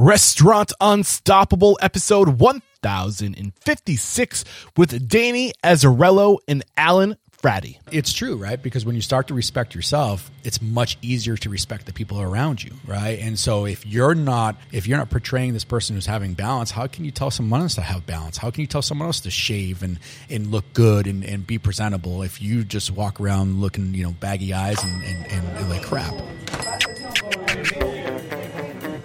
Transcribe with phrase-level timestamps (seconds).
[0.00, 4.44] Restaurant Unstoppable, episode 1056
[4.76, 7.78] with Danny Azzarello and Alan Frati.
[7.90, 8.62] It's true, right?
[8.62, 12.62] Because when you start to respect yourself, it's much easier to respect the people around
[12.62, 13.18] you, right?
[13.18, 16.86] And so if you're not if you're not portraying this person who's having balance, how
[16.86, 18.36] can you tell someone else to have balance?
[18.36, 19.98] How can you tell someone else to shave and,
[20.30, 24.12] and look good and, and be presentable if you just walk around looking, you know,
[24.12, 26.14] baggy eyes and, and, and, and like crap?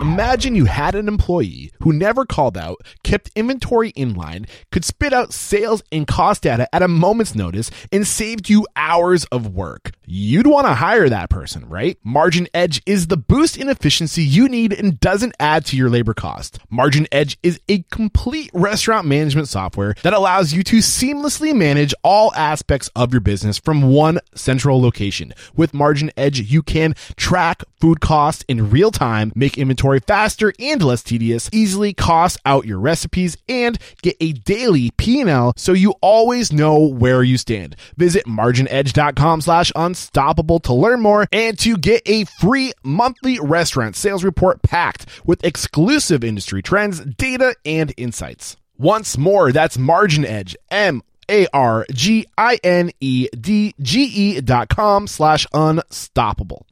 [0.00, 5.12] Imagine you had an employee who never called out, kept inventory in line, could spit
[5.12, 9.90] out sales and cost data at a moment's notice, and saved you hours of work.
[10.06, 11.98] You'd want to hire that person, right?
[12.06, 16.60] MarginEdge is the boost in efficiency you need and doesn't add to your labor cost.
[16.72, 22.88] MarginEdge is a complete restaurant management software that allows you to seamlessly manage all aspects
[22.94, 25.34] of your business from one central location.
[25.56, 31.02] With MarginEdge, you can track food costs in real time, make inventory faster and less
[31.02, 36.78] tedious, easily cost out your recipes, and get a daily P&L so you always know
[36.78, 37.76] where you stand.
[37.96, 44.22] Visit marginedge.com slash unstoppable to learn more and to get a free monthly restaurant sales
[44.22, 48.56] report packed with exclusive industry trends, data, and insights.
[48.76, 54.68] Once more, that's MarginEdge, M A R G I N E D G E dot
[54.68, 56.64] com slash unstoppable.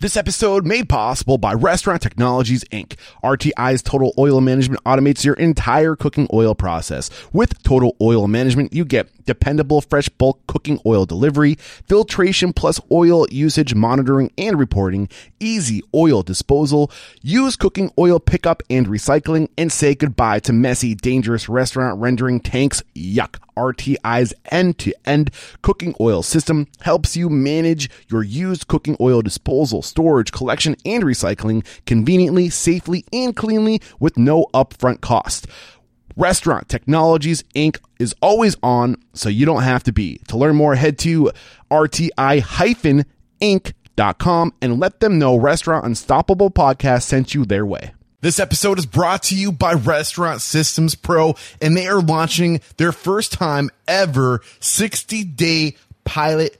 [0.00, 2.96] This episode made possible by Restaurant Technologies Inc.
[3.22, 7.10] RTI's Total Oil Management automates your entire cooking oil process.
[7.34, 11.54] With Total Oil Management, you get dependable fresh bulk cooking oil delivery,
[11.86, 16.90] filtration plus oil usage monitoring and reporting, easy oil disposal,
[17.22, 22.82] use cooking oil pickup and recycling, and say goodbye to messy, dangerous restaurant rendering tanks.
[22.96, 23.36] Yuck.
[23.56, 25.30] RTI's end to end
[25.62, 31.64] cooking oil system helps you manage your used cooking oil disposal, storage, collection, and recycling
[31.84, 35.46] conveniently, safely, and cleanly with no upfront cost.
[36.16, 37.78] Restaurant Technologies Inc.
[38.00, 40.20] is always on, so you don't have to be.
[40.28, 41.30] To learn more, head to
[41.70, 47.92] RTI-Inc.com and let them know Restaurant Unstoppable Podcast sent you their way.
[48.22, 52.92] This episode is brought to you by Restaurant Systems Pro, and they are launching their
[52.92, 56.59] first time ever 60 day pilot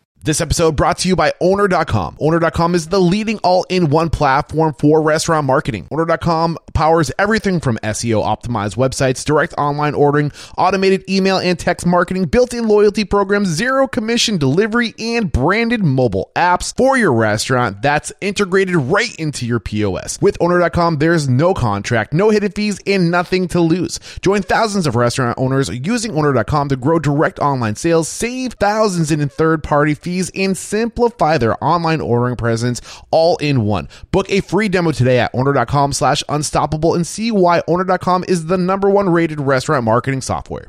[0.23, 2.17] This episode brought to you by Owner.com.
[2.19, 5.87] Owner.com is the leading all-in-one platform for restaurant marketing.
[5.89, 12.25] Owner.com powers everything from SEO optimized websites, direct online ordering, automated email and text marketing,
[12.25, 18.75] built-in loyalty programs, zero commission delivery, and branded mobile apps for your restaurant that's integrated
[18.75, 20.19] right into your POS.
[20.21, 23.99] With Owner.com, there's no contract, no hidden fees, and nothing to lose.
[24.21, 29.27] Join thousands of restaurant owners using Owner.com to grow direct online sales, save thousands in
[29.27, 33.87] third-party fees, and simplify their online ordering presence all in one.
[34.11, 38.57] Book a free demo today at owner.com slash unstoppable and see why owner.com is the
[38.57, 40.67] number one rated restaurant marketing software.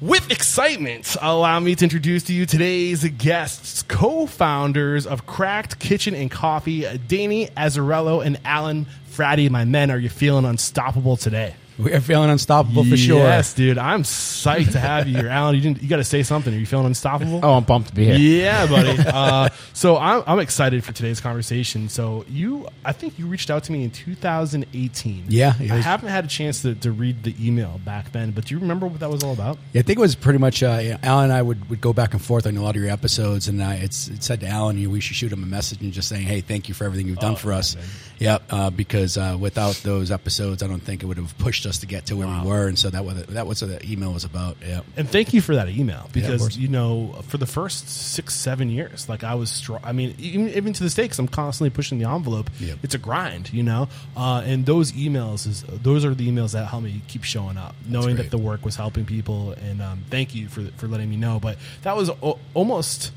[0.00, 6.30] With excitement, allow me to introduce to you today's guests, co-founders of CRACK'D Kitchen and
[6.30, 9.48] Coffee, Danny Azzarello and Alan Frati.
[9.48, 11.54] My men, are you feeling unstoppable today?
[11.78, 13.18] We are feeling unstoppable for sure.
[13.18, 13.76] Yes, dude.
[13.76, 15.54] I'm psyched to have you here, Alan.
[15.54, 15.82] You didn't.
[15.82, 16.54] You got to say something.
[16.54, 17.40] Are you feeling unstoppable?
[17.42, 18.16] Oh, I'm pumped to be here.
[18.16, 18.96] Yeah, buddy.
[19.06, 21.88] uh, so I'm, I'm excited for today's conversation.
[21.90, 25.24] So you, I think you reached out to me in 2018.
[25.28, 28.54] Yeah, I haven't had a chance to, to read the email back then, but do
[28.54, 29.58] you remember what that was all about?
[29.72, 31.80] Yeah, I think it was pretty much uh, you know, Alan and I would, would
[31.80, 34.40] go back and forth on a lot of your episodes, and I it's it said
[34.40, 36.68] to Alan, you know, we should shoot him a message and just saying, hey, thank
[36.68, 37.74] you for everything you've done Oh, for us.
[37.76, 37.84] man.
[38.18, 41.78] Yep, uh, because uh, without those episodes, I don't think it would have pushed us
[41.78, 44.12] to get to where we were, and so that was that was what the email
[44.12, 44.56] was about.
[44.66, 46.56] Yeah, And thank you for that email because course.
[46.56, 50.48] you know for the first six seven years, like I was, str- I mean, even,
[50.48, 52.48] even to this day, because I'm constantly pushing the envelope.
[52.58, 52.78] Yep.
[52.82, 53.88] It's a grind, you know.
[54.16, 57.74] Uh, and those emails is those are the emails that help me keep showing up,
[57.86, 59.52] knowing that the work was helping people.
[59.52, 61.38] And um, thank you for for letting me know.
[61.38, 63.12] But that was o- almost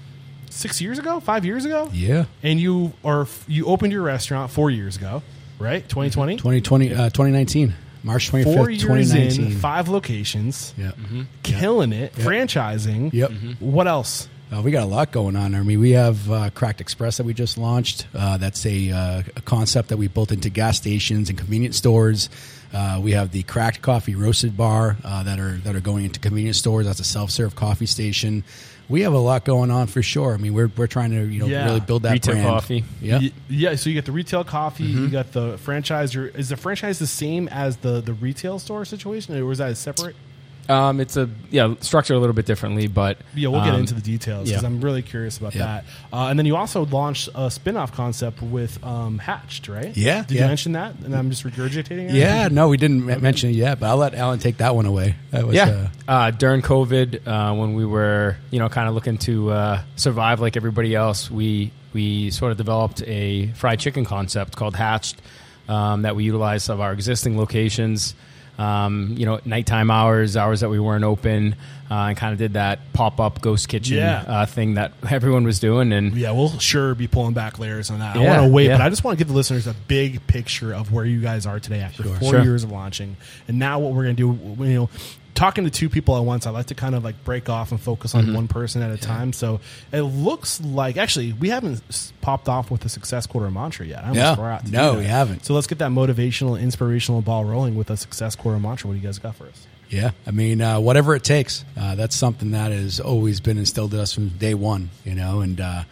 [0.49, 1.89] six years ago, five years ago.
[1.93, 2.25] yeah.
[2.43, 5.21] And you are you opened your restaurant four years ago,
[5.59, 5.81] right?
[5.87, 6.37] 2020.
[6.37, 7.73] 2020, uh, 2019,
[8.03, 9.45] March 25th, Four years 2019.
[9.45, 10.91] in, five locations, Yeah.
[11.43, 13.13] killing it, franchising.
[13.13, 13.31] Yep.
[13.59, 14.27] What else?
[14.51, 15.53] Uh, we got a lot going on.
[15.53, 18.07] I mean, we have uh, CRACK'D Express that we just launched.
[18.15, 22.31] Uh, that's a, uh, a concept that we built into gas stations and convenience stores.
[22.73, 26.19] Uh, we have the CRACK'D Coffee Roasted Bar uh, that are that are going into
[26.19, 26.87] convenience stores.
[26.87, 28.43] That's a self serve coffee station.
[28.89, 30.33] We have a lot going on for sure.
[30.33, 31.65] I mean, we're we're trying to you know Yeah.
[31.65, 32.47] really build that Retail brand.
[32.47, 32.83] coffee.
[33.01, 33.19] Yeah.
[33.47, 33.75] Yeah.
[33.75, 34.91] So you get the retail coffee.
[34.91, 35.03] Mm-hmm.
[35.05, 36.15] You got the franchise.
[36.15, 40.15] Is the franchise the same as the the retail store situation, or was that separate?
[40.69, 43.95] Um, it's a yeah structured a little bit differently, but Yeah, we'll get um, into
[43.95, 44.67] the details because yeah.
[44.67, 45.65] I'm really curious about Yeah.
[45.65, 45.85] that.
[46.13, 49.95] Uh, and then you also launched a spin-off concept with um, Hatched, right?
[49.97, 50.41] Yeah, Did yeah.
[50.43, 50.93] you mention that?
[51.03, 52.15] And I'm just regurgitating it.
[52.15, 54.85] Yeah, no, we didn't m mention it yet, but I'll let Alan take that one
[54.85, 55.15] away.
[55.31, 58.93] That was, Yeah, uh, uh, during COVID, uh, when we were you know kind of
[58.93, 64.05] looking to uh, survive like everybody else, we we sort of developed a fried chicken
[64.05, 65.19] concept called Hatched
[65.67, 68.13] um, that we utilized of our existing locations.
[68.59, 71.55] Um, you know, nighttime hours, hours that we weren't open,
[71.89, 74.23] uh, and kind of did that pop up ghost kitchen Yeah.
[74.27, 75.93] uh, thing that everyone was doing.
[75.93, 78.17] And Yeah, we'll sure be pulling back layers on that.
[78.17, 78.77] I Yeah, want to wait, yeah.
[78.77, 81.45] but I just want to give the listeners a big picture of where you guys
[81.45, 82.41] are today after four Sure.
[82.43, 83.15] years of launching.
[83.47, 84.89] And now what we're going to do, you know,
[85.35, 87.79] talking to two people at once, I like to kind of like break off and
[87.79, 88.29] focus Mm-hmm.
[88.29, 89.31] on one person at a time.
[89.33, 89.59] So
[89.91, 94.03] it looks like actually we haven't s- popped off with the success quarter mantra yet.
[94.03, 94.35] I No.
[94.35, 95.45] forgot to do No, we haven't.
[95.45, 98.87] So let's get that motivational, inspirational ball rolling with a success quarter mantra.
[98.87, 99.67] What do you guys got for us?
[99.89, 101.65] Yeah, I mean, uh, whatever it takes.
[101.75, 105.41] Uh, that's something that has always been instilled in us from day one, you know,
[105.41, 105.83] and uh,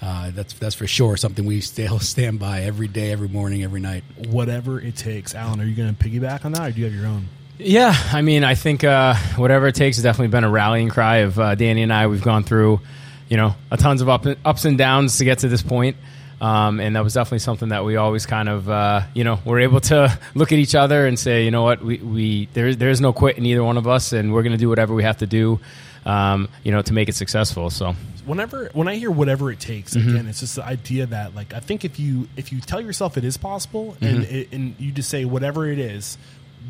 [0.00, 3.80] uh, that's that's for sure something we still stand by every day, every morning, every
[3.80, 4.04] night.
[4.28, 5.34] Whatever it takes.
[5.34, 7.28] Alan, are you going to piggyback on that or do you have your own?
[7.58, 11.18] Yeah, I mean, I think uh, whatever it takes has definitely been a rallying cry
[11.18, 12.06] of uh, Danny and I.
[12.08, 12.80] We've gone through,
[13.28, 15.96] you know, a tons of up, ups and downs to get to this point.
[16.40, 19.60] Um, and that was definitely something that we always kind of, uh, you know, were
[19.60, 23.00] able to look at each other and say, you know what, we, we there, there's
[23.00, 25.18] no quit in either one of us, and we're going to do whatever we have
[25.18, 25.60] to do,
[26.04, 27.70] um, you know, to make it successful.
[27.70, 27.94] So,
[28.26, 30.08] whenever when I hear whatever it takes, Mm-hmm.
[30.08, 33.16] again, it's just the idea that like I think if you if you tell yourself
[33.16, 34.04] it is possible Mm-hmm.
[34.04, 36.18] and it, and you just say whatever it is,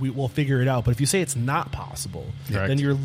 [0.01, 0.85] we will figure it out.
[0.85, 2.69] But if you say it's not possible, Correct.
[2.69, 2.99] then you're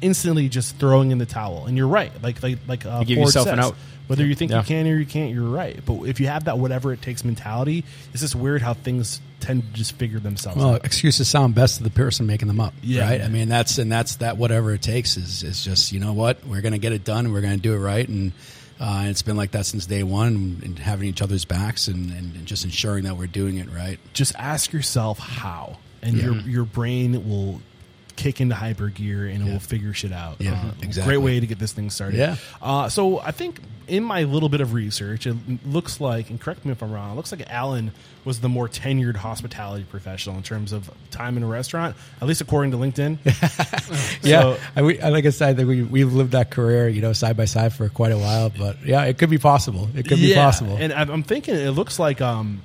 [0.00, 1.66] instantly just throwing in the towel.
[1.66, 3.74] And you're right, like like like uh, You give Ford yourself an says, out.
[4.08, 4.58] Whether you think Yeah.
[4.58, 5.80] you can or you can't, you're right.
[5.86, 9.62] But if you have that whatever it takes mentality, it's just weird how things tend
[9.62, 10.84] to just figure themselves Well, out.
[10.84, 13.08] excuses sound best to the person making them up, Yeah.
[13.08, 13.20] right?
[13.22, 14.36] I mean, that's and that's that.
[14.36, 17.32] Whatever it takes is is just you know what we're going to get it done.
[17.32, 18.32] We're going to do it right, and
[18.80, 22.34] uh, it's been like that since day one, and having each other's backs, and, and,
[22.34, 23.98] and just ensuring that we're doing it right.
[24.12, 26.24] just ask yourself how, and Yeah.
[26.24, 27.60] your your brain will
[28.14, 30.36] kick into hyper gear and it will figure shit out.
[30.38, 31.14] Yeah, Uh, exactly.
[31.14, 32.18] Great way to get this thing started.
[32.18, 32.36] Yeah.
[32.60, 33.58] Uh, so I think
[33.88, 35.34] in my little bit of research, it
[35.66, 37.90] looks like, and correct me if I'm wrong, it looks like Alan
[38.24, 42.42] was the more tenured hospitality professional in terms of time in a restaurant, at least
[42.42, 43.16] according to LinkedIn.
[44.22, 47.12] Yeah, So- I, we, like I said, think we we've lived that career, you know,
[47.14, 48.50] side by side for quite a while.
[48.50, 49.88] But yeah, it could be possible.
[49.96, 50.76] It could be possible.
[50.78, 52.62] And I'm I'm thinking it looks like um,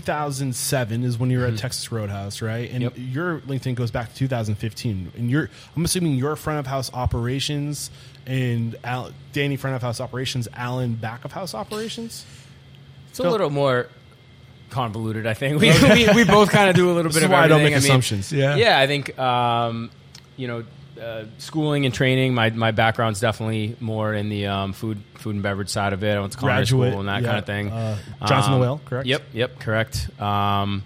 [0.00, 1.54] 2007 is when you were Mm-hmm.
[1.54, 2.70] at Texas Roadhouse, right?
[2.70, 2.92] And Yep.
[2.96, 5.12] your LinkedIn goes back to 2015.
[5.16, 7.90] And you're, I'm assuming your front of house operations
[8.26, 12.24] and Al, Danny front of house operations, Alan back of house operations.
[13.10, 13.88] it's a little more
[14.70, 15.60] convoluted, I think.
[15.60, 17.48] We, we, we both kind of do a little This bit is of why I
[17.48, 17.74] don't everything.
[17.76, 18.32] make mean, assumptions.
[18.32, 18.56] Yeah.
[18.56, 19.90] Yeah, I think um,
[20.36, 20.64] you know,
[21.04, 22.34] uh, schooling and training.
[22.34, 26.14] My my background's definitely more in the um, food food and beverage side of it.
[26.16, 27.70] I went to culinary Graduate, school and that yeah, kind of thing.
[27.70, 29.06] uh, Johnson Um, Noel, correct?
[29.06, 30.08] Yep, yep, correct.
[30.20, 30.82] Um,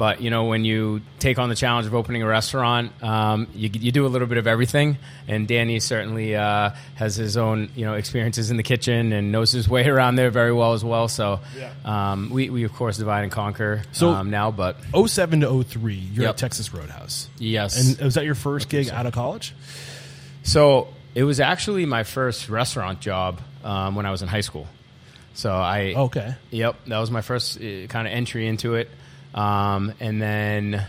[0.00, 3.68] but you know, when you take on the challenge of opening a restaurant, um, you,
[3.70, 4.96] you do a little bit of everything.
[5.28, 9.52] And Danny certainly uh, has his own you know experiences in the kitchen and knows
[9.52, 11.06] his way around there very well as well.
[11.08, 11.72] So Yeah.
[11.84, 15.94] um, we we of course divide and conquer So- um, now, but 07 to 03,
[15.94, 16.30] you're Yep.
[16.30, 17.28] at Texas Roadhouse.
[17.38, 19.54] yes, And was that your first gig out of college?
[20.42, 24.66] So it was actually my first restaurant job um, when I was in high school.
[25.34, 26.34] So I Okay.
[26.50, 28.88] Yep, that was my first uh, kind of entry into it.
[29.34, 30.86] Um, and then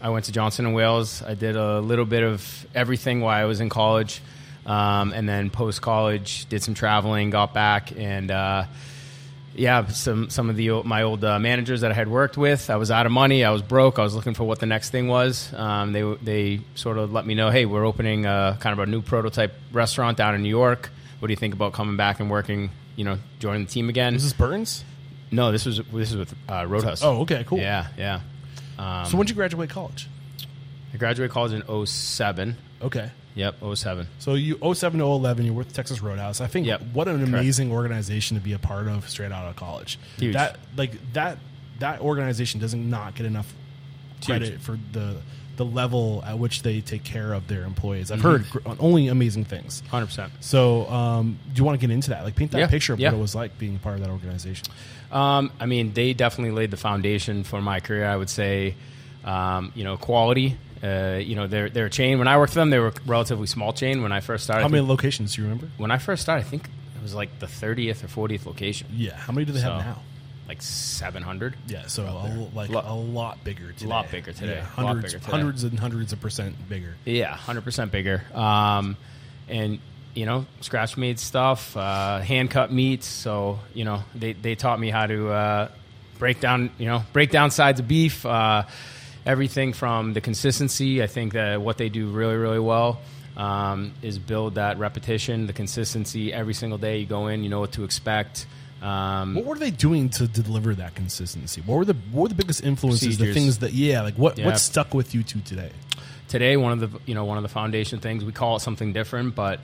[0.00, 1.22] I went to Johnson and Wales.
[1.22, 4.20] I did a little bit of everything while I was in college.
[4.66, 8.64] Um, and then post college, did some traveling, got back, and uh,
[9.54, 12.70] yeah, some some of the my old uh, managers that I had worked with.
[12.70, 13.44] I was out of money.
[13.44, 13.98] I was broke.
[13.98, 15.52] I was looking for what the next thing was.
[15.52, 18.90] Um, they they sort of let me know, hey, we're opening a, kind of a
[18.90, 20.90] new prototype restaurant down in New York.
[21.18, 22.70] What do you think about coming back and working?
[22.96, 24.14] You know, joining the team again?
[24.14, 24.84] This is Burns?
[25.34, 27.02] No, this was this is with uh, Roadhouse.
[27.02, 27.58] Oh, okay, cool.
[27.58, 28.20] yeah, yeah.
[28.78, 30.08] Um, So when did you graduate college?
[30.92, 32.56] I graduated college in 07.
[32.82, 33.10] Okay.
[33.36, 34.06] Yep, 07.
[34.20, 36.40] So you 07 to 11, you're with Texas Roadhouse.
[36.40, 36.82] I think Yep.
[36.92, 37.28] what an Correct.
[37.30, 39.98] amazing organization to be a part of straight out of college.
[40.18, 40.34] Huge.
[40.34, 41.38] That like that
[41.80, 43.52] that organization doesn't not get enough
[44.24, 45.16] credit for the
[45.56, 48.10] the level at which they take care of their employees.
[48.10, 49.84] I've heard gr- only amazing things.
[49.92, 50.30] 100%.
[50.40, 52.24] So, um, do you want to get into that?
[52.24, 53.10] Like, paint that Yeah, picture of yeah.
[53.12, 54.66] what it was like being part of that organization.
[55.14, 58.06] Um, I mean, they definitely laid the foundation for my career.
[58.06, 58.74] I would say,
[59.24, 60.56] um, you know, quality.
[60.82, 62.18] Uh, you know, they're they're a chain.
[62.18, 64.02] When I worked for them, they were a relatively small chain.
[64.02, 65.68] When I first started, How many locations do you remember?
[65.78, 69.16] when I first started, I think it was like the thirtieth or fortieth location, Yeah.
[69.16, 70.02] How many do they have now?
[70.46, 71.56] like seven hundred.
[71.68, 73.86] Yeah, so a, like Lot- a lot bigger today.
[73.86, 74.56] lot bigger today.
[74.56, 75.30] Yeah, Lot hundreds, bigger today.
[75.36, 76.96] hundreds and hundreds of percent bigger.
[77.06, 78.22] Yeah, hundred percent bigger.
[78.34, 78.98] Um,
[79.48, 79.78] and
[80.14, 83.06] you know, scratch made stuff, uh, hand cut meats.
[83.06, 85.68] So you know, they they taught me how to uh,
[86.18, 88.24] break down, you know, break down sides of beef.
[88.24, 88.64] Uh,
[89.26, 91.02] everything from the consistency.
[91.02, 93.00] I think that what they do really really well.
[93.36, 96.98] Um, is build that repetition, the consistency every single day.
[96.98, 98.46] You go in, you know what to expect.
[98.80, 101.60] Um, What were they doing to deliver that consistency?
[101.66, 103.18] What were the what were the biggest influences?
[103.18, 104.46] The things that yeah, like what Yeah.
[104.46, 105.70] what stuck with you to today?
[106.28, 108.92] today one of the you know one of the foundation things we call it something
[108.92, 109.60] different but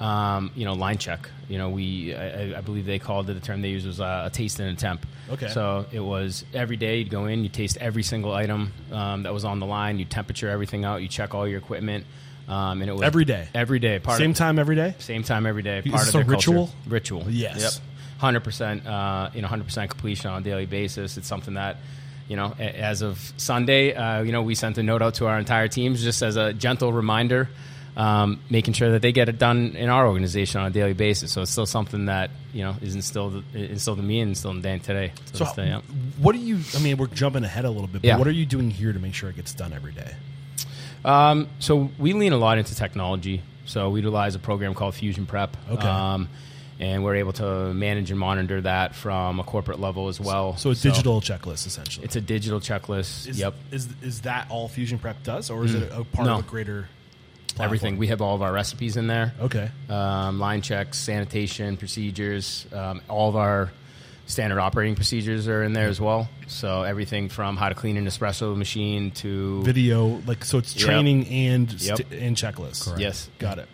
[0.00, 3.40] um, you know line check you know we I, I believe they called it the
[3.40, 5.48] term they used was uh, a taste and a temp Okay.
[5.48, 9.32] so it was every day you'd go in you taste every single item um, that
[9.32, 12.04] was on the line you temperature everything out you check all your equipment
[12.48, 13.46] um, and it was Every day?
[13.54, 14.94] every day part Same of, time every day.
[14.98, 16.50] same time every day part of a their culture.
[16.50, 16.70] ritual?
[16.88, 17.60] ritual Yes.
[17.60, 17.72] yep
[18.18, 21.16] hundred percent, uh, you know, hundred percent completion on a daily basis.
[21.16, 21.78] It's something that,
[22.28, 25.38] you know, as of Sunday, uh, you know, we sent a note out to our
[25.38, 27.48] entire teams just as a gentle reminder,
[28.00, 31.32] um, making sure that they get it done in our organization on a daily basis.
[31.32, 34.62] So it's still something that you know is instilled instilled in me and instilled in
[34.62, 35.12] Dan today.
[35.32, 35.80] to So day, yeah.
[36.18, 36.60] what do you?
[36.74, 38.00] I mean, we're jumping ahead a little bit.
[38.00, 38.16] But Yeah.
[38.16, 40.14] What are you doing here to make sure it gets done every day?
[41.04, 43.42] Um, so we lean a lot into technology.
[43.66, 45.56] So we utilize a program called Fusion Prep.
[45.70, 45.86] Okay.
[45.86, 46.28] Um,
[46.78, 50.56] and we're able to manage and monitor that from a corporate level as well.
[50.56, 52.06] So a digital checklist essentially.
[52.06, 53.28] It's a digital checklist.
[53.28, 53.54] is, yep.
[53.70, 56.38] Is is that all Fusion Prep does, or is it a part No.
[56.38, 56.88] of a greater?
[57.52, 57.66] Platform?
[57.66, 57.96] Everything.
[57.98, 59.32] We have all of our recipes in there.
[59.40, 59.70] Okay.
[59.88, 63.70] Um, line checks, sanitation procedures, um, all of our
[64.26, 66.28] standard operating procedures are in there as well.
[66.46, 70.84] So everything from how to clean an espresso machine to Video, like so, it's Yep.
[70.86, 71.96] training and Yep.
[71.96, 72.96] st- and checklists.
[72.98, 73.28] Yes.
[73.38, 73.68] Got it.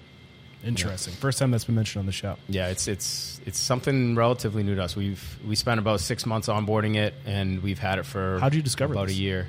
[0.64, 1.12] Interesting.
[1.14, 2.36] First time that's been mentioned on the show.
[2.48, 4.96] Yeah, it's it's it's something relatively new to us.
[4.96, 8.62] We've we spent about six months onboarding it, and we've had it for How'd you
[8.62, 9.16] discover about this?
[9.16, 9.46] a year.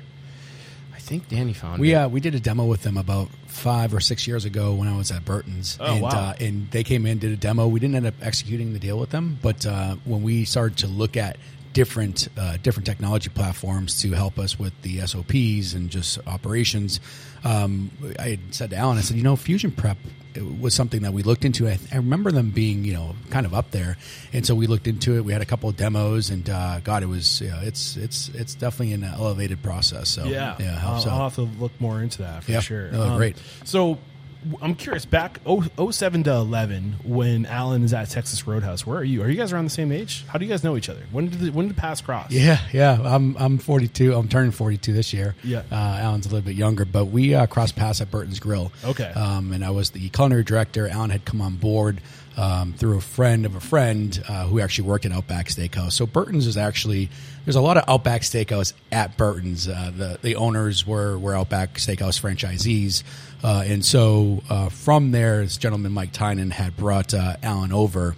[0.94, 1.96] I think Danny found We it.
[1.96, 4.96] uh, we did a demo with them about five or six years ago when I
[4.96, 5.76] was at Burton's.
[5.80, 6.10] Oh, and, wow.
[6.10, 7.66] Uh, and they came in, did a demo.
[7.68, 10.86] We didn't end up executing the deal with them, but uh, when we started to
[10.86, 11.36] look at
[11.72, 17.00] different uh, different technology platforms to help us with the SOPs and just operations,
[17.44, 19.96] um, I had said to Alan, I said, you know, Fusion Prep
[20.60, 21.66] was something that we looked into.
[21.68, 23.96] I, I remember them being, you know, kind of up there,
[24.32, 25.24] and so we looked into it.
[25.24, 28.54] We had a couple of demos, and uh, God, it was, yeah, it's it's it's
[28.54, 30.08] definitely an elevated process.
[30.08, 31.08] So Yeah, yeah, I'll.
[31.08, 32.90] I'll have to look more into that for sure.
[32.92, 33.36] Oh, great.
[33.64, 33.98] So
[34.62, 35.04] I'm curious.
[35.04, 39.22] Back oh, 07 to 11, when Alan is at Texas Roadhouse, where are you?
[39.22, 40.24] Are you guys around the same age?
[40.28, 41.02] How do you guys know each other?
[41.10, 42.30] When did the, when did the paths cross?
[42.30, 42.98] Yeah, yeah.
[43.02, 44.14] I'm I'm 42.
[44.14, 45.34] I'm turning 42 this year.
[45.42, 45.62] Yeah.
[45.70, 48.72] Uh, Alan's a little bit younger, but we uh, crossed paths at Burton's Grill.
[48.84, 49.10] Okay.
[49.10, 50.88] Um, and I was the culinary director.
[50.88, 52.00] Alan had come on board
[52.38, 55.92] um, through a friend of a friend uh, who actually worked at Outback Steakhouse.
[55.92, 57.10] So Burton's is actually
[57.44, 59.68] there's a lot of Outback Steakhouse at Burton's.
[59.68, 63.02] Uh, the the owners were were Outback Steakhouse franchisees.
[63.42, 68.16] Uh, and so uh, from there, this gentleman Mike Tynan had brought uh, Alan over.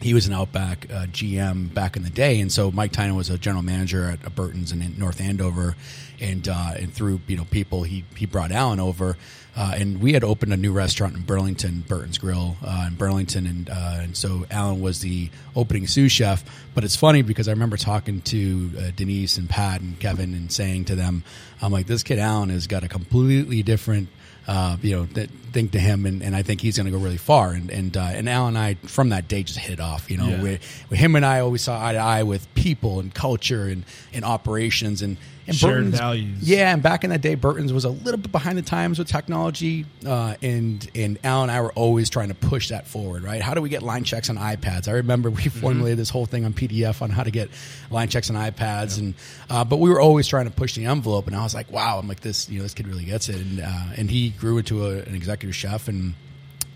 [0.00, 3.30] He was an Outback uh, GM back in the day, and so Mike Tynan was
[3.30, 5.76] a general manager at, Burton's in, North Andover,
[6.20, 9.16] and uh, and through you know people he he brought Alan over,
[9.56, 13.68] uh, and we had opened a new restaurant in Burlington, Burton's Grill in Burlington, and
[13.68, 16.44] and so Alan was the opening sous chef.
[16.74, 20.86] But it's funny because I remember talking to Denise and Pat and Kevin and saying
[20.86, 21.22] to them,
[21.62, 24.08] I'm like, this kid Alan has got a completely different
[24.46, 26.98] uh, you know, that think to him, and, and I think he's going to go
[26.98, 27.52] really far.
[27.52, 30.10] And and uh, and Al and I from that day just hit off.
[30.10, 30.42] You know, Yeah.
[30.42, 30.58] we,
[30.90, 34.24] we, him and I always saw eye to eye with people and culture and, and
[34.24, 36.38] operations and, and Shared Burton's- values.
[36.48, 39.08] Yeah, and back in that day, Burton's was a little bit behind the times with
[39.08, 43.22] technology, uh, and and Al and I were always trying to push that forward.
[43.24, 43.40] Right?
[43.42, 44.86] How do we get line checks on iPads?
[44.88, 45.60] I remember we Mm-hmm.
[45.60, 47.50] formulated this whole thing on PDF on how to get
[47.90, 49.14] line checks on iPads, and
[49.50, 51.26] uh, but we were always trying to push the envelope.
[51.26, 53.36] And I was like, wow, I'm like this, you know, this kid really gets it,
[53.36, 56.14] and uh, and he grew into a, an executive chef and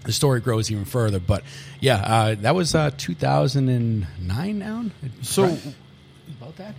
[0.04, 1.18] the story grows even further.
[1.18, 1.42] But
[1.80, 4.84] yeah, uh, that was uh, 2009 now.
[5.22, 5.56] So-
[6.40, 6.74] about that.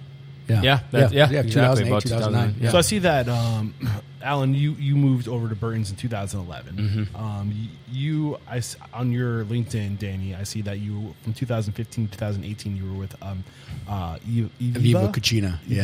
[0.48, 2.54] Yeah, that- yeah, exactly, 2008, about 2009.
[2.54, 2.56] 2009.
[2.63, 2.72] Yeah.
[2.72, 3.74] So I see that, um,
[4.21, 6.75] Alan, you, you moved over to Burton's in 2011.
[6.75, 7.15] Mm-hmm.
[7.15, 7.53] Um,
[7.91, 8.62] you, I
[8.93, 13.15] on your LinkedIn, Danny, I see that you from 2015 to 2018 you were with
[13.21, 13.43] um,
[13.88, 15.83] uh, E- Viva Cucina, yeah.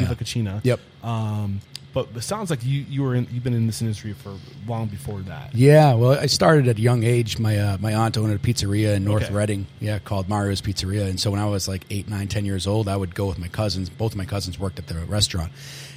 [0.63, 0.79] Yep.
[1.03, 1.61] Um,
[1.93, 4.35] but it sounds like you you were in, you've been in this industry for
[4.67, 5.53] long before that.
[5.53, 7.37] Yeah, well, I started at a young age.
[7.37, 9.33] My uh, my aunt owned a pizzeria in North Okay.
[9.33, 11.07] Reading, yeah, called Mario's Pizzeria.
[11.07, 13.37] And so when I was like eight, nine, ten years old, I would go with
[13.37, 13.89] my cousins.
[13.89, 15.51] Both of my cousins worked at the restaurant,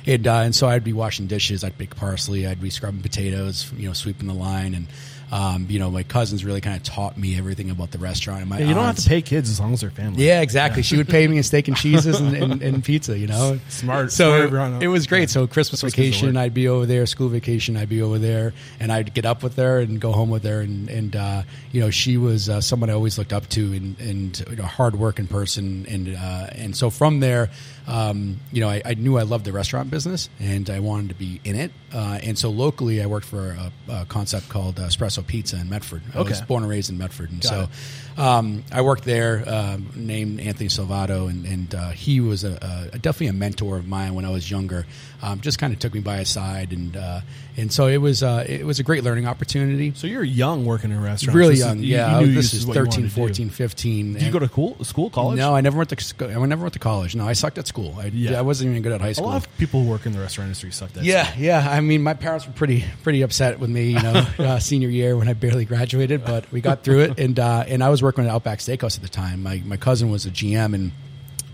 [0.07, 3.71] and uh, and so I'd be washing dishes, I'd pick parsley, I'd be scrubbing potatoes,
[3.77, 4.87] you know, sweeping the line, and
[5.33, 8.43] um, you know, my cousins really kind of taught me everything about the restaurant.
[8.43, 10.25] And my Yeah, you don't have to pay kids as long as they're family.
[10.25, 10.83] Yeah, exactly.
[10.83, 13.19] She would pay me in steak and cheeses and, and, and pizza.
[13.19, 15.29] You know, Smart- So smart it was great.
[15.29, 16.37] So Christmas kids vacation.
[16.37, 17.05] I'd be over there.
[17.07, 20.31] School vacation, I'd be over there, and I'd get up with her and go home
[20.31, 20.61] with her.
[20.61, 23.99] And and uh, you know, she was uh, someone I always looked up to, and
[23.99, 25.87] and a hard working person.
[25.89, 27.51] And uh, and so from there,
[27.87, 31.15] um, you know, I, I knew I loved the restaurant business, and I wanted to
[31.15, 31.73] be in it.
[31.93, 35.69] Uh, and so locally, I worked for a, a concept called uh, Espresso Pizza in
[35.69, 36.03] Medford.
[36.15, 37.69] I was born and raised in Medford, and Got so
[38.17, 42.99] um, I worked there, um, named Anthony Salvato, and, and uh, he was a, a,
[42.99, 44.87] definitely a mentor of mine when I was younger.
[45.23, 47.21] Um, just kind of took me by his side, and uh,
[47.57, 49.93] and so it was uh, it was a great learning opportunity.
[49.95, 51.35] So you're young working in restaurants.
[51.35, 52.21] really is- young, you- yeah.
[52.21, 54.13] You knew this this is what 13, 14, 15.
[54.13, 55.39] Did you go to school, school, college?
[55.39, 57.17] No, I never went to sc- I never went to college.
[57.17, 57.95] No, I sucked at school.
[57.99, 58.39] I, Yeah.
[58.39, 59.29] I wasn't even good at high A school.
[59.29, 61.05] lot of people who work in the restaurant industry sucked at.
[61.05, 61.67] Yeah, yeah.
[61.69, 65.17] I mean, my parents were pretty pretty upset with me, you know, uh, senior year
[65.17, 67.19] when I barely graduated, but we got through it.
[67.19, 69.43] And uh, and I was working at Outback Steakhouse at the time.
[69.43, 70.93] My my cousin was a GM, and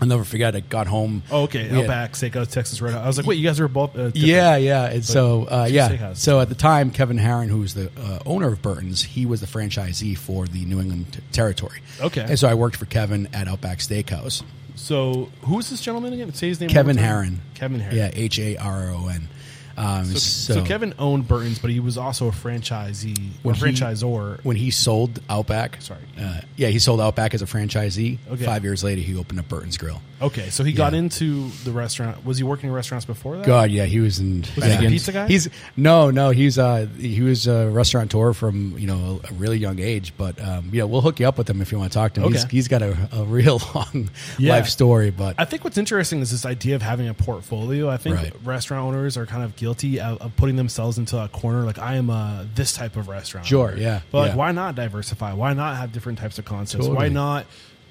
[0.03, 0.53] I'll never forget.
[0.53, 1.23] I got home.
[1.31, 1.71] Oh, okay.
[1.71, 2.93] we Outback Steakhouse, Texas Red.
[2.93, 3.97] I was like, wait, you guys are both.
[3.97, 4.11] Uh.
[4.13, 4.85] Yeah, yeah.
[4.85, 6.13] And so, uh, yeah.
[6.13, 9.39] So at the time, Kevin Harron, who was the uh, owner of Burton's, he was
[9.39, 11.79] the franchisee for the New England t- territory.
[12.01, 12.25] Okay.
[12.27, 14.43] And so I worked for Kevin at Outback Steakhouse.
[14.75, 16.33] So who is this gentleman again?
[16.33, 16.69] Say his name.
[16.69, 17.25] Kevin one more time.
[17.31, 17.37] Harron.
[17.53, 17.93] Kevin Harron.
[17.93, 19.29] Yeah, H A R O N.
[19.77, 23.55] Um, So, so, so Kevin owned Burton's, but he was also a franchisee or When
[23.55, 24.43] he- franchisor.
[24.43, 25.99] when he sold Outback, Sorry.
[26.19, 28.17] uh, yeah, he sold Outback as a franchisee.
[28.31, 28.45] Okay.
[28.45, 30.01] Five years later, he opened up Burton's Grill.
[30.21, 32.23] okay, so he got into the restaurant.
[32.25, 33.45] Was he working in restaurants before that?
[33.45, 34.41] God, yeah, he was in.
[34.55, 34.81] Was he yeah.
[34.81, 35.27] a pizza guy?
[35.27, 36.29] He's no, no.
[36.29, 40.13] He's uh, he was a restaurateur from you know a really young age.
[40.17, 42.21] But um, yeah, we'll hook you up with him if you want to talk to
[42.21, 42.31] him.
[42.31, 42.55] He's, Okay.
[42.55, 44.53] he's got a, a real long Yeah.
[44.53, 45.11] life story.
[45.11, 47.89] But I think what's interesting is this idea of having a portfolio.
[47.89, 48.33] I think Right.
[48.45, 51.61] restaurant owners are kind of guilty of, of putting themselves into a corner.
[51.63, 53.47] Like I am a this type of restaurant.
[53.47, 55.33] Sure, yeah, But like, why not diversify?
[55.33, 56.87] Why not have different types of concepts?
[56.87, 57.45] Why not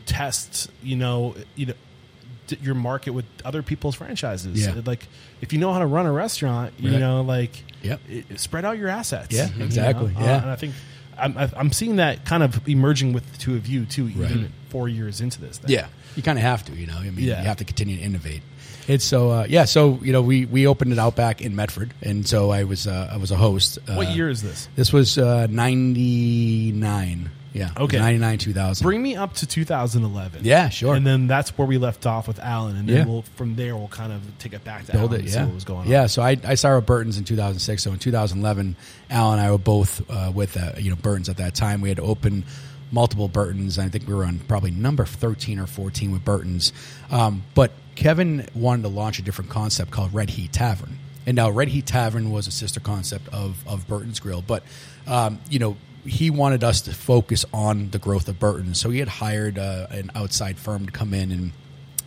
[0.07, 0.71] test?
[0.83, 1.75] You know, you know,
[2.61, 4.61] your market with other people's franchises.
[4.67, 4.81] Yeah.
[4.85, 5.07] Like
[5.41, 7.01] if you know how to run a restaurant, you Right.
[7.01, 8.01] know, like Yep.
[8.11, 9.35] it- spread out your assets.
[9.35, 9.65] Yeah, you know?
[9.65, 10.43] exactly, Uh, yeah.
[10.43, 10.75] and I think.
[11.19, 14.51] I'm, I'm seeing that kind of emerging with the two of you too, even Right.
[14.71, 15.59] four years into this.
[15.59, 15.71] Thing.
[15.71, 16.73] yeah, you kind of have to.
[16.73, 17.41] You know, I mean, Yeah.
[17.43, 18.43] you have to continue to innovate.
[18.89, 19.65] It's so uh, yeah.
[19.65, 22.87] So you know, we we opened it out back in Medford, and so I was
[22.87, 23.79] uh, I was a host.
[23.89, 24.69] Uh, What year is this?
[24.77, 27.31] This was uh, ninety nine.
[27.55, 27.71] Yeah.
[27.77, 27.99] Okay.
[27.99, 28.83] Ninety nine two thousand.
[28.85, 30.41] Bring me up to 2011.
[30.43, 30.95] Yeah, sure.
[30.95, 33.05] And then that's where we left off with Alan, and then Yeah.
[33.05, 35.19] we'll from there we'll kind of take it back to build Alan it.
[35.21, 35.87] and Yeah, see what was going on.
[35.89, 37.83] Yeah, so I, I started with Burton's in 2006.
[37.83, 38.75] So in 2011,
[39.11, 41.83] Alan and I were both uh, with uh, you know Burton's at that time.
[41.83, 42.45] We had opened
[42.93, 43.79] multiple Burton's.
[43.79, 46.73] I think we were on probably number 13 or 14 with Burton's.
[47.11, 50.99] Um, but Kevin wanted to launch a different concept called Red Heat Tavern.
[51.27, 54.43] And now Red Heat Tavern was a sister concept of, of Burton's Grill.
[54.43, 54.63] But,
[55.07, 58.81] um, you know, he wanted us to focus on the growth of Burton's.
[58.81, 61.53] So he had hired uh, an outside firm to come in and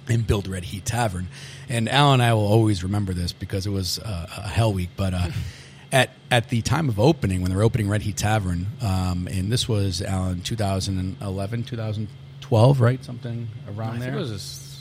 [0.08, 1.28] and build Red Heat Tavern.
[1.68, 4.90] And Al and I will always remember this because it was uh, a hell week.
[4.96, 5.28] But uh,
[5.96, 9.50] at at the time of opening, when they were opening Red Heat Tavern, um, and
[9.50, 13.04] this was Alan 2011, 2012, right?
[13.04, 14.14] Something around I think there.
[14.16, 14.78] it was just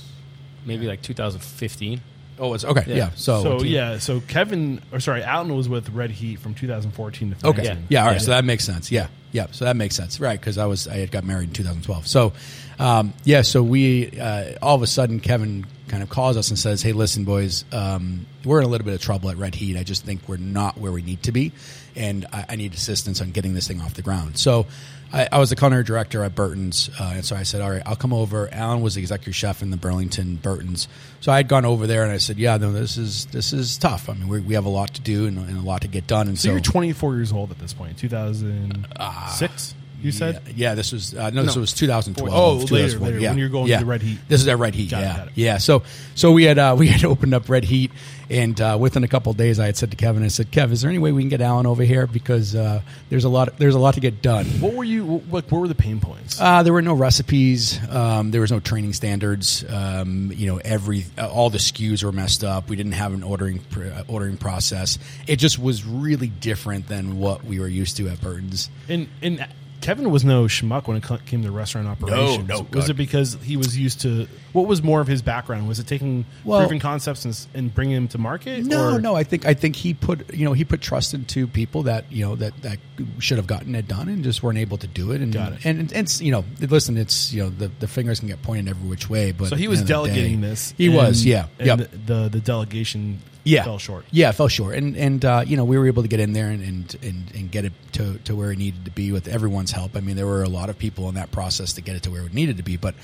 [0.66, 2.00] maybe like 2015.
[2.40, 2.82] oh, it's okay.
[2.88, 2.96] Yeah.
[2.96, 3.10] Yeah.
[3.14, 7.34] So, So yeah, so Kevin, or sorry, Alan was with Red Heat from 2014 to
[7.36, 7.50] 15.
[7.50, 7.62] Okay.
[7.64, 7.76] Yeah.
[7.88, 8.00] Yeah.
[8.00, 8.12] All right.
[8.14, 8.18] Yeah.
[8.18, 8.90] So that makes sense.
[8.90, 9.06] Yeah.
[9.30, 9.46] Yeah.
[9.52, 10.18] So that makes sense.
[10.18, 10.38] Right.
[10.38, 12.08] Because I was I had got married in 2012.
[12.08, 12.32] So
[12.80, 13.42] um, yeah.
[13.42, 16.92] So we uh, all of a sudden Kevin kind of calls us and says, "Hey,
[16.92, 19.76] listen, boys, um, we're in a little bit of trouble at Red Heat.
[19.76, 21.52] I just think we're not where we need to be,
[21.94, 24.66] and I, I need assistance on getting this thing off the ground." So.
[25.12, 27.82] I, I was the culinary director at Burton's, uh, and so I said, "All right,
[27.86, 30.88] I'll come over." Alan was the executive chef in the Burlington Burton's,
[31.20, 33.78] so I had gone over there, and I said, "Yeah, no, this is this is
[33.78, 34.08] tough.
[34.08, 36.08] I mean, we, we have a lot to do and, and a lot to get
[36.08, 37.96] done." And So, so, you're 24 years old at this point.
[37.96, 40.42] 2006, you said.
[40.46, 41.60] yeah, yeah, this was uh, no, this No.
[41.62, 42.32] was 2012.
[42.34, 43.30] Oh, later, 2012, later, yeah.
[43.30, 44.18] when you're going to Red Heat.
[44.28, 44.90] This is at Red Heat.
[44.90, 45.32] Got it, yeah, got it.
[45.36, 45.58] yeah.
[45.58, 45.82] So,
[46.14, 47.90] so we had uh, we had opened up Red Heat,
[48.30, 50.70] and uh, within a couple of days, I had said to Kevin, I said, "Kev,
[50.72, 53.56] is there any way we can get Alan over here because uh, there's a lot
[53.58, 55.04] there's a lot to get done." What were you?
[55.04, 56.40] What, what were the pain points?
[56.40, 57.78] Uh, there were no recipes.
[57.90, 59.64] Um, there was no training standards.
[59.68, 62.68] Um, you know, every uh, all the SKUs were messed up.
[62.68, 64.98] We didn't have an ordering pr- uh, ordering process.
[65.26, 68.68] It just was really different than what we were used to at Burton's.
[68.88, 69.46] And and
[69.84, 72.48] Kevin was no schmuck when it came to restaurant operations.
[72.48, 72.60] no, no.
[72.72, 72.90] was God.
[72.90, 74.26] it because he was used to?
[74.54, 75.68] What was more of his background?
[75.68, 78.64] Was it taking Well- proven concepts and, and bringing them to market?
[78.64, 79.14] No, or- no.
[79.14, 82.24] I think I think he put you know he put trust into people that you
[82.24, 82.78] know that that
[83.18, 85.20] should have gotten it done and just weren't able to do it.
[85.20, 85.64] And Got it.
[85.66, 88.68] and, and it's you know listen, it's you know the, the fingers can get pointed
[88.68, 89.32] every which way.
[89.32, 90.72] But So he was the end of the day- delegating this.
[90.78, 91.78] He and- was, yeah, And yep.
[91.90, 93.62] the, the the delegation yeah.
[93.64, 94.04] fell short.
[94.10, 96.48] Yeah, fell short, and and uh, you know we were able to get in there
[96.48, 99.70] and and, and, and get it to, to where it needed to be with everyone's
[99.70, 99.96] help.
[99.96, 102.10] I mean, there were a lot of people in that process to get it to
[102.10, 102.76] where it needed to be.
[102.76, 102.94] But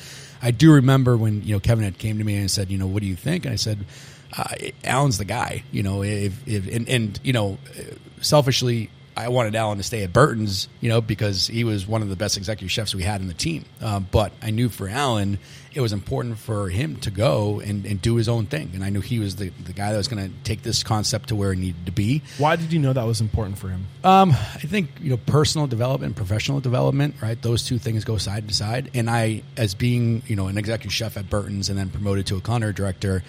[0.43, 2.87] I do remember when you know Kevin had came to me and said, you know,
[2.87, 3.45] what do you think?
[3.45, 3.85] And I said,
[4.37, 5.63] uh, Alan's the guy.
[5.71, 7.59] You know, if, if and, and you know,
[8.21, 8.91] selfishly.
[9.17, 12.17] I wanted Alan to stay at Burton's, you know, because he was one of the
[12.17, 13.67] best executive chefs we had in the team.
[13.83, 15.39] Um, but I knew for Alan,
[15.73, 18.71] it was important for him to go and, and do his own thing.
[18.75, 21.29] And I knew he was the, the guy that was going to take this concept
[21.29, 22.23] to where it needed to be.
[22.39, 23.87] Why did you know that was important for him?
[24.03, 27.41] Um, I think you know personal development, professional development, right?
[27.41, 28.91] Those two things go side to side.
[28.95, 32.37] And I, as being you know an executive chef at Burton's and then promoted to
[32.37, 33.23] a culinary director,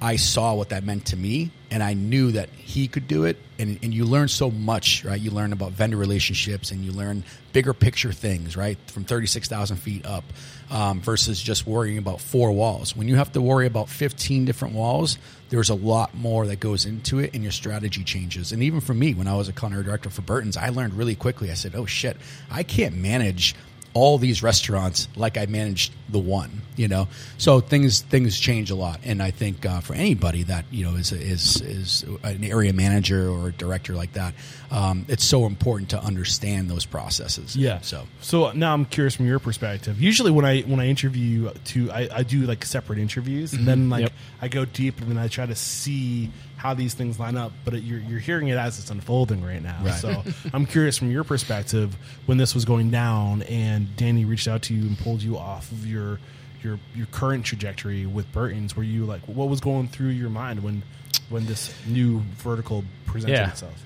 [0.00, 3.38] I saw what that meant to me, and I knew that he could do it.
[3.58, 5.20] And and you learn so much, right?
[5.20, 8.78] You learn about vendor relationships, and you learn bigger picture things, right?
[8.88, 10.24] From thirty six thousand feet up,
[10.70, 12.94] um, versus just worrying about four walls.
[12.94, 15.16] When you have to worry about fifteen different walls,
[15.48, 18.52] there's a lot more that goes into it and your strategy changes.
[18.52, 21.14] And even for me, when I was a culinary director for Burton's, I learned really
[21.14, 21.50] quickly.
[21.50, 22.16] I said, oh shit,
[22.50, 23.54] I can't manage
[23.96, 27.08] all these restaurants like I managed the one, you know.
[27.38, 30.96] So things things change a lot, and I think uh, for anybody that you know
[30.96, 34.34] is is is an area manager or a director like that,
[34.70, 37.56] um, it's so important to understand those processes.
[37.56, 37.80] Yeah.
[37.80, 39.98] So so now I'm curious from your perspective.
[40.00, 43.88] Usually when I when I interview to I, I do like separate interviews and then
[43.88, 44.12] like Yep.
[44.42, 47.52] I go deep and then I try to see how these things line up.
[47.64, 49.78] But it, you're you're hearing it as it's unfolding right now.
[49.82, 49.94] Right.
[49.94, 54.62] So I'm curious from your perspective when this was going down and Danny reached out
[54.62, 56.18] to you and pulled you off of your
[56.62, 58.74] your your current trajectory with Burton's.
[58.76, 60.82] Were you like what was going through your mind when
[61.28, 63.50] when this new vertical presented Yeah.
[63.50, 63.82] itself?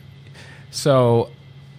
[0.71, 1.31] So,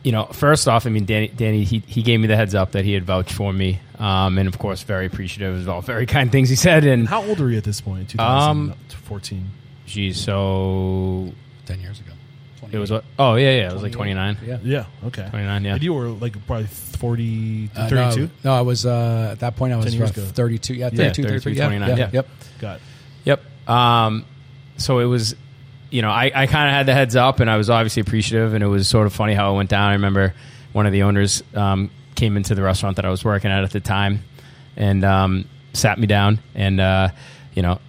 [0.03, 2.71] you know, first off, I mean, Danny, Danny he, he gave me the heads up
[2.73, 3.79] that he had vouched for me.
[3.99, 6.83] Um, and of course, very appreciative of all very kind things he said.
[6.83, 8.19] And, How old were you at this point?
[8.19, 9.45] Um, 2014.
[9.91, 11.31] Geez, so
[11.65, 12.11] ten years ago,
[12.71, 13.03] it was what?
[13.19, 13.69] Oh, yeah, yeah.
[13.69, 14.37] It was like 29.
[14.45, 14.57] Yeah.
[14.63, 14.85] Yeah.
[15.07, 15.27] Okay.
[15.29, 15.73] 29, yeah.
[15.73, 18.21] And you were like probably 40, Uh, 32?
[18.21, 19.73] no, no, I was uh, at that point.
[19.73, 20.31] I was 10 years about ago.
[20.33, 20.75] thirty-two.
[20.75, 22.09] Yeah, Yeah, 32, 33, 32, yeah, 29, yeah, yeah.
[22.13, 22.27] Yep.
[22.59, 22.81] Got it.
[23.25, 23.69] Yep.
[23.69, 24.25] Um,
[24.77, 25.35] so it was,
[25.89, 28.53] you know, I, I kind of had the heads up, and I was obviously appreciative,
[28.53, 29.89] and it was sort of funny how it went down.
[29.89, 30.33] I remember
[30.71, 33.71] one of the owners um, came into the restaurant that I was working at at
[33.71, 34.23] the time,
[34.77, 37.09] and um, sat me down, and uh,
[37.53, 37.79] you know,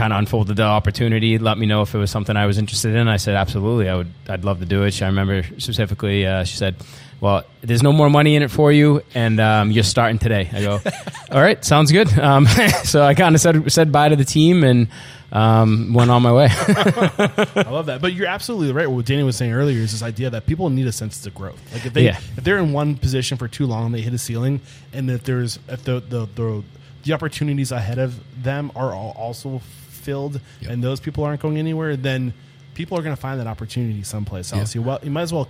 [0.00, 2.94] kind of unfolded the opportunity, let me know if it was something I was interested
[2.94, 3.06] in.
[3.06, 4.94] I said, absolutely, I would, I'd love to do it.
[4.94, 6.74] She, I remember specifically, uh, she said.
[7.20, 10.48] Well, there's no more money in it for you, and um, you're starting today.
[10.54, 10.80] I go,
[11.30, 12.08] all right, sounds good.
[12.18, 12.46] Um,
[12.84, 14.88] so I kind of said said bye to the team and
[15.30, 16.48] um, went on my way.
[16.50, 17.98] I love that.
[18.00, 18.90] But you're absolutely right.
[18.90, 21.60] What Danny was saying earlier is this idea that people need a sense of growth.
[21.74, 22.16] Like if they Yeah.
[22.38, 24.62] if they're in one position for too long, they hit a ceiling,
[24.94, 26.64] and if there's if the the the,
[27.04, 29.60] the opportunities ahead of them are also
[30.00, 30.70] filled, Yep.
[30.70, 32.32] and those people aren't going anywhere, then
[32.74, 34.74] people are going to find that opportunity someplace else.
[34.74, 35.48] You well, you might as well.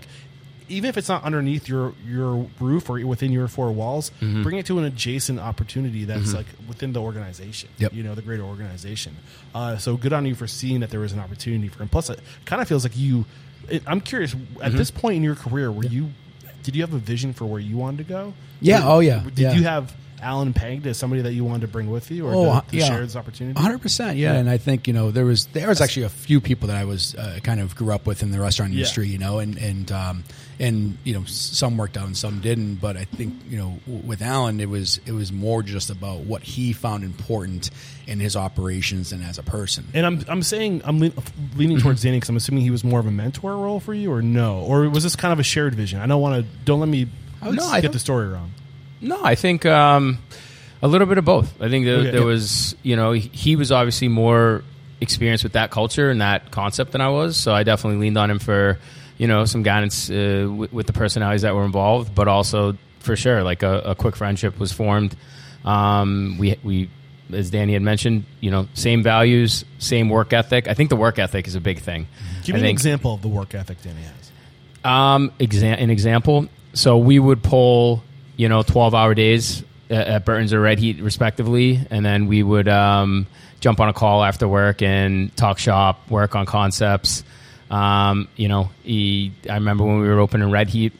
[0.69, 4.43] Even if it's not underneath your your roof or within your four walls, Mm-hmm.
[4.45, 7.69] bring it to an adjacent opportunity that's like within the organization.
[7.79, 7.93] Yep.
[7.93, 9.17] You know, the greater organization.
[9.53, 11.89] Uh, so good on you for seeing that there was an opportunity for him.
[11.89, 13.25] Plus, it kind of feels like you.
[13.69, 14.33] It, I'm curious.
[14.33, 14.63] Mm-hmm.
[14.63, 16.11] At this point in your career, were you?
[16.63, 18.35] Did you have a vision for where you wanted to go?
[18.61, 19.53] Yeah, oh, yeah, Did yeah.
[19.55, 22.61] you have Alan pegged as somebody that you wanted to bring with you, or Oh,
[22.61, 22.87] to, to yeah.
[22.87, 23.61] share this opportunity?
[23.61, 24.35] hundred percent, yeah.
[24.35, 26.85] And I think you know there was there was actually a few people that I
[26.85, 28.79] was uh, kind of grew up with in the restaurant Yeah.
[28.79, 30.25] industry, you know, and and um,
[30.59, 32.77] and you know some worked out and some didn't.
[32.77, 36.43] But I think you know with Alan, it was it was more just about what
[36.43, 37.71] he found important
[38.07, 39.85] in his operations and as a person.
[39.95, 41.13] And I'm I'm saying I'm le-
[41.57, 44.13] leaning towards Danny because I'm assuming he was more of a mentor role for you,
[44.13, 46.01] or no, or was this kind of a shared vision?
[46.01, 46.51] I don't want to.
[46.65, 47.07] Don't let me
[47.43, 48.51] would- No, get the story wrong.
[49.01, 50.19] No, I think um,
[50.83, 51.53] a little bit of both.
[51.61, 52.11] I think there, Okay.
[52.11, 54.63] there was, you know, he- was obviously more
[55.01, 58.31] experienced with that culture and that concept than I was, so I definitely leaned on
[58.31, 58.79] him for,
[59.17, 63.17] you know, some guidance uh, with, with the personalities that were involved, but also for
[63.17, 65.17] sure, like a, a quick friendship was formed.
[65.65, 66.91] Um, we we,
[67.33, 70.69] as Danny had mentioned, you know, same values, same work ethic.
[70.69, 72.07] I think the work ethic is a big thing.
[72.45, 74.33] Give me an example of the work ethic Danny has.
[74.85, 76.49] um, exa- an example.
[76.75, 78.03] So we would pull,
[78.41, 82.43] you know, twelve hour days at, at Burton's or Red Heat, respectively, and then we
[82.43, 83.27] would um,
[83.61, 87.23] jump on a call after work and talk shop, work on concepts.
[87.71, 90.95] Um, you know, he, I remember when we were opening Red Heat.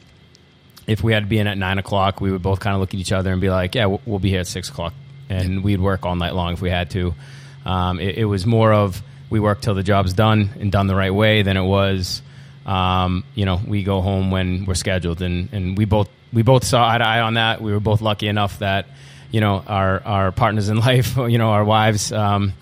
[0.85, 2.93] If we had to be in at nine o'clock, we would both kind of look
[2.93, 4.93] at each other and be like, "Yeah, we'll, we'll be here at six o'clock,"
[5.27, 7.15] and we'd work all night long if we had to.
[7.65, 9.01] Um, it, it was more of
[9.31, 12.21] we work till the job's done and done the right way than it was
[12.65, 16.63] um, you know, we go home when we're scheduled, and, and we both we both
[16.63, 17.61] saw eye to eye on that.
[17.61, 18.87] We were both lucky enough that
[19.31, 22.53] you know our our partners in life, you know, our wives, um,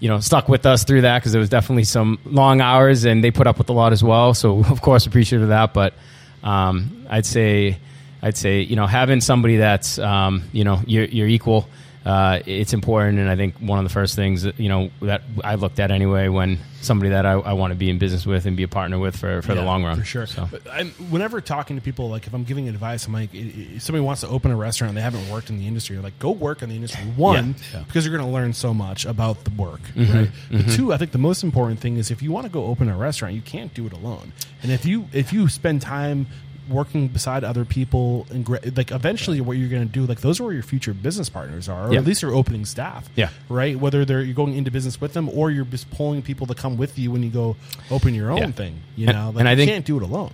[0.00, 3.22] you know, stuck with us through that because there was definitely some long hours, and
[3.22, 4.34] they put up with a lot as well.
[4.34, 5.94] So of course appreciative of that, but
[6.42, 7.78] um, I'd say
[8.22, 11.68] I'd say you know having somebody that's um, you know you're, you're equal.
[12.04, 15.22] Uh, it's important, and I think one of the first things that, you know that
[15.42, 18.44] I looked at anyway when somebody that I, I want to be in business with
[18.44, 19.96] and be a partner with for, for the long run.
[19.98, 20.26] for sure.
[20.26, 20.46] So.
[20.70, 24.20] I'm, whenever talking to people, like if I'm giving advice, I'm like, if somebody wants
[24.20, 26.68] to open a restaurant and they haven't worked in the industry, like go work in
[26.68, 27.02] the industry.
[27.16, 27.84] One, Yeah.
[27.86, 30.12] because you're going to learn so much about the work, Mm-hmm.
[30.14, 30.30] right?
[30.50, 32.90] But two, I think the most important thing is if you want to go open
[32.90, 34.32] a restaurant, you can't do it alone.
[34.62, 36.26] And if you if you spend time
[36.68, 40.44] working beside other people and like eventually what you're going to do like those are
[40.44, 41.98] where your future business partners are or Yeah.
[42.00, 43.28] at least your opening staff Yeah.
[43.48, 46.54] right whether they're you're going into business with them or you're just pulling people to
[46.54, 47.56] come with you when you go
[47.90, 48.50] open your own Yeah.
[48.52, 50.30] thing you And- know like and I you think- can't do it alone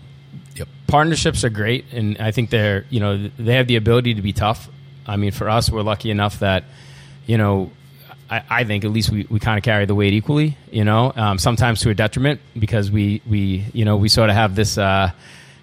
[0.55, 0.69] yep.
[0.87, 4.33] partnerships are great, and I think they're you know they have the ability to be
[4.33, 4.69] tough.
[5.07, 6.65] I mean, for us, we're lucky enough that
[7.27, 7.71] you know
[8.31, 10.57] I, I think at least we, we kind of carry the weight equally.
[10.71, 14.37] You know, um, sometimes to a detriment because we we you know we sort of
[14.37, 14.79] have this.
[14.79, 15.11] Uh,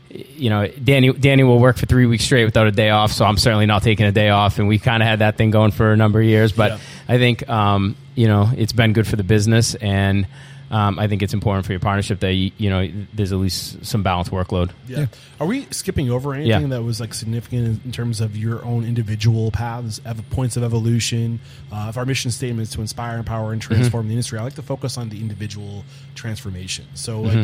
[0.09, 3.25] you know, Danny Danny will work for three weeks straight without a day off, so
[3.25, 4.59] I'm certainly not taking a day off.
[4.59, 6.77] And we kind of had that thing going for a number of years, but Yeah.
[7.09, 10.27] I think um, you know it's been good for the business, and
[10.69, 13.85] um, I think it's important for your partnership that you, you know there's at least
[13.85, 14.71] some balanced workload.
[14.87, 15.05] Yeah.
[15.39, 16.67] Are we skipping over anything Yeah.
[16.77, 20.63] that was like significant in, in terms of your own individual paths, ev- points of
[20.63, 21.39] evolution?
[21.71, 24.07] Uh, if our mission statement is to inspire, empower, and transform Mm-hmm.
[24.09, 26.85] the industry, I like to focus on the individual transformation.
[26.95, 27.43] So, Mm-hmm.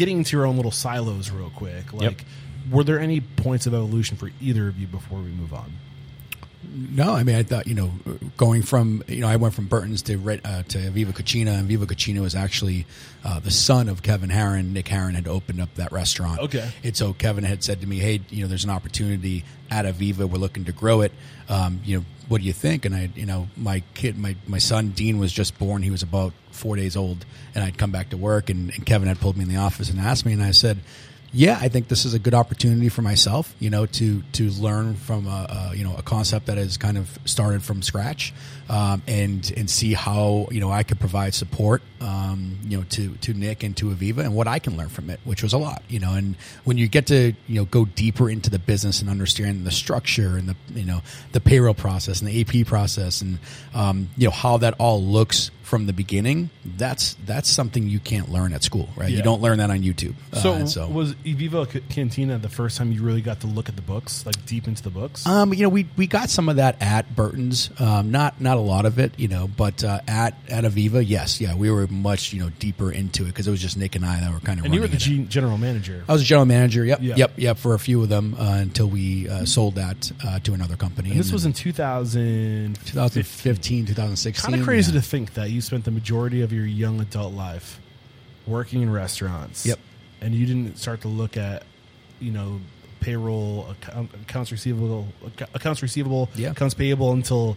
[0.00, 1.92] Like getting into your own little silos real quick.
[1.92, 2.24] Like,
[2.70, 5.72] were there any points of evolution for either of you before we move on?
[6.72, 7.90] No, I mean, I thought you know,
[8.36, 11.66] going from you know, I went from Burton's to Red, uh, to Viva Cucina, and
[11.66, 12.86] Viva Cucina was actually
[13.24, 14.72] uh, the son of Kevin Harron.
[14.72, 16.38] Nick Harron had opened up that restaurant.
[16.40, 16.70] Okay.
[16.84, 20.28] and so Kevin had said to me, "Hey, you know, there's an opportunity at Aviva.
[20.28, 21.12] We're looking to grow it.
[21.48, 24.58] Um, you know, what do you think?" And I, you know, my kid, my my
[24.58, 25.82] son Dean was just born.
[25.82, 29.08] He was about four days old, and I'd come back to work, and, and Kevin
[29.08, 30.78] had pulled me in the office and asked me, and I said
[31.32, 34.96] yeah, I think this is a good opportunity for myself, you know, to to learn
[34.96, 38.34] from a, a you know a concept that has kind of started from scratch,
[38.68, 43.14] um, and and see how you know I could provide support, um, you know, to
[43.14, 45.58] to Nick and to Aviva and what I can learn from it, which was a
[45.58, 46.14] lot, you know.
[46.14, 46.34] And
[46.64, 50.36] when you get to you know go deeper into the business and understand the structure
[50.36, 53.38] and the you know the payroll process and the AP process and
[53.72, 58.28] um, you know how that all looks from the beginning, that's that's something you can't
[58.28, 59.08] learn at school, right?
[59.08, 59.18] Yeah.
[59.18, 60.14] You don't learn that on YouTube.
[60.32, 63.76] So, Uh, so was Eviva Cantina the first time you really got to look at
[63.76, 65.24] the books, like deep into the books?
[65.28, 68.60] Um, you know, we we got some of that at Burton's, um, not not a
[68.60, 72.32] lot of it, you know, but uh, at at Aviva, yes, yeah, we were much
[72.32, 74.58] you know deeper into it because it was just Nick and I that were kind
[74.58, 74.64] of.
[74.64, 74.96] and you were the.
[74.96, 76.02] G- general manager.
[76.08, 76.84] I was a general manager.
[76.84, 77.14] Yep, Yeah.
[77.16, 80.52] yep, yep, for a few of them uh, until we uh, sold that uh, to
[80.52, 81.10] another company.
[81.10, 84.50] and this then was in 2000, 2015, 2016.
[84.50, 85.00] Kind of crazy yeah.
[85.00, 87.80] to think that you spent the majority of your young adult life
[88.46, 89.66] working in restaurants.
[89.66, 89.78] Yep.
[90.20, 91.64] And you didn't start to look at,
[92.20, 92.60] you know,
[93.00, 95.08] payroll, account, um, accounts receivable,
[95.54, 96.50] accounts receivable, Yeah.
[96.50, 97.56] accounts payable until,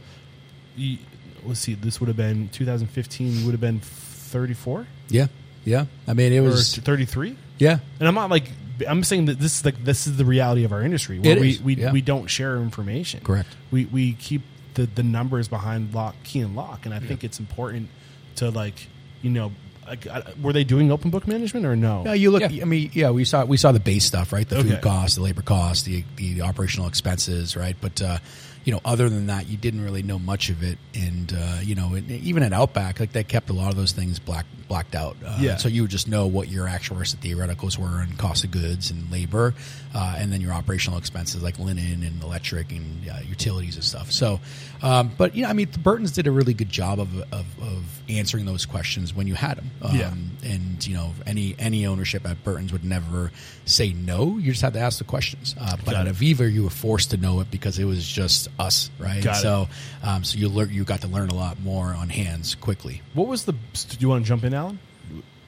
[0.77, 0.97] you,
[1.43, 3.39] let's see, this would have been 2015.
[3.39, 5.27] You would have been 34 Yeah,
[5.65, 5.85] yeah.
[6.07, 7.35] I mean, it was 33.
[7.59, 7.79] yeah.
[7.99, 8.49] And I'm not like
[8.87, 11.39] I'm saying that this is like this is the reality of our industry where It
[11.41, 11.91] we is, we, yeah.
[11.91, 13.19] we don't share information.
[13.23, 13.49] Correct.
[13.69, 14.41] We we keep
[14.75, 17.89] the the numbers behind lock key and lock, and I think it's important
[18.37, 18.87] to like
[19.21, 19.51] you know
[19.87, 20.07] like
[20.41, 22.03] were they doing open book management or no?
[22.03, 22.43] No, you look.
[22.43, 24.47] I mean, yeah, we saw we saw the base stuff, right?
[24.47, 24.69] The Okay.
[24.69, 27.75] food costs, the labor costs, the the operational expenses, right?
[27.81, 28.17] But uh,
[28.63, 30.77] you know, other than that, you didn't really know much of it.
[30.95, 33.91] And uh, you know, it, even at Outback, like they kept a lot of those
[33.91, 35.17] things black blacked out.
[35.25, 35.57] Uh, Yeah.
[35.57, 38.89] So you would just know what your actual versus theoreticals were and cost of goods
[38.91, 39.53] and labor,
[39.93, 44.11] uh, and then your operational expenses like linen and electric and uh, utilities and stuff.
[44.11, 44.39] So,
[44.83, 47.45] um, but you know, I mean, the Burtons did a really good job of, of,
[47.61, 49.71] of answering those questions when you had them.
[49.81, 50.13] Um, Yeah.
[50.43, 53.31] And you know, any any ownership at Burton's would never
[53.65, 54.37] say no.
[54.37, 55.55] You just had to ask the questions.
[55.59, 56.15] Uh, but Got at it.
[56.15, 59.23] Aviva, you were forced to know it because it was just us, right?
[59.23, 59.41] Got it.
[59.41, 59.67] so,
[60.03, 63.01] um, so you learn, you got to learn a lot more on hands quickly.
[63.13, 63.53] What was the?
[63.53, 64.79] Do you want to jump in, Alan?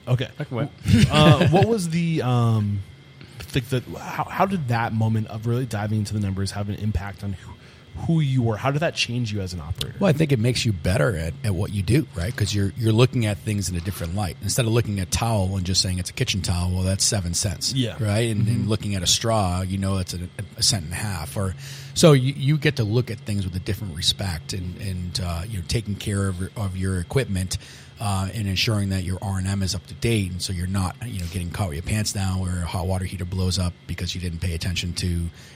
[0.08, 0.30] Okay.
[0.50, 0.70] What?
[1.12, 2.82] uh, what was the um,
[3.54, 6.76] like the how, how did that moment of really diving into the numbers have an
[6.76, 7.52] impact on who,
[8.08, 8.58] who you were?
[8.58, 9.96] How did that change you as an operator?
[10.00, 12.32] Well, I think it makes you better at, at what you do, right?
[12.32, 14.38] Because you're you're looking at things in a different light.
[14.42, 17.34] Instead of looking at towel and just saying it's a kitchen towel, well, that's seven
[17.34, 17.96] cents, Yeah.
[18.00, 18.30] right?
[18.30, 20.20] And, and looking at a straw, you know, it's a,
[20.58, 21.36] a cent and a half.
[21.38, 21.56] Or
[21.94, 25.44] so you, you get to look at things with a different respect and and uh,
[25.48, 27.58] you know taking care of of your equipment.
[27.98, 30.68] Uh, and ensuring that your R and M is up to date, and so you're
[30.68, 33.58] not, you know, getting caught with your pants down, where a hot water heater blows
[33.58, 35.08] up because you didn't pay attention to,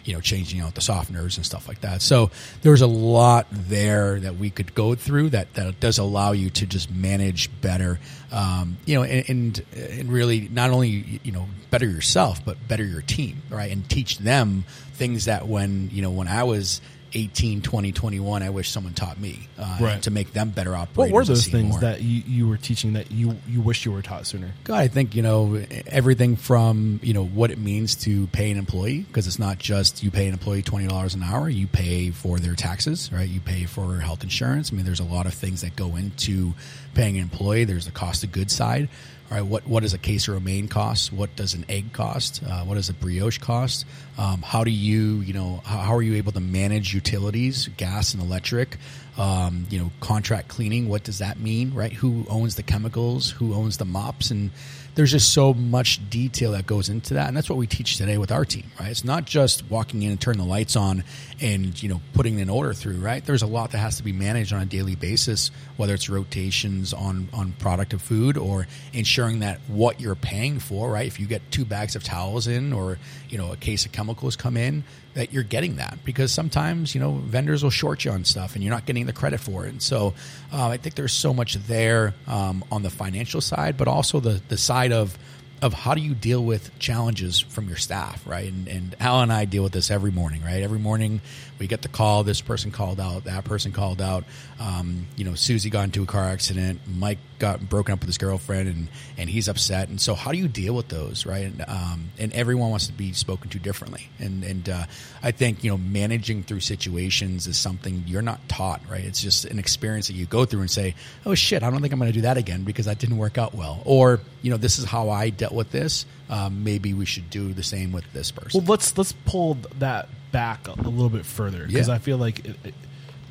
[0.06, 2.02] you know, changing out the softeners and stuff like that.
[2.02, 6.49] So there's a lot there that we could go through that that does allow you
[6.52, 7.99] to just manage better,
[8.32, 12.86] um, you know, and, and and really not only you know better yourself but better
[12.86, 16.80] your team, right, and teach them things that when you know when I was
[17.13, 20.02] 18, 20, 21, I wish someone taught me uh, Right.
[20.04, 20.98] to make them better operators.
[20.98, 21.80] What were those things more.
[21.82, 24.52] that you, you were teaching that you you wish you were taught sooner?
[24.63, 28.58] God, I think you know everything from you know what it means to pay an
[28.58, 31.50] employee because it's not just you pay an employee twenty dollars an hour.
[31.50, 33.28] You pay for their taxes, right?
[33.28, 34.72] You pay for health insurance.
[34.72, 36.54] I mean, there's a lot of things that go into
[36.93, 37.63] paying an employee.
[37.65, 38.89] There's the cost of goods side.
[39.32, 41.13] All right, what what does a case of romaine cost?
[41.13, 42.42] What does an egg cost?
[42.44, 43.86] Uh, what does a brioche cost?
[44.18, 48.15] Um, how do you you know how, how are you able to manage utilities, gas
[48.15, 48.78] and electric?
[49.20, 50.89] Um, you know, contract cleaning.
[50.89, 51.76] What does that mean?
[51.76, 51.94] Right?
[51.94, 53.30] Who owns the chemicals?
[53.30, 54.32] Who owns the mops?
[54.32, 54.50] And
[54.99, 58.17] there's just so much detail that goes into that, and that's what we teach today
[58.17, 58.65] with our team.
[58.77, 58.89] Right?
[58.89, 61.05] It's not just walking in and turning the lights on
[61.39, 62.97] and you know putting an order through.
[62.97, 63.23] Right?
[63.23, 66.93] There's a lot that has to be managed on a daily basis, whether it's rotations
[66.93, 70.91] on on product of food or ensuring that what you're paying for.
[70.91, 71.07] Right?
[71.07, 72.97] If you get two bags of towels in, or
[73.29, 74.83] you know a case of chemicals come in,
[75.13, 78.63] that you're getting that because sometimes you know vendors will short you on stuff and
[78.63, 79.69] you're not getting the credit for it.
[79.69, 80.13] And so
[80.54, 84.41] uh, I think there's so much there um, on the financial side, but also the
[84.50, 85.17] the side of
[85.62, 88.52] of how do you deal with challenges from your staff, right?
[88.52, 90.63] And, and Al and I deal with this every morning, right?
[90.63, 91.22] Every morning
[91.60, 92.24] we get the call.
[92.24, 93.26] This person called out.
[93.26, 94.24] That person called out.
[94.60, 96.80] Um, you know, Susie got into a car accident.
[96.88, 99.89] Mike got broken up with his girlfriend, and and he's upset.
[99.89, 101.45] And so, how do you deal with those, right?
[101.45, 104.10] And, um, and everyone wants to be spoken to differently.
[104.19, 104.86] And and uh,
[105.22, 109.04] I think you know managing through situations is something you're not taught, right?
[109.04, 110.95] It's just an experience that you go through and say,
[111.26, 113.38] oh shit, I don't think I'm going to do that again because that didn't work
[113.38, 116.06] out well, or you know, this is how I dealt with this.
[116.30, 118.62] Um, maybe we should do the same with this person.
[118.62, 121.94] Well, let's let's pull that back a little bit further because Yeah.
[121.96, 122.74] I feel like it, it,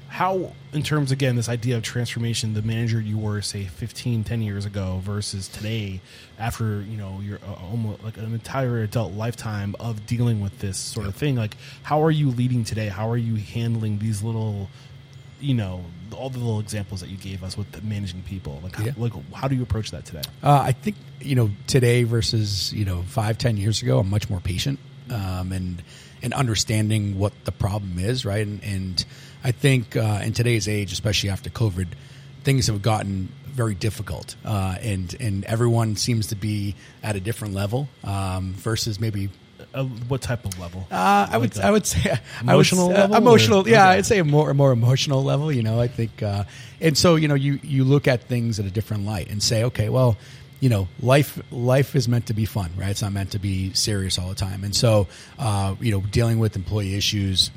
[0.08, 4.40] how, in terms again, this idea of transformation, the manager you were say 15, 10
[4.42, 6.00] years ago versus today,
[6.38, 10.78] after you know your uh, almost like an entire adult lifetime of dealing with this
[10.78, 11.36] sort of thing.
[11.36, 12.88] Like, how are you leading today?
[12.88, 14.70] How are you handling these little,
[15.40, 15.84] you know,
[16.16, 18.60] all the little examples that you gave us with the managing people?
[18.62, 18.92] Like, how, Yeah.
[18.96, 20.22] like how do you approach that today?
[20.42, 24.30] Uh, I think you know today versus you know five ten years ago, I'm much
[24.30, 24.78] more patient
[25.10, 25.82] um, and
[26.22, 28.46] and understanding what the problem is, right?
[28.46, 29.04] And, and
[29.44, 31.88] I think uh, in today's age, especially after COVID,
[32.44, 37.54] things have gotten very difficult, uh, and and everyone seems to be at a different
[37.54, 39.28] level um, versus maybe
[39.74, 40.86] Uh, what type of level?
[40.90, 43.60] uh, I would Like I a would say emotional would, level, uh, emotional.
[43.66, 43.98] or- Yeah, okay.
[43.98, 45.52] I'd say a more more emotional level.
[45.52, 46.44] You know, I think, uh,
[46.80, 49.64] and so you know, you you look at things at a different light and say,
[49.64, 50.16] okay, well,
[50.60, 52.90] you know, life life is meant to be fun, right?
[52.90, 54.64] It's not meant to be serious all the time.
[54.64, 55.06] And so,
[55.38, 57.50] uh, you know, dealing with employee issues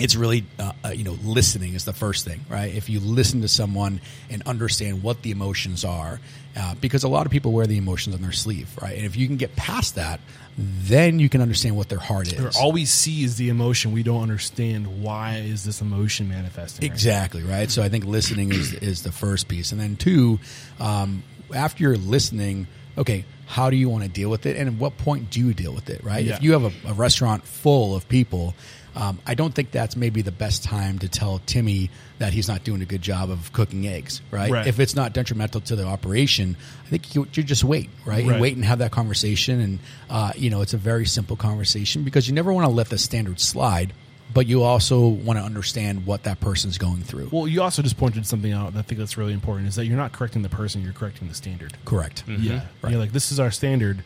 [0.00, 3.40] it's really uh, uh, you know listening is the first thing right if you listen
[3.40, 6.20] to someone and understand what the emotions are
[6.56, 9.16] uh, because a lot of people wear the emotions on their sleeve right and if
[9.16, 10.20] you can get past that
[10.58, 13.92] then you can understand what their heart is All we see is the emotion.
[13.92, 16.82] We don't understand why is this emotion manifesting.
[16.82, 17.70] right Exactly right.
[17.70, 20.40] So I think listening is is the first piece, and then two,
[20.80, 21.22] um,
[21.54, 24.98] after you're listening, okay, how do you want to deal with it, and at what
[24.98, 26.04] point do you deal with it?
[26.04, 26.24] Right.
[26.24, 26.34] Yeah.
[26.34, 28.54] If you have a, a restaurant full of people.
[28.96, 32.64] Um, I don't think that's maybe the best time to tell Timmy that he's not
[32.64, 34.50] doing a good job of cooking eggs, right?
[34.50, 34.66] Right.
[34.66, 38.24] If it's not detrimental to the operation, I think you, you just wait, right?
[38.24, 38.32] Right.
[38.32, 39.60] And wait and have that conversation.
[39.60, 39.78] And,
[40.10, 42.98] uh, you know, it's a very simple conversation because you never want to let the
[42.98, 43.92] standard slide
[44.32, 47.28] but you also want to understand what that person's going through.
[47.32, 48.72] Well, you also just pointed something out.
[48.74, 49.68] that I think that's really important.
[49.68, 51.76] Is that you're not correcting the person; you're correcting the standard.
[51.84, 52.26] Correct.
[52.26, 52.42] Mm-hmm.
[52.42, 52.90] Yeah, Right.
[52.90, 54.02] you're like, this is our standard.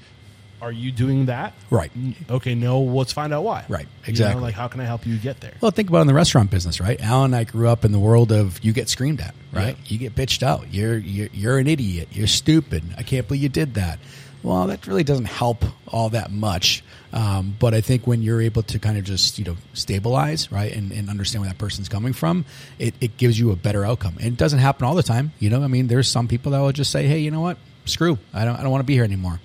[0.60, 1.54] Are you doing that?
[1.70, 1.90] Right.
[2.30, 2.82] Okay, no.
[2.82, 3.64] Let's find out why.
[3.68, 4.42] Right, You know, exactly.
[4.42, 5.54] like, how can I help you get there?
[5.60, 7.00] Well, think about it in the restaurant business, right?
[7.00, 9.76] Alan and I grew up in the world of you get screamed at, right?
[9.86, 10.72] You get bitched out.
[10.72, 12.10] You're, you're you're an idiot.
[12.12, 12.84] You're stupid.
[12.96, 13.98] I can't believe you did that.
[14.42, 16.82] Well, that really doesn't help all that much.
[17.12, 20.72] Um, but I think when you're able to kind of just you know stabilize, right,
[20.74, 22.44] and, and understand where that person's coming from,
[22.78, 24.14] it, it gives you a better outcome.
[24.18, 25.32] And it doesn't happen all the time.
[25.38, 27.58] You know, I mean, there's some people that will just say, hey, you know what,
[27.84, 29.40] screw, I don't I don't want to be here anymore.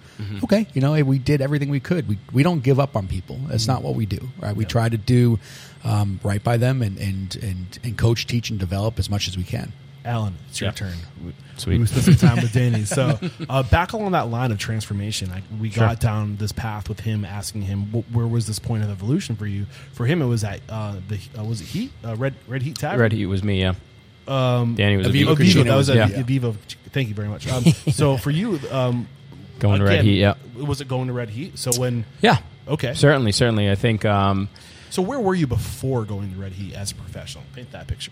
[0.45, 2.07] Okay, you know, hey, we did everything we could.
[2.07, 3.37] We we don't give up on people.
[3.47, 4.55] That's not what we do, right?
[4.55, 5.37] We try to do
[5.83, 9.37] um, right by them and, and and and coach, teach, and develop as much as
[9.37, 9.73] we can.
[10.05, 10.73] Alan, it's your Yeah.
[10.73, 10.93] turn.
[11.23, 11.79] We, Sweet.
[11.79, 12.85] We spent some time with Danny.
[12.85, 13.19] So
[13.49, 15.87] uh, back along that line of transformation, I, we Sure.
[15.87, 19.35] got down this path with him, asking him wh- where was this point of evolution
[19.35, 19.65] for you.
[19.93, 22.77] For him, it was at uh, the uh, was it Heat uh, Red Red Heat
[22.77, 22.99] Tavern.
[22.99, 23.59] Red Heat was me.
[23.61, 23.73] Yeah.
[24.27, 25.63] Um, Danny was Aviva Aviva.
[25.65, 26.07] That was yeah.
[26.23, 26.55] Vivo.
[26.91, 27.47] Thank you very much.
[27.47, 29.07] Um, so for you, um,
[29.59, 30.19] Going to Red Heat.
[30.19, 30.35] Yeah.
[30.55, 31.57] Was it going to Red Heat?
[31.57, 32.37] So when Yeah.
[32.67, 33.71] okay, Certainly, certainly.
[33.71, 34.49] I think um,
[34.89, 37.43] so where were you before going to Red Heat as a professional?
[37.55, 38.11] Paint that picture.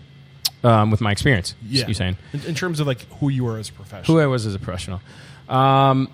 [0.66, 3.58] Um, with my experience, Yeah, you saying in, in terms of like who you were
[3.58, 4.16] as a professional.
[4.16, 5.00] who I was as a professional.
[5.48, 6.08] Um,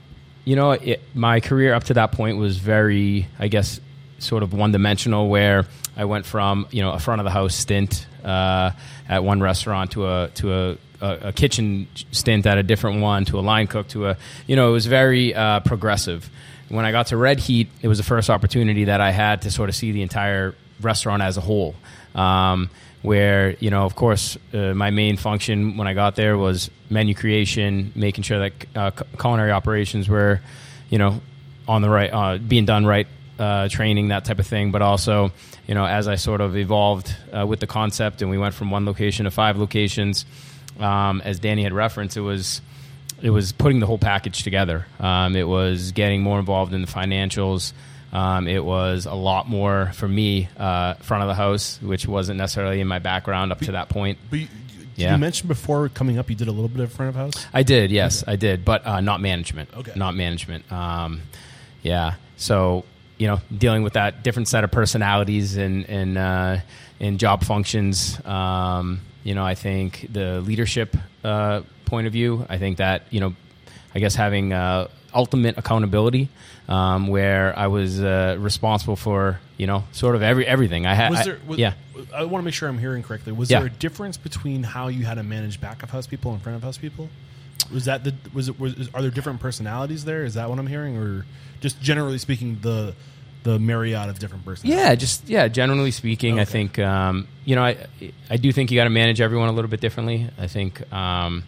[0.45, 3.81] you know, it, my career up to that point was very, I guess,
[4.19, 5.29] sort of one dimensional.
[5.29, 8.73] Where I went from you know a front of the house stint uh,
[9.09, 13.25] at one restaurant to a to a, a, a kitchen stint at a different one
[13.27, 16.29] to a line cook to a you know it was very uh, progressive.
[16.69, 19.51] When I got to Red Heat, it was the first opportunity that I had to
[19.51, 21.75] sort of see the entire restaurant as a whole.
[22.15, 22.71] Um,
[23.03, 27.15] where you know, of course, uh, my main function when I got there was menu
[27.15, 30.41] creation, making sure that uh, culinary operations were,
[30.89, 31.21] you know,
[31.69, 33.07] on the right, uh, being done right,
[33.39, 34.71] uh, training that type of thing.
[34.71, 35.33] But also,
[35.67, 38.71] you know, as I sort of evolved uh, with the concept, and we went from
[38.71, 40.25] one location to five locations,
[40.79, 42.61] um, as Danny had referenced, it was
[43.21, 44.87] it was putting the whole package together.
[44.99, 47.73] Um, it was getting more involved in the financials.
[48.13, 52.39] Um, it was a lot more for me uh, front of the house, which wasn't
[52.39, 54.19] necessarily in my background up to that point.
[54.29, 55.13] But you, did Yeah.
[55.13, 57.47] you mention before coming up you did a little bit of front of house?
[57.55, 59.71] I did, yes, I did, but uh, not management.
[59.75, 59.93] Okay.
[59.97, 60.71] not management.
[60.71, 61.23] Um,
[61.83, 62.85] yeah, so
[63.19, 66.57] you know, dealing with that different set of personalities and and uh,
[67.01, 68.21] and job functions.
[68.27, 72.45] Um, you know, I think the leadership uh, point of view.
[72.51, 73.35] I think that you know,
[73.95, 76.29] I guess having uh, ultimate accountability,
[76.73, 80.87] um, where I was uh, responsible for you know sort of every everything.
[80.87, 81.39] I had, Was there?
[81.47, 81.75] Was, yeah.
[82.15, 83.33] I want to make sure I'm hearing correctly.
[83.33, 83.59] Was Yeah.
[83.61, 86.57] there a difference between how you had to manage back of house people and front
[86.57, 87.11] of house people?
[87.73, 88.15] Was that the?
[88.33, 88.59] Was it?
[88.59, 90.25] Was, are there different personalities there?
[90.25, 91.27] Is that what I'm hearing, or
[91.61, 92.95] just generally speaking, the
[93.45, 94.85] the myriad of different personalities?
[94.85, 95.49] Yeah, just yeah.
[95.49, 97.77] Generally speaking, I think um, you know I
[98.31, 100.29] I do think you got to manage everyone a little bit differently.
[100.39, 101.45] I think um,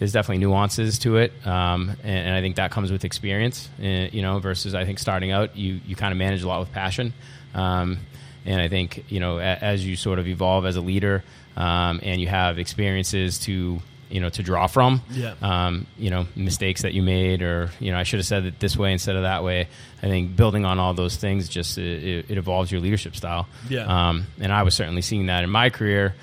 [0.00, 3.68] there's definitely nuances to it, um, and, and I think that comes with experience.
[3.80, 6.58] uh, you know, versus I think starting out, you you kind of manage a lot
[6.58, 7.12] with passion.
[7.54, 7.98] Um,
[8.46, 11.22] and I think you know a, as you sort of evolve as a leader,
[11.56, 15.34] um, and you have experiences to you know to draw from, Yeah.
[15.42, 18.58] um, you know mistakes that you made, or you know I should have said it
[18.58, 19.68] this way instead of that way.
[20.02, 23.46] I think building on all those things just it, it, it evolves your leadership style.
[23.68, 23.84] Yeah.
[24.08, 26.14] Um, and I was certainly seeing that in my career,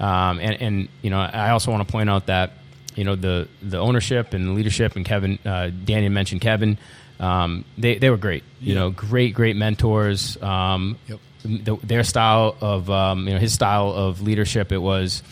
[0.00, 2.52] um, and and you know I also want to point out that
[2.96, 6.78] you know the the ownership and leadership and Kevin, uh, Daniel mentioned Kevin.
[7.20, 8.42] Um, they they were great.
[8.60, 8.80] You Yeah.
[8.80, 10.36] know, great great mentors.
[10.42, 11.18] Um, Yep.
[11.44, 15.22] the, their style of um, you know his style of leadership it was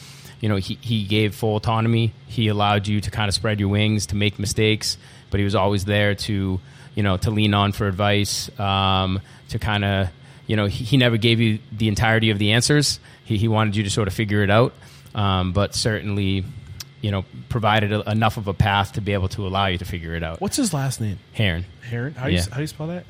[0.40, 3.68] you know he, he gave full autonomy he allowed you to kind of spread your
[3.70, 4.96] wings to make mistakes
[5.30, 6.60] but he was always there to
[6.94, 10.08] you know to lean on for advice um, to kind of
[10.46, 13.74] you know he, he never gave you the entirety of the answers he, he wanted
[13.74, 14.72] you to sort of figure it out
[15.16, 16.44] um, but certainly
[17.04, 19.84] you know provided a, enough of a path to be able to allow you to
[19.84, 21.18] figure it out What's his last name?
[21.34, 22.14] Heron Heron.
[22.14, 22.44] How do you Yeah.
[22.50, 23.04] how do you spell that?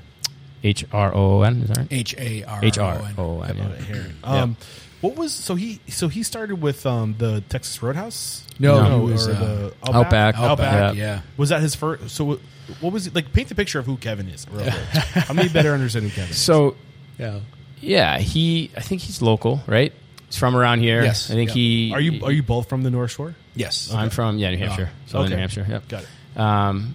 [0.65, 3.57] H R O O N is that right H A R H R O N.
[3.57, 4.15] Heron.
[4.25, 4.57] Um,
[5.01, 8.45] What was so he so he started with um, the Texas Roadhouse?
[8.59, 10.37] No, No, no, or was, uh, the Outback.
[10.37, 11.03] Outback, Yeah.
[11.03, 11.21] yeah.
[11.37, 12.11] Was that his first?
[12.11, 12.41] So
[12.81, 13.33] what was it like?
[13.33, 14.47] Paint the picture of who Kevin is.
[14.51, 14.75] Real quick.
[15.29, 16.39] How many better understand who Kevin is?
[16.39, 16.75] so
[17.19, 17.41] yeah.
[17.81, 18.71] Yeah, he.
[18.77, 19.93] I think he's local, right?
[20.27, 21.03] He's from around here.
[21.05, 21.55] Yes, I think yeah.
[21.55, 21.93] he.
[21.93, 23.35] Are you are you both from the North Shore?
[23.55, 23.93] Yes.
[23.93, 25.35] I'm from yeah, New Hampshire, Southern Okay.
[25.35, 25.67] New Hampshire.
[25.69, 25.89] Yep.
[25.89, 26.41] Got it.
[26.41, 26.95] Um,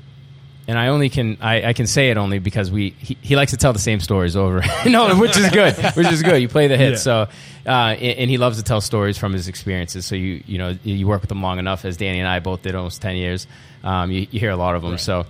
[0.68, 3.52] and I only can I, I can say it only because we he, he likes
[3.52, 4.62] to tell the same stories over.
[4.86, 5.76] no, which is good.
[5.96, 6.40] Which is good.
[6.42, 7.26] You play the hits, Yeah.
[7.26, 7.30] so
[7.66, 10.06] uh, and, and he loves to tell stories from his experiences.
[10.06, 12.62] So you you know you work with him long enough, as Danny and I both
[12.62, 13.48] did almost ten years.
[13.84, 15.00] Um, you, you hear a lot of them.
[15.00, 15.26] So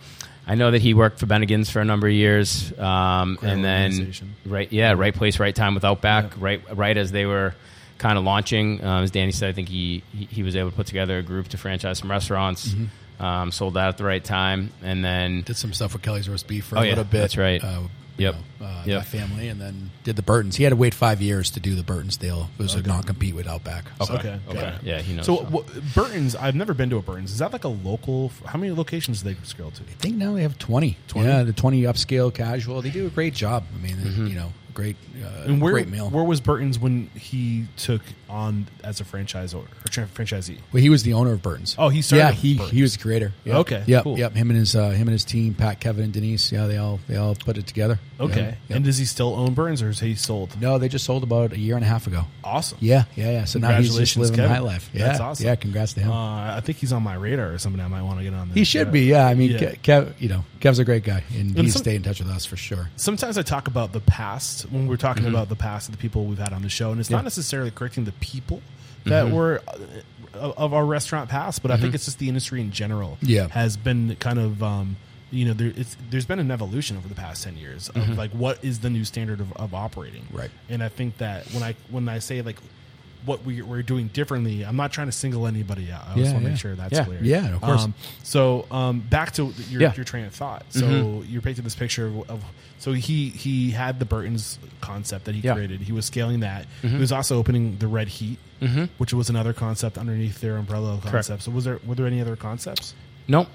[0.46, 4.12] I know that he worked for Bennigan's for a number of years, um, and then
[4.46, 7.54] right, yeah, right place, right time with Outback, right, right as they were
[8.00, 8.84] kind of launching.
[8.84, 11.24] Um, as Danny said, I think he, he he was able to put together a
[11.24, 12.70] group to franchise some restaurants.
[12.70, 13.24] Mm-hmm.
[13.24, 16.48] Um, sold that at the right time, and then Did some stuff with Kelly's roast
[16.48, 17.20] beef for Oh, a yeah, little bit.
[17.20, 17.62] that's right.
[17.64, 17.82] Uh,
[18.18, 18.36] you Yep.
[18.62, 19.06] know, uh, Yep.
[19.06, 20.56] family, and then did the Burtons.
[20.56, 22.50] He had to wait five years to do the Burtons deal.
[22.58, 23.86] It was a non-compete with Outback.
[24.06, 24.40] So- Okay.
[24.50, 25.26] okay, yeah, he knows.
[25.26, 25.44] So, so.
[25.44, 27.32] what, Burton's, I've never been to a Burton's.
[27.32, 28.32] Is that like a local?
[28.46, 29.84] How many locations do they scale to?
[29.84, 30.98] I think now they have 20.
[31.10, 31.28] 20?
[31.28, 32.82] Yeah, the 20 upscale casual.
[32.82, 33.66] They do a great job.
[33.78, 33.98] I mean,
[34.30, 36.10] you know, great, uh, And where, great meal.
[36.10, 40.58] where was Burton's when he took on as a franchise or, franchisee?
[40.72, 41.76] well, he was the owner of Burton's.
[41.78, 42.72] Oh, he started Yeah, he Burton's.
[42.72, 43.34] he was the creator.
[43.46, 43.56] Yep.
[43.58, 44.04] Okay, Yep.
[44.04, 44.18] cool.
[44.20, 44.34] Yep.
[44.36, 46.52] Him and his uh, him and his team, Pat, Kevin, and Denise.
[46.52, 48.00] Yeah, they all they all put it together.
[48.20, 48.56] Okay.
[48.68, 48.76] Yep.
[48.76, 50.60] And does he still own Burton's or is he sold?
[50.62, 52.26] no, they just sold about a year and a half ago.
[52.44, 52.78] Awesome.
[52.82, 53.46] Yeah, yeah, yeah.
[53.46, 54.52] So now he's just living Kevin.
[54.52, 54.90] high life.
[54.94, 55.46] Yeah, That's awesome.
[55.46, 56.12] Yeah, congrats to him.
[56.12, 57.82] Uh, I think he's on my radar or something.
[57.82, 58.50] I might want to get on.
[58.50, 58.58] This.
[58.58, 59.02] he should be.
[59.02, 59.72] Yeah, I mean, Yeah.
[59.84, 62.30] Kev, you know, Kev's a great guy, and, And he's some- stayed in touch with
[62.30, 62.90] us for sure.
[62.96, 65.28] sometimes I talk about the past when we're talking Mm-hmm.
[65.36, 67.72] about the past of the people we've had on the show, and it's not necessarily
[67.72, 68.62] correcting the people
[69.06, 69.36] that Mm-hmm.
[69.36, 69.62] were
[70.34, 73.18] uh, of our restaurant past, but I think it's just the industry in general.
[73.22, 73.48] Yeah.
[73.50, 74.62] has been kind of.
[74.64, 74.98] Um,
[75.32, 78.32] you know, there, it's, there's been an evolution over the past ten years of like
[78.32, 80.38] what is the new standard of, of operating, Mm-hmm.
[80.38, 80.52] Right.
[80.70, 82.58] And I think that when I when I say like
[83.26, 86.08] what we, we're doing differently, I'm not trying to single anybody out.
[86.08, 86.50] I just want to yeah.
[86.50, 87.04] make sure that's Yeah.
[87.06, 87.20] clear.
[87.22, 87.84] Yeah, of course.
[87.84, 87.94] Um,
[88.24, 89.94] so um, back to your, Yeah.
[89.96, 90.66] your train of thought.
[90.70, 92.44] So you're painting this picture of, of
[92.80, 95.54] so he he had the Burton's concept that he Yeah.
[95.54, 95.82] created.
[95.82, 96.66] He was scaling that.
[96.82, 98.40] He was also opening the Red Heat,
[98.98, 101.44] which was another concept underneath their umbrella concept.
[101.44, 102.94] So was there were there any other concepts?
[103.28, 103.48] nope,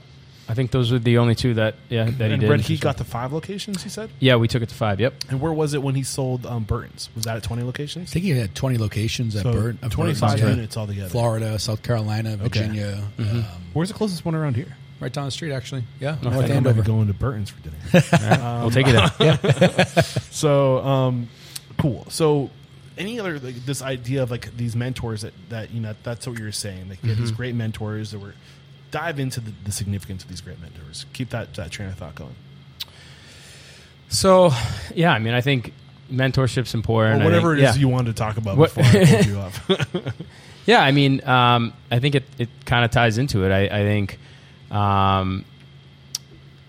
[0.49, 2.51] I think those were the only two that yeah that he did.
[2.51, 3.83] Red Heat got the five locations.
[3.83, 4.11] He said.
[4.21, 5.01] yeah, we took it to five.
[5.01, 5.15] Yep.
[5.31, 7.09] And where was it when he sold um, Burton's?
[7.15, 7.97] Was that at 20 locations?
[7.97, 8.13] I locations?
[8.13, 9.79] think he had 20 locations at So Burton.
[9.83, 10.51] of 25 Burton's, yeah.
[10.55, 11.09] units altogether.
[11.09, 13.39] Florida, South Carolina, Virginia, Mm-hmm.
[13.39, 14.77] um, Where's the closest one around here?
[15.01, 15.85] right down the street, actually.
[16.01, 16.83] Yeah, I North think I be Andover.
[16.83, 17.77] going to Burton's for dinner.
[18.63, 19.19] we'll take it.
[19.19, 19.87] There.
[20.31, 21.29] So, um,
[21.79, 22.07] cool.
[22.11, 22.51] So,
[22.97, 26.39] any other like, this idea of like these mentors that that you know that's what
[26.39, 26.89] you're saying.
[26.89, 27.37] Like you have these Mm-hmm.
[27.37, 28.35] great mentors that were
[28.95, 31.05] dive into the, the significance of these great mentors.
[31.13, 32.37] Keep that that train of thought going.
[34.09, 34.53] So,
[34.95, 35.73] yeah, I mean, I think
[36.13, 37.23] mentorship's important.
[37.23, 37.81] Or whatever I it think, is yeah.
[37.81, 40.15] you wanted to talk about What- before I pulled you up.
[40.67, 43.53] Yeah, I mean, um, I think it, it kind of ties into it.
[43.53, 44.19] I, I think,
[44.71, 45.45] um,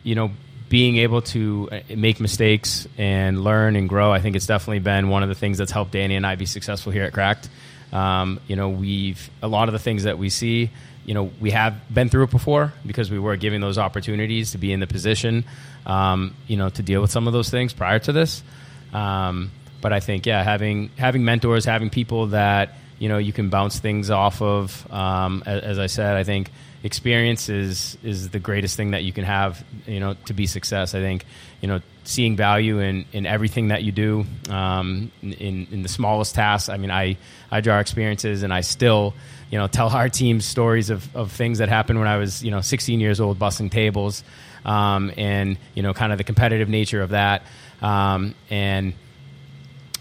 [0.04, 0.32] you know,
[0.68, 5.08] being able to uh, make mistakes and learn and grow, I think it's definitely been
[5.08, 7.48] one of the things that's helped Danny and I be successful here at CRACK'D.
[7.94, 10.72] Um, you know, we've, a lot of the things that we see,
[11.06, 14.58] you know, we have been through it before because we were given those opportunities to
[14.58, 15.46] be in the position,
[15.86, 18.44] um, you know, to deal with some of those things prior to this.
[18.92, 19.52] Um,
[19.82, 23.80] but I think, yeah, having having mentors, having people that you know you can bounce
[23.80, 24.92] things off of.
[24.92, 26.50] Um, as, as I said, I think
[26.84, 29.64] experience is is the greatest thing that you can have.
[29.86, 30.96] You know, to be success.
[30.96, 31.26] I think
[31.62, 36.34] you know seeing value in in everything that you do, um, in in the smallest
[36.34, 36.70] tasks.
[36.70, 37.18] I mean, I
[37.52, 39.14] I draw experiences, and I still
[39.56, 42.52] you know tell our team stories of of things that happened when I was you
[42.52, 44.22] know 16 years old, busting tables,
[44.66, 47.44] um, and you know kind of the competitive nature of that,
[47.82, 48.94] um, and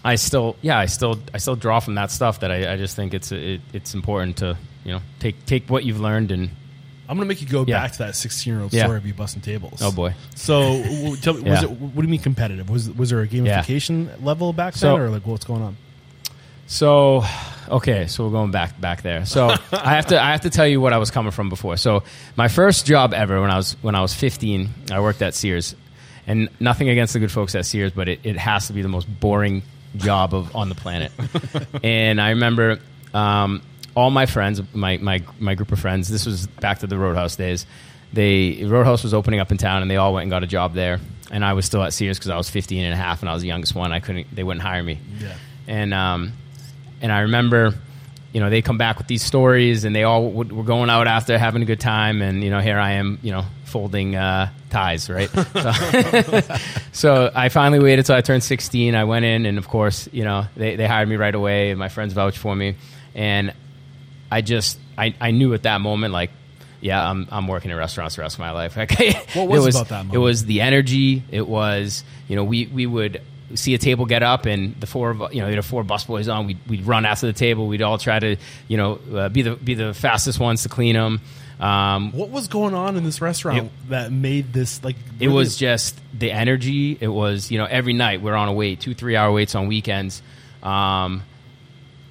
[0.03, 2.41] I still, yeah, I still, I still draw from that stuff.
[2.41, 5.85] That I, I just think it's it, it's important to you know take take what
[5.85, 6.49] you've learned and
[7.07, 7.79] I'm gonna make you go Yeah.
[7.81, 8.83] back to that 16 year old Yeah.
[8.83, 9.79] story of you busting tables.
[9.81, 10.13] oh boy.
[10.35, 10.55] So,
[11.21, 11.69] tell me, was Yeah.
[11.69, 11.79] it?
[11.79, 12.69] What do you mean competitive?
[12.69, 15.77] Was was there a gamification level back So- then, or like what's going on?
[16.67, 17.23] So,
[17.69, 19.25] okay, so we're going back back there.
[19.25, 21.77] So I have to I have to tell you what I was coming from before.
[21.77, 22.03] So
[22.35, 25.75] my first job ever when I was when I was 15, I worked at Sears,
[26.27, 28.87] and nothing against the good folks at Sears, but it, it has to be the
[28.87, 29.63] most boring
[29.95, 31.11] job of on the planet.
[31.83, 32.79] and I remember
[33.13, 33.61] um,
[33.95, 36.09] all my friends, my, my my group of friends.
[36.09, 37.65] This was back to the Roadhouse days.
[38.11, 40.73] They Roadhouse was opening up in town, and they all went and got a job
[40.73, 40.99] there.
[41.31, 43.33] And I was still at Sears because I was 15 and a half, and I
[43.33, 43.91] was the youngest one.
[43.91, 44.33] I couldn't.
[44.33, 44.99] They wouldn't hire me.
[45.19, 45.35] Yeah.
[45.67, 46.33] And um,
[47.05, 47.75] and I remember,
[48.33, 51.05] you know, they come back with these stories, and they all would, were going out
[51.05, 54.49] after having a good time, and you know, here I am, you know, folding uh,
[54.71, 55.29] ties, right?
[55.53, 56.41] so,
[56.91, 58.95] so I finally waited till I turned 16.
[58.95, 61.69] I went in, and of course, you know, they they hired me right away.
[61.69, 62.75] and My friends vouched for me,
[63.13, 63.53] and
[64.31, 66.31] I just I, I knew at that moment like.
[66.81, 68.77] Yeah, I'm, I'm working in restaurants the rest of my life.
[68.85, 69.13] Okay.
[69.33, 71.23] What was it about that It was the energy.
[71.31, 73.21] It was, you know, we, we would
[73.57, 76.47] see a table get up and the four of, you know, there four busboys on.
[76.47, 77.67] We'd, we'd run after the table.
[77.67, 78.35] We'd all try to,
[78.67, 81.21] you know, uh, be the, be the fastest ones to clean them.
[81.59, 84.97] Um, What was going on in this restaurant It- that made this like?
[85.19, 86.97] it was just the energy.
[86.99, 89.67] It was, you know, every night we're on a wait, two, three hour waits on
[89.67, 90.21] weekends.
[90.61, 91.23] Um,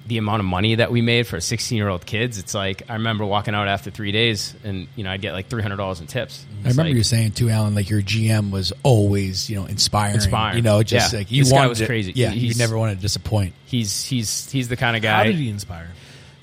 [0.07, 2.93] the amount of money that we made for 16 year old kids, it's like I
[2.93, 6.45] remember walking out after three days, and you know I'd get like $300 in tips.
[6.63, 10.15] I remember like, you saying too, Alan, like your GM was always, you know, inspiring.
[10.15, 10.57] Inspiring.
[10.57, 11.19] You know, just Yeah.
[11.19, 12.13] like you This guy was to- crazy.
[12.15, 13.53] Yeah, you never wanted to disappoint.
[13.65, 15.17] He's he's he's the kind of guy.
[15.17, 15.87] How did he inspire?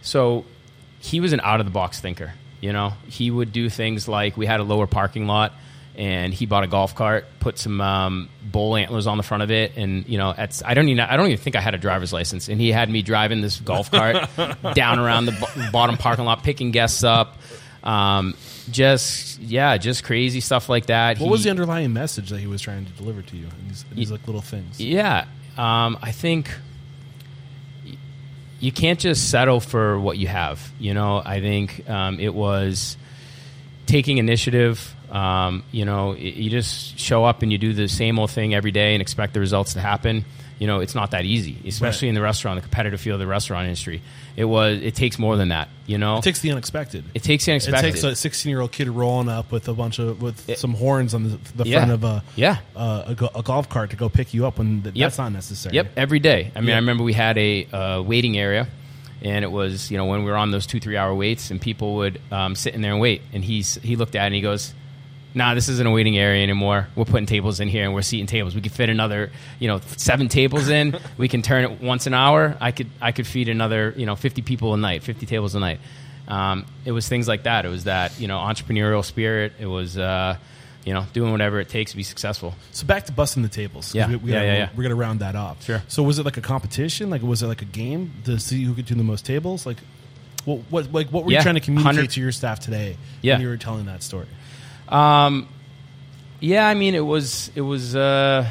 [0.03, 0.45] So
[0.99, 2.33] he was an out of the box thinker.
[2.61, 5.53] You know, he would do things like we had a lower parking lot,
[5.97, 9.51] and he bought a golf cart, put some um, bull antlers on the front of
[9.51, 11.79] it, and you know, at, I don't even I don't even think I had a
[11.79, 14.29] driver's license, and he had me driving this golf cart
[14.75, 17.37] down around the bo- bottom parking lot, picking guests up.
[17.85, 18.35] Um,
[18.71, 21.19] just yeah, just crazy stuff like that.
[21.19, 23.69] What He- was the underlying message that he was trying to deliver to you in
[23.69, 24.81] these, these like little things?
[24.81, 25.27] Yeah,
[25.59, 26.49] um, I think
[27.85, 27.97] y-
[28.61, 30.73] you can't just settle for what you have.
[30.79, 32.97] You know, I think um, it was
[33.87, 34.95] taking initiative.
[35.13, 38.71] Um, you know, you just show up and you do the same old thing every
[38.73, 40.25] day and expect the results to happen.
[40.59, 43.27] You know, it's not that easy, especially in the restaurant, the competitive field of the
[43.27, 44.01] restaurant industry.
[44.37, 44.81] It was.
[44.81, 45.69] It takes more than that.
[45.87, 47.05] You know, It takes the unexpected.
[47.15, 47.89] it takes the unexpected.
[47.89, 50.75] It takes a 16 year old kid rolling up with a bunch of with some
[50.75, 51.79] horns on the, the Yeah.
[51.79, 52.59] front of a Yeah.
[52.77, 55.07] uh, a, a golf cart to go pick you up when th- Yep.
[55.07, 55.75] that's not necessary.
[55.75, 56.53] Yep, every day.
[56.55, 56.75] I mean, Yeah.
[56.77, 58.69] I remember we had a uh, waiting area,
[59.21, 61.61] and it was you know when we were on those two three hour waits, and
[61.61, 64.35] people would um, sit in there and wait, and he's he looked at it and
[64.37, 64.73] he goes.
[65.35, 66.89] Nah, this isn't a waiting area anymore.
[66.95, 68.55] We're putting tables in here, and we're seating tables.
[68.55, 70.97] We could fit another, you know, seven tables in.
[71.17, 72.57] We can turn it once an hour.
[72.61, 75.61] I could, I could feed another, you know, fifty people a night, fifty tables a
[75.61, 75.81] night.
[76.29, 77.65] Um, it was things like that.
[77.65, 79.53] It was that, you know, entrepreneurial spirit.
[79.59, 80.37] It was, uh,
[80.85, 82.55] you know, doing whatever it takes to be successful.
[82.73, 83.95] So back to busting the tables.
[83.95, 84.09] Yeah.
[84.09, 84.69] we, we Yeah, gotta, yeah, yeah.
[84.77, 85.65] We're gonna round that off.
[85.65, 85.83] Sure.
[85.89, 87.09] So was it like a competition?
[87.11, 89.65] Like was it like a game to see who could do the most tables?
[89.67, 89.79] Like
[90.45, 93.35] what what like what were you trying to communicate to your staff today Yeah.
[93.35, 94.27] when you were telling that story?
[94.93, 95.49] Um,
[96.41, 97.97] yeah, I mean, it was it was.
[97.97, 98.49] Uh,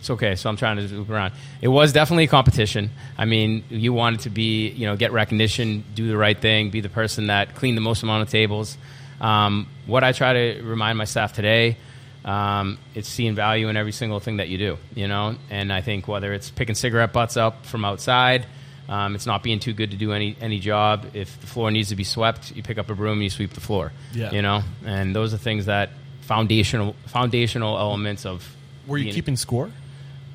[0.00, 0.34] it's okay.
[0.34, 1.32] So I'm trying to loop around.
[1.62, 2.90] It was definitely a competition.
[3.16, 6.82] I mean, you wanted to be, you know, get recognition, do the right thing, be
[6.82, 8.76] the person that cleaned the most amount of tables.
[9.20, 11.78] Um, what I try to remind my staff today,
[12.24, 14.78] um, it's seeing value in every single thing that you do.
[14.94, 18.46] You know, and I think whether it's picking cigarette butts up from outside.
[18.88, 21.06] Um, it's not being too good to do any any job.
[21.14, 23.52] If the floor needs to be swept, you pick up a broom and you sweep
[23.54, 23.92] the floor.
[24.12, 24.30] Yeah.
[24.30, 25.90] You know, and those are things that
[26.22, 28.46] foundational foundational elements of.
[28.86, 29.70] Were you being- keeping score?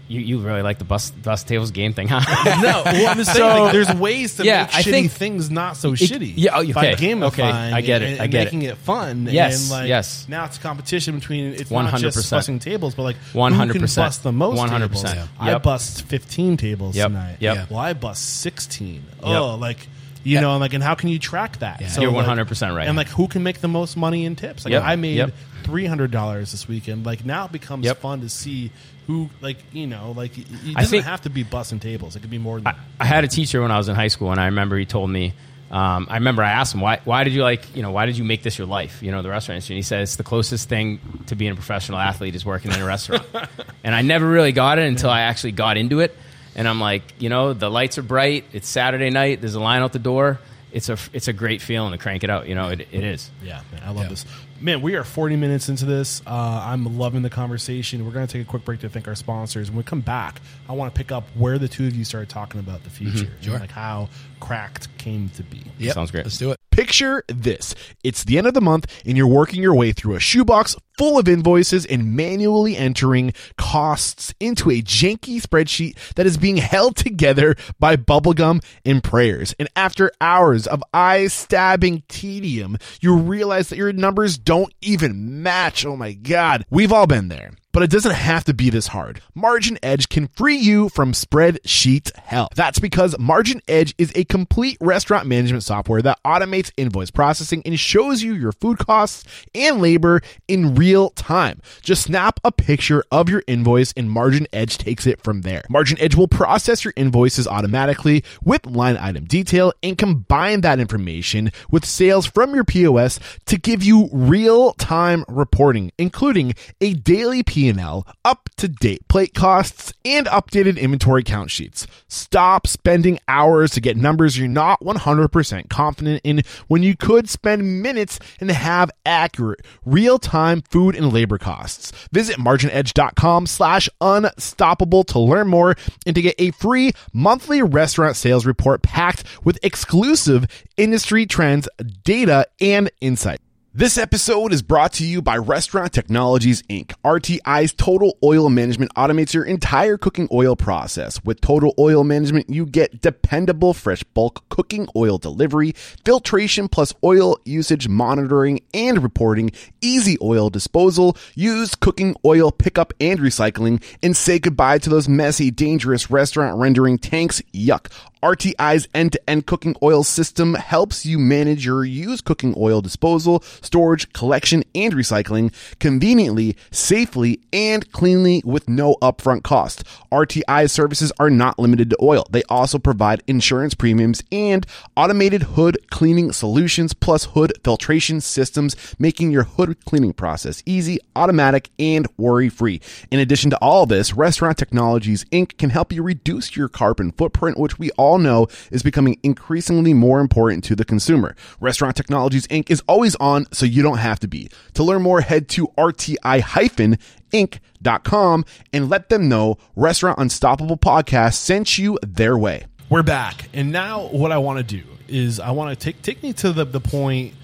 [0.10, 2.20] You, you really like the bus bus tables game thing, huh?
[2.64, 5.51] No, well, I'm just saying, like, there's ways to Yeah, make I shitty think- things
[5.51, 6.34] not so shitty.
[6.36, 8.45] yeah, oh, by okay, gamifying okay, I get it, and, I get it.
[8.45, 9.28] making it, fun.
[9.30, 10.26] Yes, and like, yes.
[10.28, 13.72] Now it's a competition between it's not just busting tables, but like 100%.
[13.72, 14.80] can bust the most 100%.
[14.80, 15.03] tables.
[15.03, 15.28] Yeah.
[15.39, 15.64] I Yep.
[15.64, 17.38] bust 15 tables Yep, tonight.
[17.39, 17.70] yep.
[17.70, 19.03] Well, I bust 16.
[19.22, 19.78] Oh, like.
[20.22, 21.82] You know, and like, and how can you track that?
[21.91, 22.88] So you're like- 100% right.
[22.89, 24.66] And like, who can make the most money in tips?
[24.66, 25.34] Like, Yep, I made yep.
[25.70, 27.05] Three hundred dollars this weekend.
[27.05, 27.97] Like, now it becomes Yep.
[27.99, 28.72] fun to see
[29.07, 32.15] who, like, you know, like it it I doesn't think- have to be busting tables.
[32.15, 34.07] It could be more than I, I had a teacher when I was in high
[34.09, 35.34] school, and I remember he told me.
[35.72, 36.99] Um, I remember I asked him why.
[37.05, 37.76] Why did you like?
[37.76, 39.03] You know, why did you make this your life?
[39.03, 39.76] You know, the restaurant industry.
[39.76, 42.80] And he said it's the closest thing to being a professional athlete is working in
[42.82, 43.24] a restaurant.
[43.84, 46.17] and I never really got it until I actually got into it.
[46.55, 48.45] And I'm like, you know, the lights are bright.
[48.51, 49.41] It's Saturday night.
[49.41, 50.39] There's a line out the door.
[50.72, 52.47] It's a it's a great feeling to crank it out.
[52.47, 53.30] You know, it, it is.
[53.43, 54.09] Yeah, man, I love Yeah.
[54.09, 54.26] this.
[54.62, 56.22] Man, we are 40 minutes into this.
[56.28, 56.32] Uh,
[56.66, 58.05] I'm loving the conversation.
[58.05, 59.70] We're going to take a quick break to thank our sponsors.
[59.72, 62.28] When we come back, I want to pick up where the two of you started
[62.30, 63.57] talking about the future, and, Sure.
[63.60, 64.10] like how
[64.41, 65.64] CRACK'D came to be.
[65.78, 65.93] Yep.
[65.93, 66.26] Sounds great.
[66.26, 66.59] Let's do it.
[66.80, 67.76] Picture this.
[68.06, 71.20] It's the end of the month and you're working your way through a shoebox full
[71.20, 77.58] of invoices and manually entering costs into a janky spreadsheet that is being held together
[77.80, 79.54] by bubblegum and prayers.
[79.60, 85.86] And after hours of eye stabbing tedium, you realize that your numbers don't even match.
[85.86, 86.66] Oh my God.
[86.70, 87.52] We've all been there.
[87.72, 89.22] But it doesn't have to be this hard.
[89.38, 92.49] MarginEdge can free you from spreadsheet hell.
[92.55, 98.24] That's because MarginEdge is a complete restaurant management software that automates invoice processing and shows
[98.24, 101.61] you your food costs and labor in real time.
[101.82, 105.63] Just snap a picture of your invoice and MarginEdge takes it from there.
[105.70, 111.86] MarginEdge will process your invoices automatically with line item detail and combine that information with
[111.86, 119.34] sales from your POS to give you real-time reporting, including a daily P&L, up-to-date plate
[119.34, 121.86] costs, and updated inventory count sheets.
[122.07, 127.84] Stop spending hours to get numbers you're not 100% confident in when you could spend
[127.84, 131.91] minutes and have accurate, real-time food and labor costs.
[132.14, 138.45] Visit marginedge.com slash unstoppable to learn more and to get a free monthly restaurant sales
[138.45, 140.47] report packed with exclusive
[140.78, 141.68] industry trends,
[142.05, 143.41] data, and insight.
[143.72, 146.95] This episode is brought to you by Restaurant Technologies Inc.
[147.05, 151.24] RTI's Total Oil Management automates your entire cooking oil process.
[151.24, 157.38] With Total Oil Management, you get dependable fresh bulk cooking oil delivery, filtration plus oil
[157.45, 159.51] usage monitoring and reporting,
[159.82, 165.51] easy oil disposal, used cooking oil pickup and recycling, and say goodbye to those messy,
[165.51, 167.39] dangerous restaurant rendering tanks.
[167.53, 167.91] Yuck.
[168.22, 173.41] RTI's end to end cooking oil system helps you manage your used cooking oil disposal,
[173.61, 179.86] storage, collection, and recycling conveniently, safely, and cleanly with no upfront cost.
[180.11, 182.26] RTI services are not limited to oil.
[182.30, 184.67] They also provide insurance premiums and
[184.97, 191.70] automated hood cleaning solutions plus hood filtration systems, making your hood cleaning process easy, automatic,
[191.80, 192.82] and worry free.
[193.11, 195.57] In addition to all this, Restaurant Technologies Inc.
[195.57, 200.20] can help you reduce your carbon footprint, which we all know is becoming increasingly more
[200.20, 201.36] important to the consumer.
[201.60, 202.72] Restaurant Technologies Inc.
[202.72, 204.49] is always on, so you don't have to be.
[204.74, 211.99] To learn more, head to RTI-Inc.com and let them know Restaurant Unstoppable Podcast sent you
[212.01, 212.66] their way.
[212.89, 216.24] We're back, and now what I want to do is I want to take take
[216.24, 217.36] me to the the point.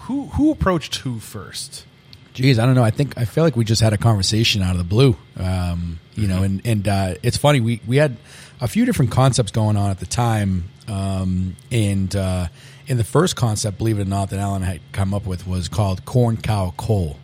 [0.00, 1.86] Who who approached who first?
[2.34, 2.82] Geez, I don't know.
[2.82, 5.16] I think I feel like we just had a conversation out of the blue.
[5.36, 7.60] Um, you know, and and uh, it's funny.
[7.60, 8.16] We we had
[8.60, 12.48] a few different concepts going on at the time, um, and uh,
[12.86, 15.68] in the first concept, believe it or not, that Alan had come up with was
[15.68, 17.16] called corn cow coal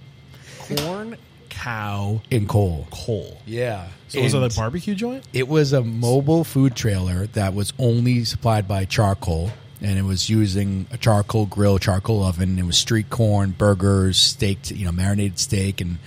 [0.76, 1.16] Corn,
[1.49, 2.87] cow, in coal.
[2.91, 3.39] coal.
[3.47, 3.89] Yeah.
[4.09, 5.24] So was it And a barbecue joint?
[5.32, 10.28] It was a mobile food trailer that was only supplied by charcoal, and it was
[10.30, 12.59] using a charcoal grill, charcoal oven.
[12.59, 15.99] It was street corn, burgers, steak, you know, marinated steak, and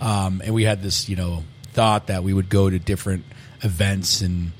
[0.00, 3.24] um, and we had this, you know, thought that we would go to different
[3.62, 4.52] events and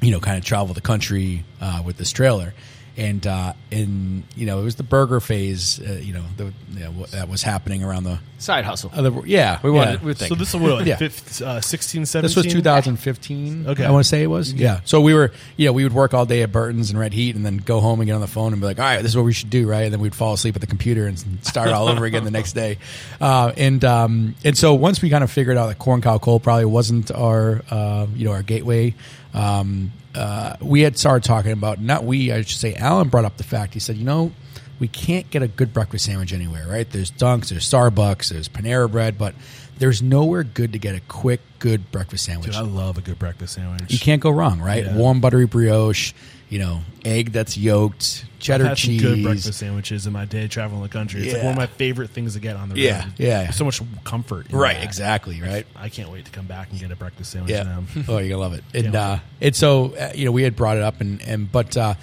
[0.00, 2.54] you know, kind of travel the country uh, with this trailer.
[2.96, 6.80] And uh, and you know, it was the burger phase, uh, you know, the, you
[6.80, 8.90] know, what- that was happening around the Side hustle.
[8.92, 9.12] other.
[9.24, 10.06] Yeah, We wanted- yeah.
[10.06, 10.96] we So this is what, like Yeah.
[10.96, 12.22] fifth, uh, 16, 17?
[12.28, 13.66] This was 2015.
[13.68, 13.84] Okay.
[13.84, 14.52] I want to say it was.
[14.52, 14.80] Yeah.
[14.84, 17.36] So we were, you know, we would work all day at Burton's and Red Heat,
[17.36, 19.12] and then go home and get on the phone and be like, "All right, this
[19.12, 19.82] is what we should do," right?
[19.84, 22.54] And then we'd fall asleep at the computer and start all over again the next
[22.54, 22.78] day.
[23.20, 26.40] Uh, and um, and so once we kind of figured out that corn cow coal
[26.40, 28.94] probably wasn't our, uh, you know, our gateway.
[29.34, 32.74] Um, uh, we had started talking about not we, I should say.
[32.74, 33.74] Alan brought up the fact.
[33.74, 34.32] He said, you know.
[34.80, 36.88] We can't get a good breakfast sandwich anywhere, right?
[36.88, 39.34] There's Dunks, there's Starbucks, there's Panera Bread, but
[39.78, 42.52] there's nowhere good to get a quick, good breakfast sandwich.
[42.52, 43.90] Dude, I love a good breakfast sandwich.
[43.92, 44.84] You can't go wrong, right?
[44.84, 44.96] Yeah.
[44.96, 46.12] Warm buttery brioche,
[46.48, 49.02] you know, egg that's yolked, cheddar I've had cheese.
[49.02, 51.22] good breakfast sandwiches in my day traveling the country.
[51.22, 52.80] It's like one of my favorite things to get on the road.
[52.80, 53.42] Yeah, yeah.
[53.44, 54.46] There's so much comfort.
[54.50, 54.84] Right, that.
[54.84, 55.66] exactly, right?
[55.76, 57.64] I can't wait to come back and get a breakfast sandwich Yeah.
[57.64, 57.84] now.
[58.08, 58.64] oh, you're gonna love it.
[58.74, 61.76] And uh, and so uh, you know, we had brought it up, and and but
[61.76, 61.94] uh,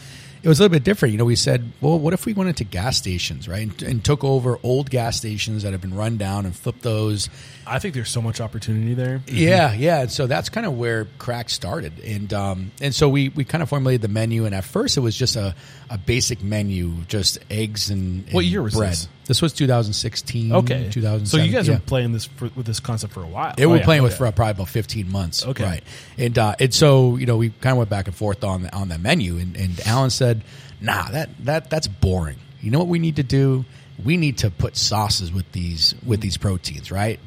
[0.43, 1.14] it was a little bit different.
[1.14, 4.06] You know, we said, well, what if we went into gas stations, right, and, and
[4.06, 7.30] took over old gas stations that have been run down and flipped those.
[7.68, 9.22] I think there's so much opportunity there.
[9.28, 10.01] Yeah, yeah.
[10.01, 13.61] And so that's kind of where crack started, and um, and so we we kind
[13.63, 15.55] of formulated the menu, and at first it was just a,
[15.89, 18.91] a basic menu, just eggs and, What year was bread.
[18.91, 19.07] this?
[19.28, 20.53] This was 2016.
[20.53, 21.26] Okay, 2007.
[21.26, 21.76] So you guys yeah.
[21.76, 23.53] been playing this for, with this concept for a while.
[23.57, 24.30] They Oh, were yeah, playing with okay.
[24.30, 25.45] for probably about 15 months.
[25.45, 25.63] Okay.
[25.63, 25.84] Right.
[26.18, 28.76] And uh, and so, you know, we kind of went back and forth on the,
[28.76, 30.43] on that menu and, and Alan said,
[30.82, 32.38] "Nah, that that that's boring.
[32.61, 33.66] You know what we need to do?
[34.04, 37.20] We need to put sauces with these with these proteins, right?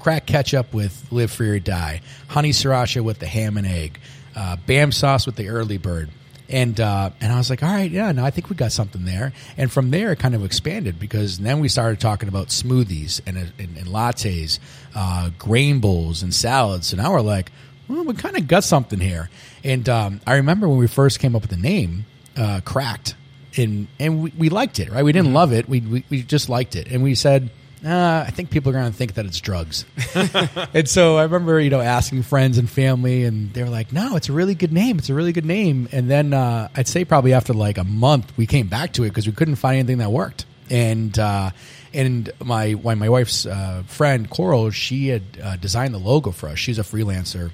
[0.00, 3.98] Crack ketchup with live free or die, honey sriracha with the ham and egg,
[4.34, 6.10] uh, bam sauce with the early bird."
[6.48, 9.04] And uh, and I was like, all right, yeah, no, I think we got something
[9.04, 9.32] there.
[9.56, 13.36] And from there, it kind of expanded because then we started talking about smoothies and
[13.36, 14.60] and, and lattes,
[14.94, 16.88] uh, grain bowls and salads.
[16.88, 17.50] So now we're like,
[17.88, 19.28] well, we kind of got something here.
[19.64, 22.06] And um, I remember when we first came up with the name,
[22.36, 23.14] uh, CRACK'D,
[23.56, 25.04] and and we, we liked it, right?
[25.04, 27.50] We didn't love it, we, we we just liked it, and we said.
[27.84, 29.84] Uh, I think people are going to think that it's drugs.
[30.74, 34.16] and so I remember, you know, asking friends and family, and they were like, "No,
[34.16, 34.98] it's a really good name.
[34.98, 38.36] It's a really good name." And then uh, I'd say probably after like a month,
[38.36, 40.46] we came back to it because we couldn't find anything that worked.
[40.68, 41.50] And uh,
[41.96, 46.48] and my when my wife's uh, friend Coral, she had uh, designed the logo for
[46.48, 46.58] us.
[46.58, 47.52] She's a freelancer,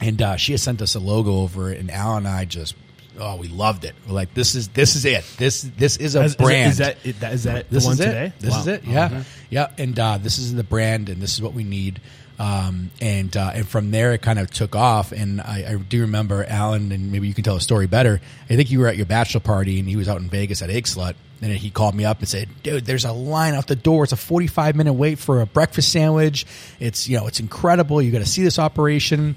[0.00, 1.80] and uh, she had sent us a logo over it.
[1.80, 2.74] And Al and I just,
[3.18, 3.94] oh, we loved it.
[4.06, 5.24] We're like, this is this is it.
[5.38, 6.70] This this is a Is- brand.
[6.72, 8.04] Is that, is that, is that This the one is it.
[8.06, 8.32] today?
[8.40, 8.60] This Wow.
[8.60, 8.84] is it.
[8.84, 9.68] Yeah, yeah.
[9.78, 12.00] And uh, this is the brand, and this is what we need.
[12.36, 15.12] Um, and uh, and from there, it kind of took off.
[15.12, 18.20] And I, I do remember Alan, and maybe you can tell a story better.
[18.50, 20.68] I think you were at your bachelor party, and he was out in Vegas at
[20.70, 21.14] Eggslut.
[21.42, 24.02] And he called me up and said, "Dude, there's a line out the door.
[24.04, 26.46] It's a 45 minute wait for a breakfast sandwich.
[26.80, 28.00] It's you know, it's incredible.
[28.02, 29.36] You got to see this operation."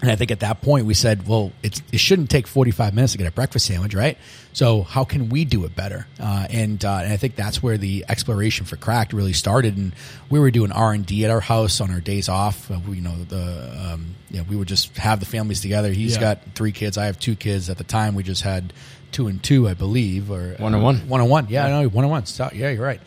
[0.00, 3.12] And I think at that point we said, well, it's, it shouldn't take 45 minutes
[3.12, 4.16] to get a breakfast sandwich, right?
[4.52, 6.06] So how can we do it better?
[6.20, 9.76] Uh, and, uh, and I think that's where the exploration for CRACK'D really started.
[9.76, 9.92] And
[10.30, 12.70] we were doing R and D at our house on our days off.
[12.70, 15.90] Uh, we, you know, the, um, you know, we would just have the families together.
[15.90, 16.20] He's Yeah.
[16.20, 16.96] got three kids.
[16.96, 17.68] I have two kids.
[17.68, 18.72] At the time, we just had
[19.10, 21.08] two and two, I believe, or One and one.
[21.08, 21.46] one on one.
[21.48, 22.26] Yeah, I know one on one.
[22.26, 23.00] So, yeah, you're right.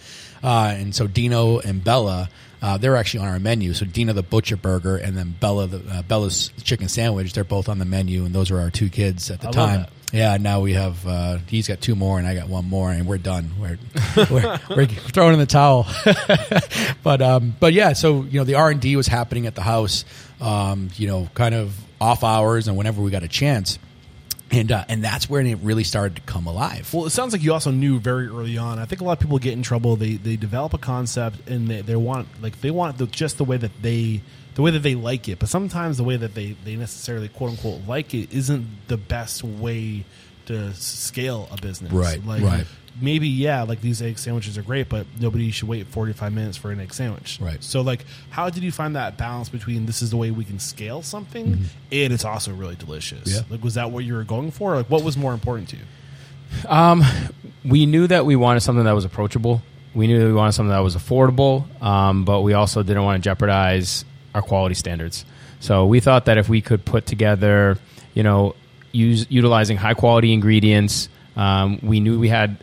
[0.44, 2.30] Uh, and so Dino and Bella,
[2.62, 3.74] uh, they're actually on our menu.
[3.74, 7.34] So Dina the butcher burger, and then Bella the uh, Bella's chicken sandwich.
[7.34, 9.86] They're both on the menu, and those were our two kids at the I time.
[10.14, 13.08] Yeah, now we have uh, he's got two more, and I got one more, and
[13.08, 13.52] we're done.
[13.60, 13.80] We're
[14.30, 15.88] we're, we're throwing in the towel.
[17.04, 19.62] but um, but yeah, so you know the R and D was happening at the
[19.62, 20.06] house,
[20.42, 23.80] um, you know, kind of off hours and whenever we got a chance.
[24.52, 26.94] And, uh, and that's where it really started to come alive.
[26.94, 28.80] Well, it sounds like you also knew very early on.
[28.80, 29.96] I think a lot of people get in trouble.
[29.96, 33.46] They they develop a concept and they, they want like they want the, just the
[33.46, 34.22] way that they
[34.56, 35.40] the way that they like it.
[35.40, 39.44] But sometimes the way that they they necessarily quote unquote like it isn't the best
[39.44, 40.04] way
[40.48, 41.92] to scale a business.
[41.92, 42.66] Right, Like right.
[43.00, 46.58] Maybe yeah, like these egg sandwiches are great, but nobody should wait forty five minutes
[46.58, 47.40] for an egg sandwich.
[47.40, 47.64] Right.
[47.64, 50.60] So like, how did you find that balance between this is the way we can
[50.60, 51.60] scale something
[51.92, 53.30] and it's also really delicious?
[53.30, 53.38] Mm-hmm.
[53.38, 53.44] Yeah.
[53.50, 54.76] Like, was that what you were going for?
[54.76, 55.84] Like, what was more important to you?
[56.68, 57.04] Um,
[57.64, 59.62] we knew that we wanted something that was approachable.
[59.94, 63.22] We knew that we wanted something that was affordable, um, but we also didn't want
[63.22, 65.26] to jeopardize our quality standards.
[65.60, 67.78] So we thought that if we could put together,
[68.14, 68.56] you know,
[68.92, 72.58] use utilizing high quality ingredients, um, we knew we had,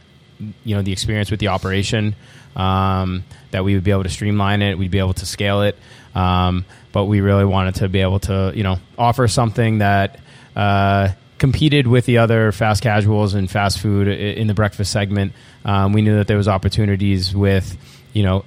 [0.65, 2.15] you know, the experience with the operation,
[2.57, 5.77] um, that we would be able to streamline it, we'd be able to scale it.
[6.15, 10.21] Um, but we really wanted to be able to, you know, offer something that
[10.57, 15.33] uh, competed with the other fast casuals and fast food in the breakfast segment.
[15.65, 17.77] Um, we knew that there was opportunities with,
[18.13, 18.45] you know,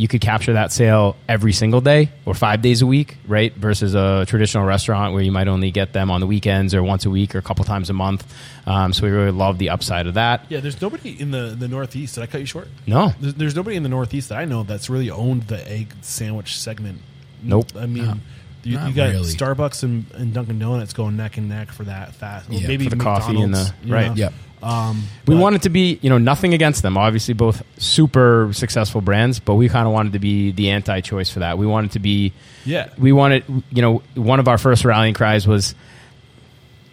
[0.00, 3.52] you could capture that sale every single day or five days a week, right?
[3.54, 7.04] Versus a traditional restaurant where you might only get them on the weekends or once
[7.04, 8.24] a week or a couple times a month.
[8.66, 10.46] Um, so we really love the upside of that.
[10.48, 12.14] Yeah, there's nobody in the the Northeast.
[12.14, 12.68] Did I cut you short?
[12.86, 15.92] No, There's, there's nobody in the Northeast that I know that's really owned the egg
[16.00, 17.00] sandwich segment.
[17.42, 17.66] Nope.
[17.76, 18.14] I mean, No.
[18.62, 19.28] you, you got really.
[19.34, 22.48] Starbucks and, and Dunkin' Donuts going neck and neck for that fast.
[22.48, 24.08] Well, Yeah, maybe for the coffee and the- right.
[24.08, 24.14] know?
[24.14, 24.32] Yep.
[24.62, 26.96] Um, we wanted to be, you know, nothing against them.
[26.98, 31.38] Obviously, both super successful brands, but we kind of wanted to be the anti-choice for
[31.40, 31.56] that.
[31.56, 32.32] We wanted to be,
[32.66, 32.88] Yeah.
[32.98, 35.74] we wanted, you know, one of our first rallying cries was,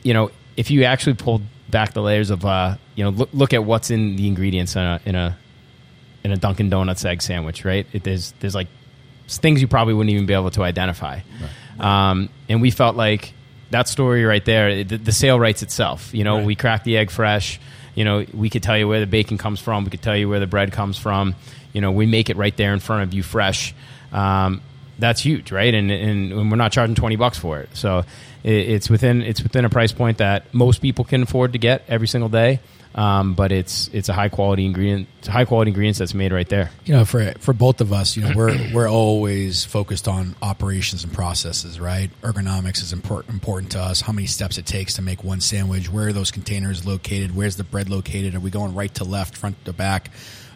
[0.03, 3.53] you know, if you actually pulled back the layers of, uh, you know, look, look
[3.53, 5.37] at what's in the ingredients in a in a
[6.23, 7.85] in a Dunkin' Donuts egg sandwich, right?
[7.91, 8.67] It, there's there's like
[9.27, 11.19] things you probably wouldn't even be able to identify.
[11.79, 13.33] Um, and we felt like
[13.71, 16.13] that story right there, the, the sale writes itself.
[16.13, 16.45] You know, Right.
[16.45, 17.59] we crack the egg fresh.
[17.95, 19.83] You know, we could tell you where the bacon comes from.
[19.83, 21.35] We could tell you where the bread comes from.
[21.73, 23.73] You know, we make it right there in front of you fresh.
[24.11, 24.61] Um,
[24.99, 25.73] that's huge, right?
[25.73, 27.69] And, and, and we're not charging twenty bucks for it.
[27.73, 27.99] So
[28.43, 31.83] it, it's within it's within a price point that most people can afford to get
[31.87, 32.59] every single day.
[32.97, 36.71] Um, but it's it's a high quality ingredient, high quality ingredients that's made right there.
[36.83, 41.03] you know for for both of us you know we're we're always focused on operations
[41.03, 42.09] and processes right?
[42.21, 44.01] Ergonomics is important important to us.
[44.01, 45.91] How many steps it takes to make one sandwich.
[45.91, 47.35] Where are those containers located?
[47.35, 48.33] Where's the bread located?
[48.33, 50.09] Are we going right to left front to back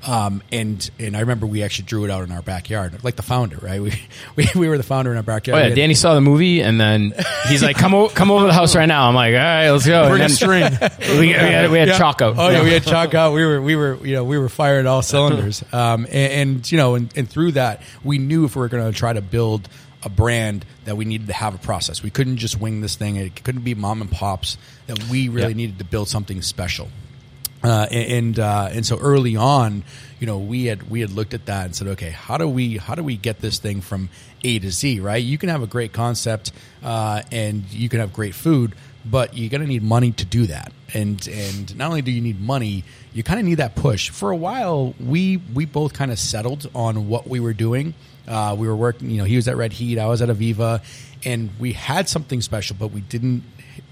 [0.07, 3.21] um, and and I remember we actually drew it out in our backyard, like the
[3.21, 3.79] founder, right?
[3.81, 3.93] We
[4.35, 5.61] we, we were the founder in our backyard.
[5.63, 7.13] Oh yeah, Danny saw the movie and then
[7.47, 9.69] he's like, "Come over, come over to the house right now." I'm like, "All right,
[9.71, 10.63] let's go." Bring a string.
[10.99, 11.97] we, we had, we had Yeah.
[11.97, 12.35] chalk out.
[12.37, 13.33] Oh yeah, we had chalk out.
[13.33, 15.63] We were we were you know we were firing all cylinders.
[15.73, 18.91] Um, and, and you know and, and through that we knew if we were going
[18.91, 19.67] to try to build
[20.03, 22.01] a brand that we needed to have a process.
[22.03, 23.15] We couldn't just wing this thing.
[23.17, 24.57] It couldn't be mom and pops.
[24.87, 25.53] That we really Yeah.
[25.55, 26.89] needed to build something special.
[27.63, 29.83] Uh, and uh, and so early on,
[30.19, 32.77] you know, we had we had looked at that and said, okay, how do we
[32.77, 34.09] how do we get this thing from
[34.43, 34.99] A to Z?
[34.99, 35.23] Right?
[35.23, 36.51] You can have a great concept
[36.83, 38.73] uh, and you can have great food,
[39.05, 40.71] but you're going to need money to do that.
[40.93, 42.83] And and not only do you need money,
[43.13, 44.09] you kind of need that push.
[44.09, 47.93] For a while, we we both kind of settled on what we were doing.
[48.27, 50.83] Uh, we were working, you know, he was at Red Heat, I was at Aviva,
[51.25, 53.43] and we had something special, but we didn't,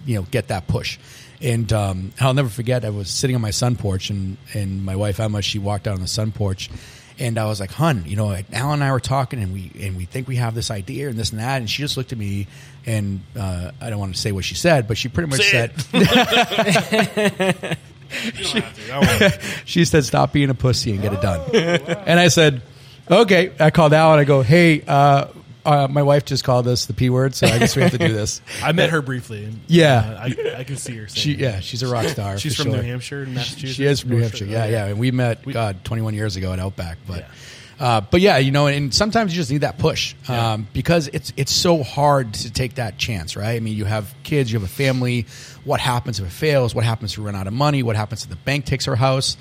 [0.05, 0.97] you know, get that push.
[1.41, 4.95] And um, I'll never forget, I was sitting on my sun porch, and, and my
[4.95, 6.69] wife Emma, she walked out on the sun porch,
[7.17, 9.97] and I was like, "Hun, you know, Alan and I were talking, and we and
[9.97, 12.17] we think we have this idea and this and that." And she just looked at
[12.17, 12.47] me,
[12.85, 15.69] and uh, I don't want to say what she said, but she pretty much Say
[15.69, 15.71] said,
[19.65, 22.61] she said, "Stop being a pussy and get it done." and I said,
[23.09, 24.19] "Okay." I called Alan.
[24.19, 25.27] I go, "Hey, uh,
[25.65, 27.97] uh, my wife just called us the p word, so I guess we have to
[27.97, 29.45] do this." I met her briefly.
[29.45, 29.97] And, Yeah.
[30.19, 31.07] uh, I, I can see her.
[31.07, 32.37] She, saying yeah, she's a rock star.
[32.37, 32.81] She's for from sure.
[32.81, 33.75] New Hampshire, and Massachusetts.
[33.75, 34.45] She is from New Hampshire.
[34.45, 34.85] Yeah, yeah.
[34.85, 37.25] And we met God 21 years ago at Outback, but.
[37.79, 41.31] Uh, but yeah, you know, and sometimes you just need that push um, because it's
[41.37, 43.55] it's so hard to take that chance, right?
[43.55, 45.27] I mean, you have kids, you have a family.
[45.63, 46.75] What happens if it fails?
[46.75, 47.81] What happens if we run out of money?
[47.81, 49.37] What happens if the bank takes our house?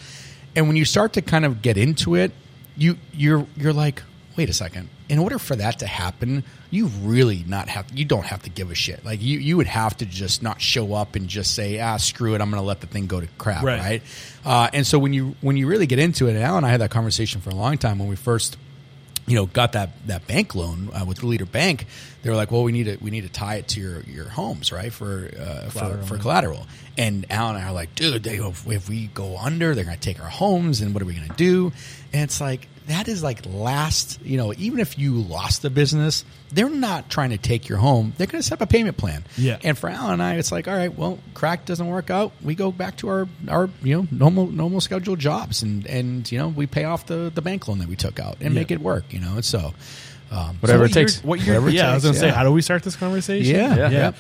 [0.55, 2.31] And when you start to kind of get into it,
[2.77, 4.05] you you're you're like,
[4.37, 4.89] wait a second.
[5.09, 8.71] In order for that to happen, you really not have you don't have to give
[8.71, 9.05] a shit.
[9.05, 12.35] Like you you would have to just not show up and just say, ah, screw
[12.35, 13.81] it, I'm going to let the thing go to crap, Right.
[13.81, 14.03] right?
[14.45, 16.71] Uh, and so when you when you really get into it, and Al and I
[16.71, 18.59] had that conversation for a long time when we first
[19.27, 21.87] you know got that that bank loan uh, with the Leader Bank,
[22.23, 24.29] they were like, "Well, we need to we need to tie it to your your
[24.29, 24.93] homes, right?
[24.93, 26.67] For uh, for, for collateral."
[26.99, 29.97] And Al and I are like, "Dude, they, if, if we go under, they're going
[29.97, 31.73] to take our homes, and what are we going to do?"
[32.13, 36.25] And it's like that is like last, you know, even if you lost the business,
[36.53, 38.13] they're not trying to take your home.
[38.17, 39.25] They're going to set up a payment plan.
[39.37, 39.59] Yeah.
[39.63, 42.33] And for Alan and I, it's like, all right, well, crack doesn't work out.
[42.43, 46.39] We go back to our, our you know normal normal scheduled jobs, and and you
[46.39, 48.61] know we pay off the the bank loan that we took out and Yeah.
[48.61, 49.13] make it work.
[49.13, 49.75] You know, and so
[50.31, 51.17] um, Whatever what it takes.
[51.19, 51.55] Year, what year?
[51.55, 53.55] Whatever it yeah, I was going to say, how do we start this conversation?
[53.57, 54.13] Yeah, Yeah.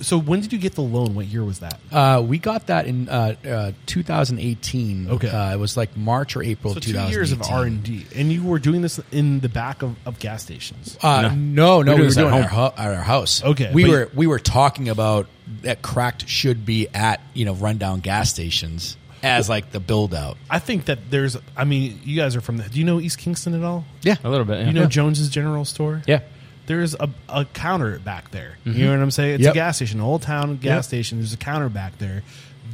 [0.00, 1.14] So when did you get the loan?
[1.14, 1.78] What year was that?
[1.90, 5.10] Uh, we got that in uh, uh, 2018.
[5.10, 5.28] Okay.
[5.28, 7.12] uh, it was like March or April So of two 2018.
[7.18, 10.18] years of R and D, and you were doing this in the back of, of
[10.18, 10.96] gas stations.
[11.02, 13.42] Uh, no, no, We're we were doing doing it at at our, at our house.
[13.44, 15.26] Okay, we but- were we were talking about
[15.62, 20.36] that CRACK'D should be at you know rundown gas stations as like the build out.
[20.48, 21.36] I think that there's.
[21.56, 22.56] I mean, you guys are from.
[22.58, 23.84] The, do you know East Kingston at all?
[24.02, 24.60] Yeah, A little bit.
[24.60, 24.66] Yeah.
[24.68, 24.88] You know Yeah.
[24.88, 26.02] Jones's General Store.
[26.06, 26.20] Yeah.
[26.66, 28.56] There's a, a counter back there.
[28.64, 28.78] Mm-hmm.
[28.78, 29.34] You know what I'm saying?
[29.36, 29.52] It's Yep.
[29.52, 30.84] a gas station, old town gas Yep.
[30.84, 31.18] station.
[31.18, 32.22] There's a counter back there.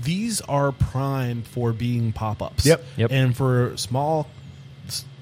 [0.03, 2.67] These are prime for being pop ups.
[2.67, 2.85] Yep.
[2.97, 3.11] Yep.
[3.11, 4.27] And for small s-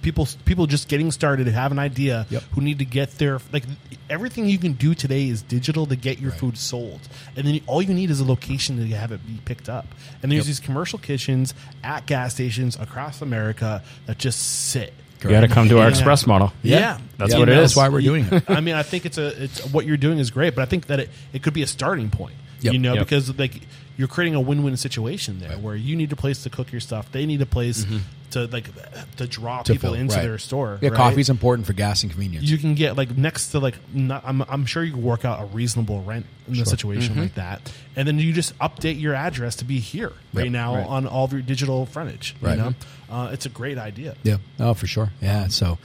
[0.04, 2.42] people, people just getting started, have an idea, Yep.
[2.52, 3.64] who need to get their like
[4.08, 7.00] everything you can do today is digital to get your food sold,
[7.36, 9.86] and then all you need is a location to have it be picked up.
[10.22, 10.46] And there's Yep.
[10.46, 14.92] these commercial kitchens at gas stations across America that just sit.
[15.22, 15.88] You got to come to our Yeah.
[15.88, 16.52] express model.
[16.62, 17.76] Yeah, That's Yeah, what it that's is.
[17.76, 18.44] why we're doing it.
[18.46, 20.86] I mean, I think it's a it's what you're doing is great, but I think
[20.88, 22.34] that it, it could be a starting point.
[22.60, 22.72] Yep.
[22.74, 23.04] You know, Yep.
[23.06, 23.62] because like
[23.96, 27.10] you're creating a win-win situation there, where you need a place to cook your stuff,
[27.12, 27.86] they need a place
[28.32, 28.68] to like
[29.16, 30.22] to draw To people fill, into right.
[30.22, 30.78] their store.
[30.82, 30.96] Yeah, right?
[30.96, 32.44] coffee's important for gas and convenience.
[32.50, 35.40] You can get like next to like not, I'm I'm sure you can work out
[35.42, 37.22] a reasonable rent in a situation Mm-hmm.
[37.22, 40.52] like that, and then you just update your address to be here right Yep.
[40.52, 40.86] now Right.
[40.86, 42.34] on all of your digital frontage.
[42.40, 42.56] Right.
[42.58, 42.74] You know,
[43.10, 44.16] uh, it's a great idea.
[44.24, 44.38] Yeah.
[44.58, 45.10] Oh, for sure.
[45.22, 45.46] Yeah.
[45.48, 45.78] So,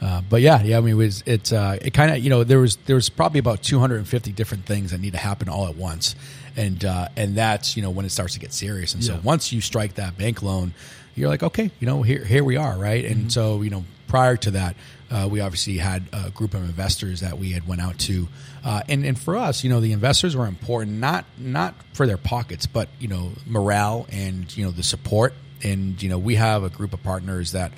[0.00, 0.78] uh, but yeah, yeah.
[0.78, 3.08] I mean, it was it's uh, it kind of you know there was there was
[3.08, 6.16] probably about 250 different things that need to happen all at once,
[6.56, 8.94] and uh, and that's you know when it starts to get serious.
[8.94, 10.74] And so once you strike that bank loan,
[11.14, 13.04] you're like, okay, you know, here here we are, right?
[13.04, 13.20] Mm-hmm.
[13.20, 14.76] And so you know prior to that.
[15.10, 18.28] Uh, we obviously had a group of investors that we had went out to,
[18.64, 22.16] uh, and and for us, you know, the investors were important not not for their
[22.16, 26.64] pockets, but you know, morale and you know the support, and you know, we have
[26.64, 27.72] a group of partners that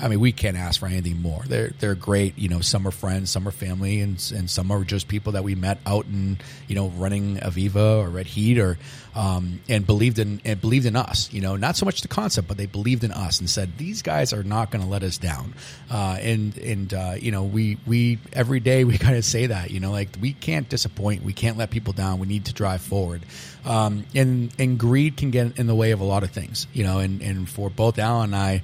[0.00, 1.42] I mean, we can't ask for anything more.
[1.46, 2.38] They're they're great.
[2.38, 5.44] You know, some are friends, some are family, and and some are just people that
[5.44, 6.38] we met out in
[6.68, 8.78] you know running Aviva or Red Heat or
[9.14, 11.32] um, and believed in and believed in us.
[11.32, 14.02] You know, not so much the concept, but they believed in us and said these
[14.02, 15.54] guys are not going to let us down.
[15.90, 19.70] Uh, and and uh, you know, we we every day we kind of say that.
[19.70, 21.24] You know, like we can't disappoint.
[21.24, 22.18] We can't let people down.
[22.18, 23.22] We need to drive forward.
[23.64, 26.66] Um, and and greed can get in the way of a lot of things.
[26.72, 28.62] You know, and and for both Alan and I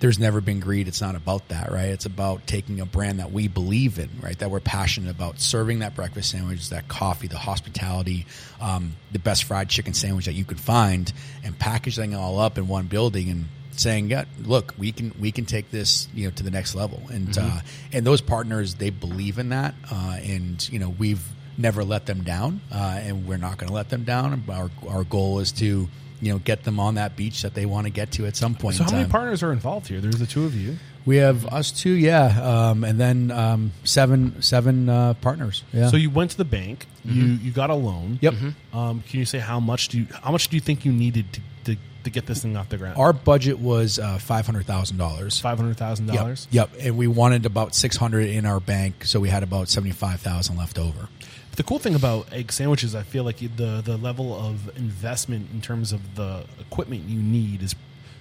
[0.00, 0.88] there's never been greed.
[0.88, 1.88] It's not about that, right?
[1.88, 4.38] It's about taking a brand that we believe in, right?
[4.38, 8.26] That we're passionate about, serving that breakfast sandwich, that coffee, the hospitality,
[8.60, 11.12] um, the best fried chicken sandwich that you could find,
[11.44, 15.32] and packaging it all up in one building and saying, "Yeah, look, we can we
[15.32, 17.60] can take this you know to the next level." And uh,
[17.92, 21.22] and those partners they believe in that, uh, and you know we've
[21.58, 24.42] never let them down, uh, and we're not going to let them down.
[24.48, 25.88] Our our goal is to
[26.20, 28.54] you know get them on that beach that they want to get to at some
[28.54, 28.76] point.
[28.76, 30.00] So in how many partners are involved here?
[30.00, 30.76] There's the two of you.
[31.06, 35.64] We have us two, yeah, um, and then um, seven seven uh, partners.
[35.72, 35.88] Yeah.
[35.88, 36.86] So you went to the bank.
[37.04, 38.18] You you got a loan.
[38.20, 38.34] Yep.
[38.74, 41.32] Um, can you say how much do you how much do you think you needed
[41.32, 42.98] to to, to get this thing off the ground?
[42.98, 45.40] our budget was uh, five hundred thousand dollars.
[45.40, 46.16] five hundred thousand Yep.
[46.16, 46.48] dollars.
[46.50, 46.70] Yep.
[46.80, 50.20] And we wanted about six hundred in our bank, so we had about seventy five
[50.20, 51.08] thousand left over.
[51.56, 55.60] The cool thing about egg sandwiches, I feel like the the level of investment in
[55.60, 57.74] terms of the equipment you need is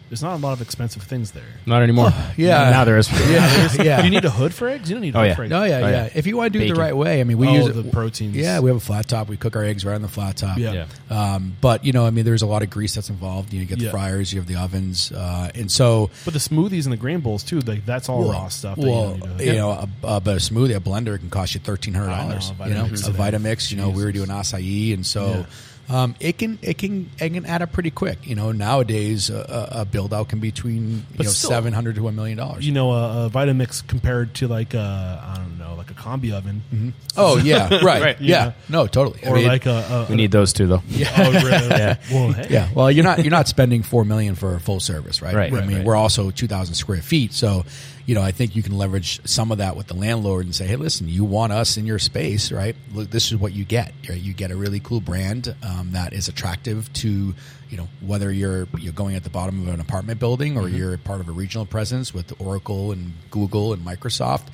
[0.09, 1.43] there's not a lot of expensive things there.
[1.65, 2.11] Not anymore.
[2.35, 2.69] yeah.
[2.71, 3.09] Now there is.
[3.29, 3.69] Yeah.
[3.83, 3.97] yeah.
[3.97, 4.89] Do you need a hood for eggs?
[4.89, 5.35] You don't need a Oh, hood yeah.
[5.35, 5.53] for eggs.
[5.53, 6.09] Oh yeah, Oh, yeah, yeah.
[6.15, 6.75] If you want to do it Bacon.
[6.75, 8.35] the right way, I mean, we Oh, use the proteins.
[8.35, 9.27] Yeah, we have a flat top.
[9.29, 10.57] We cook our eggs right on the flat top.
[10.57, 10.85] Yeah.
[11.09, 11.35] Yeah.
[11.35, 13.53] Um, but you know, I mean, there's a lot of grease that's involved.
[13.53, 13.91] You, know, you get the Yeah.
[13.91, 17.43] fryers, you have the ovens, uh, and so But the smoothies and the grain bowls
[17.43, 18.77] too, like that's all raw stuff.
[18.77, 21.19] That Well, you, don't need to- you know, a, a, but a smoothie, a blender
[21.19, 22.51] can cost you thirteen hundred dollars.
[22.59, 23.19] I know, You know, Vitamix a today.
[23.37, 23.71] Vitamix.
[23.71, 25.45] You know, we were doing acai, and so
[25.89, 28.19] um, it can it can it can add up pretty quick.
[28.27, 31.29] You know, nowadays uh, uh, a, a build out can be between But you know
[31.31, 32.65] still- seven hundred to a million dollars.
[32.65, 36.31] You know, a, a Vitamix compared to like a I don't know, like a combi
[36.31, 36.89] oven, mm-hmm.
[37.17, 38.21] Oh yeah, right, Right.
[38.21, 38.51] yeah, Yeah.
[38.69, 39.23] no, totally.
[39.25, 40.83] I or mean, like a, a We need those two though.
[41.17, 41.67] Oh, really?
[41.79, 41.95] Yeah.
[42.11, 42.47] Well, hey.
[42.49, 42.69] yeah.
[42.73, 45.33] Well, you're not you're not spending four million for a full service, right?
[45.35, 45.85] Right, I right, mean, right.
[45.85, 47.65] we're also two thousand square feet, so
[48.09, 50.65] you know, I think you can leverage some of that with the landlord and say,
[50.65, 52.75] hey, listen, you want us in your space, right?
[52.91, 53.93] Look, this is what you get.
[54.09, 54.19] Right?
[54.19, 57.35] You get a really cool brand um, that is attractive to
[57.69, 60.97] you know whether you're you're going at the bottom of an apartment building or you're
[60.97, 64.47] part of a regional presence with Oracle and Google and Microsoft.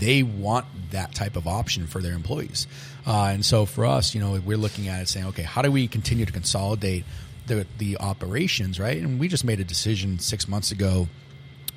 [0.00, 2.66] They want that type of option for their employees,
[3.06, 5.70] uh, and so for us, you know, we're looking at it saying, okay, how do
[5.70, 7.04] we continue to consolidate
[7.48, 8.96] the the operations, right?
[8.96, 11.08] And we just made a decision six months ago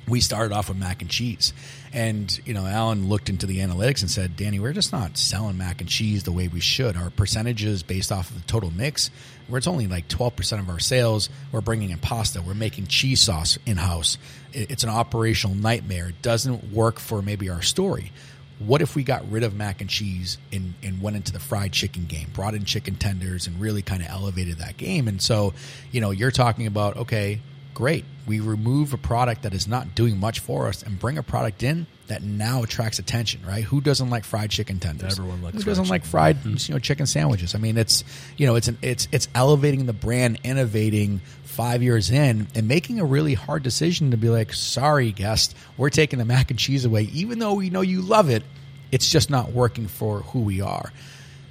[0.08, 1.52] we started off with mac and cheese.
[1.92, 5.56] And, you know, Alan looked into the analytics and said, Danny, we're just not selling
[5.56, 6.96] mac and cheese the way we should.
[6.96, 9.10] Our percentages based off of the total mix,
[9.48, 12.42] where it's only like 12% of our sales, we're bringing in pasta.
[12.42, 14.18] We're making cheese sauce in house.
[14.52, 16.08] It's an operational nightmare.
[16.08, 18.12] It doesn't work for maybe our story.
[18.58, 21.72] What if we got rid of mac and cheese and, and went into the fried
[21.72, 25.06] chicken game, brought in chicken tenders and really kind of elevated that game?
[25.06, 25.54] And so,
[25.92, 27.40] you know, you're talking about, okay,
[27.78, 28.04] great.
[28.26, 31.62] We remove a product that is not doing much for us and bring a product
[31.62, 33.62] in that now attracts attention, right?
[33.62, 35.12] Who doesn't like fried chicken tenders?
[35.12, 36.10] Everyone likes Who fried doesn't like chicken.
[36.10, 36.56] fried, mm-hmm.
[36.58, 37.54] you know, chicken sandwiches?
[37.54, 38.02] I mean, it's
[38.36, 42.98] you know, it's an it's it's elevating the brand, innovating five years in, and making
[42.98, 46.84] a really hard decision to be like, sorry, guest, we're taking the mac and cheese
[46.84, 48.42] away, even though we know you love it.
[48.90, 50.92] It's just not working for who we are.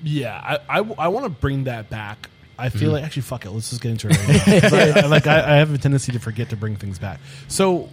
[0.04, 2.30] Yeah, I, I, want to bring that back.
[2.58, 3.52] I feel like actually, fuck it.
[3.52, 4.18] Let's just get into it.
[4.18, 4.78] Right now.
[5.02, 7.20] I, I- like I, I have a tendency to forget to bring things back.
[7.48, 7.90] So,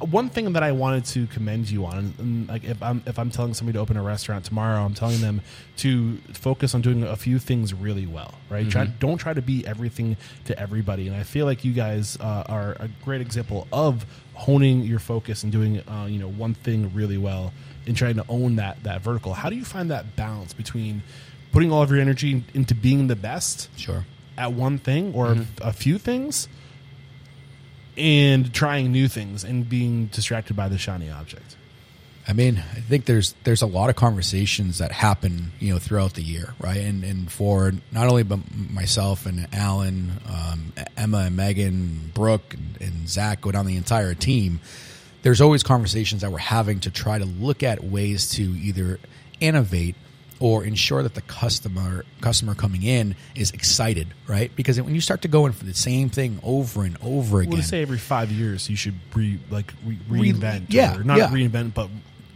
[0.00, 3.30] one thing that I wanted to commend you on, and like if I'm if I'm
[3.30, 5.40] telling somebody to open a restaurant tomorrow, I'm telling them
[5.78, 8.34] to focus on doing a few things really well.
[8.50, 8.68] Right?
[8.68, 11.06] Try, don't try to be everything to everybody.
[11.08, 15.44] And I feel like you guys uh, are a great example of honing your focus
[15.44, 17.52] and doing uh, you know one thing really well
[17.86, 19.32] and trying to own that that vertical.
[19.32, 21.02] How do you find that balance between
[21.54, 24.04] putting all of your energy into being the best Sure.
[24.36, 26.48] at one thing or a few things
[27.96, 31.56] and trying new things and being distracted by the shiny object.
[32.26, 36.14] I mean, I think there's there's a lot of conversations that happen, you know, throughout
[36.14, 36.78] the year, right?
[36.78, 38.40] And and for not only but
[38.72, 44.14] myself and Alan, um, Emma and Megan, Brooke and, and Zach go down the entire
[44.14, 44.60] team.
[45.22, 48.98] There's always conversations that we're having to try to look at ways to either
[49.40, 49.96] innovate
[50.40, 54.54] or ensure that the customer customer coming in is excited, right?
[54.56, 57.52] Because when you start to go in for the same thing over and over again,
[57.52, 61.18] Well, say every five years you should re, like re, Re- reinvent, yeah, or not
[61.18, 61.28] yeah.
[61.28, 61.88] reinvent, but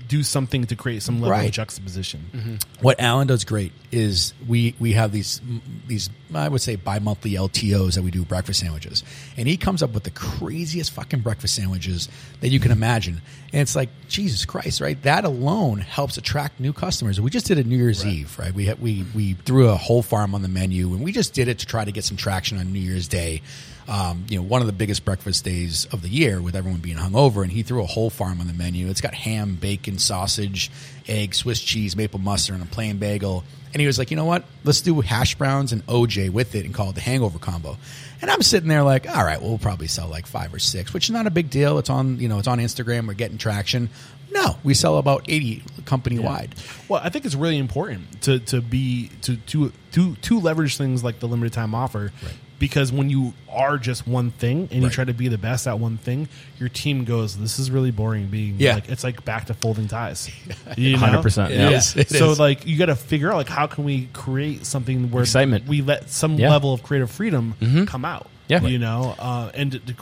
[0.08, 1.46] do something to create some level Right.
[1.48, 2.24] of juxtaposition.
[2.32, 2.54] Mm-hmm.
[2.80, 5.40] what Alan does great is we we have these
[5.86, 9.02] these I would say bi-monthly LTOs that we do breakfast sandwiches,
[9.36, 12.08] and he comes up with the craziest fucking breakfast sandwiches
[12.40, 13.20] that you can imagine,
[13.52, 15.00] and it's like Jesus Christ, right?
[15.02, 17.20] That alone helps attract new customers.
[17.20, 18.52] We just did a New Year's Eve, right?
[18.52, 21.58] We we we threw a whole farm on the menu, and we just did it
[21.60, 23.40] to try to get some traction on New Year's Day.
[23.88, 26.98] Um, you know, one of the biggest breakfast days of the year with everyone being
[26.98, 28.88] hungover, and he threw a whole farm on the menu.
[28.88, 30.70] It's got ham, bacon, sausage,
[31.06, 33.44] egg, Swiss cheese, maple mustard, and a plain bagel.
[33.72, 34.44] And he was like, you know what?
[34.64, 37.78] Let's do hash browns and OJ with it and call it the hangover combo.
[38.20, 40.92] And I'm sitting there like, all right, well, we'll probably sell like five or six,
[40.92, 41.78] which is not a big deal.
[41.78, 43.06] It's on, you know, it's on Instagram.
[43.06, 43.88] We're getting traction.
[44.30, 46.54] No, we sell about 80 company wide.
[46.88, 51.02] Well, I think it's really important to to be to to to to leverage things
[51.02, 52.12] like the limited time offer.
[52.58, 55.78] Because when you are just one thing and you try to be the best at
[55.78, 56.28] one thing,
[56.58, 58.74] your team goes, "This is really boring." Being Yeah.
[58.74, 60.28] like it's like back to folding ties.
[60.76, 61.06] You know?
[61.22, 61.70] 100%, It yeah.
[61.70, 61.90] is.
[62.18, 62.40] So is.
[62.40, 65.68] like you got to figure out like how can we create something where Excitement.
[65.68, 66.50] we let some Yeah.
[66.50, 67.54] level of creative freedom
[67.86, 68.28] come out.
[68.48, 68.62] Yeah.
[68.62, 69.94] you know, uh, and to, to,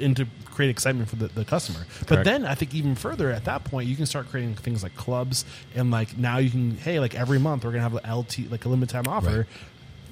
[0.00, 1.86] and to create excitement for the, the customer.
[2.00, 2.24] But Correct.
[2.26, 5.44] then I think even further at that point, you can start creating things like clubs
[5.74, 8.64] and like now you can hey like every month we're gonna have a LT like
[8.64, 9.46] a limited time offer Right.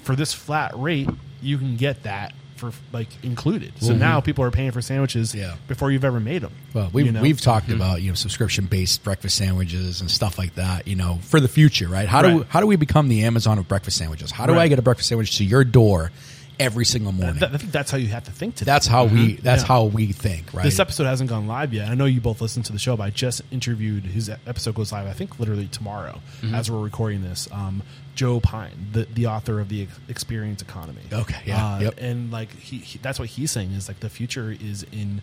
[0.07, 1.09] For this flat rate.
[1.41, 3.73] You can get that for like included.
[3.79, 3.99] So mm-hmm.
[3.99, 5.55] now people are paying for sandwiches Yeah.
[5.67, 6.53] before you've ever made them.
[6.73, 7.21] Well, we've, you know?
[7.21, 7.75] we've talked mm-hmm.
[7.75, 10.87] about you know subscription based breakfast sandwiches and stuff like that.
[10.87, 12.07] You know, for the future, right?
[12.07, 12.47] How do Right.
[12.49, 14.31] how do we become the Amazon of breakfast sandwiches?
[14.31, 14.63] How do Right.
[14.63, 16.11] I get a breakfast sandwich to your door
[16.59, 17.39] every single morning?
[17.39, 18.71] Th- I think that's how you have to think today.
[18.71, 19.67] that's how we that's Yeah.
[19.67, 20.63] how we think, right?
[20.63, 21.89] This episode hasn't gone live yet.
[21.89, 24.91] I know you both listened to the show, but I just interviewed his episode goes
[24.91, 25.07] live.
[25.07, 26.55] I think literally tomorrow, Mm-hmm.
[26.55, 27.47] as we're recording this.
[27.51, 27.83] Um,
[28.15, 31.01] Joe Pine, the the author of the Experience Economy.
[31.13, 31.93] Okay, yeah, Uh, yep.
[31.99, 35.21] and like he, he, that's what he's saying is like the future is in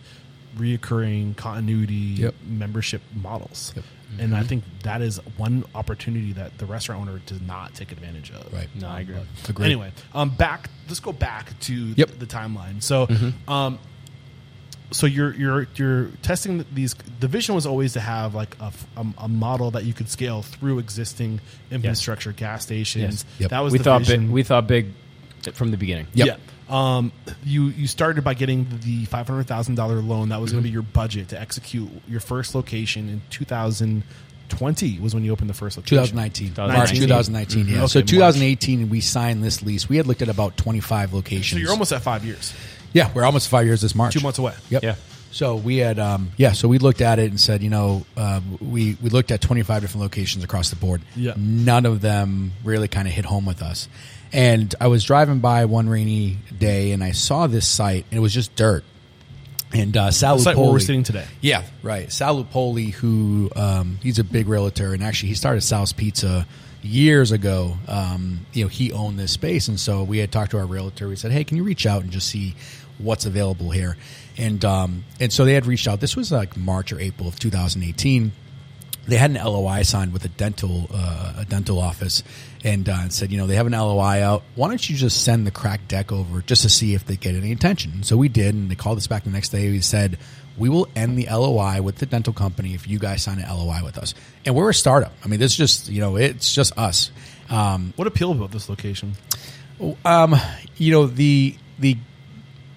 [0.57, 2.35] reoccurring continuity Yep.
[2.47, 3.73] membership models.
[4.19, 8.31] And I think that is one opportunity that the restaurant owner does not take advantage
[8.31, 8.51] of.
[8.53, 8.67] Right.
[8.73, 9.17] No, I agree.
[9.49, 9.65] Agreed.
[9.65, 10.69] Anyway, um, back.
[10.87, 12.19] Let's go back to Yep.
[12.19, 12.81] the timeline.
[12.81, 13.07] So,
[13.47, 13.77] um,
[14.91, 16.95] so you're you're you're testing these.
[17.19, 18.71] The vision was always to have like a
[19.17, 21.41] a model that you could scale through existing
[21.71, 23.25] infrastructure, gas stations.
[23.39, 23.49] Yep.
[23.49, 24.25] That was we the thought vision.
[24.27, 24.91] big, we thought big
[25.53, 26.07] from the beginning.
[26.13, 26.27] Yep.
[26.27, 26.35] Yeah.
[26.69, 27.11] Um,
[27.43, 30.29] you you started by getting the five hundred thousand dollar loan.
[30.29, 34.03] That was going to be your budget to execute your first location in two thousand
[34.49, 34.99] twenty.
[34.99, 35.97] Was when you opened the first location.
[35.97, 36.77] 2019, 2019.
[36.77, 37.67] March 2019.
[37.67, 37.77] Yeah.
[37.83, 38.09] Okay, so March.
[38.09, 39.87] 2018, we signed this lease.
[39.89, 41.51] We had looked at about 25 locations.
[41.51, 42.53] So you're almost at five years.
[42.93, 44.13] yeah, we're almost five years this March.
[44.13, 44.53] Two months away.
[44.69, 44.83] Yep.
[44.83, 44.95] Yeah.
[45.31, 46.53] So we had, um, yeah.
[46.53, 49.81] So we looked at it and said, you know, uh, we we looked at 25
[49.81, 51.01] different locations across the board.
[51.15, 51.33] Yeah.
[51.35, 53.89] None of them really kind of hit home with us.
[54.33, 58.21] And I was driving by one rainy day and I saw this site and it
[58.21, 58.83] was just dirt.
[59.73, 61.25] And uh, Sal like where we're sitting today.
[61.41, 62.09] yeah, right.
[62.11, 66.47] Sal Lupoli, who um, he's a big realtor, and actually he started Sal's Pizza
[66.81, 67.75] years ago.
[67.87, 71.09] Um, you know, he owned this space, and so we had talked to our realtor.
[71.09, 72.55] We said, "Hey, can you reach out and just see
[72.99, 73.97] what's available here?"
[74.37, 75.99] And um, and so they had reached out.
[75.99, 78.31] This was like March or April of 2018
[79.07, 82.23] they had an LOI signed with a dental uh, a dental office,
[82.65, 84.43] and, uh, and said, you know, they have an LOI out.
[84.55, 87.35] Why don't you just send the CRACK'D deck over just to see if they get
[87.35, 87.91] any attention?
[87.93, 89.69] And so we did, and they called us back the next day.
[89.69, 90.17] We said,
[90.57, 93.81] we will end the LOI with the dental company if you guys sign an LOI
[93.83, 94.13] with us.
[94.45, 95.13] And we're a startup.
[95.23, 97.11] I mean, this is just you know, it's just us.
[97.49, 99.13] Um, What appealed about this location?
[100.05, 100.35] um,
[100.77, 101.97] you know the the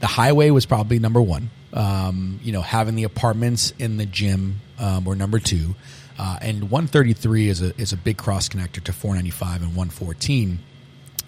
[0.01, 1.51] the highway was probably number one.
[1.73, 5.75] Um, you know, having the apartments in the gym um, were number two,
[6.19, 10.59] uh, and 133 is a is a big cross connector to 495 and 114.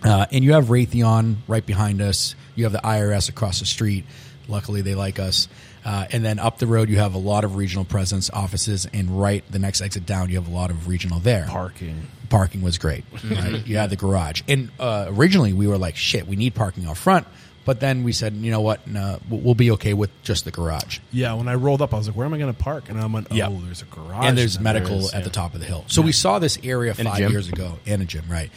[0.03, 2.35] Uh, and you have Raytheon right behind us.
[2.55, 4.05] You have the IRS across the street.
[4.49, 5.47] Luckily, they like us.
[5.85, 9.21] Uh, and then up the road, you have a lot of regional presence offices, and
[9.21, 12.07] right the next exit down, you have a lot of regional there Parking.
[12.29, 13.05] parking was great.
[13.25, 13.67] Right?
[13.67, 16.97] you had the garage, and uh, originally we were like, "Shit, we need parking out
[16.97, 17.27] front."
[17.71, 18.85] But then we said, "You know what?
[18.89, 21.99] No, we'll we'll be okay with just the garage." Yeah, when I rolled up, I
[21.99, 23.49] was like, "Where am I going to park?" And I went, "Oh, Yeah.
[23.49, 25.85] there's a garage, and there's then medical there is- at the top of the hill.
[25.87, 27.31] So we saw this area And a five gym.
[27.31, 28.51] years ago, and a gym, right?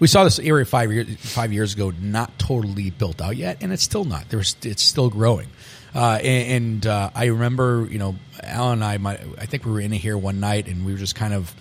[0.00, 3.70] We saw this area five years five years ago, not totally built out yet, and
[3.70, 4.30] it's still not.
[4.30, 5.48] There's it's still growing.
[5.94, 9.72] Uh, and and uh, I remember, you know, Alan and I, might, I think we
[9.72, 11.54] were in here one night, and we were just kind of,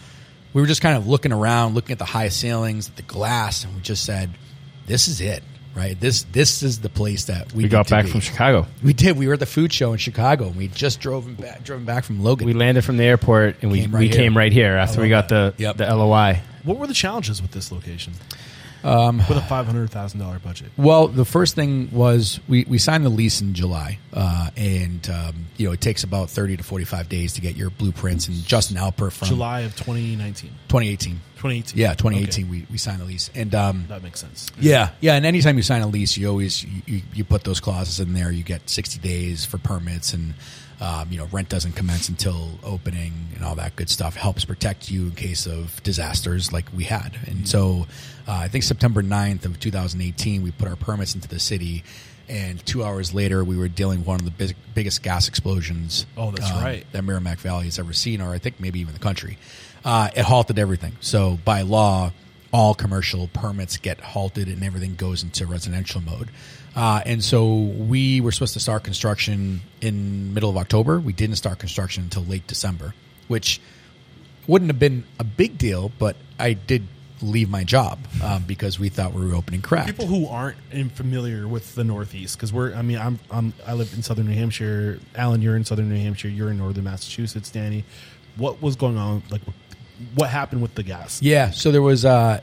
[0.54, 3.66] we were just kind of looking around, looking at the high ceilings, at the glass,
[3.66, 4.30] and we just said,
[4.88, 5.44] "This is it."
[5.76, 6.00] Right.
[6.00, 8.12] This this is the place that we, We got back be.
[8.12, 8.68] from Chicago.
[8.84, 9.18] We did.
[9.18, 10.46] We were at the food show in Chicago.
[10.48, 12.46] and We just drove back, driven back from Logan.
[12.46, 14.16] We landed from the airport and we, Came right we here.
[14.16, 15.78] came right here after we got the Yep.
[15.78, 16.42] the LOI.
[16.64, 18.14] What were the challenges with this location?
[18.84, 20.70] Um, with a five hundred thousand dollar budget.
[20.76, 25.46] Well, the first thing was we, we signed the lease in July, uh, and um,
[25.56, 28.28] you know it takes about thirty to forty five days to get your blueprints.
[28.28, 30.50] And Justin Alper from July of 2019.
[30.68, 31.78] 2018, 2018.
[31.80, 32.52] yeah, twenty eighteen, Okay.
[32.62, 34.52] we, we signed the lease, and um, That makes sense.
[34.60, 35.16] yeah, yeah.
[35.16, 38.14] And anytime you sign a lease, you always you, you, you put those clauses in
[38.14, 38.32] there.
[38.32, 40.34] You get sixty days for permits, and
[40.82, 44.90] um, you know rent doesn't commence until opening, and all that good stuff helps protect
[44.90, 47.18] you in case of disasters like we had.
[47.28, 47.88] And so,
[48.28, 51.40] uh, I think September 9th of two thousand eighteen, we put our permits into the
[51.40, 51.84] city.
[52.30, 56.06] And two hours later, we were dealing with one of the big, biggest gas explosions.
[56.16, 56.86] Oh, that's um, right.
[56.94, 59.38] That Merrimack Valley has ever seen, or I think maybe even the country.
[59.84, 60.94] Uh, it halted everything.
[61.02, 62.12] So by law,
[62.52, 66.30] all commercial permits get halted and everything goes into residential mode.
[66.76, 71.00] Uh, and so we were supposed to start construction in middle of October.
[71.00, 72.94] We didn't start construction until late December,
[73.28, 73.60] which
[74.48, 76.88] wouldn't have been a big deal, but I did
[77.22, 79.86] leave my job um, because we thought we were opening crack.
[79.86, 80.58] People who aren't
[80.94, 84.34] familiar with the Northeast, because we're, I mean, I'm, I'm, I live in Southern New
[84.34, 85.00] Hampshire.
[85.16, 86.28] Alan, you're in Southern New Hampshire.
[86.28, 87.50] You're in Northern Massachusetts.
[87.50, 87.86] Danny,
[88.36, 89.24] what was going on?
[89.30, 89.42] Like,
[90.16, 91.22] what happened with the gas?
[91.22, 92.42] Yeah, so there was uh,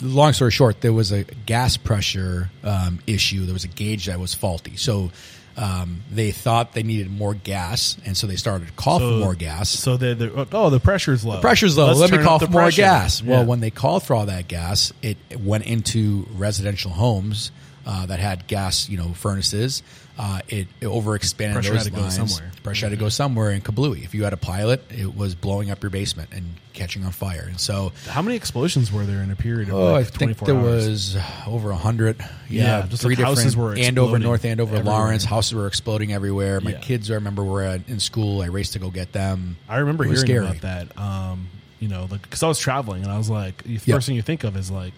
[0.00, 3.44] long story short, there was a gas pressure um, issue.
[3.44, 4.76] There was a gauge that was faulty.
[4.76, 5.10] So
[5.56, 9.34] um, they thought they needed more gas, and so they started to call for more
[9.34, 9.68] gas.
[9.68, 11.40] So they, they oh, the pressure's low.
[11.40, 11.88] Pressure's low.
[11.88, 12.82] Let's Let me call for more pressure.
[12.82, 13.22] gas.
[13.22, 17.50] Well, when they called for all that gas, it went into residential homes
[17.86, 19.82] uh, that had gas, you know, furnaces.
[20.22, 22.52] Uh, it, it overexpanded Pressure those had to go somewhere.
[22.62, 24.04] Pressure had to go somewhere in Kablooey.
[24.04, 26.44] If you had a pilot, it was blowing up your basement and
[26.74, 27.46] catching on fire.
[27.48, 30.36] And so how many explosions were there in a period of Oh, like I think
[30.40, 30.86] there hours?
[30.86, 31.16] was
[31.46, 32.18] over a hundred.
[32.50, 34.94] Yeah, Yeah, just three like houses different were Andover, North Andover, everywhere.
[34.98, 35.24] Lawrence.
[35.24, 36.60] Houses were exploding everywhere.
[36.60, 36.80] My Yeah.
[36.80, 38.42] kids, I remember, were at, in school.
[38.42, 39.56] I raced to go get them.
[39.70, 40.44] I remember hearing scary.
[40.44, 40.98] about that.
[40.98, 41.48] Um,
[41.78, 43.98] you know, like because I was traveling and I was like, the first Yeah.
[44.00, 44.92] thing you think of is like,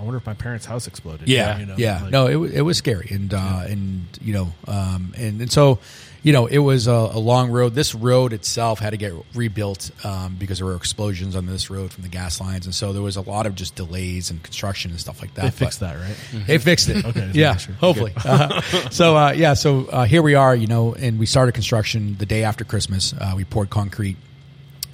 [0.00, 1.28] I wonder if my parents' house exploded.
[1.28, 2.02] Yeah, you know, yeah.
[2.02, 5.78] like- no, it it was scary, and uh, and you know, um, and and so,
[6.22, 7.74] you know, it was a, a long road.
[7.74, 11.92] This road itself had to get rebuilt um, because there were explosions on this road
[11.92, 14.90] from the gas lines, and so there was a lot of just delays and construction
[14.90, 15.42] and stuff like that.
[15.42, 16.46] they fixed that, right?
[16.46, 17.04] They fixed it.
[17.04, 17.74] Okay, yeah, sure.
[17.74, 18.14] hopefully.
[18.16, 18.60] Uh,
[18.90, 22.26] so uh, yeah, so uh, here we are, you know, and we started construction the
[22.26, 23.12] day after Christmas.
[23.12, 24.16] Uh, we poured concrete,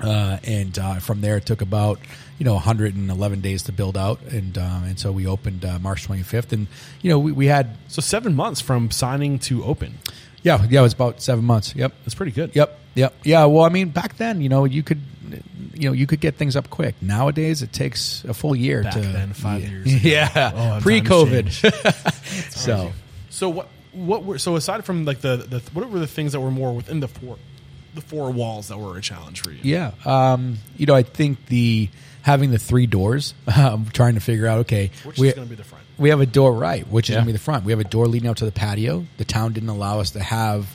[0.01, 2.01] uh, and uh, from there it took about
[2.39, 6.07] you know 111 days to build out, and um, and so we opened uh, March
[6.09, 6.67] 25th, and
[7.03, 9.95] you know we, we had So seven months from signing to open.
[10.43, 11.75] yeah yeah it was about seven months.
[11.75, 11.93] Yep.
[12.05, 12.55] That's pretty good.
[12.55, 12.79] Yep.
[12.95, 13.15] Yep.
[13.25, 13.45] Yeah.
[13.45, 15.01] Well, I mean, back then, you know, you could,
[15.75, 16.95] you know, you could get things up quick.
[17.03, 19.01] Nowadays, it takes a full year Back to.
[19.01, 19.69] then, five yeah.
[19.69, 19.99] years ago.
[20.03, 20.53] Yeah.
[20.79, 21.53] Oh, Pre-COVID.
[22.53, 22.93] so
[23.31, 23.69] So what?
[23.93, 26.75] What were so aside from like the, the what were the things that were more
[26.75, 27.39] within the four
[27.95, 29.61] the four walls that were a challenge for you?
[29.63, 31.89] yeah, um, you know, I think the
[32.27, 33.35] having the three doors.
[33.47, 34.59] I'm trying to figure out.
[34.61, 35.85] Okay, Which we, is going to be the front?
[35.97, 37.65] we have a door right, which is going to be the front.
[37.65, 39.07] We have a door leading out to the patio.
[39.17, 40.67] The town didn't allow us to have,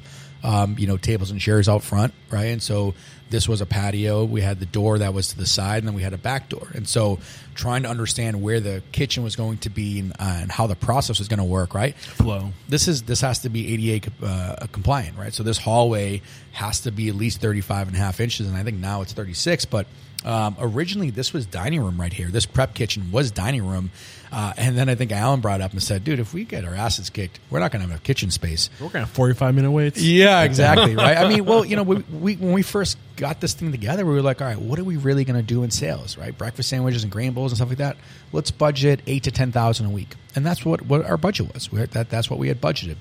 [0.43, 2.45] um, you know, tables and chairs out front, right?
[2.45, 2.93] And so
[3.29, 4.23] this was a patio.
[4.23, 6.47] We had the door that was to the side, and then we had a back
[6.47, 6.69] door.
[6.73, 7.19] And so
[7.53, 10.75] trying to understand where the kitchen was going to be and, uh, and how the
[10.77, 11.95] process was going to work, right?
[11.97, 12.53] Flow.
[12.69, 15.33] this is this has to be ADA uh, compliant, right?
[15.33, 16.21] So this hallway
[16.53, 19.11] has to be at least 35 and a half inches, and I think now it's
[19.11, 19.65] 36.
[19.65, 19.85] But
[20.23, 22.27] um, originally, this was dining room right here.
[22.27, 23.91] This prep kitchen was dining room,
[24.31, 26.75] uh, and then I think Alan brought up and said, "Dude, if we get our
[26.75, 29.33] asses kicked, we're not going to have a kitchen space." We're going to have forty
[29.33, 30.01] five minute waits.
[30.01, 30.95] Yeah, exactly.
[30.95, 31.17] right.
[31.17, 34.13] I mean, well, you know, we, we when we first got this thing together, we
[34.13, 36.37] were like, all right, what are we really going to do in sales, right?
[36.37, 37.97] Breakfast sandwiches and grain bowls and stuff like that.
[38.31, 41.67] Let's budget eight to ten thousand a week, and that's what what our budget was.
[41.91, 42.97] That that's what we had budgeted.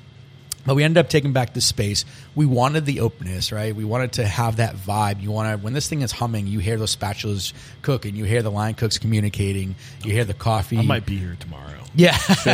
[0.67, 2.05] But we ended up taking back the space.
[2.35, 3.75] We wanted the openness, right?
[3.75, 5.23] We wanted to have that vibe.
[5.23, 8.43] You want to, when this thing is humming, you hear those spatulas cooking, you hear
[8.43, 9.75] the line cooks communicating,
[10.05, 10.79] you hear the coffee.
[10.79, 11.81] I might be here tomorrow.
[11.93, 12.17] Yeah,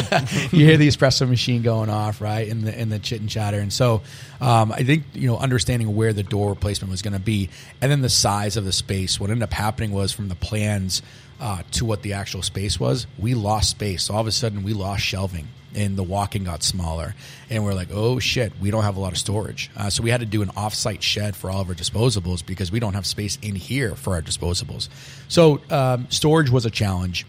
[0.51, 3.59] you hear the espresso machine going off, right, and the and the chit and chatter,
[3.59, 4.01] and so
[4.41, 7.51] um, I think you know understanding where the door replacement was going to be,
[7.83, 9.21] and then the size of the space.
[9.21, 11.03] What ended up happening was from the plans
[11.41, 14.05] uh, to what the actual space was, we lost space.
[14.05, 17.15] So all of a sudden, we lost shelving, and the walking got smaller,
[17.51, 19.71] and we're like, oh shit, we don't have a lot of storage.
[19.77, 22.73] Uh, so we had to do an off-site shed for all of our disposables because
[22.73, 24.89] we don't have space in here for our disposables.
[25.29, 27.27] So um, storage was a challenge.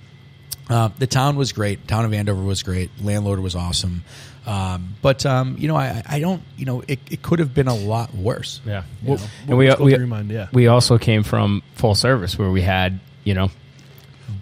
[0.70, 1.88] Uh, the town was great.
[1.88, 2.90] Town of Andover was great.
[3.02, 4.04] Landlord was awesome.
[4.46, 6.42] Um, but um, you know, I, I don't.
[6.56, 8.62] You know, it, it could have been a lot worse.
[8.66, 8.84] Yeah.
[9.04, 10.32] Well, and what we we, mind?
[10.32, 10.48] Yeah.
[10.54, 13.52] we also came from full service where we had you know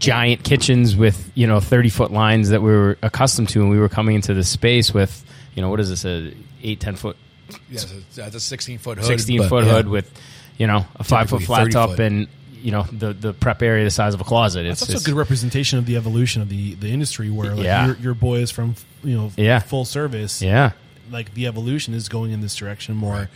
[0.05, 3.79] giant kitchens with you know 30 foot lines that we were accustomed to and we
[3.79, 5.23] were coming into this space with
[5.55, 6.33] you know what is this a
[6.63, 7.17] 8 10 foot
[7.69, 9.05] Yes, that's a sixteen foot hood.
[9.05, 9.71] 16 foot yeah.
[9.71, 10.11] hood with
[10.57, 11.99] you know a 5 foot flat top foot.
[11.99, 12.27] and
[12.61, 15.05] you know the the prep area the size of a closet That's it's also a
[15.13, 17.85] good representation of the evolution of the, the industry where like Yeah.
[17.87, 19.59] your, your boys from you know Yeah.
[19.59, 20.71] full service yeah
[21.11, 23.29] like the evolution is going in this direction more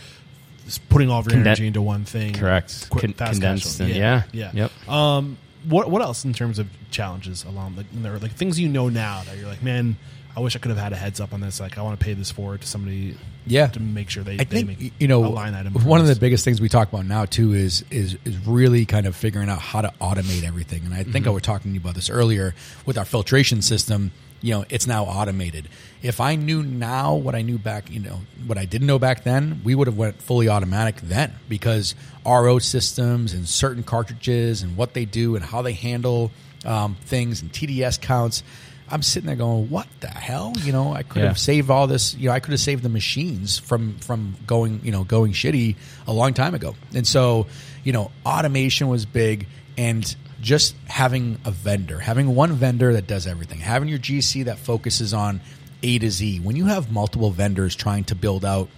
[0.65, 3.85] just putting all of your Conden- energy into one thing correct Quick, Con- condensed casual.
[3.87, 5.37] and yeah yeah yep um
[5.67, 8.89] what what else in terms of challenges along like there are, like things you know
[8.89, 9.95] now that you're like man
[10.37, 12.03] I wish I could have had a heads up on this like I want to
[12.05, 13.67] pay this forward to somebody Yeah.
[13.67, 16.07] to make sure they, I they think make you know a line item one of
[16.07, 19.49] the biggest things we talk about now too is is is really kind of figuring
[19.49, 20.85] out how to automate everything.
[20.85, 21.27] And I think Mm-hmm.
[21.27, 22.53] I was talking to you about this earlier
[22.85, 24.11] with our filtration system.
[24.41, 25.67] You know, it's now automated.
[26.01, 29.23] If I knew now what I knew back, you know, what I didn't know back
[29.23, 31.93] then, we would have went fully automatic then because
[32.25, 36.31] RO systems and certain cartridges and what they do and how they handle
[36.65, 38.43] um, things and TDS counts.
[38.91, 41.27] I'm sitting there going, "What the hell?" You know, I could Yeah.
[41.27, 42.15] have saved all this.
[42.15, 45.75] You know, I could have saved the machines from from going, you know, going shitty
[46.07, 46.75] a long time ago.
[46.95, 47.45] And so,
[47.83, 49.45] you know, automation was big,
[49.77, 54.57] and just having a vendor, having one vendor that does everything, having your GC that
[54.57, 55.41] focuses on
[55.83, 56.39] A to Z.
[56.39, 58.69] When you have multiple vendors trying to build out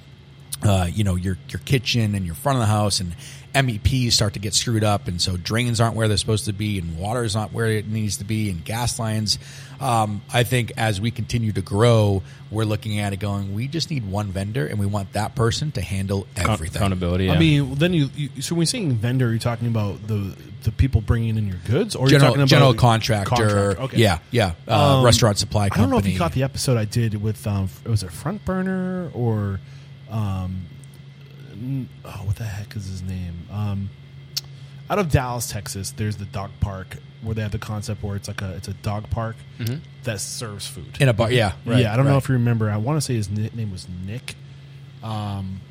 [0.63, 3.15] uh, you know your your kitchen and your front of the house and
[3.53, 6.79] MEPs start to get screwed up and so drains aren't where they're supposed to be
[6.79, 9.39] and water is not where it needs to be and gas lines
[9.81, 13.89] um, I think as we continue to grow we're looking at it going we just
[13.89, 17.33] need one vendor and we want that person to handle everything accountability yeah.
[17.33, 20.71] I mean, then you, you so when you're saying vendor, you're talking about the the
[20.71, 23.79] people bringing in your goods, or you're general talking about general contractor contract?
[23.79, 23.97] Okay.
[23.97, 25.81] yeah yeah uh, Um, restaurant supply company.
[25.81, 28.45] I don't know if you caught the episode I did with um, was a Front
[28.45, 29.59] Burner or
[30.09, 30.65] um,
[32.05, 33.47] oh, what the heck is his name?
[33.51, 33.89] Um,
[34.89, 38.27] out of Dallas, Texas, there's the dog park where they have the concept where it's
[38.27, 39.35] like a it's a dog park
[40.03, 40.97] that serves food.
[40.99, 42.69] in a bar yeah right, yeah, I don't know if you remember.
[42.69, 44.35] I want to say his ni- name was Nick.
[45.03, 45.61] Um,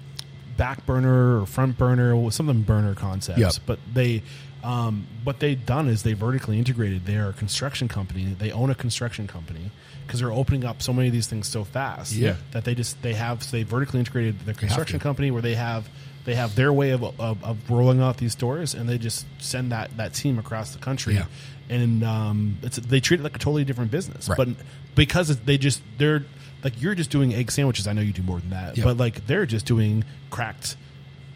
[0.57, 3.39] back burner or front burner, or something burner concepts.
[3.39, 3.53] Yep.
[3.65, 4.23] But they,
[4.63, 7.07] um, what they've done is they vertically integrated.
[7.07, 8.37] They are a construction company.
[8.39, 9.71] They own a construction company
[10.07, 12.13] because they're opening up so many of these things so fast.
[12.13, 12.37] Yeah.
[12.53, 15.89] that they just they have so they vertically integrated their construction company where they have
[16.25, 19.73] they have their way of, of, of rolling out these stores and they just send
[19.73, 21.27] that that team across the country Yeah.
[21.69, 24.37] and um, it's they treat it like a totally different business Right.
[24.37, 24.49] but
[24.95, 26.25] because they just they're
[26.63, 28.85] like you're just doing egg sandwiches i know you do more than that Yep.
[28.85, 30.77] but like they're just doing CRACK'D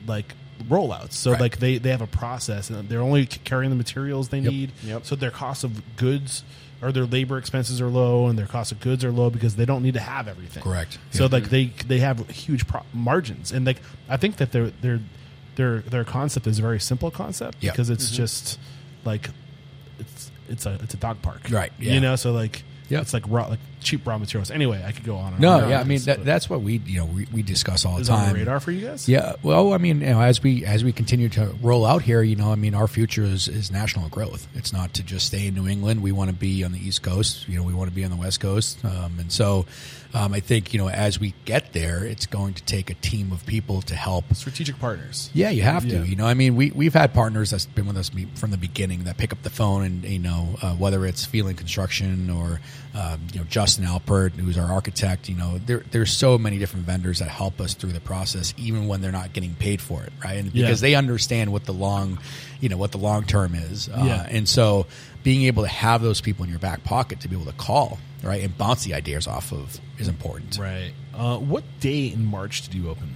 [0.06, 0.35] like
[0.69, 1.40] rollouts so Right.
[1.40, 4.52] like they they have a process and they're only carrying the materials they Yep.
[4.52, 5.06] need Yep.
[5.06, 6.44] so their cost of goods
[6.85, 9.65] or their labor expenses are low and their cost of goods are low because they
[9.65, 10.98] don't need to have everything Correct.
[11.11, 11.32] so Yep.
[11.32, 13.78] like they they have huge pro- margins and like
[14.09, 15.01] i think that their their
[15.56, 17.73] their their concept is a very simple concept Yep.
[17.73, 18.16] because it's mm-hmm.
[18.16, 18.59] just
[19.05, 19.31] like
[19.98, 21.94] it's it's a it's a dog park Right, yeah.
[21.94, 23.02] you know so like Yep.
[23.02, 25.69] it's like raw like cheap raw materials anyway i could go on and No, on
[25.70, 28.06] yeah, I mean that, that's what we you know we, we discuss all the is
[28.09, 28.32] that on time.
[28.35, 30.93] the radar for you guys Yeah, well, I mean, you know, as we as we
[30.93, 34.47] continue to roll out here, you know, I mean, our future is, is national growth.
[34.55, 36.02] It's not to just stay in New England.
[36.02, 37.47] We want to be on the East Coast.
[37.48, 38.82] You know, we want to be on the West Coast.
[38.85, 39.66] Um, and so,
[40.15, 43.32] um, I think you know, as we get there, it's going to take a team
[43.32, 44.32] of people to help.
[44.35, 45.97] strategic partners Yeah, you have to.
[45.97, 46.03] Yeah.
[46.05, 49.05] You know, I mean, we we've had partners that's been with us from the beginning
[49.05, 52.61] that pick up the phone and you know uh, whether it's Feeling Construction or
[52.95, 55.28] um, you know Justin Alpert, who's our architect.
[55.28, 58.86] You know, there there's so many different vendors that help us through the process, even
[58.86, 60.36] when they're not getting paid for it, right?
[60.39, 60.62] And Yeah.
[60.66, 62.19] because they understand what the long,
[62.61, 64.27] you know, what the long term is, uh, Yeah.
[64.31, 64.86] and so
[65.24, 67.99] being able to have those people in your back pocket to be able to call,
[68.25, 70.59] right, and bounce the ideas off of is important.
[70.59, 73.15] right uh, what day in march did you open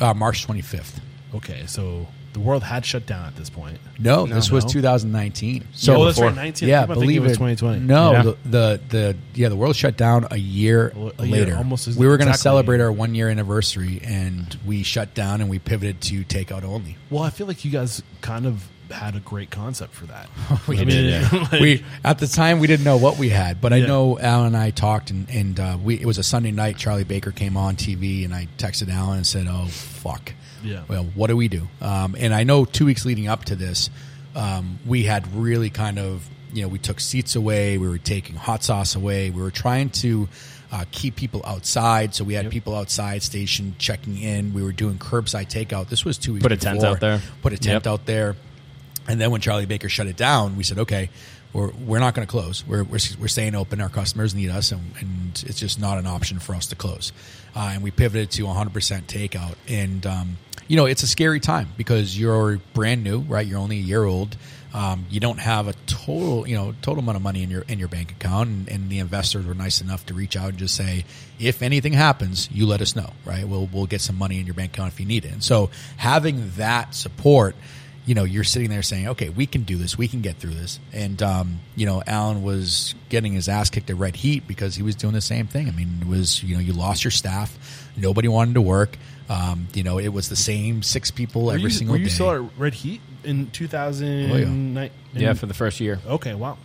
[0.00, 1.00] Uh, March 25th.
[1.34, 5.62] okay so the world had shut down at this point No, this was 2019.
[5.72, 7.80] so So oh, that's right 19 yeah, I keep on thinking believe it was 2020
[7.80, 8.22] No, Yeah.
[8.22, 11.56] the, the the yeah the world shut down a year A year, later.
[11.56, 12.42] almost as- we were going to exactly.
[12.50, 16.96] celebrate our one year anniversary, and we shut down and we pivoted to takeout only.
[17.10, 20.28] well i feel like you guys kind of had a great concept for that
[20.68, 21.46] We I did, yeah.
[21.52, 23.86] like- we at the time we didn't know what we had, but I Yeah.
[23.86, 26.76] know Alan and I talked, and and uh, we it was a Sunday night.
[26.78, 30.32] Charlie Baker came on TV, and I texted Alan and said, "Oh fuck,
[30.64, 30.82] Yeah.
[30.88, 33.90] Well, what do we do?" Um, and I know two weeks leading up to this,
[34.34, 38.36] um, we had really kind of you know we took seats away, we were taking
[38.36, 40.28] hot sauce away, we were trying to.
[40.70, 44.52] Uh, keep people outside, so we had people outside station checking in.
[44.52, 45.88] We were doing curbside takeout.
[45.88, 46.42] This was two weeks.
[46.42, 47.22] Put a tent out there.
[47.40, 47.86] Put a tent Yep.
[47.86, 48.36] out there.
[49.08, 51.10] And then when Charlie Baker shut it down, we said, okay,
[51.52, 52.64] we're, we're not going to close.
[52.66, 53.80] We're, we're, we're staying open.
[53.80, 57.12] Our customers need us, and, and it's just not an option for us to close.
[57.56, 58.70] Uh, and we pivoted to 100%
[59.04, 59.54] takeout.
[59.66, 60.36] And, um,
[60.68, 63.46] you know, it's a scary time because you're brand new, right?
[63.46, 64.36] You're only a year old.
[64.74, 67.78] Um, you don't have a total, you know, total amount of money in your in
[67.78, 70.76] your bank account, and, and the investors were nice enough to reach out and just
[70.76, 71.06] say,
[71.38, 73.48] if anything happens, you let us know, right?
[73.48, 75.32] We'll we'll get some money in your bank account if you need it.
[75.32, 77.56] And so having that support,
[78.08, 80.54] you know, you're sitting there saying, okay, we can do this, we can get through
[80.54, 80.80] this.
[80.94, 84.82] And um, you know, Alan was getting his ass kicked at Red Heat because he
[84.82, 85.68] was doing the same thing.
[85.68, 88.96] I mean, it was you know, you lost your staff, nobody wanted to work.
[89.28, 92.06] Um, you know, it was the same six people were every you, single were you
[92.06, 92.10] day.
[92.10, 96.00] still at red heat in 2009 Yeah, for the first year.
[96.06, 96.58] okay wow Yep.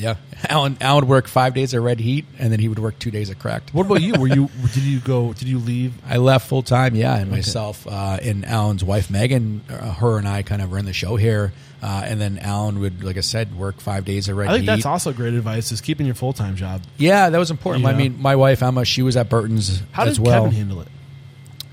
[0.00, 0.16] Yeah.
[0.48, 3.10] Alan Alan would work five days at Red Heat, and then he would work two
[3.10, 3.74] days at CRACK'D.
[3.74, 6.94] what about you were you did you go did you leave I left full time,
[6.94, 10.86] yeah, and myself uh, and Alan's wife Megan, uh, her and I kind of run
[10.86, 11.52] the show here,
[11.82, 14.62] uh, and then Alan would, like I said, work five days at Red I think
[14.62, 14.66] Heat.
[14.66, 16.82] that's also great advice is keeping your full time job.
[16.96, 17.82] yeah, that was important.
[17.84, 17.98] You I know?
[17.98, 20.44] mean, my wife Emma, she was at Burton's How as did well.
[20.44, 20.88] Kevin handle it?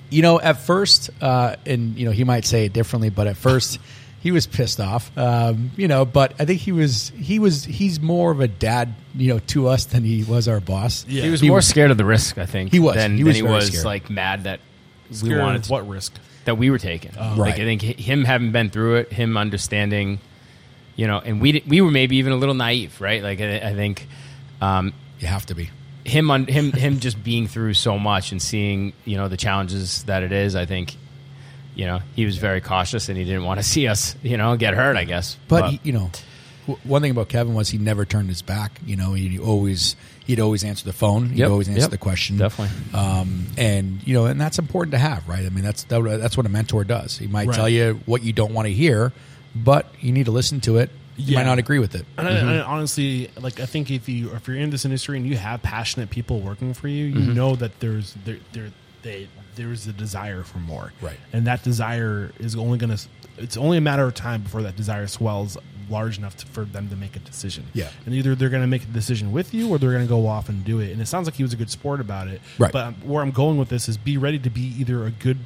[0.10, 3.36] you know, at first, uh, and you know, he might say it differently, but at
[3.38, 3.80] first,
[4.20, 5.16] he was pissed off.
[5.18, 8.94] Um, you know, but I think he was he was he's more of a dad,
[9.16, 11.06] you know, to us than he was our boss.
[11.08, 11.24] Yeah.
[11.24, 12.72] He was He more was- scared of the risk, I think.
[12.72, 12.96] He was.
[12.96, 14.60] Than, He than was he was like mad that
[15.24, 16.14] we wanted of what risk?
[16.46, 17.12] that we were taking.
[17.16, 17.54] Like Right.
[17.54, 20.20] I think him having been through it, him understanding,
[20.96, 23.22] you know, and we we were maybe even a little naive, right?
[23.22, 24.08] Like I, I think
[24.62, 25.70] um, You have to be.
[26.06, 30.04] him on him him just being through so much and seeing you know the challenges
[30.04, 30.56] that it is.
[30.56, 30.96] I think
[31.78, 34.58] you know he was very cautious and he didn't want to see us you know
[34.58, 34.98] get hurt.
[34.98, 36.10] I guess, But he, you know,
[36.68, 38.80] w- one thing about Kevin was he never turned his back.
[38.86, 39.96] You know, he always
[40.26, 41.30] he'd always answer the phone.
[41.30, 42.38] He'd Yep, always answer yep, the question.
[42.38, 42.76] definitely.
[43.00, 45.46] Um, and you know, and that's important to have, right?
[45.46, 47.18] I mean, that's that, that's what a mentor does.
[47.18, 47.56] He might Right.
[47.56, 49.14] tell you what you don't want to hear,
[49.56, 50.90] but you need to listen to it.
[51.16, 51.40] You Yeah.
[51.40, 52.06] might not agree with it.
[52.18, 55.26] And, I, and honestly, like I think if you if you're in this industry and
[55.26, 58.70] you have passionate people working for you, you know that there's there there
[59.08, 61.18] they there's a desire for more, Right.
[61.34, 63.08] And that desire is only going to
[63.38, 65.58] it's only a matter of time before that desire swells
[65.90, 67.66] large enough to, for them to make a decision.
[67.74, 67.90] Yeah.
[68.06, 70.28] and either they're going to make a decision with you or they're going to go
[70.28, 70.92] off and do it.
[70.92, 72.42] And it sounds like he was a good sport about it.
[72.60, 72.72] Right.
[72.72, 75.38] But where I'm going with this is be ready to be either a good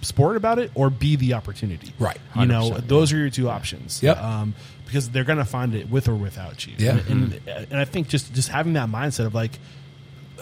[0.00, 1.92] sport about it or be the opportunity.
[1.98, 2.18] Right.
[2.34, 4.02] You know, those are your two options.
[4.02, 4.16] Yep.
[4.16, 4.54] Um,
[4.86, 6.74] because they're going to find it with or without you.
[6.78, 6.98] Yeah.
[7.08, 7.40] And, and,
[7.70, 9.58] and I think just just having that mindset of like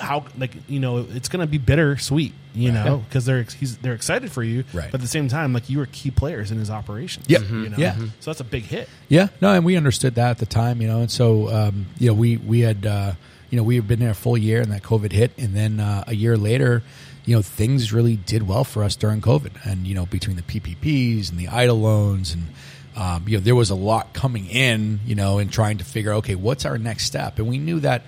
[0.02, 3.78] how like you know it's going to be bitter sweet you know because they're he's,
[3.78, 4.90] they're excited for you Right.
[4.90, 7.42] but at the same time like you were key players in his operations Yep.
[7.48, 7.94] you know Yeah.
[8.20, 10.88] so that's a big hit Yeah, no, and we understood that at the time, you
[10.88, 13.12] know, and so um, you know we we had uh,
[13.50, 15.80] you know we had been there a full year and that COVID hit, and then
[15.80, 16.82] uh, a year later,
[17.24, 20.42] you know, things really did well for us during COVID, and you know between the
[20.42, 22.44] PPPs and the EIDL loans and.
[22.94, 26.12] Um, you know, there was a lot coming in, you know, and trying to figure,
[26.20, 27.38] okay, what's our next step?
[27.38, 28.02] And we knew that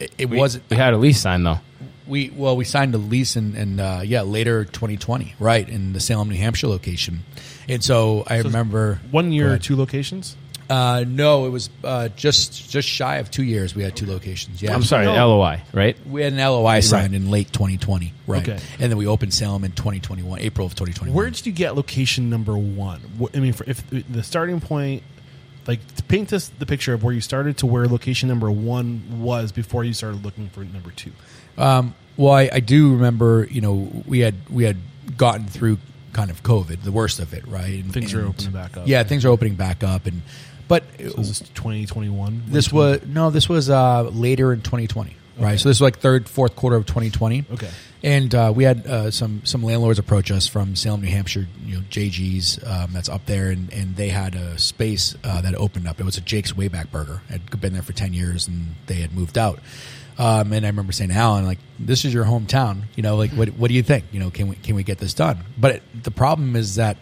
[0.00, 0.64] it, it We, wasn't.
[0.70, 1.60] we had a lease signed though.
[2.06, 6.00] We well, we signed a lease in, in uh, yeah later 2020, right in the
[6.00, 7.24] Salem, New Hampshire location,
[7.68, 9.62] and so I remember one year ahead.
[9.62, 10.36] two locations
[10.68, 13.74] uh, no, it was uh, just just shy of two years.
[13.74, 14.60] We had two locations.
[14.60, 15.36] Yeah, I'm sorry, No.
[15.36, 15.96] LOI, right?
[16.06, 18.42] We had an LOI signed in late 2020, right?
[18.42, 18.58] Okay.
[18.80, 21.14] And then we opened Salem in 2021, April of 2021.
[21.14, 23.00] where did you get location number one
[23.34, 25.02] i mean for, if the starting point
[25.66, 29.52] like paint us the picture of where you started to where location number one was
[29.52, 31.12] before you started looking for number two
[31.58, 34.78] Um, well, I, I do remember, you know, we had we had
[35.16, 35.78] gotten through
[36.12, 37.82] kind of COVID, the worst of it, right?
[37.84, 38.86] And, Things are opening back up.
[38.88, 40.22] Yeah, things are opening back up, and
[40.68, 45.58] but so this 2021 this was no, this was uh, later in 2020, right?
[45.60, 47.44] So this was like third, fourth quarter of 2020.
[47.52, 47.70] Okay.
[48.06, 51.74] And uh, we had uh, some some landlords approach us from Salem, New Hampshire, you
[51.74, 55.88] know, JG's um, that's up there, and, and they had a space uh, that opened
[55.88, 55.98] up.
[55.98, 57.22] It was a Jake's Wayback Burger.
[57.28, 59.58] Had been there for ten years, and they had moved out.
[60.18, 62.82] Um, and I remember saying, to Alan, like, this is your hometown.
[62.94, 64.04] You know, like, what what do you think?
[64.12, 65.38] You know, can we can we get this done?
[65.58, 66.98] But the problem is that,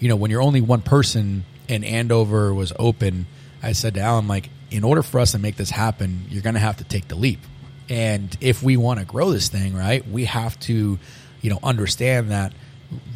[0.00, 3.26] you know, when you're only one person and Andover was open,
[3.62, 6.54] I said to Alan, like, in order for us to make this happen, you're going
[6.54, 7.38] to have to take the leap.
[7.88, 10.98] And if we want to grow this thing, right, we have to,
[11.40, 12.52] you know, understand that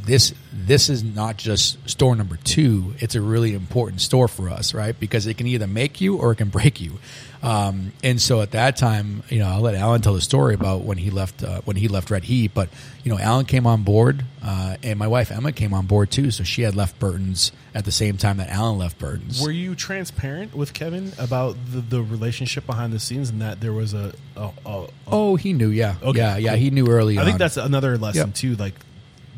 [0.04, 2.94] this this is not just store number two.
[2.98, 4.98] It's a really important store for us, right?
[4.98, 6.98] Because it can either make you or it can break you.
[7.42, 10.82] Um, and so at that time, you know, I'll let Alan tell the story about
[10.82, 12.52] when he left uh, when he left Red Heat.
[12.54, 12.68] But
[13.02, 16.30] you know, Alan came on board, uh, and my wife Emma came on board too.
[16.30, 19.42] So she had left Burton's at the same time that Alan left Burton's.
[19.42, 23.72] Were you transparent with Kevin about the, the relationship behind the scenes and that there
[23.72, 26.50] was a, a, a, a oh, he knew, yeah, Okay, yeah, yeah.
[26.50, 26.58] cool.
[26.58, 27.18] He knew early.
[27.18, 28.34] I think that's another lesson Yep.
[28.34, 28.56] too.
[28.56, 28.74] Like,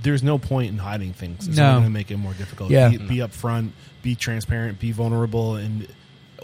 [0.05, 1.49] there's no point in hiding things.
[1.49, 1.73] It's No.
[1.73, 2.71] going to make it more difficult.
[2.71, 2.91] Yeah.
[2.91, 3.71] Be, be upfront,
[4.03, 5.91] be transparent, be vulnerable, and it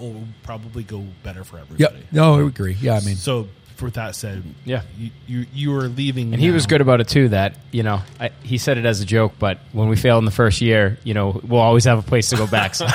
[0.00, 1.82] will probably go better for everybody.
[2.00, 2.04] Yep.
[2.12, 2.76] No, I agree.
[2.80, 3.48] Yeah, I mean, so
[3.82, 4.82] with that said, Yeah.
[4.98, 7.28] you you, you were leaving, And he was good about it too.
[7.28, 10.24] That you know, I, he said it as a joke, but when we fail in
[10.24, 12.74] the first year, you know, we'll always have a place to go back.
[12.74, 12.86] So.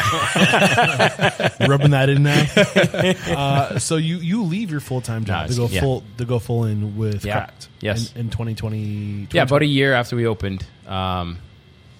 [1.67, 2.45] rubbing that in now.
[3.37, 5.81] uh, so you you leave your full time job No, to go yeah.
[5.81, 7.33] full to go full in with Yeah.
[7.45, 7.67] CRACK'D.
[7.81, 8.11] Yes.
[8.13, 9.27] in, in 2020.
[9.31, 11.37] yeah, about a year after we opened, um,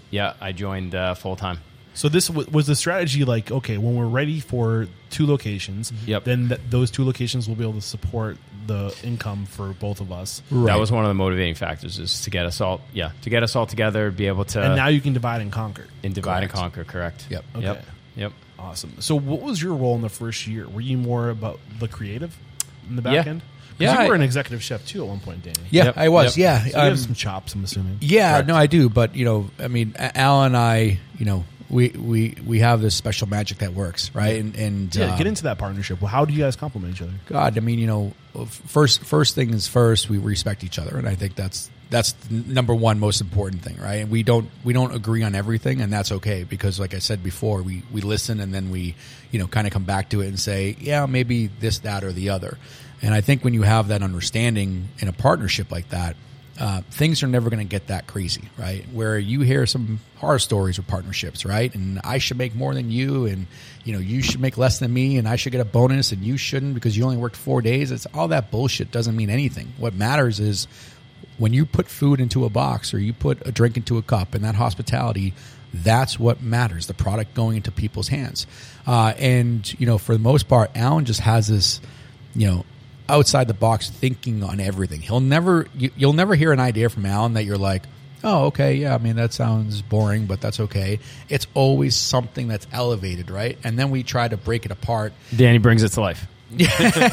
[0.10, 1.60] yeah, I joined uh, full time.
[1.94, 3.24] So this w- was the strategy.
[3.24, 6.24] Like, okay, when we're ready for two locations, Yep.
[6.26, 10.12] then th- those two locations will be able to support the income for both of
[10.12, 10.42] us.
[10.52, 13.44] That was one of the motivating factors is to get us all, yeah, to get
[13.44, 15.86] us all together, be able to and now you can divide and conquer.
[16.04, 16.84] in divide and conquer.
[16.84, 17.28] Correct.
[17.30, 17.46] Yep.
[17.56, 17.66] Okay.
[17.66, 17.86] Yep.
[18.16, 18.34] Yep.
[18.58, 18.94] Awesome.
[19.00, 20.68] So, what was your role in the first year?
[20.68, 22.36] Were you more about the creative
[22.90, 23.32] in the back Yeah.
[23.32, 23.42] end?
[23.42, 25.58] 'Cause Yeah, you were I- an executive chef too at one point, Danny.
[25.70, 26.38] yeah, Yep, I was.
[26.38, 26.64] yep.
[26.66, 27.98] Yeah, So you um, have some chops, I'm assuming.
[28.00, 28.48] Yeah, Correct.
[28.48, 28.88] no, I do.
[28.88, 32.82] But you know, I mean, A- Al and I, you know, we we we have
[32.82, 34.40] this special magic that works, right?
[34.40, 36.02] And and Yeah, um, get into that partnership.
[36.02, 37.14] Well, how do you guys complement each other?
[37.28, 38.14] God, I mean, you know,
[38.46, 42.36] first first thing is first, we respect each other, and I think that's that's the
[42.52, 43.96] number one most important thing, right?
[43.96, 47.24] And we don't we don't agree on everything, and that's okay because, like I said
[47.24, 48.96] before, we we listen and then we
[49.32, 52.12] you know kind of come back to it and say, yeah, maybe this, that, or
[52.12, 52.58] the other.
[53.02, 56.16] And I think when you have that understanding in a partnership like that,
[56.60, 58.86] uh, things are never going to get that crazy, right?
[58.94, 61.74] Where you hear some horror stories with partnerships, right?
[61.76, 63.48] And I should make more than you, and
[63.84, 66.24] you know you should make less than me, and I should get a bonus, and
[66.24, 67.92] you shouldn't because you only worked four days.
[67.92, 69.74] It's all that bullshit doesn't mean anything.
[69.78, 70.68] What matters is
[71.38, 74.34] when you put food into a box or you put a drink into a cup,
[74.34, 75.34] and that hospitality.
[75.74, 76.88] That's what matters.
[76.88, 78.48] The product going into people's hands,
[78.88, 81.82] uh, and you know, for the most part, Alan just has this,
[82.34, 82.66] you know,
[83.10, 85.02] outside the box thinking on everything.
[85.02, 87.84] He'll never you, you'll never hear an idea from Alan that you're like,
[88.24, 91.00] "Oh, okay, yeah, I mean that sounds boring, but that's okay."
[91.30, 93.58] It's always something that's elevated, right?
[93.64, 95.14] And then we try to break it apart.
[95.36, 96.28] Danny brings it to life.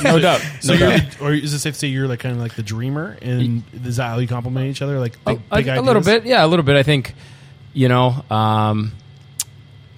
[0.05, 0.41] no doubt.
[0.61, 1.21] So No you're, doubt.
[1.21, 3.97] or is it safe to say you're like kind of like the dreamer, and is
[3.97, 5.01] that how you complement each other?
[5.01, 5.87] Like big, a, big a ideas?
[5.87, 6.77] little bit, yeah, a little bit.
[6.77, 7.15] I think,
[7.73, 8.93] you know, um,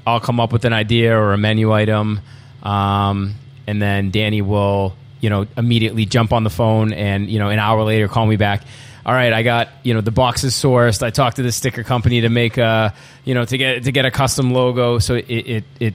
[0.07, 2.21] I'll come up with an idea or a menu item,
[2.63, 3.35] um,
[3.67, 4.95] and then Danny will,
[5.25, 8.37] you know, immediately jump on the phone and you know, an hour later call me
[8.37, 8.63] back.
[9.07, 11.03] all right, I got you know the boxes sourced.
[11.03, 12.93] I talked to the sticker company to make a
[13.25, 14.99] you know to get to get a custom logo.
[14.99, 15.95] So it it, it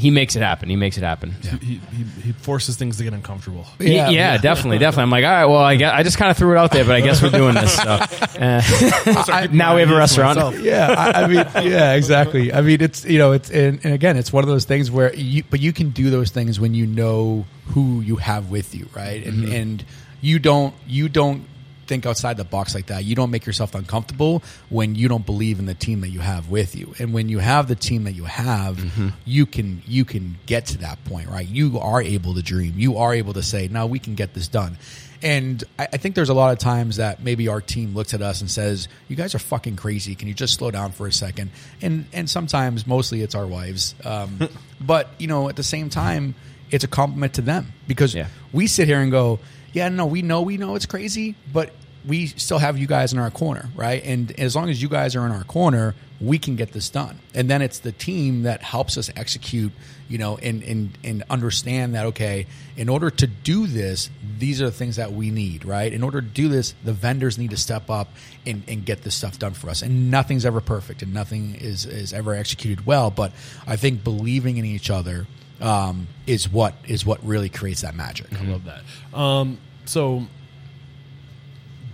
[0.00, 0.70] he makes it happen.
[0.70, 1.32] He makes it happen.
[1.60, 3.66] He, he, he forces things to get uncomfortable.
[3.78, 5.02] Yeah, yeah, definitely, definitely.
[5.02, 6.84] I'm like, all right, well, I guess, I just kind of threw it out there,
[6.84, 7.76] but I guess we're doing this.
[7.76, 10.58] So, uh, now we have a restaurant.
[10.60, 12.50] yeah, I, I mean, yeah, exactly.
[12.50, 15.14] I mean, it's you know, it's and, and again, it's one of those things where
[15.14, 18.88] you, but you can do those things when you know who you have with you,
[18.96, 19.22] right?
[19.24, 19.84] And and
[20.22, 21.44] you don't you don't
[21.90, 23.04] think outside the box like that.
[23.04, 26.48] You don't make yourself uncomfortable when you don't believe in the team that you have
[26.48, 26.94] with you.
[27.00, 28.78] And when you have the team that you have,
[29.26, 31.46] you can you can get to that point, right?
[31.46, 32.74] You are able to dream.
[32.76, 34.78] You are able to say, "No, we can get this done."
[35.22, 38.22] And I, I think there's a lot of times that maybe our team looks at
[38.22, 40.14] us and says, "You guys are fucking crazy.
[40.14, 41.50] Can you just slow down for a second?
[41.82, 43.94] And and sometimes, mostly, it's our wives.
[44.04, 44.48] Um,
[44.80, 46.34] but you know, at the same time,
[46.70, 48.28] it's a compliment to them because Yeah.
[48.52, 49.40] we sit here and go,
[49.74, 51.70] "Yeah, no, we know, we know it's crazy, but
[52.10, 54.02] we still have you guys in our corner, right?
[54.04, 57.20] And as long as you guys are in our corner, we can get this done.
[57.34, 59.72] And then it's the team that helps us execute,
[60.08, 62.46] you know, and and and understand that okay,
[62.76, 65.92] in order to do this, these are the things that we need, right?
[65.92, 68.08] In order to do this, the vendors need to step up
[68.44, 69.80] and, and get this stuff done for us.
[69.80, 73.12] And nothing's ever perfect, and nothing is is ever executed well.
[73.12, 73.30] But
[73.68, 75.28] I think believing in each other
[75.60, 78.26] um, is what is what really creates that magic.
[78.36, 78.82] I love that.
[79.16, 80.26] Um, so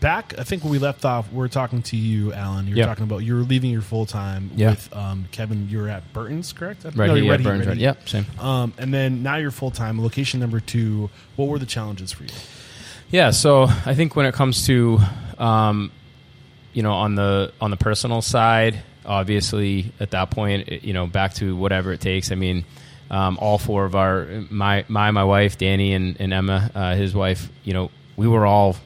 [0.01, 2.67] back, I think when we left off, we are talking to you, Alan.
[2.67, 2.87] You were Yeah.
[2.87, 4.71] talking about you were leaving your full time Yeah.
[4.71, 5.69] with um, Kevin.
[5.71, 6.85] You were at Burton's, correct?
[6.85, 7.77] Right No, here, you're yeah, Red Heat, Burns, Red right.
[7.79, 8.27] Yep, same.
[8.39, 10.01] Um, and then now you're full time.
[10.03, 11.11] Location number two.
[11.37, 12.31] What were the challenges for you?
[13.11, 15.01] Yeah, so I think when it comes to,
[15.39, 15.91] um,
[16.73, 21.07] you know, on the on the personal side, obviously at that point, it- you know,
[21.07, 22.33] back to whatever it takes.
[22.33, 22.65] I mean,
[23.11, 27.15] um, all four of our my my my wife, Danny, and, and Emma, uh, his
[27.15, 28.77] wife, you know, we were all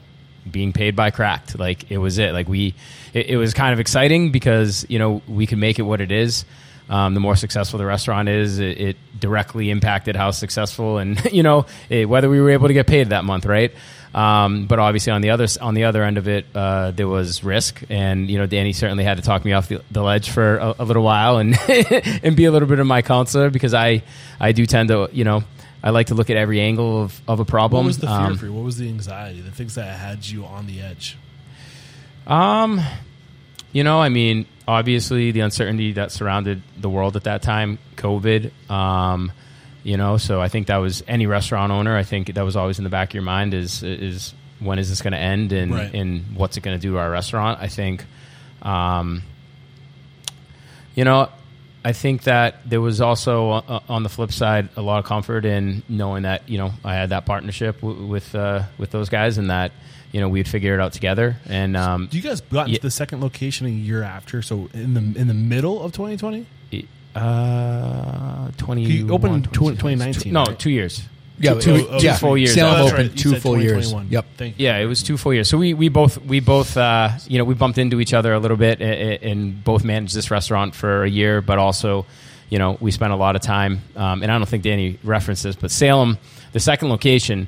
[0.49, 1.59] being paid by CRACK'D.
[1.59, 2.33] Like it was it.
[2.33, 2.73] Like we,
[3.13, 6.11] it, it was kind of exciting because you know we could make it what it
[6.11, 6.45] is.
[6.89, 11.43] Um, the more successful the restaurant is, it, it directly impacted how successful and you
[11.43, 13.71] know eh, whether we were able to get paid that month, right?
[14.13, 17.43] Um, but obviously on the other on the other end of it, uh, there was
[17.43, 20.57] risk, and you know Danny certainly had to talk me off the, the ledge for
[20.57, 21.57] a, a little while and
[22.23, 24.03] and be a little bit of my counselor because I
[24.39, 25.43] I do tend to you know
[25.83, 27.85] I like to look at every angle of, of a problem.
[27.85, 28.53] What was the fear Um, for you?
[28.53, 29.41] What was the anxiety?
[29.41, 31.17] The things that had you on the edge?
[32.27, 32.81] Um,
[33.71, 38.51] you know, I mean, obviously the uncertainty that surrounded the world at that time, COVID.
[38.69, 39.31] Um,
[39.83, 41.97] you know, so I think that was any restaurant owner.
[41.97, 44.89] I think that was always in the back of your mind is is when is
[44.89, 45.91] this going to end and Right.
[45.91, 47.57] and what's it going to do to our restaurant?
[47.59, 48.05] I think,
[48.61, 49.23] um,
[50.93, 51.29] you know,
[51.83, 55.45] I think that there was also uh, on the flip side a lot of comfort
[55.45, 59.37] in knowing that you know I had that partnership w- with uh, with those guys
[59.39, 59.71] and that
[60.11, 62.79] you know we'd figure it out together and um, Do you guys got into Yeah.
[62.83, 64.41] the second location a year after?
[64.43, 66.45] So in the in the middle of 2020.
[67.15, 70.59] uh, 20 You opened in 2019, No, right?
[70.59, 71.03] two years.
[71.41, 72.17] Yeah, two, oh, two yeah.
[72.17, 72.53] full years.
[72.53, 72.91] Salem out.
[72.93, 73.17] opened right.
[73.17, 73.93] Two full years.
[73.93, 74.25] Yep.
[74.37, 74.65] Thank you.
[74.65, 75.49] Yeah, it was two full years.
[75.49, 78.39] So we, we both we both uh, you know we bumped into each other a
[78.39, 78.83] little bit a-
[79.25, 82.05] a- and both managed this restaurant for a year, but also
[82.49, 83.81] you know we spent a lot of time.
[83.95, 86.17] Um, and I don't think Danny referenced this, but Salem,
[86.53, 87.47] the second location,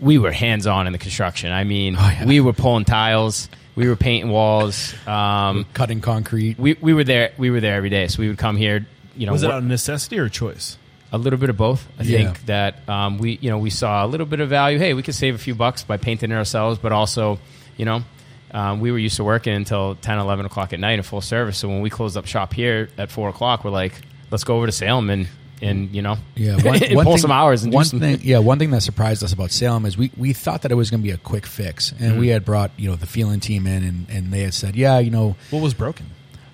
[0.00, 1.52] we were hands on in the construction.
[1.52, 2.26] I mean, Oh, yeah.
[2.26, 4.94] we were pulling tiles, we were painting walls.
[5.06, 6.58] Um, Cutting concrete.
[6.58, 8.06] we we were there we were there every day.
[8.08, 8.86] So we would come here.
[9.16, 10.76] You know, Was it work- out of necessity or choice?
[11.12, 11.86] A little bit of both.
[11.98, 12.18] I Yeah.
[12.18, 14.78] think that um, we, you know, we saw a little bit of value.
[14.78, 17.38] Hey, we could save a few bucks by painting it ourselves, but also,
[17.76, 18.02] you know,
[18.52, 21.58] um, we were used to working until 10, 11 o'clock at night in full service.
[21.58, 23.92] So when we closed up shop here at four o'clock, we're like,
[24.30, 25.28] let's go over to Salem and,
[25.62, 28.00] and you know, Yeah, one, and one pull thing, some hours and one do some
[28.00, 28.20] thing.
[28.22, 30.90] Yeah, one thing that surprised us about Salem is we, we thought that it was
[30.90, 32.20] going to be a quick fix, and Mm-hmm.
[32.20, 34.98] we had brought you know the feeling team in, and, and they had said, yeah,
[34.98, 36.06] you know, What was broken?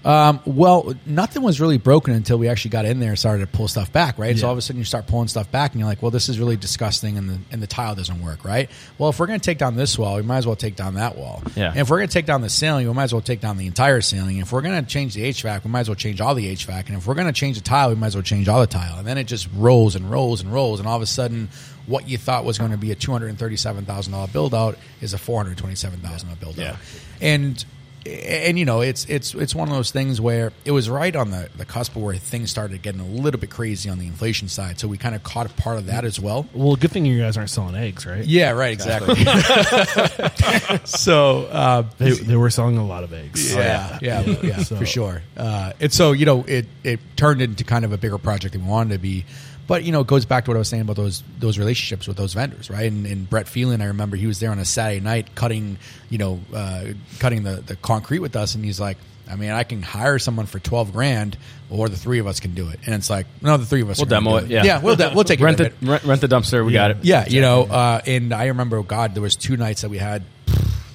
[0.05, 3.57] Um, well, nothing was really broken until we actually got in there and started to
[3.57, 4.37] pull stuff back, right?
[4.37, 6.29] So all of a sudden you start pulling stuff back, and you're like, well, this
[6.29, 8.69] is really disgusting, and the and the tile doesn't work, right?
[8.99, 10.95] Well, if we're going to take down this wall, we might as well take down
[10.95, 11.43] that wall.
[11.55, 11.71] Yeah.
[11.71, 13.59] And if we're going to take down the ceiling, we might as well take down
[13.59, 14.39] the entire ceiling.
[14.39, 16.89] If we're going to change the HVAC, we might as well change all the HVAC.
[16.89, 18.67] And if we're going to change the tile, we might as well change all the
[18.67, 18.99] tile.
[18.99, 21.49] And then it just rolls and rolls and rolls, and all of a sudden,
[21.87, 24.55] what you thought was going to be a two hundred and thirty-seven thousand dollar build
[24.55, 26.77] out is a four hundred twenty-seven thousand dollar build out.
[27.21, 27.65] And
[28.05, 31.31] and you know it's it's it's one of those things where it was right on
[31.31, 34.81] the, the cusp where things started getting a little bit crazy on the inflation side
[34.81, 37.21] so we kind of caught a part of that as well Well, good thing you
[37.21, 38.25] guys aren't selling eggs, right?
[38.25, 39.15] yeah right exactly
[40.85, 43.55] so uh, They, they were selling a lot of eggs.
[43.55, 45.23] yeah, yeah, yeah, So- for sure.
[45.37, 48.65] Uh, and so you know, it it turned into kind of a bigger project than
[48.65, 49.25] we wanted to be.
[49.67, 52.09] But you know, it goes back to what I was saying about those those relationships
[52.09, 52.91] with those vendors, right?
[52.91, 55.79] And, and Brett Phelan, I remember he was there on a Saturday night cutting,
[56.11, 56.87] you know, uh,
[57.19, 58.99] cutting the the concrete with us, and he's like.
[59.31, 61.39] I mean, I can hire someone for twelve grand,
[61.71, 62.81] or the three of us can do it.
[62.85, 63.97] And it's like, no, the three of us.
[63.97, 64.65] We'll demo do it, yeah.
[64.65, 65.75] yeah, we'll de- we'll take rent the it.
[65.81, 66.67] rent, rent the dumpster.
[66.67, 66.99] We got it.
[67.03, 70.25] Yeah, you know, uh, and I remember, God, there was two nights that we had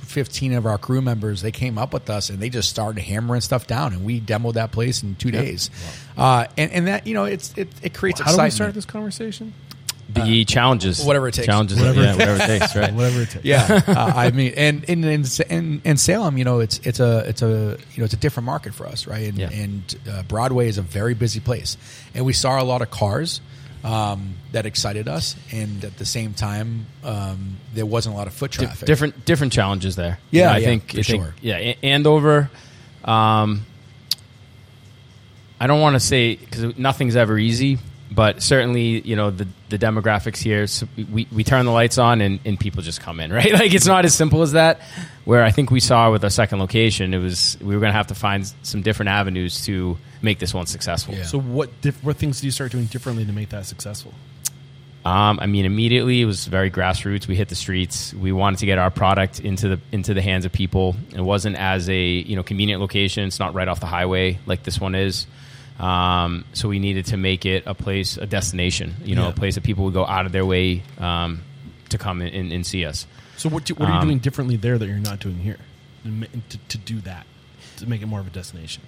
[0.07, 1.41] fifteen of our crew members.
[1.41, 4.53] They came up with us and they just started hammering stuff down, and we demoed
[4.53, 5.69] that place in two days.
[6.17, 8.85] Uh, and and that you know, it's it, it creates How do we start this
[8.85, 9.53] conversation?
[10.09, 11.47] The challenges, whatever it takes.
[11.47, 12.93] Challenges, Whatever yeah, it whatever it takes, right?
[12.93, 13.43] Whatever it takes.
[13.43, 17.27] Yeah, uh, I mean, and in in, in in Salem, you know, it's it's a
[17.27, 19.27] it's a you know it's a different market for us, right?
[19.27, 19.49] And, Yeah.
[19.51, 21.75] and uh, Broadway is a very busy place,
[22.15, 23.41] and we saw a lot of cars
[23.87, 28.33] um, that excited us, and at the same time, um, there wasn't a lot of
[28.33, 28.85] foot traffic.
[28.85, 30.19] different different challenges there.
[30.29, 31.35] Yeah, I yeah, think for I think, sure.
[31.41, 32.49] Yeah, Andover.
[33.05, 33.65] Um,
[35.59, 37.79] I don't want to say because nothing's ever easy,
[38.11, 40.67] but certainly you know the the demographics here.
[40.67, 43.51] So we we turn the lights on and, and people just come in, right?
[43.51, 44.81] Like it's not as simple as that.
[45.25, 47.97] Where I think we saw with our second location, it was we were going to
[47.97, 51.15] have to find some different avenues to make this one successful.
[51.15, 51.23] Yeah.
[51.23, 54.13] So what diff- what things did you start doing differently to make that successful?
[55.05, 57.27] Um, I mean, immediately it was very grassroots.
[57.27, 58.13] We hit the streets.
[58.13, 60.97] We wanted to get our product into the into the hands of people.
[61.13, 63.23] It wasn't as a you know convenient location.
[63.23, 65.25] It's not right off the highway like this one is.
[65.79, 68.95] Um, so we needed to make it a place, a destination.
[69.03, 69.29] You know, Yeah.
[69.29, 71.41] a place that people would go out of their way um,
[71.89, 73.05] to come and, and see us.
[73.37, 75.57] So what do, what are you Um, doing differently there that you're not doing here
[76.03, 77.25] to, to, do that
[77.77, 78.81] to make it more of a destination?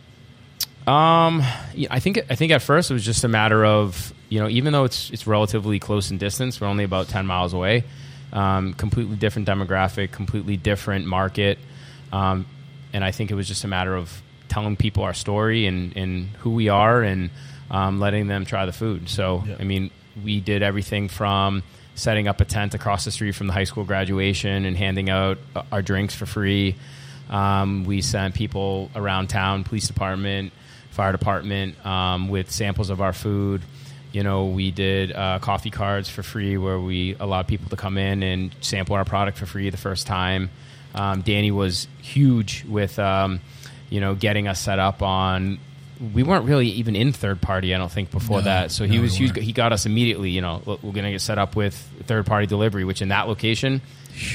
[0.87, 1.43] Um,
[1.75, 4.49] yeah, I think I think at first it was just a matter of you know
[4.49, 7.83] even though it's it's relatively close in distance, we're only about ten miles away.
[8.33, 11.59] Um, completely different demographic, completely different market,
[12.11, 12.45] um,
[12.93, 16.27] and I think it was just a matter of telling people our story and, and
[16.39, 17.29] who we are and
[17.71, 19.09] um, letting them try the food.
[19.09, 19.57] So Yeah.
[19.59, 19.91] I mean,
[20.23, 21.63] we did everything from
[21.95, 25.37] setting up a tent across the street from the high school graduation and handing out
[25.55, 26.75] uh, our drinks for free.
[27.29, 30.51] Um, we sent people around town, police department,
[30.91, 33.61] fire department, um, with samples of our food.
[34.11, 37.97] You know, we did uh, coffee cards for free where we allowed people to come
[37.97, 40.49] in and sample our product for free the first time.
[40.95, 43.41] Um, Danny was huge with, um,
[43.89, 45.59] you know, getting us set up on.
[46.13, 48.71] We weren't really even in third party, I don't think, before No, that.
[48.71, 49.35] So he no, we was huge.
[49.37, 50.29] He got us immediately.
[50.29, 51.75] You know, we're going to get set up with
[52.05, 53.81] third party delivery, which in that location,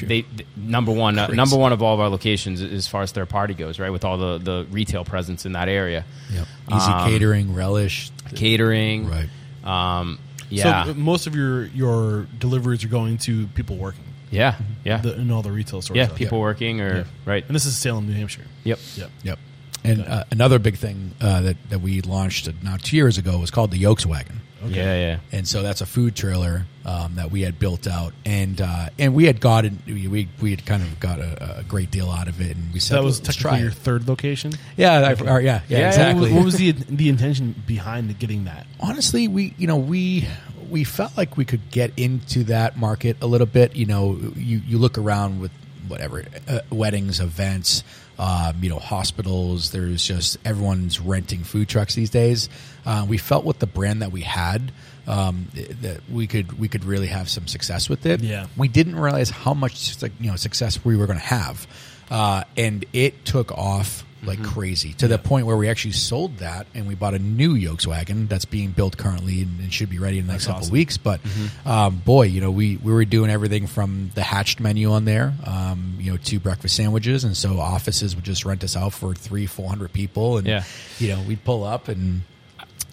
[0.02, 3.12] they th- number one, uh, number one of all of our locations as far as
[3.12, 3.88] third party goes, right?
[3.90, 6.04] With all the the retail presence in that area,
[6.34, 6.46] Yep.
[6.74, 8.10] Easy Um, catering, relish.
[8.34, 9.28] catering, Right.
[9.64, 10.18] Um,
[10.50, 14.03] yeah, So uh, most of your your deliveries are going to people working
[14.34, 15.96] yeah, yeah, the, in all the retail stores.
[15.96, 16.04] yeah.
[16.04, 16.18] out there.
[16.18, 17.04] People working or Yeah.
[17.24, 17.44] right.
[17.46, 18.44] And this is Salem, New Hampshire.
[18.64, 18.78] Yep.
[18.96, 19.10] Yep.
[19.22, 19.38] Yep.
[19.84, 23.50] And uh, another big thing uh, that that we launched now two years ago was
[23.50, 24.40] called the Yolks Wagon.
[24.66, 25.18] Yeah, yeah.
[25.30, 29.14] and so that's a food trailer um, that we had built out, and uh, and
[29.14, 32.40] we had gotten we we had kind of got a, a great deal out of
[32.40, 34.52] it, and we said that was technically try your it." third location.
[34.78, 36.32] yeah, I, or, yeah, yeah, Yeah, exactly.
[36.32, 38.66] What was, what was the the intention behind getting that?
[38.80, 40.26] honestly, we you know we
[40.70, 43.76] we felt like we could get into that market a little bit.
[43.76, 45.52] You know, you you look around with
[45.88, 47.84] whatever uh, weddings, events,
[48.18, 49.70] um, you know, hospitals.
[49.70, 52.48] There's just everyone's renting food trucks these days.
[52.86, 54.72] Uh, we felt with the brand that we had.
[55.06, 55.48] Um,
[55.82, 58.20] that we could we could really have some success with it.
[58.22, 58.46] Yeah.
[58.56, 61.66] we didn't realize how much you know success we were going to have,
[62.10, 66.66] uh, and it took off like crazy to the point where we actually sold that
[66.74, 69.98] and we bought a new Yolks wagon that's being built currently and, and should be
[69.98, 70.72] ready in the next That's couple awesome.
[70.72, 70.96] weeks.
[70.98, 71.20] But
[71.66, 75.34] um, boy, you know, we, we were doing everything from the hatched menu on there,
[75.46, 79.14] um, you know, to breakfast sandwiches, and so offices would just rent us out for
[79.14, 80.64] three, four hundred people, and Yeah.
[80.98, 82.22] you know, we'd pull up and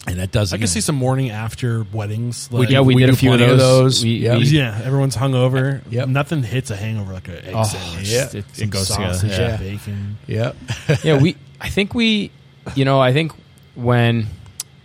[0.06, 0.52] and that does.
[0.52, 2.50] I can see some morning after weddings.
[2.50, 4.00] Like, do- yeah, we, we did a few of plenty of those.
[4.00, 4.04] those.
[4.04, 4.36] We, Yeah.
[4.38, 5.80] we- yeah, everyone's hungover.
[5.90, 6.08] Yep.
[6.08, 8.08] Nothing hits a hangover like a egg Oh, sandwich.
[8.08, 8.28] yeah.
[8.32, 9.42] It, it goes sausage, together.
[9.42, 9.56] Yeah.
[9.56, 10.18] bacon.
[10.26, 10.52] yeah,
[11.04, 11.36] yeah, we.
[11.60, 12.30] I think we,
[12.74, 13.32] you know, I think
[13.76, 14.26] when,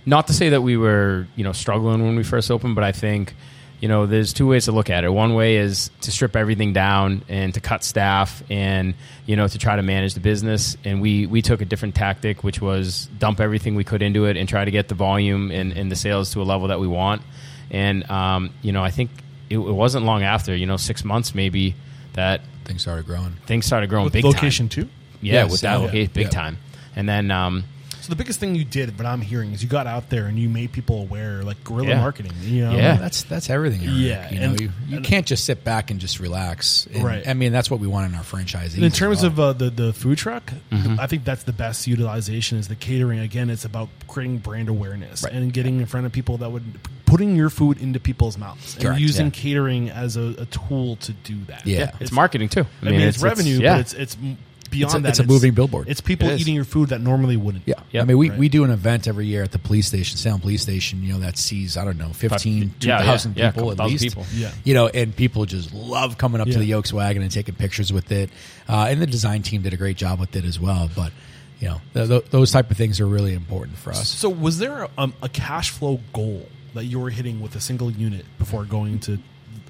[0.05, 2.91] not to say that we were, you know, struggling when we first opened, but I
[2.91, 3.33] think,
[3.79, 5.09] you know, there's two ways to look at it.
[5.09, 8.95] One way is to strip everything down and to cut staff and
[9.27, 10.75] you know to try to manage the business.
[10.83, 14.35] And we we took a different tactic, which was dump everything we could into it
[14.37, 16.87] and try to get the volume and, and the sales to a level that we
[16.87, 17.21] want.
[17.69, 19.11] And um, you know, I think
[19.49, 21.75] it, it wasn't long after, you know, six months maybe
[22.13, 23.33] that things started growing.
[23.45, 24.31] things started growing With big time.
[24.33, 24.89] location too.
[25.21, 25.85] Yeah, Yes, with that yeah.
[25.85, 26.29] location, big Yeah.
[26.31, 26.57] time.
[26.95, 27.63] And then, um,
[28.07, 30.39] So the biggest thing you did, what I'm hearing, is you got out there and
[30.39, 31.99] you made people aware, like guerrilla Yeah.
[31.99, 32.31] marketing.
[32.41, 32.95] You know, Yeah.
[32.95, 33.81] that's that's everything.
[33.83, 33.97] Eric.
[33.97, 36.87] Yeah, you know, and- you, you and- can't just sit back and just relax.
[36.93, 37.27] And, Right.
[37.27, 38.75] I mean, that's what we want in our franchisees.
[38.75, 39.31] And in as terms well.
[39.31, 41.01] of uh, the the food truck, Mm-hmm.
[41.01, 43.19] I think that's the best utilization is the catering.
[43.19, 45.33] Again, it's about creating brand awareness Right.
[45.33, 46.63] and getting in front of people that would
[47.05, 49.31] putting your food into people's mouths and Correct, using yeah.
[49.31, 51.67] catering as a, a tool to do that.
[51.67, 51.91] Yeah.
[51.99, 52.65] It's marketing too.
[52.81, 53.73] I mean, it's, revenue, yeah.
[53.73, 54.37] but it's it's m-
[54.67, 55.09] beyond It's a- that.
[55.09, 55.87] it's a moving billboard.
[55.89, 56.41] It's people It is.
[56.41, 57.63] eating your food that normally wouldn't.
[57.65, 57.75] Yeah.
[57.91, 58.03] Yep.
[58.03, 58.39] I mean, we, Right.
[58.39, 61.19] we do an event every year at the police station, Salem Police Station, you know,
[61.19, 64.03] that sees, I don't know, 15, Yeah, yeah, 2,000 yeah, people at least.
[64.03, 64.25] people.
[64.35, 64.51] Yeah.
[64.63, 66.53] You know, and people just love coming up Yeah.
[66.53, 68.29] to the Yolks wagon and taking pictures with it.
[68.67, 70.89] Uh, and the design team did a great job with it as well.
[70.95, 71.11] But,
[71.59, 74.07] you know, th- th- those type of things are really important for us.
[74.09, 77.59] So, was there a, um, a cash flow goal that you were hitting with a
[77.59, 79.17] single unit before going to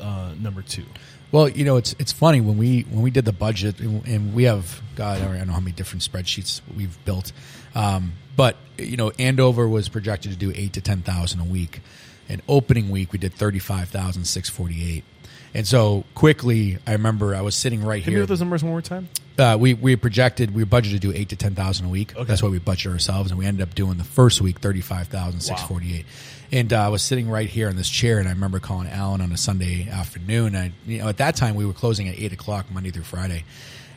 [0.02, 0.84] uh, number two?
[1.32, 4.34] Well, you know, it's it's funny when we when we did the budget, and and
[4.34, 7.32] we have God, I don't know how many different spreadsheets we've built,
[7.76, 11.82] um, but you know, Andover was projected to do eight to ten thousand a week,
[12.30, 15.04] and opening week we did thirty five thousand six forty eight,
[15.54, 18.22] and so quickly, I remember I was sitting right me here.
[18.22, 19.10] with those numbers one more time.
[19.38, 22.16] Uh, we we projected we budgeted to do eight to ten thousand a week.
[22.16, 22.24] Okay.
[22.24, 25.10] That's what we budget ourselves, and we ended up doing the first week thirty five
[25.10, 26.06] thousand six forty eight.
[26.52, 29.22] And uh, I was sitting right here in this chair, and I remember calling Alan
[29.22, 30.56] on a Sunday afternoon.
[30.56, 33.44] I you know at that time we were closing at eight o'clock Monday through Friday,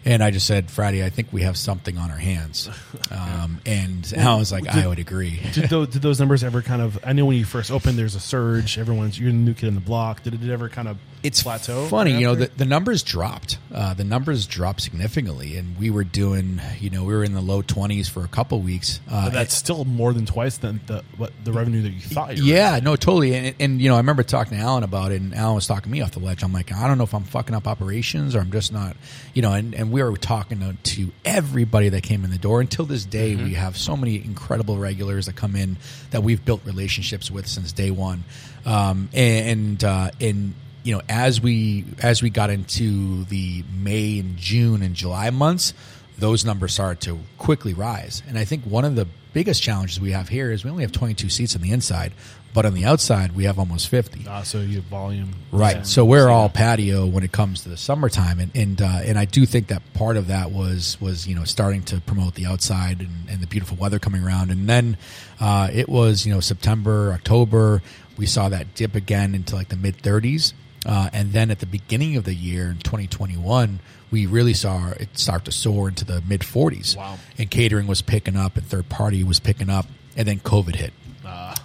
[0.04, 2.68] and I just said Friday I think we have something on our hands.
[3.12, 5.40] Um, and Alan was like, I would agree.
[5.52, 6.98] Did those, did those numbers ever kind of?
[7.04, 8.78] I know when you first opened, there's a surge.
[8.78, 10.22] Everyone's you're the new kid in the block.
[10.22, 11.86] Did it ever kind of it's plateau?
[11.86, 13.58] Funny, you know, the, the numbers dropped.
[13.72, 17.40] Uh, the numbers dropped significantly, and we were doing, you know, we were in the
[17.40, 19.00] low twenties for a couple weeks.
[19.10, 22.36] Uh, But that's still more than twice than the what the revenue that you thought.
[22.36, 23.34] You were Yeah, no, totally.
[23.34, 25.90] And, and you know, I remember talking to Alan about it, and Alan was talking
[25.92, 26.42] me off the ledge.
[26.42, 28.96] I'm like, I don't know if I'm fucking up operations or I'm just not,
[29.34, 29.52] you know.
[29.52, 32.60] And, and we were talking to, to everybody that came in the door.
[32.60, 35.76] Until this day, we have so many incredible regulars that come in
[36.10, 38.24] that we've built relationships with since day one.
[38.66, 44.36] Um, and uh, and you know, as we as we got into the May and
[44.36, 45.74] June and July months,
[46.18, 48.22] those numbers started to quickly rise.
[48.28, 50.92] And I think one of the biggest challenges we have here is we only have
[50.92, 52.12] 22 seats on the inside,
[52.52, 54.24] but on the outside we have almost 50.
[54.28, 55.76] Ah, so you have volume, Right.
[55.76, 55.82] Yeah.
[55.82, 59.24] So we're all patio when it comes to the summertime, and and uh, and I
[59.24, 63.00] do think that part of that was was you know starting to promote the outside
[63.00, 64.96] and, and the beautiful weather coming around, and then
[65.40, 67.82] uh, it was you know September, October,
[68.16, 70.52] we saw that dip again into like the mid 30s,
[70.86, 73.80] uh, and then at the beginning of the year in 2021,
[74.10, 76.96] we really saw it start to soar into the mid 40s.
[76.96, 77.18] Wow.
[77.38, 79.86] And catering was picking up, and third party was picking up,
[80.16, 80.92] and then COVID hit.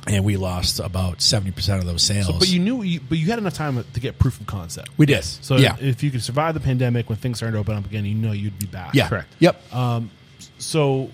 [0.07, 2.27] and we lost about seventy percent of those sales.
[2.27, 4.89] So, but you knew, you, but you had enough time to get proof of concept.
[4.97, 5.23] we did.
[5.23, 8.05] So yeah, if you could survive the pandemic when things started to open up again,
[8.05, 8.93] you know you'd be back.
[8.93, 9.33] yeah, correct.
[9.39, 9.73] Yep.
[9.73, 10.11] Um,
[10.59, 11.09] So,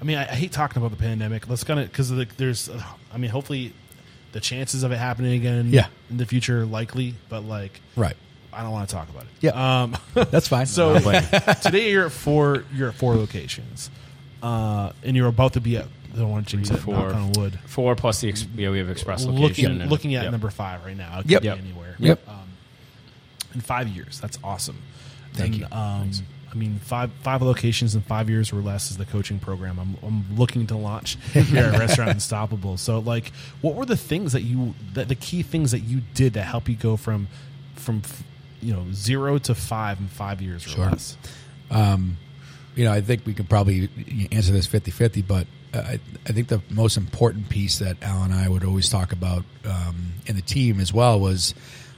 [0.00, 1.48] I mean, I, I hate talking about the pandemic.
[1.48, 2.80] Let's kind of because the, there's, uh,
[3.12, 3.72] I mean, hopefully,
[4.36, 5.86] the chances of it happening again, Yeah.
[6.10, 8.14] in the future likely, but like, right.
[8.52, 9.28] I don't want to talk about it.
[9.40, 9.82] Yeah.
[9.82, 10.66] Um, That's fine.
[10.78, 10.98] so
[11.62, 12.64] today you're at four.
[12.74, 13.90] You're at four locations,
[14.42, 15.86] uh, and you're about to be at.
[16.12, 16.76] I don't want to jinx it.
[16.78, 16.94] four.
[16.94, 17.58] Knock on wood.
[17.64, 19.42] Four plus the ex- yeah, we have express location.
[19.42, 20.32] Looking, and- looking at yep.
[20.32, 21.18] number five right now.
[21.18, 21.42] It could Yep.
[21.42, 21.96] be anywhere.
[21.98, 22.28] Yep.
[22.28, 22.48] Um,
[23.54, 24.78] in five years, that's awesome.
[25.32, 25.64] Thank And, you.
[25.66, 29.78] Um, I mean, five five locations in five years or less is the coaching program
[29.78, 32.76] I'm, I'm looking to launch here at Restaurant Unstoppable.
[32.76, 33.30] So, like,
[33.60, 36.68] what were the things that you, that the key things that you did to help
[36.68, 37.28] you go from,
[37.74, 38.02] from,
[38.60, 40.86] you know, zero to five in five years or Sure.
[40.86, 41.16] less?
[42.74, 43.88] you know, I think we could probably
[44.32, 48.22] answer this 50 50, but uh, I, I think the most important piece that Al
[48.22, 51.54] and I would always talk about um, in the team as well was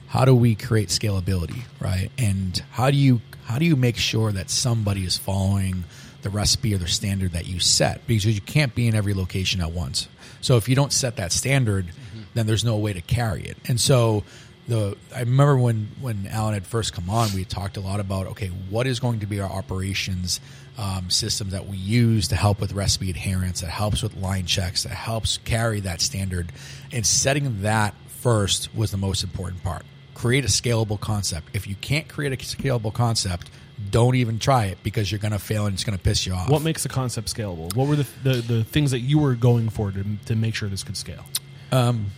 [0.09, 2.09] how do we create scalability, right?
[2.17, 5.83] And how do you how do you make sure that somebody is following
[6.21, 8.05] the recipe or the standard that you set?
[8.07, 10.07] Because you can't be in every location at once.
[10.41, 11.87] So if you don't set that standard,
[12.33, 13.57] then there's no way to carry it.
[13.67, 14.23] And so
[14.67, 18.27] the I remember when when Alan had first come on, we talked a lot about
[18.27, 20.39] okay, what is going to be our operations
[20.79, 24.83] um, system that we use to help with recipe adherence, that helps with line checks,
[24.83, 26.51] that helps carry that standard,
[26.91, 29.83] and setting that first was the most important part.
[30.19, 31.47] Create a scalable concept.
[31.53, 33.49] If you can't create a scalable concept,
[33.89, 36.33] don't even try it because you're going to fail and it's going to piss you
[36.33, 36.49] off.
[36.49, 37.73] What makes the concept scalable?
[37.73, 40.67] What were the, the, the things that you were going for to, to make sure
[40.67, 41.23] this could scale?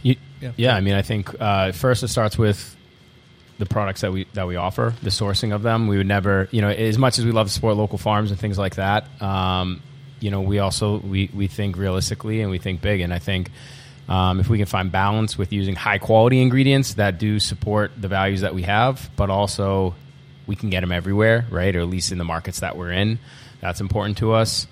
[0.01, 0.51] You- Yeah.
[0.57, 0.75] yeah.
[0.75, 2.75] I mean, I think uh, first it starts with
[3.59, 5.87] the products that we that we offer, the sourcing of them.
[5.87, 8.39] We would never, you know, as much as we love to support local farms and
[8.39, 9.05] things like that.
[9.21, 9.83] Um,
[10.19, 13.51] you know, we also we we think realistically and we think big, and I think.
[14.11, 18.09] Um, if we can find balance with using high quality ingredients that do support the
[18.09, 19.95] values that we have, but also
[20.45, 21.73] we can get them everywhere, right?
[21.73, 23.19] Or at least in the markets that we're in.
[23.61, 24.67] That's important to us.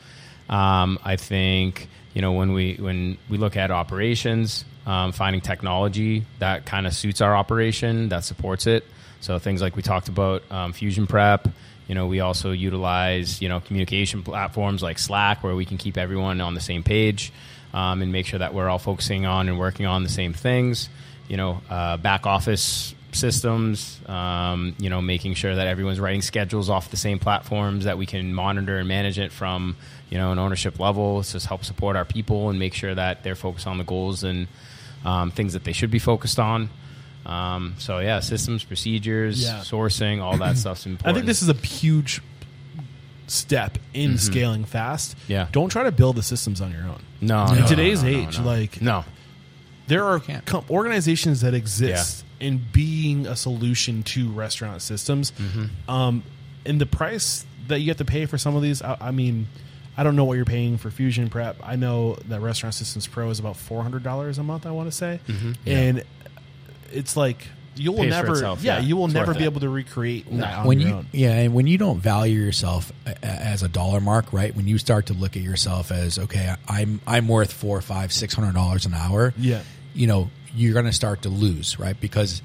[0.50, 6.26] Um, I think you know when we when we look at operations, um, finding technology
[6.40, 8.84] that kind of suits our operation that supports it.
[9.22, 11.48] So things like we talked about um, Fusion Prep.
[11.88, 15.98] You know, we also utilize you know communication platforms like Slack where we can keep
[15.98, 17.32] everyone on the same page.
[17.74, 20.90] Um, and make sure that we're all focusing on and working on the same things.
[21.28, 24.00] You know, uh, back office systems.
[24.08, 28.06] Um, you know, making sure that everyone's writing schedules off the same platforms that we
[28.06, 29.76] can monitor and manage it from.
[30.10, 31.20] You know, an ownership level.
[31.20, 34.24] It's just help support our people and make sure that they're focused on the goals
[34.24, 34.48] and
[35.06, 36.70] um, things that they should be focused on.
[37.28, 39.60] Um, so yeah, systems, procedures, Yeah.
[39.60, 41.10] sourcing, all that stuff's important.
[41.10, 42.22] I think this is a huge
[43.32, 45.16] step in scaling fast.
[45.18, 45.32] Mm-hmm.
[45.32, 45.48] Yeah.
[45.52, 47.02] Don't try to build the systems on your own.
[47.22, 48.46] no, In no, today's no, no, age, no.
[48.46, 49.06] like no,
[49.88, 55.32] there are com- organizations that exist in being a solution to restaurant systems.
[55.32, 55.92] Mm-hmm.
[55.92, 56.24] Um,
[56.66, 59.48] and the price that you have to pay for some of these, I, I mean,
[59.98, 61.58] I don't know what you're paying for Fusion Prep.
[61.64, 64.66] I know that Restaurant Systems Pro is about four hundred dollars a month.
[64.66, 65.20] I want to say,
[65.66, 66.04] and
[66.92, 67.48] it's like
[67.80, 68.00] you will.
[68.00, 68.86] Pays for never, itself, yeah, yeah.
[68.86, 69.46] you will never be it.
[69.46, 71.08] able to recreate that on when your you own.
[71.12, 74.68] yeah and when you don't value yourself a- a- as a dollar mark right when
[74.68, 78.54] you start to look at yourself as okay i'm i'm worth four five six hundred
[78.54, 79.62] dollars an hour Yeah.
[79.94, 82.42] you know you're going to start to lose right because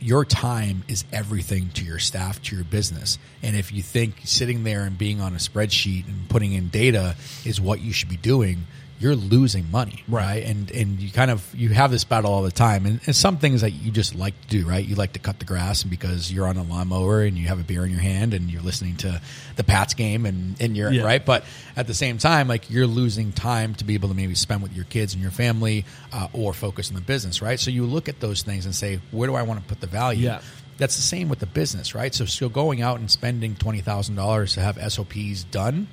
[0.00, 4.62] your time is everything to your staff to your business and if you think sitting
[4.64, 8.16] there and being on a spreadsheet and putting in data is what you should be
[8.16, 8.58] doing
[9.02, 12.52] you're losing money right, and and you kind of you have this battle all the
[12.52, 12.86] time.
[12.86, 14.84] And, and some things that you just like to do right?
[14.86, 17.58] You like to cut the grass and because you're on a lawnmower and you have
[17.60, 19.20] a beer in your hand and you're listening to
[19.56, 21.02] the pats game and and you're Yeah.
[21.04, 21.24] right?
[21.24, 21.44] But
[21.76, 24.72] at the same time like you're losing time to be able to maybe spend with
[24.74, 27.58] your kids and your family uh, or focus on the business right?
[27.58, 29.86] So you look at those things and say where do i want to put the
[29.88, 30.26] value?
[30.28, 30.40] Yeah.
[30.78, 32.14] that's the same with the business right?
[32.14, 35.88] So so going out and spending $20000 to have sops done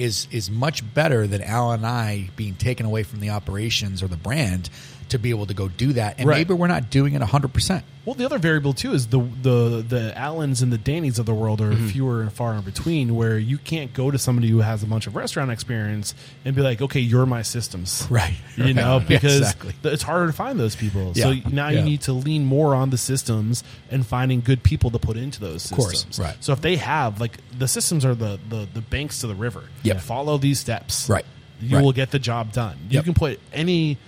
[0.00, 4.08] is is much better than Al and I being taken away from the operations or
[4.08, 4.70] the brand
[5.10, 6.16] to be able to go do that.
[6.18, 6.38] And Right.
[6.38, 7.82] maybe we're not doing it 100%.
[8.06, 11.34] Well, the other variable too is the the the Allens and the Dannies of the
[11.34, 11.88] world are mm-hmm.
[11.88, 13.14] fewer and far in between.
[13.14, 16.14] Where you can't go to somebody who has a bunch of restaurant experience
[16.44, 18.32] and be like, "Okay, you're my systems," Right.
[18.56, 19.74] You know, because Exactly.
[19.84, 21.12] it's harder to find those people.
[21.14, 21.24] Yeah.
[21.42, 24.98] So now you need to lean more on the systems and finding good people to
[24.98, 25.84] put into those systems.
[26.04, 26.18] course.
[26.18, 26.36] Right.
[26.40, 29.64] So if they have like the systems are the the, the banks to the river.
[29.82, 30.00] Yep.
[30.00, 31.08] Follow these steps.
[31.08, 31.26] Right.
[31.60, 31.84] You Right.
[31.84, 32.76] will get the job done.
[32.88, 33.04] You Yep.
[33.04, 33.98] can put any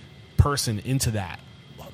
[0.43, 1.39] person into that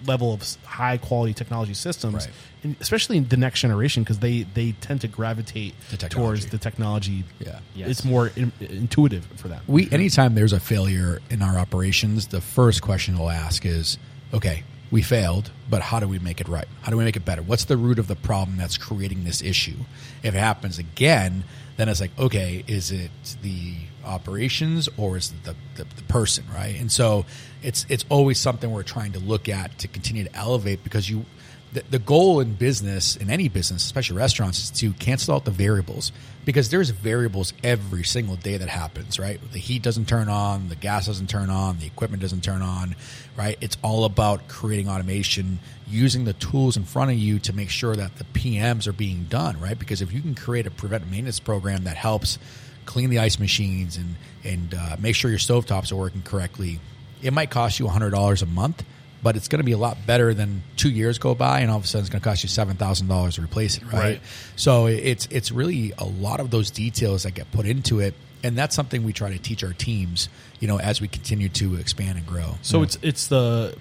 [0.06, 2.34] level of high quality technology systems Right.
[2.64, 6.58] and especially in the next generation because they they tend to gravitate The towards the
[6.58, 7.60] technology Yeah.
[7.76, 9.94] it's more in, intuitive for them We mm-hmm.
[10.00, 13.98] anytime there's a failure in our operations, the first question we'll ask is,
[14.34, 16.68] okay, we failed, but how do we make it right?
[16.82, 17.44] How do we make it better?
[17.44, 19.80] What's the root of the problem that's creating this issue?
[20.24, 21.44] If it happens again,
[21.78, 23.12] then it's like, okay, is it
[23.44, 26.76] the operations or is it the, the, the person, right?
[26.82, 27.26] And so
[27.62, 31.26] it's it's always something we're trying to look at to continue to elevate because you
[31.72, 35.52] the, the goal in business, in any business, especially restaurants, is to cancel out the
[35.52, 36.12] variables
[36.46, 39.40] because there's variables every single day that happens, right?
[39.52, 42.96] The heat doesn't turn on, the gas doesn't turn on, the equipment doesn't turn on,
[43.38, 43.56] right?
[43.62, 47.96] It's all about creating automation, using the tools in front of you to make sure
[47.96, 49.78] that the PMs are being done, right?
[49.78, 52.40] Because if you can create a preventive maintenance program that helps
[52.86, 56.80] clean the ice machines and and uh, make sure your stovetops are working correctly,
[57.22, 58.84] it might cost you $100 a month
[59.22, 61.78] but it's going to be a lot better than two years go by and all
[61.78, 63.94] of a sudden it's going to cost you seven thousand dollars to replace it, right?
[63.94, 64.22] Right.
[64.56, 68.14] So it's it's really a lot of those details that get put into it,
[68.44, 70.30] and that's something we try to teach our teams,
[70.60, 72.56] you know, as we continue to expand and grow.
[72.62, 73.76] so it's it's the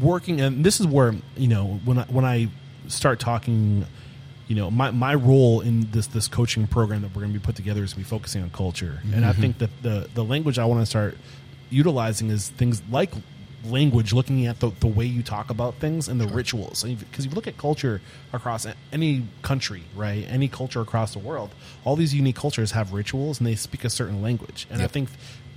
[0.00, 2.48] working and this is where you know when I when I
[2.88, 3.86] start talking
[4.46, 7.42] you know my, my role in this this coaching program that we're going to be
[7.42, 9.40] put together is to be focusing on culture and I mm-hmm.
[9.40, 11.16] think that the the language I want to start
[11.70, 13.10] utilizing is things like
[13.64, 17.32] language looking at the, the way you talk about things and the rituals because if
[17.32, 18.00] you look at culture
[18.32, 21.50] across any country right any culture across the world
[21.84, 25.08] all these unique cultures have rituals and they speak a certain language and i think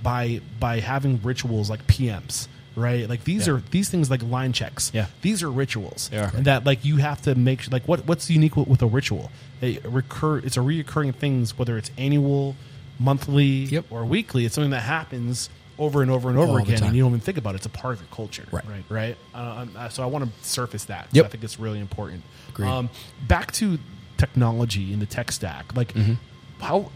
[0.02, 3.54] by by having rituals like pms right like these Yeah.
[3.54, 5.06] are these things like line checks Yeah.
[5.22, 6.32] these are rituals are.
[6.34, 9.30] and that like you have to make like what what's unique with, with a ritual
[9.62, 12.56] a recur it's a reoccurring things whether it's annual
[12.98, 13.84] monthly Yep.
[13.90, 15.48] or weekly it's something that happens
[15.80, 17.66] over and over and over All again and you don't even think about it it's
[17.66, 18.64] a part of your culture Right.
[18.68, 21.24] right right uh, um, uh, so i want to surface that Yep.
[21.24, 22.68] i think it's really important Agreed.
[22.68, 22.90] um,
[23.26, 23.78] back to
[24.18, 26.12] technology in the tech stack like Mm-hmm.
[26.60, 26.90] how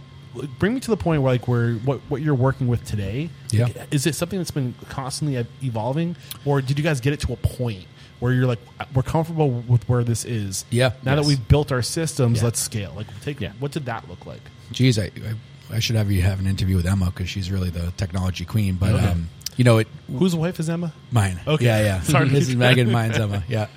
[0.59, 3.65] bring me to the point where like where what, what you're working with today Yeah.
[3.67, 7.33] like, is it something that's been constantly evolving or did you guys get it to
[7.33, 7.87] a point
[8.21, 8.59] where you're like
[8.95, 10.91] we're comfortable with where this is Yeah.
[11.05, 12.45] now that we've built our systems Yeah.
[12.45, 13.53] let's scale like take Yeah.
[13.61, 14.43] what did that look like
[14.73, 15.35] Geez, I, I
[15.71, 18.75] I should have you have an interview with Emma because she's really the technology queen.
[18.77, 19.07] But Okay.
[19.07, 21.41] um, you know, it whose wife is emma Mine.
[21.47, 21.65] Okay.
[21.65, 22.01] Yeah, yeah.
[22.03, 22.29] Sorry.
[22.29, 22.91] this is Megan.
[22.91, 23.43] Mine's Emma.
[23.49, 23.69] Yeah.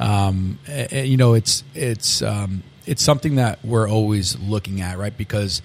[0.00, 4.96] Um, eh, eh, you know, it's it's um, it's something that we're always looking at,
[4.98, 5.16] right?
[5.16, 5.60] Because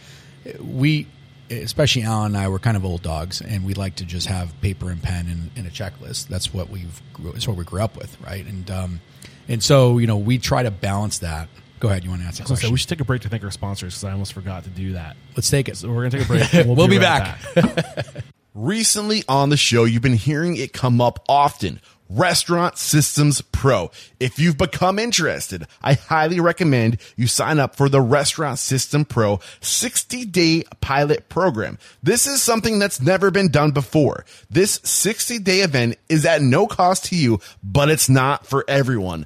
[0.59, 1.07] we
[1.49, 4.59] especially Alan and I, we're kind of old dogs, and we like to just have
[4.61, 6.27] paper and pen and, and a checklist.
[6.27, 7.01] That's what we've
[7.35, 8.45] it's what we grew up with, right?
[8.45, 9.01] And um,
[9.47, 11.47] and so you know we try to balance that.
[11.84, 12.05] Go ahead.
[12.05, 12.55] You want to answer?
[12.55, 14.69] Say, we should take a break to thank our sponsors because I almost forgot to
[14.69, 15.18] do that.
[15.35, 15.76] Let's take it.
[15.76, 16.53] So we're gonna take a break.
[16.65, 18.05] and We'll be right back.
[18.53, 21.81] Recently on the show, you've been hearing it come up often.
[22.10, 23.91] Restaurant Systems Pro.
[24.19, 29.39] If you've become interested, I highly recommend you sign up for the Restaurant System Pro
[29.60, 31.80] 60 day pilot program.
[32.01, 34.26] This is something that's never been done before.
[34.49, 39.26] This 60 day event is at no cost to you, but it's not for everyone.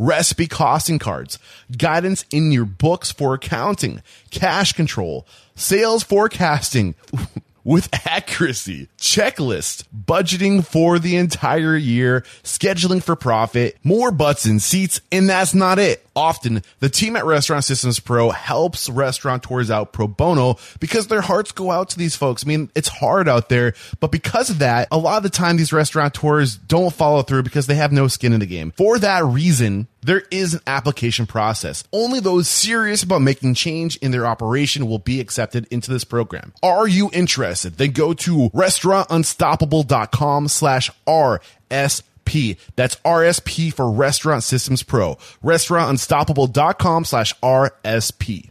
[0.00, 1.38] recipe costing cards,
[1.76, 6.94] guidance in your books for accounting, cash control, sales forecasting
[7.70, 15.00] with accuracy, checklist, budgeting for the entire year, scheduling for profit, more butts in seats,
[15.12, 16.04] and that's not it.
[16.16, 21.52] Often, the team at Restaurant Systems Pro helps restaurateurs out pro bono because their hearts
[21.52, 22.44] go out to these folks.
[22.44, 25.56] I mean, it's hard out there, but because of that, a lot of the time
[25.56, 28.72] these restaurateurs don't follow through because they have no skin in the game.
[28.72, 31.84] For that reason, there is an application process.
[31.92, 36.52] Only those serious about making change in their operation will be accepted into this program.
[36.62, 37.74] Are you interested?
[37.76, 42.56] Then go to restaurantunstoppable.com slash RSP.
[42.76, 45.16] That's RSP for Restaurant Systems Pro.
[45.42, 48.49] Restaurantunstoppable.com slash RSP.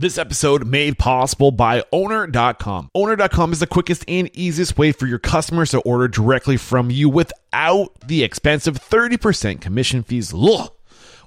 [0.00, 2.88] This episode made possible by owner.com.
[2.94, 7.08] Owner.com is the quickest and easiest way for your customers to order directly from you
[7.08, 10.32] without the expensive 30% commission fees.
[10.32, 10.70] Ugh.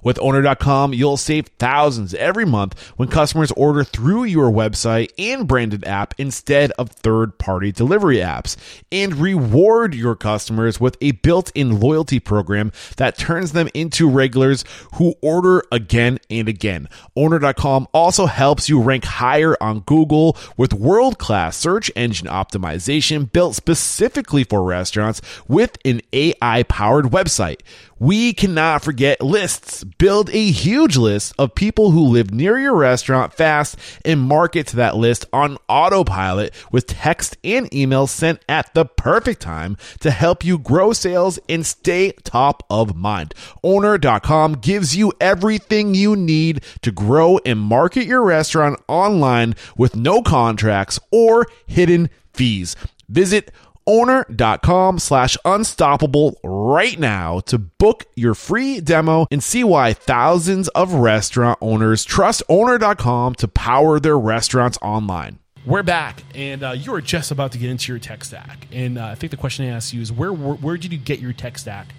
[0.02, 5.86] With owner.com, you'll save thousands every month when customers order through your website and branded
[5.86, 8.56] app instead of third party delivery apps.
[8.90, 14.64] And reward your customers with a built in loyalty program that turns them into regulars
[14.94, 16.88] who order again and again.
[17.16, 23.54] Owner.com also helps you rank higher on Google with world class search engine optimization built
[23.54, 27.60] specifically for restaurants with an AI powered website.
[27.98, 29.84] We cannot forget lists.
[29.98, 34.76] Build a huge list of people who live near your restaurant fast and market to
[34.76, 40.44] that list on autopilot with text and email sent at the perfect time to help
[40.44, 43.34] you grow sales and stay top of mind.
[43.62, 50.22] Owner.com gives you everything you need to grow and market your restaurant online with no
[50.22, 52.76] contracts or hidden fees.
[53.08, 53.50] Visit
[53.86, 60.94] owner.com slash unstoppable right now to book your free demo and see why thousands of
[60.94, 65.38] restaurant owners trust owner.com to power their restaurants online.
[65.64, 68.66] We're back, and uh, you were just about to get into your tech stack.
[68.72, 70.98] And uh, I think the question I asked you is where, where where did you
[70.98, 71.94] get your tech stack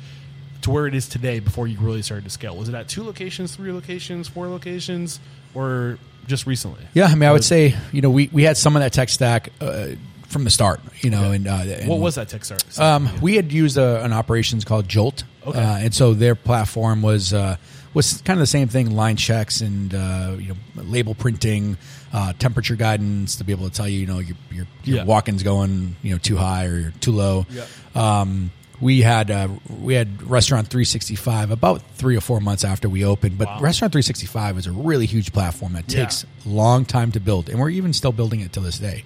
[0.63, 2.57] to where it is today before you really started to scale?
[2.57, 5.21] Was it at two locations, three locations, four locations,
[5.53, 5.97] or
[6.27, 6.83] just recently?
[6.93, 9.07] Yeah, I mean, I would say you know we we had some of that tech
[9.07, 9.49] stack.
[9.61, 9.91] Uh,
[10.33, 12.59] from the start, you know, and, uh, and What was that tech stack?
[12.79, 15.57] Um, we had used a, an operations called Jolt, Okay.
[15.59, 17.55] uh, and so their platform was uh,
[17.93, 21.77] was kind of the same thing: line checks and uh, you know label printing,
[22.11, 25.03] uh, temperature guidance to be able to tell you, you know, your your, your Yeah.
[25.05, 27.45] walk-ins going, you know, too high or you're too low.
[27.51, 27.65] Yeah.
[27.95, 28.51] Um,
[28.81, 29.47] we had uh,
[29.81, 33.59] we had Restaurant 365 about three or four months after we opened, but Wow.
[33.61, 37.59] Restaurant 365 is a really huge platform that takes a long time to build, and
[37.59, 39.03] we're even still building it to this day.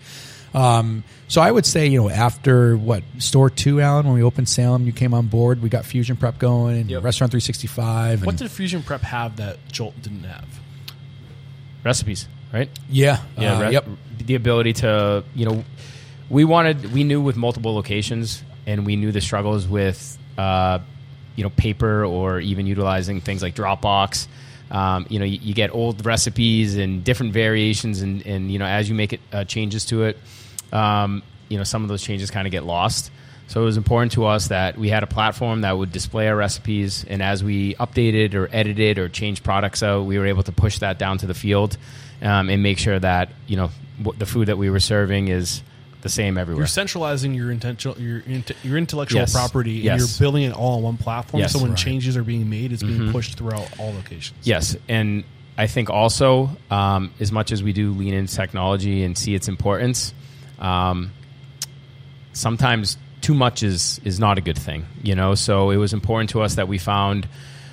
[0.54, 4.48] Um, so I would say, you know, after what store two, Alan, when we opened
[4.50, 5.62] Salem, you came on board.
[5.62, 7.04] We got Fusion Prep going and Yep.
[7.04, 8.22] Restaurant 365.
[8.26, 10.46] What and- did Fusion Prep have that Jolt didn't have?
[11.84, 12.70] recipes, right?
[12.90, 13.88] yeah, Yeah, uh, re- yep.
[14.26, 15.64] The ability to, you know,
[16.30, 20.80] we wanted, we knew with multiple locations, and we knew the struggles with, uh,
[21.38, 24.28] you know, paper or even utilizing things like Dropbox.
[24.70, 28.66] Um, you know, you, you get old recipes and different variations, and, and you know,
[28.66, 30.18] as you make it uh, changes to it,
[30.74, 33.12] um, you know, some of those changes kind of get lost.
[33.50, 36.36] So it was important to us that we had a platform that would display our
[36.36, 40.52] recipes, and as we updated or edited or changed products out, we were able to
[40.52, 41.78] push that down to the field
[42.22, 43.70] um, and make sure that you know
[44.04, 45.62] what the food that we were serving is
[46.02, 46.60] the same everywhere.
[46.62, 49.32] You're centralizing your intentional your int- your intellectual Yes.
[49.34, 49.92] property, Yes.
[49.94, 51.40] and you're building it all on one platform.
[51.40, 51.54] Yes.
[51.54, 51.78] so when Right.
[51.80, 54.38] changes are being made, it's being pushed throughout all locations.
[54.44, 55.24] Yes, and
[55.58, 59.48] I think also um, as much as we do lean into technology and see its
[59.48, 60.14] importance,
[60.60, 61.12] um,
[62.34, 64.86] sometimes too much is is not a good thing.
[65.04, 67.28] You know, so it was important to us that we found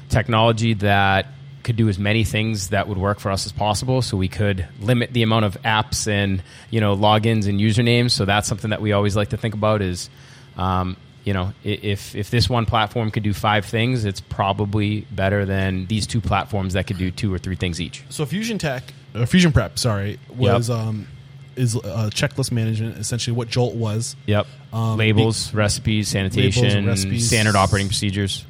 [0.08, 1.26] technology that
[1.62, 4.02] could do as many things that would work for us as possible.
[4.02, 8.12] So we could limit the amount of apps and you know logins and usernames.
[8.12, 10.10] So that's something that we always like to think about is
[10.56, 15.44] um, you know if if this one platform could do five things it's probably better
[15.46, 18.04] than these two platforms that could do two or three things each.
[18.10, 18.84] So Fusion Tech,
[19.14, 21.08] uh, Fusion Prep, sorry, was um,
[21.56, 22.98] is uh, checklist management.
[22.98, 27.26] Essentially, what Jolt was, yep Um, labels recipes sanitation recipes.
[27.28, 28.44] standard operating procedures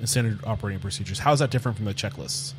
[0.00, 1.18] and standard operating procedures.
[1.18, 2.52] How is that different from the checklists?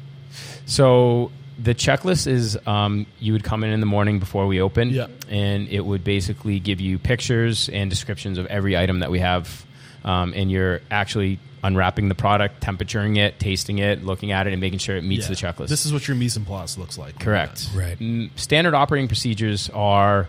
[0.66, 4.90] So the checklist is um, you would come in in the morning before we open,
[4.90, 5.08] Yeah.
[5.30, 9.66] and it would basically give you pictures and descriptions of every item that we have,
[10.08, 14.62] um, and you're actually unwrapping the product, temperaturing it, tasting it, looking at it, and
[14.62, 15.36] making sure it meets Yeah.
[15.36, 15.68] the checklist.
[15.68, 17.20] This is what your mise en place looks like.
[17.20, 17.68] Correct.
[17.76, 18.00] Right.
[18.00, 20.28] Mm, Standard operating procedures are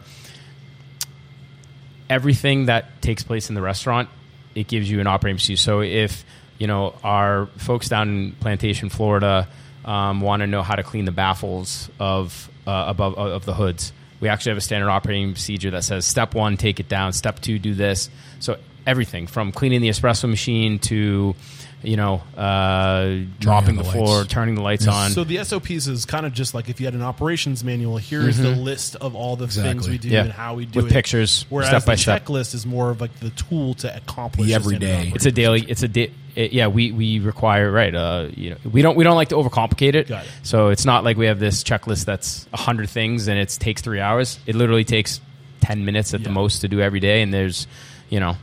[2.10, 4.08] everything that takes place in the restaurant.
[4.54, 5.60] It gives you an operating procedure.
[5.60, 6.24] So if
[6.58, 9.48] you know our folks down in Plantation, Florida,
[9.84, 13.92] um, want to know how to clean the baffles of uh, above of the hoods,
[14.20, 17.12] we actually have a standard operating procedure that says step one, take it down.
[17.12, 18.10] Step two, do this.
[18.40, 18.56] So
[18.88, 21.34] everything from cleaning the espresso machine to
[21.82, 25.10] you know uh, dropping the the, floor, turning the lights on.
[25.10, 27.98] So the SOPs is kind of just like if you had an operations manual.
[27.98, 30.14] Here's the list of all the things we do Mm-hmm.
[30.14, 30.22] Yeah.
[30.24, 30.94] and how we do With it.
[30.94, 32.24] pictures, Whereas step the by step.
[32.24, 35.12] checklist is more of like the tool to accomplish The everyday.
[35.14, 38.56] it's a daily it's a di- it, yeah we we require right uh you know
[38.72, 40.30] we don't we don't like to overcomplicate it Got it.
[40.42, 44.00] so it's not like we have this checklist that's 100 things and it takes 3
[44.00, 45.20] hours it literally takes
[45.60, 47.66] 10 minutes at the most to do every day and there's
[48.08, 48.36] you know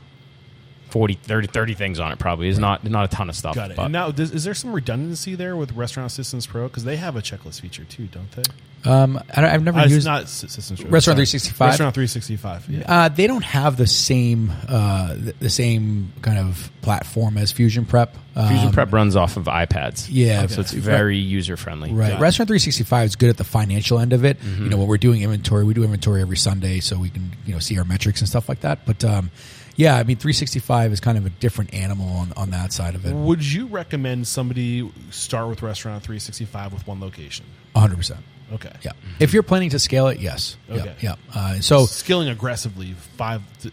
[0.89, 3.71] 40 30 30 things on it probably is not not a ton of stuff Got
[3.71, 3.77] it.
[3.77, 6.95] but- And now, does, is there some redundancy there with Restaurant Systems Pro because they
[6.97, 8.43] have a checklist feature too, don't they?
[8.89, 10.05] Um, I don't, I've never Uh, it's used.
[10.05, 10.91] not S- Systems Pro.
[10.91, 11.25] Restaurant sorry.
[11.25, 11.67] 365?
[11.69, 12.69] Restaurant 365.
[12.69, 12.83] Yeah.
[13.05, 17.85] Uh, they don't have the same uh, the, the same kind of platform as Fusion
[17.85, 18.15] Prep.
[18.35, 20.79] fusion Um, prep runs off of ipads Yeah, so it's Okay.
[20.81, 22.11] very user friendly Right.
[22.11, 22.21] Got.
[22.21, 24.39] Restaurant 365 is good at the financial end of it.
[24.39, 24.63] Mm-hmm.
[24.65, 27.53] You know, when we're doing inventory, we do inventory every Sunday so we can, you
[27.53, 28.85] know, see our metrics and stuff like that.
[28.85, 29.31] But um,
[29.75, 33.05] yeah, I mean, 365 is kind of a different animal on, on that side of
[33.05, 33.13] it.
[33.13, 37.45] Would you recommend somebody start with Restaurant 365 with one location?
[37.75, 38.17] 100%.
[38.53, 38.71] Okay.
[38.83, 38.91] Yeah.
[39.19, 40.55] If you're planning to scale it, yes.
[40.69, 40.95] Okay.
[41.01, 41.15] Yeah.
[41.33, 41.35] yeah.
[41.35, 43.41] Uh, so Scaling aggressively, five.
[43.61, 43.71] To,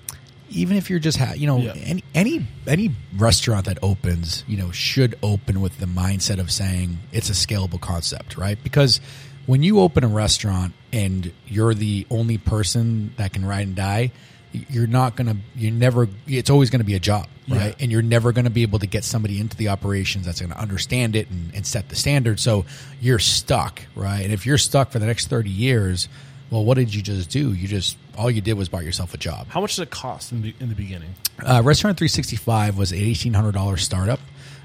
[0.54, 1.72] even if you're just ha- you know Yeah.
[1.76, 6.98] any any any restaurant that opens you know should open with the mindset of saying
[7.10, 9.00] it's a scalable concept right because
[9.46, 14.12] when you open a restaurant and you're the only person that can ride and die
[14.52, 17.74] you're not gonna you're never it's always gonna be a job right Yeah.
[17.80, 21.16] and you're never gonna be able to get somebody into the operations that's gonna understand
[21.16, 22.64] it and, and set the standard so
[23.00, 26.08] you're stuck right and if you're stuck for the next 30 years
[26.50, 29.16] well what did you just do you just all you did was buy yourself a
[29.18, 31.14] job how much does it cost in the, in the beginning?
[31.44, 34.20] uh, Restaurant 365 was an eighteen hundred dollars startup,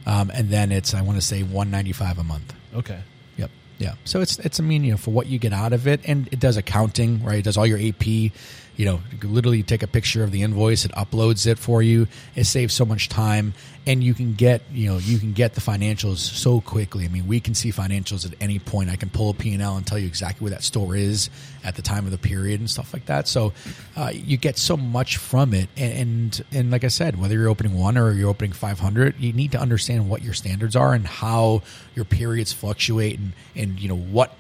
[0.06, 2.54] um, and then it's I want to say one ninety five a month.
[2.76, 3.00] Okay.
[3.38, 3.50] Yep,
[3.80, 3.94] yeah.
[4.04, 6.28] So it's it's a mean you know for what you get out of it, and
[6.32, 7.40] it does accounting right.
[7.40, 8.34] It does all your AP.
[8.78, 12.08] You know, you literally take a picture of the invoice, it uploads it for you.
[12.36, 13.56] It saves so much time,
[13.88, 17.06] and you can get you know you can get the financials so quickly.
[17.06, 18.92] I mean, we can see financials at any point.
[18.92, 21.32] I can pull a P and L and tell you exactly where that store is
[21.64, 23.28] at the time of the period and stuff like that.
[23.28, 23.52] So
[23.96, 27.50] uh, you get so much from it, and, and and like I said, whether you're
[27.50, 31.08] opening one or you're opening 500, you need to understand what your standards are and
[31.08, 31.64] how
[31.96, 34.36] your periods fluctuate, and and you know what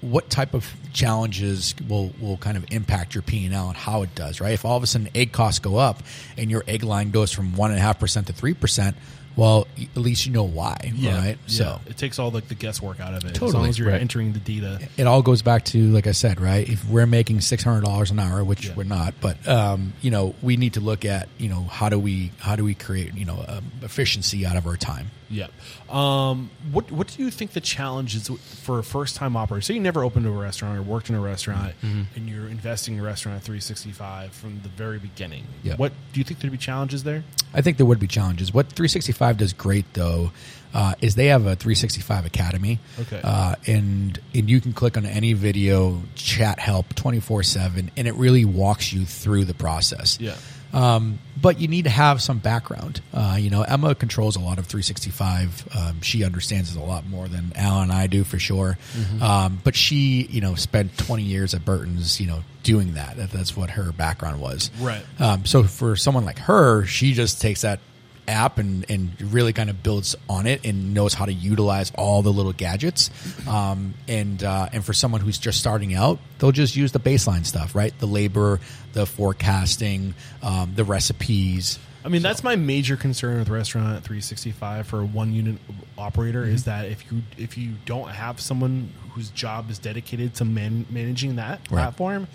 [0.00, 4.02] what type of challenges will will kind of impact your P and L and how
[4.02, 4.52] it does, right?
[4.52, 6.02] If all of a sudden egg costs go up
[6.36, 8.96] and your egg line goes from one and a half percent to three percent,
[9.36, 11.36] well, at least you know why, right?
[11.46, 13.40] So it takes all like the guesswork out of it.
[13.40, 14.00] As long as you're Right.
[14.00, 14.80] entering the data.
[14.96, 16.68] it all goes back to like I said, right?
[16.68, 18.74] If we're making six hundred dollars an hour, which Yeah.
[18.74, 21.98] we're not, but um, you know, we need to look at you know how do
[21.98, 25.10] we how do we create you know um, efficiency out of our time.
[25.30, 25.48] Yeah.
[25.90, 28.28] Um, what What do you think the challenge is
[28.64, 29.62] for a first time operator?
[29.62, 32.02] So you never opened a restaurant or worked in a restaurant, Mm-hmm.
[32.16, 35.44] and you're investing in a Restaurant at 365 from the very beginning.
[35.62, 35.76] Yeah.
[35.76, 37.24] What do you think there'd be challenges there?
[37.54, 38.52] I think there would be challenges.
[38.52, 40.32] What 365 does great though
[40.74, 42.78] uh, is they have a 365 Academy.
[43.00, 43.20] Okay.
[43.24, 48.14] Uh, and and you can click on any video, chat help 24 seven, and it
[48.14, 50.18] really walks you through the process.
[50.20, 50.36] Yeah.
[50.72, 53.00] Um, but you need to have some background.
[53.12, 55.68] Uh, you know, Emma controls a lot of 365.
[55.76, 58.76] Um, she understands it a lot more than Alan and I do for sure.
[59.22, 63.16] Um, but she, you know, spent 20 years at Burton's, you know, doing that.
[63.16, 64.70] that that's what her background was.
[64.80, 65.02] Right.
[65.18, 67.80] Um, so for someone like her, she just takes that
[68.28, 72.22] app and, and really kind of builds on it and knows how to utilize all
[72.22, 73.10] the little gadgets.
[73.48, 77.44] Um, and uh, and for someone who's just starting out, they'll just use the baseline
[77.46, 77.92] stuff, right?
[77.98, 78.60] The labor,
[78.92, 81.78] the forecasting, um, the recipes.
[82.04, 85.58] I mean, that's my major concern with Restaurant 365 for a one unit
[85.98, 86.54] operator Mm-hmm.
[86.54, 90.86] is that if you if you don't have someone whose job is dedicated to man,
[90.90, 92.28] managing that platform,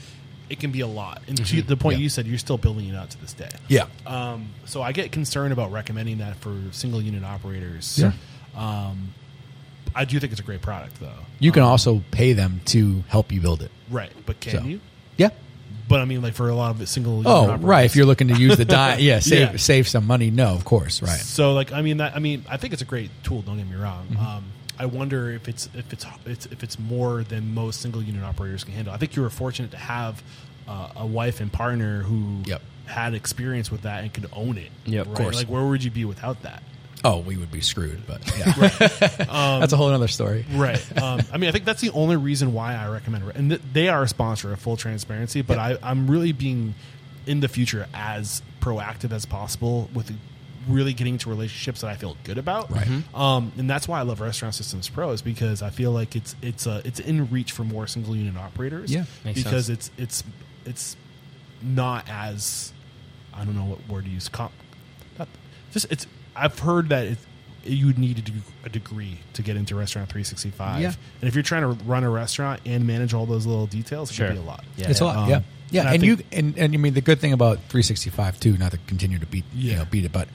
[0.53, 1.21] it can be a lot.
[1.27, 1.99] And to the point Mm-hmm.
[1.99, 2.03] Yeah.
[2.03, 3.49] you said, you're still building it out to this day.
[3.67, 3.87] Yeah.
[4.07, 7.99] Um, so I get concerned about recommending that for single unit operators.
[7.99, 8.13] Yeah.
[8.55, 9.13] Um,
[9.95, 11.11] I do think it's a great product, though.
[11.39, 13.71] You can Um, also pay them to help you build it.
[13.89, 14.63] right, but can So.
[14.63, 14.79] you?
[15.17, 15.29] Yeah.
[15.87, 17.27] But I mean, like for a lot of it, single.
[17.27, 17.63] Oh, operators.
[17.65, 17.85] right.
[17.85, 19.57] If you're looking to use the die, yeah, save Yeah.
[19.57, 20.31] save some money.
[20.31, 21.19] No, of course, right.
[21.19, 23.41] So like I mean that I mean I think it's a great tool.
[23.41, 24.07] Don't get me wrong.
[24.09, 24.23] Mm-hmm.
[24.83, 28.23] Um, I wonder if it's if it's, it's if it's more than most single unit
[28.23, 28.93] operators can handle.
[28.93, 30.21] I think you were fortunate to have
[30.67, 32.61] uh, a wife and partner who Yep.
[32.85, 34.71] had experience with that and could own it.
[34.85, 35.07] Yep.
[35.07, 35.35] Of course.
[35.35, 36.63] Like where would you be without that?
[37.05, 38.53] Oh, we would be screwed, but yeah,
[39.59, 40.45] that's a whole other story.
[40.53, 40.81] Right.
[41.01, 43.35] Um, I mean, I think that's the only reason why I recommend it.
[43.35, 46.75] And th- they are a sponsor of full transparency, but I, I'm really being
[47.25, 50.11] in the future as proactive as possible with
[50.67, 52.71] really getting to relationships that I feel good about.
[52.71, 52.87] Right.
[53.13, 56.35] Um, and that's why I love Restaurant Systems Pro is because I feel like it's
[56.41, 58.91] it's uh, it's in reach for more single unit operators.
[58.93, 59.05] Yeah.
[59.25, 59.89] Makes because sense.
[59.97, 60.23] it's it's
[60.65, 60.97] it's
[61.61, 62.73] not as
[63.33, 64.29] I don't know what word to use.
[64.29, 64.51] Comp,
[65.17, 65.27] not,
[65.71, 66.07] just it's.
[66.35, 67.17] I've heard that it,
[67.63, 70.81] you would need a, deg- a degree to get into Restaurant 365.
[70.81, 70.87] Yeah.
[71.21, 74.15] And if you're trying to run a restaurant and manage all those little details, it
[74.15, 74.27] Sure.
[74.27, 74.63] could be a lot.
[74.75, 74.89] Yeah.
[74.89, 75.81] it's a lot, Um, yeah, yeah.
[75.83, 78.79] and And, you and, and I mean the good thing about 365 too, not to
[78.87, 80.27] continue to beat you know beat it, but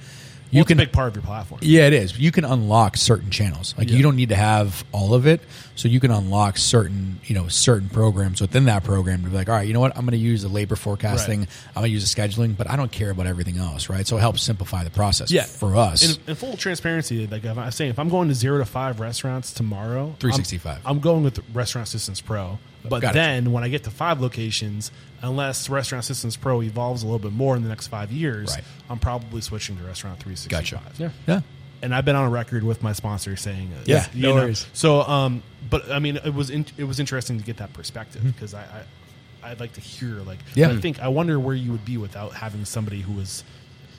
[0.50, 1.60] You it's can a big part of your platform.
[1.62, 2.18] Yeah, it is.
[2.18, 3.74] You can unlock certain channels.
[3.76, 3.96] Like Yeah.
[3.96, 5.42] you don't need to have all of it,
[5.74, 9.48] so you can unlock certain, you know, certain programs within that program to be like,
[9.48, 9.94] all right, you know what?
[9.96, 11.40] I'm going to use the labor forecasting.
[11.40, 11.48] Right.
[11.76, 14.06] I'm going to use the scheduling, but I don't care about everything else, right?
[14.06, 15.30] So it helps simplify the process.
[15.30, 15.42] Yeah.
[15.44, 16.16] for us.
[16.16, 19.52] In, in full transparency, like I'm saying, if I'm going to zero to five restaurants
[19.52, 20.80] tomorrow, I'm- 365.
[20.86, 22.58] I'm, going with Restaurant Systems Pro.
[22.84, 23.14] But Got it.
[23.14, 24.90] then when I get to five locations,
[25.20, 28.64] unless Restaurant Systems Pro evolves a little bit more in the next five years, Right.
[28.88, 30.50] I'm probably switching to Restaurant 365.
[30.98, 31.02] gotcha.
[31.02, 31.10] Yeah.
[31.34, 31.40] Yeah,
[31.82, 34.42] and I've been on a record with my sponsor saying, uh, Yeah, you no know.
[34.42, 34.66] worries.
[34.74, 38.20] So, um, but I mean, it was in, it was interesting to get that perspective
[38.22, 38.30] Mm-hmm.
[38.30, 40.70] because I, I I'd like to hear like, Yeah.
[40.70, 43.44] I think I wonder where you would be without having somebody who was,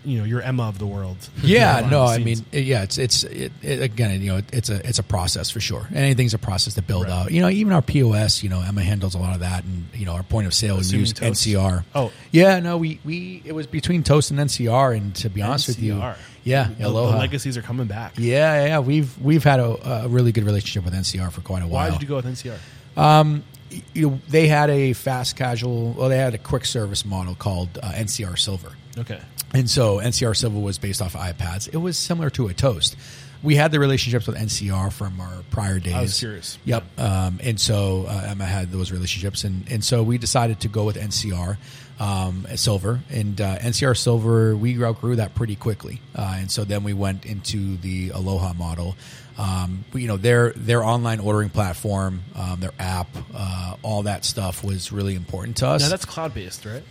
[0.06, 1.18] you know, your Emma of the world.
[1.44, 1.88] yeah.
[1.90, 2.84] No, I mean, yeah.
[2.84, 5.88] It's it's it, it, again, you know, it's a it's a process for sure.
[5.94, 7.12] Anything's a process to build Right.
[7.14, 7.32] out.
[7.32, 10.06] You know, even our POS, you know, Emma handles a lot of that, and you
[10.06, 11.46] know, our point of sale we Assuming use Toast?
[11.48, 11.84] NCR.
[11.96, 12.12] Oh.
[12.32, 15.82] yeah, no, we we it was between Toast and NCR, and to be honest with
[15.82, 16.02] you,
[16.44, 17.12] yeah, the, Aloha.
[17.12, 18.14] the legacies are coming back.
[18.18, 21.68] Yeah, yeah, we've we've had a, a really good relationship with NCR for quite a
[21.68, 21.88] while.
[21.88, 22.58] Why did you go with NCR?
[23.94, 27.78] You know, they had a fast casual, well, they had a quick service model called
[27.84, 29.20] uh, NCR Silver, Okay.
[29.54, 31.70] And so NCR Silver was based off iPads.
[31.74, 32.96] It was similar to a Toast.
[33.42, 35.94] We had the relationships with NCR from our prior days.
[35.94, 36.58] I was curious.
[36.66, 37.00] Yep.
[37.00, 40.84] Um, and so uh, Emma had those relationships, and, and so we decided to go
[40.84, 41.58] with NCR
[42.00, 43.00] um, Silver.
[43.10, 47.26] And uh, NCR Silver, we outgrew that pretty quickly, uh, and so then we went
[47.26, 48.96] into the Aloha model.
[49.38, 54.66] Um, you know, their their online ordering platform, um, their app, uh, all that stuff
[54.66, 55.82] was really important to us.
[55.82, 56.84] Now that's cloud based, right?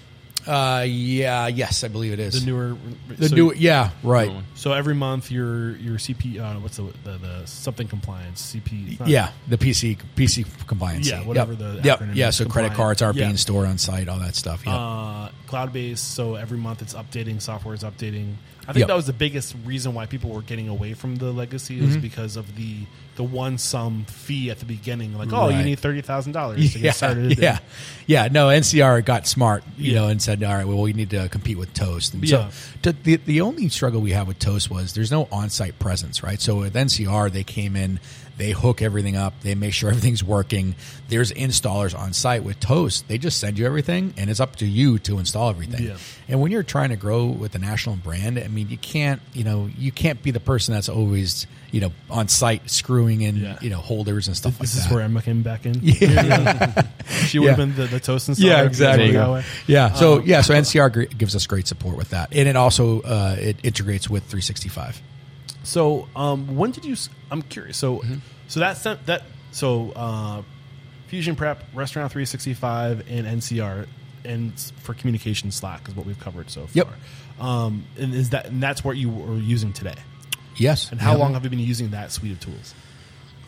[0.47, 2.77] Uh, yeah, yes, I believe it is The newer,
[3.09, 4.31] the so, new, yeah, right.
[4.55, 9.07] So every month your your CP, uh, what's the, the the something compliance CP?
[9.07, 11.11] Yeah, the PC PC compliance.
[11.11, 11.59] Yeah, whatever yep.
[11.59, 12.03] the yep.
[12.15, 14.65] Yeah, so credit cards are being stored on site, all that stuff.
[14.65, 14.75] Yep.
[14.75, 16.15] uh, cloud based.
[16.15, 18.35] So every month it's updating, software is updating.
[18.69, 18.89] I think Yep.
[18.89, 22.01] that was the biggest reason why people were getting away from the legacy is mm-hmm.
[22.01, 22.81] because of the
[23.17, 25.17] the one sum fee at the beginning.
[25.17, 27.39] Like, oh, you need thirty thousand dollars to yeah, get started.
[27.41, 27.59] yeah,
[28.07, 28.29] yeah.
[28.31, 30.01] No, NCR got smart, you Yeah.
[30.01, 32.51] know, and said, "All right, well, we need to compete with Toast." And Yeah.
[32.85, 36.23] so, the the only struggle we have with Toast was there's no on site presence,
[36.23, 36.41] right?
[36.41, 37.99] So with NCR, they came in,
[38.39, 40.75] they hook everything up, they make sure everything's working.
[41.09, 42.45] There's installers on site.
[42.45, 45.85] With Toast, they just send you everything, and it's up to you to install everything.
[45.87, 45.97] Yeah.
[46.29, 49.45] And when you're trying to grow with the national brand, I mean, you can't, you
[49.45, 53.59] know, you can't be the person that's always, you know, on site screwing in, Yeah.
[53.61, 55.81] you know, holders and stuff This like is where Emma came back in.
[55.83, 56.83] Yeah.
[57.27, 57.51] She would Yeah.
[57.53, 58.45] have been the, the toast installer.
[58.45, 59.07] Yeah, exactly.
[59.07, 59.49] was There you that go.
[59.67, 59.93] Yeah.
[59.95, 60.41] So Um, yeah.
[60.43, 64.25] So NCR gives us great support with that, and it also uh, it integrates with
[64.25, 65.01] 365.
[65.69, 66.97] So, um, when did you?
[67.31, 67.77] I'm curious.
[67.77, 68.15] So, Mm-hmm.
[68.49, 69.23] so that sent that
[69.53, 70.43] so uh,
[71.09, 73.87] Fusion Prep, Restaurant 365, and NCR.
[74.25, 76.71] and for communication, Slack is what we've covered so far.
[76.75, 76.89] Yep.
[77.41, 79.95] Um, and is that and that's what you were using today?
[80.57, 80.91] Yes.
[80.91, 81.21] And how Yep.
[81.21, 82.75] long have you been using that suite of tools?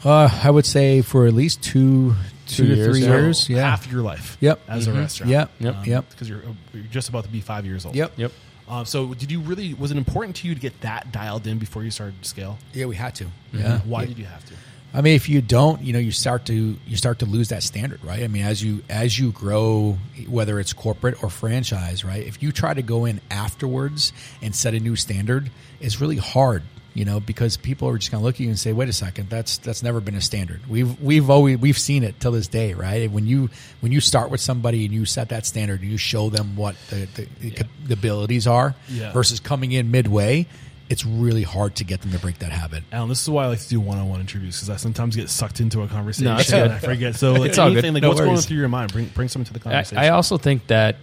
[0.04, 2.14] Uh, I would say for at least two,
[2.46, 3.46] two, Two to years, three years.
[3.46, 3.68] So Yeah.
[3.68, 4.36] half your life.
[4.40, 4.60] Yep.
[4.68, 5.30] as a restaurant.
[5.30, 5.50] Yep.
[5.58, 5.86] Yep.
[5.86, 6.10] Yep.
[6.10, 6.42] Because you're
[6.72, 7.94] you're just about to be five years old.
[7.96, 8.12] Yep.
[8.16, 8.32] Yep.
[8.70, 9.74] Um, so did you really?
[9.74, 12.56] Was it important to you to get that dialed in before you started to scale?
[12.72, 13.26] Yeah, we had to.
[13.52, 13.80] Yeah.
[13.80, 14.54] Why did you have to?
[14.92, 17.62] I mean, if you don't, you know, you start to you start to lose that
[17.62, 18.22] standard, right?
[18.22, 19.98] I mean, as you as you grow,
[20.28, 22.24] whether it's corporate or franchise, right?
[22.24, 26.62] If you try to go in afterwards and set a new standard, it's really hard,
[26.92, 28.92] you know, because people are just going to look at you and say, "Wait a
[28.92, 32.48] second, that's that's never been a standard." We've we've always we've seen it till this
[32.48, 33.10] day, right?
[33.10, 33.48] When you
[33.80, 36.74] when you start with somebody and you set that standard and you show them what
[36.90, 37.06] the
[37.40, 39.12] the, the abilities are Yeah.
[39.12, 40.46] versus coming in midway,
[40.88, 42.82] it's really hard to get them to break that habit.
[42.90, 45.60] Alan, this is why I like to do one-on-one interviews because I sometimes get sucked
[45.60, 46.72] into a conversation No, it's and good.
[46.72, 47.14] I forget.
[47.14, 47.94] So, like, It's all anything, good.
[47.94, 48.92] like No what's going through your mind?
[48.92, 49.98] Bring bring something to the I, conversation.
[49.98, 50.96] I also think that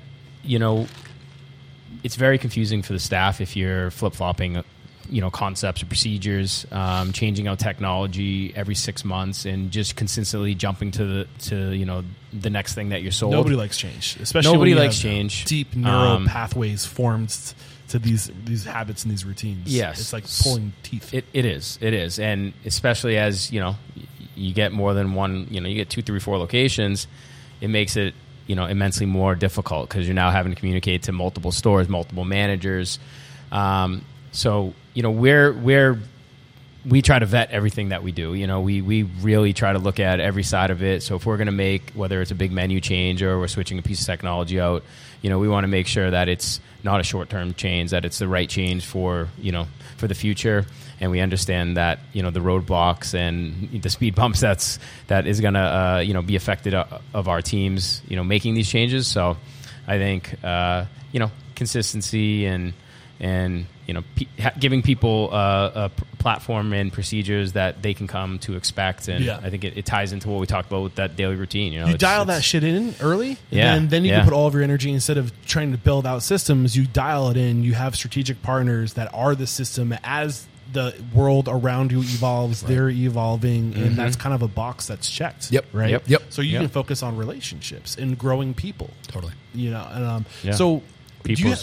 [0.43, 0.85] you know
[2.03, 4.61] it's very confusing for the staff if you're flip flopping,
[5.09, 10.55] you know, concepts or procedures, um, changing out technology every six months, and just consistently
[10.55, 12.03] jumping to the to you know
[12.33, 13.31] the next thing that you're sold.
[13.31, 15.45] Nobody likes change, especially Nobody when you likes have change.
[15.45, 17.29] Deep neural Um, pathways formed
[17.89, 19.73] to these these habits and these routines.
[19.73, 19.99] Yes.
[19.99, 21.13] it's like pulling teeth.
[21.13, 21.79] It, it is.
[21.81, 22.19] It is.
[22.19, 23.77] And especially as, you know,
[24.35, 27.07] you get more than one, you know, you get two, three, four locations,
[27.61, 28.13] it makes it,
[28.45, 32.25] you know, immensely more difficult because you're now having to communicate to multiple stores, multiple
[32.25, 32.99] managers.
[33.53, 34.03] Um,
[34.33, 35.99] so, you know, we're, we're,
[36.83, 38.33] we try to vet everything that we do.
[38.33, 41.03] You know, we, we really try to look at every side of it.
[41.03, 43.77] So if we're going to make, whether it's a big menu change or we're switching
[43.77, 44.83] a piece of technology out,
[45.21, 48.05] you know, we want to make sure that it's not a short term change, that
[48.05, 49.67] it's the right change for, you know,
[49.97, 50.65] for the future.
[50.99, 54.79] And we understand that, you know, the roadblocks and the speed bumps that's,
[55.09, 58.23] that is going to, uh, you know, be affected uh, of our teams, you know,
[58.23, 59.05] making these changes.
[59.05, 59.37] So
[59.85, 62.73] I think, uh, you know, consistency and,
[63.19, 67.93] and you know, pe- ha- giving people uh, a p- platform and procedures that they
[67.93, 69.39] can come to expect, and Yeah.
[69.41, 71.71] I think it, it ties into what we talked about with that daily routine.
[71.73, 74.17] You know, you It's- dial it's- that shit in early, Yeah, and then you yeah.
[74.17, 76.75] can put all of your energy instead of trying to build out systems.
[76.75, 77.63] You dial it in.
[77.63, 82.61] You have strategic partners that are the system as the world around you evolves.
[82.63, 85.49] They're evolving, and that's kind of a box that's checked.
[85.49, 85.65] Yep.
[85.71, 85.91] Right.
[85.91, 86.03] Yep.
[86.07, 86.23] Yep.
[86.29, 86.61] So you Yep.
[86.63, 88.89] can focus on relationships and growing people.
[89.07, 89.31] Totally.
[89.55, 90.51] You know, and um, Yeah.
[90.51, 90.83] so
[91.23, 91.55] do you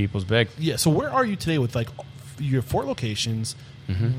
[0.00, 0.48] people's people's big.
[0.58, 0.76] Yeah.
[0.76, 1.88] So where are you today with like
[2.38, 3.56] your four locations?
[3.88, 4.10] Mm-hmm.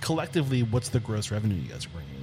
[0.00, 2.20] Collectively, what's the gross revenue you guys are bringing in?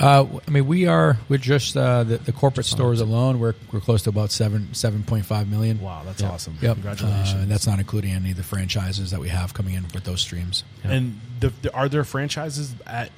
[0.00, 3.40] Uh, I mean, we are we're just uh, the, the corporate stores alone.
[3.40, 5.80] We're we're close to about seven seven point five million.
[5.80, 6.56] Wow, that's awesome!
[6.60, 6.74] Yep.
[6.74, 7.34] Congratulations.
[7.34, 10.04] Uh, and that's not including any of the franchises that we have coming in with
[10.04, 10.64] those streams.
[10.84, 13.10] and the, the, are there franchises at, at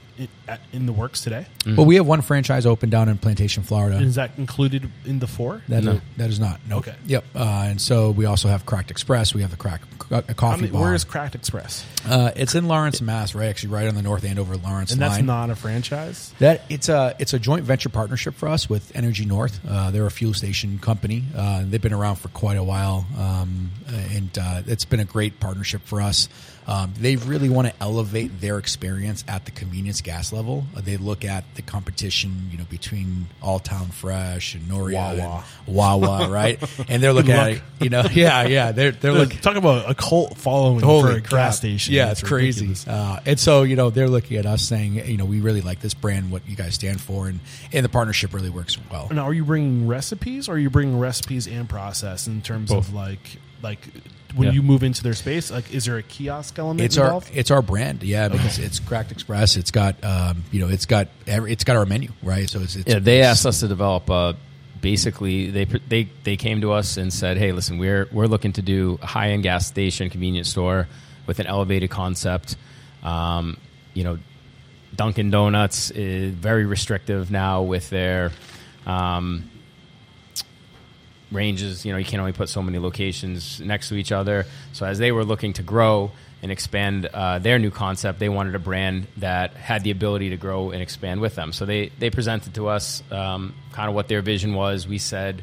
[0.73, 1.47] in the works today?
[1.67, 3.97] Well, we have one franchise open down in Plantation, Florida.
[3.97, 5.63] And is that included in the four?
[5.69, 6.01] That No.
[6.17, 6.61] that is not.
[6.69, 6.79] No.
[6.79, 6.95] Okay.
[7.07, 7.25] Yep.
[7.35, 7.39] Uh,
[7.69, 9.35] and so we also have CRACK'D Express.
[9.35, 10.83] We have the Crack a I Coffee mean, Bar.
[10.83, 11.85] where is CRACK'D Express?
[12.09, 13.35] uh, it's in Lawrence, Mass.
[13.35, 15.27] Right, actually, right on the North Andover Lawrence And that's line.
[15.27, 16.33] not a franchise.
[16.41, 19.61] That it's a it's a joint venture partnership for us with Energy North.
[19.69, 21.25] Uh, they're a fuel station company.
[21.37, 23.71] Uh, they've been around for quite a while, um,
[24.13, 26.29] and uh, it's been a great partnership for us.
[26.67, 30.65] Um, they really want to elevate their experience at the convenience gas level.
[30.77, 35.45] Uh, they look at the competition, you know, between Alltown Fresh and Noria, Wawa.
[35.67, 36.63] and Wawa, right?
[36.89, 38.73] And they're looking at it, you know, yeah, yeah.
[38.73, 41.31] They're they're looking Talk about a cult following Holy for a crap.
[41.31, 41.95] gas station.
[41.95, 42.75] Yeah, That's it's crazy.
[42.87, 45.81] Uh, and so, you know, they're looking at us saying, you know, we really like
[45.81, 47.41] this brand, what you guys stand for, and,
[47.73, 49.09] and the partnership really works well.
[49.11, 52.89] Now, are you bringing recipes, or are you bringing recipes and process in terms Both.
[52.89, 53.81] of like like
[54.35, 54.55] when Yeah.
[54.55, 55.51] you move into their space?
[55.51, 58.29] Like, is there a kiosk element It's our it's our brand, yeah.
[58.29, 59.57] Because it's CRACK'D Express.
[59.57, 62.49] It's got um, you know, it's got every, it's got our menu, right?
[62.49, 64.09] So it's, it's Yeah, they asked us to develop.
[64.11, 64.35] Uh,
[64.81, 68.63] basically, they they they came to us and said, "Hey, listen, we're we're looking to
[68.63, 70.89] do a high end gas station convenience store
[71.27, 72.57] with an elevated concept.
[73.03, 73.57] Um,
[73.95, 74.19] you know,
[74.97, 78.33] Dunkin' Donuts is very restrictive now with their."
[78.87, 79.50] Um,
[81.33, 84.47] ranges you know you can't only put so many locations next to each other.
[84.73, 86.11] So as they were looking to grow
[86.43, 90.37] and expand uh, their new concept they wanted a brand that had the ability to
[90.37, 91.53] grow and expand with them.
[91.53, 94.87] So they they presented to us um, kind of what their vision was.
[94.87, 95.43] We said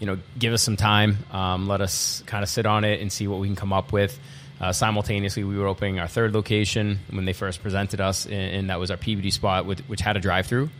[0.00, 3.12] you know give us some time um, let us kind of sit on it and
[3.12, 4.18] see what we can come up with.
[4.60, 8.70] Uh, simultaneously we were opening our third location when they first presented us and, and
[8.70, 10.70] that was our PVD spot with, which had a drive-through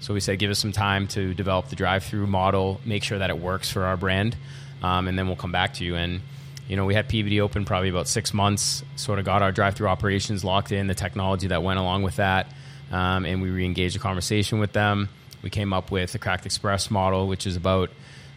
[0.00, 3.30] so we said, give us some time to develop the drive-through model, make sure that
[3.30, 4.36] it works for our brand,
[4.82, 5.94] um, and then we'll come back to you.
[5.94, 6.20] And
[6.68, 8.84] you know, we had PVD open probably about six months.
[8.96, 12.46] Sort of got our drive-through operations locked in, the technology that went along with that,
[12.90, 15.08] um, and we re-engaged a conversation with them.
[15.42, 17.90] We came up with the CRACK'D Express model, which is about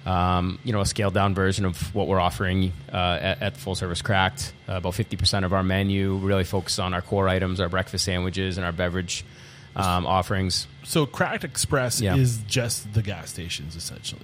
[0.05, 3.75] um, you know, a scaled down version of what we're offering uh, at, at Full
[3.75, 4.51] Service CRACK'D.
[4.67, 8.57] Uh, about 50% of our menu really focuses on our core items, our breakfast sandwiches,
[8.57, 9.23] and our beverage
[9.75, 10.67] um, offerings.
[10.83, 12.15] So CRACK'D Express Yeah.
[12.15, 14.21] is just the gas stations essentially.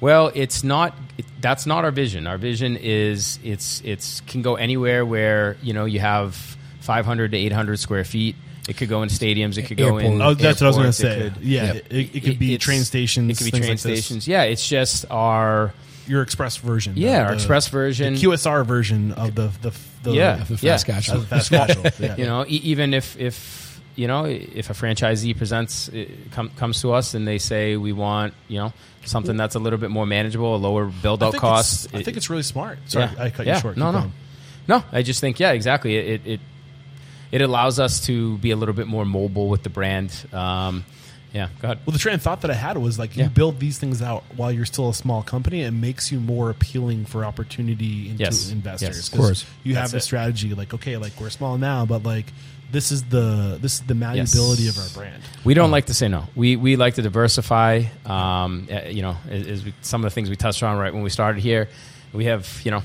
[0.00, 0.96] Well, it's not.
[1.16, 2.26] It, that's not our vision.
[2.26, 6.34] Our vision is it's it's can go anywhere where you know you have
[6.80, 8.34] 500 to 800 square feet.
[8.68, 9.58] It could go in stadiums.
[9.58, 10.20] It could go in.
[10.20, 10.22] Airport.
[10.22, 11.20] Oh, that's what I was going to say.
[11.26, 13.30] it could- yeah, it, it could be it's- train stations.
[13.30, 14.04] It could be train like this.
[14.04, 14.26] stations.
[14.28, 15.72] Yeah, it's just our
[16.08, 16.94] Your express version.
[16.96, 18.14] yeah the- our express version.
[18.14, 19.72] the QSR version of the the,
[20.02, 20.36] the Yeah.
[20.44, 20.72] The Yeah.
[20.72, 21.20] fast casual.
[21.20, 21.84] the fast casual.
[22.00, 22.16] Yeah.
[22.18, 23.61] you know, e- even if if
[23.94, 25.90] you know if a franchisee presents
[26.30, 28.72] come, comes to us and they say we want you know
[29.04, 31.94] something that's a little bit more manageable, a lower build out cost.
[31.94, 32.78] I think it's really smart.
[32.86, 33.22] Sorry, yeah.
[33.24, 33.56] I cut yeah.
[33.56, 33.76] you short.
[33.76, 34.12] No, Keep no, going.
[34.68, 34.84] no.
[34.92, 35.96] I just think yeah, exactly.
[35.96, 36.40] It, it it
[37.32, 40.12] it allows us to be a little bit more mobile with the brand.
[40.32, 40.84] Um,
[41.32, 41.78] yeah, go ahead.
[41.86, 43.28] Well, the train of thought that I had was like you Yeah.
[43.30, 45.62] build these things out while you're still a small company.
[45.62, 48.50] It makes you more appealing for opportunity into Yes.
[48.52, 48.96] investors.
[48.98, 49.46] Yes, of course.
[49.64, 50.06] you have That's it.
[50.06, 52.26] strategy like okay, like we're small now, but like
[52.72, 54.76] this is the this is the malleability Yes.
[54.76, 55.22] of our brand.
[55.44, 56.24] We don't like to say no.
[56.34, 57.84] We we like to diversify.
[58.06, 61.10] Um, uh, you know, as some of the things we touched on right when we
[61.10, 61.68] started here,
[62.12, 62.82] we have you know,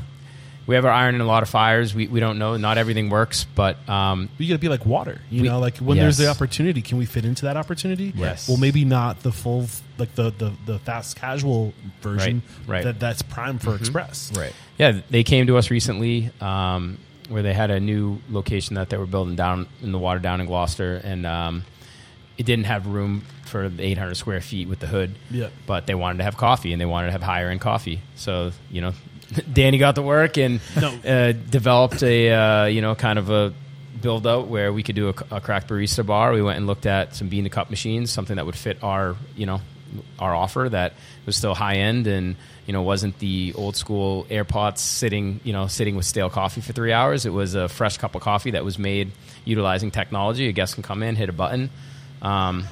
[0.68, 1.96] we have our iron in a lot of fires.
[1.96, 2.58] We we don't know.
[2.58, 5.60] Not everything works, but um, You got to be like water, you We- know.
[5.60, 8.12] Like when there's the opportunity, can we fit into that opportunity?
[8.16, 8.48] Yes.
[8.50, 12.42] Well, maybe not the full, like the the, the fast casual version.
[12.66, 12.84] Right, right.
[12.84, 14.32] That that's prime for express.
[14.36, 14.54] Right.
[14.78, 16.98] yeah, they came to us recently um,
[17.30, 20.42] where they had a new location that they were building down in the water down
[20.42, 21.64] in Gloucester, and um,
[22.38, 25.16] it didn't have room for the 800 square feet with the hood.
[25.32, 25.50] Yeah.
[25.66, 28.02] But they wanted to have coffee, and they wanted to have higher end coffee.
[28.16, 28.94] So you know,
[29.54, 30.90] Danny got to work and No.
[31.06, 33.54] uh, developed a uh, you know kind of a
[34.02, 36.32] build out where we could do a, a craft barista bar.
[36.32, 39.16] We went and looked at some bean to cup machines, something that would fit our
[39.36, 39.62] you know
[40.20, 40.94] our offer that
[41.26, 42.36] was still high end and
[42.66, 46.74] you know wasn't the old school airpots sitting you know sitting with stale coffee for
[46.74, 47.26] three hours.
[47.26, 49.12] It was a fresh cup of coffee that was made
[49.46, 50.48] utilizing technology.
[50.48, 51.70] A guest can come in, hit a button.
[52.22, 52.66] Um,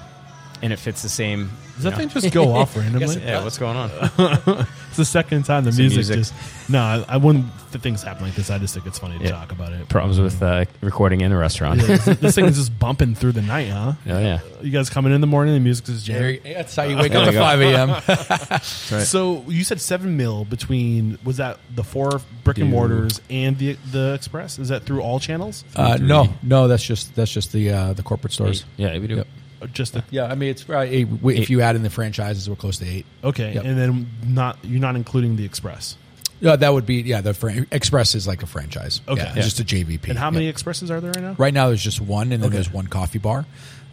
[0.61, 1.51] and it fits the same.
[1.75, 3.21] Does that you thing just go off randomly?
[3.21, 4.65] yeah, what's going on?
[4.95, 6.15] It's the second time the Some music, music.
[6.15, 6.79] just no.
[6.79, 7.47] I, I wouldn't.
[7.73, 8.49] The things happen like this.
[8.49, 9.31] I just think it's funny to Yeah.
[9.31, 9.89] talk about it.
[9.89, 11.81] Problems with uh, recording in a restaurant.
[11.81, 13.91] Yeah, this, this thing is just bumping through the night, huh?
[14.07, 14.39] Oh yeah.
[14.61, 16.39] You guys coming in the morning, the music is jamming.
[16.45, 18.61] That's how you wake There up at 5 a.m.
[19.03, 23.73] So you said seven mil between was that the four brick and mortars and the
[23.91, 24.59] the express?
[24.59, 25.65] Is that through all channels?
[25.75, 28.63] Uh, no, no, that's just that's just the uh, the corporate stores.
[28.77, 29.15] Yeah, we do.
[29.17, 29.27] Yep.
[29.65, 30.89] Or Just the, Yeah, I mean it's right.
[30.91, 33.05] Eight, if you add in the franchises, we're close to eight.
[33.23, 33.65] okay, Yep.
[33.65, 35.97] and then not you're not including the express.
[36.41, 37.21] Yeah, that would be yeah.
[37.21, 39.01] The fran- Express is like a franchise.
[39.07, 39.21] Okay.
[39.23, 39.41] yeah, Yeah.
[39.41, 40.09] just a JVP.
[40.09, 40.33] And how Yep.
[40.33, 41.35] many expresses are there right now?
[41.37, 42.55] Right now, there's just one, and then Okay.
[42.55, 43.45] there's one coffee bar.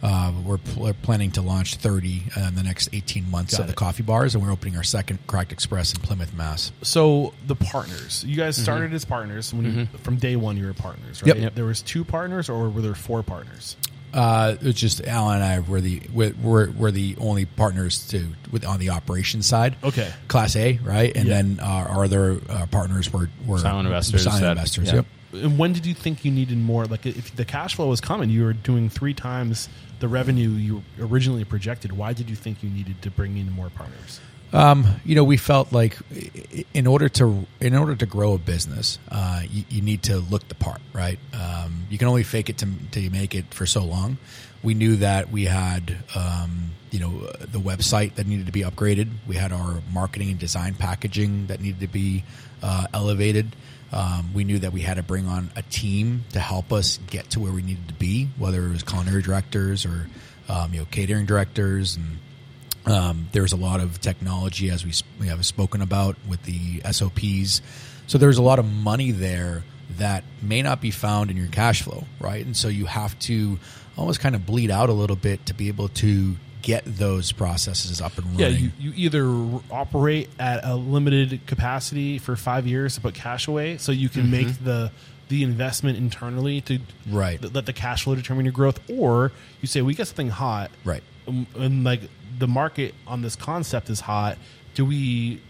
[0.03, 3.61] Uh, we're, pl- we're planning to launch 30 uh, in the next 18 months Got
[3.61, 6.73] of the coffee bars, and we're opening our second CRACK'D Express in Plymouth, Mass.
[6.81, 9.63] So the partners, you guys started as partners when
[9.93, 10.57] you, from day one.
[10.57, 11.27] You were partners, right?
[11.29, 11.37] Yep.
[11.37, 11.55] Yep.
[11.55, 13.77] There was two partners, or were there four partners?
[14.13, 18.27] Uh, it's just Alan and I were the we're, we're, we're the only partners to
[18.51, 19.75] with on the operations side.
[19.83, 20.11] Okay.
[20.27, 21.33] Class A, right, and Yeah.
[21.41, 24.87] then our, our other uh, partners were were Silent investors Silent that- investors.
[24.89, 24.95] yeah.
[24.95, 25.05] Yep.
[25.33, 26.85] And when did you think you needed more?
[26.85, 29.67] Like, if the cash flow was coming, you were doing three times
[29.99, 31.91] the revenue you originally projected.
[31.91, 34.19] Why did you think you needed to bring in more partners?
[34.53, 35.97] Um, you know, we felt like
[36.75, 40.47] in order to in order to grow a business, uh, you, you need to look
[40.47, 41.17] the part, right?
[41.33, 44.17] Um, you can only fake it to, you make it for so long.
[44.61, 49.09] We knew that we had, um, you know, the website that needed to be upgraded.
[49.27, 52.23] We had our marketing and design packaging that needed to be
[52.61, 53.55] uh, elevated.
[53.91, 57.31] Um, we knew that we had to bring on a team to help us get
[57.31, 60.07] to where we needed to be, whether it was culinary directors or
[60.47, 62.19] um, you know catering directors and
[62.85, 67.61] um, there's a lot of technology, as we, we have spoken about, with the SOPs.
[68.07, 69.63] So there's a lot of money there
[69.97, 72.45] that may not be found in your cash flow, right?
[72.45, 73.59] And so you have to
[73.97, 78.01] almost kind of bleed out a little bit to be able to get those processes
[78.01, 78.71] up and Yeah, running.
[78.79, 83.77] you, you either operate at a limited capacity for five years to put cash away,
[83.77, 84.91] so you can make the
[85.29, 86.79] the investment internally to
[87.09, 87.41] Right.
[87.41, 89.31] th- let the cash flow determine your growth, or
[89.61, 91.01] you say we got something hot, Right.
[91.27, 92.01] Um, and like
[92.39, 94.37] the market on this concept is hot.
[94.75, 95.41] Do we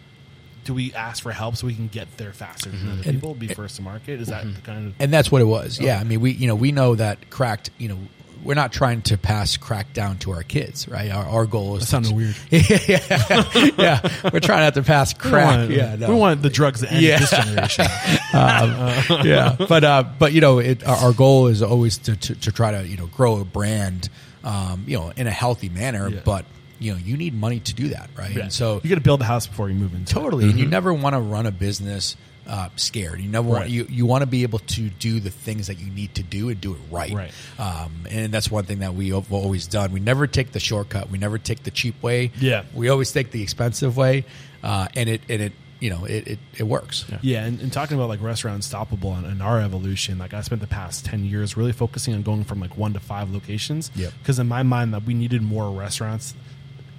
[0.65, 3.33] do we ask for help so we can get there faster than other people?
[3.33, 4.21] Be first to market.
[4.21, 5.79] Is that the kind of and that's what it was.
[5.79, 7.69] Yeah, I mean, we you know we know that cracked.
[7.77, 7.97] You know,
[8.43, 11.09] we're not trying to pass crack down to our kids, right?
[11.11, 12.35] Our, our goal is that to weird?
[12.49, 15.57] yeah, yeah, we're trying not to pass We crack.
[15.59, 16.09] want, yeah, no.
[16.09, 17.19] we want the drugs to end Yeah.
[17.19, 17.85] this generation.
[18.33, 22.51] yeah, but uh, but you know, it, our, our goal is always to, to to
[22.51, 24.09] try to you know grow a brand,
[24.43, 26.19] um, you know, in a healthy manner, Yeah.
[26.25, 26.45] but.
[26.79, 28.35] you know you need money to do that, right?
[28.35, 28.41] Yeah.
[28.43, 30.05] And so you got to build the house before you move it.
[30.05, 33.21] Totally, and you never want to run a business uh, scared.
[33.21, 35.89] You never want you you want to be able to do the things that you
[35.89, 37.13] need to do and do it right.
[37.13, 37.31] Right.
[37.57, 39.93] Um, and that's one thing that we have always done.
[39.93, 41.09] We never take the shortcut.
[41.09, 42.31] We never take the cheap way.
[42.37, 42.63] Yeah.
[42.73, 44.25] we always take the expensive way,
[44.61, 45.53] uh, and it and it
[45.83, 47.05] you know it it, it works.
[47.21, 50.61] Yeah, and, and talking about like restaurant unstoppable and, and our evolution, like I spent
[50.61, 53.91] the past ten years really focusing on going from like one to five locations.
[53.93, 54.13] Yep.
[54.19, 56.35] Because in my mind, that we needed more restaurants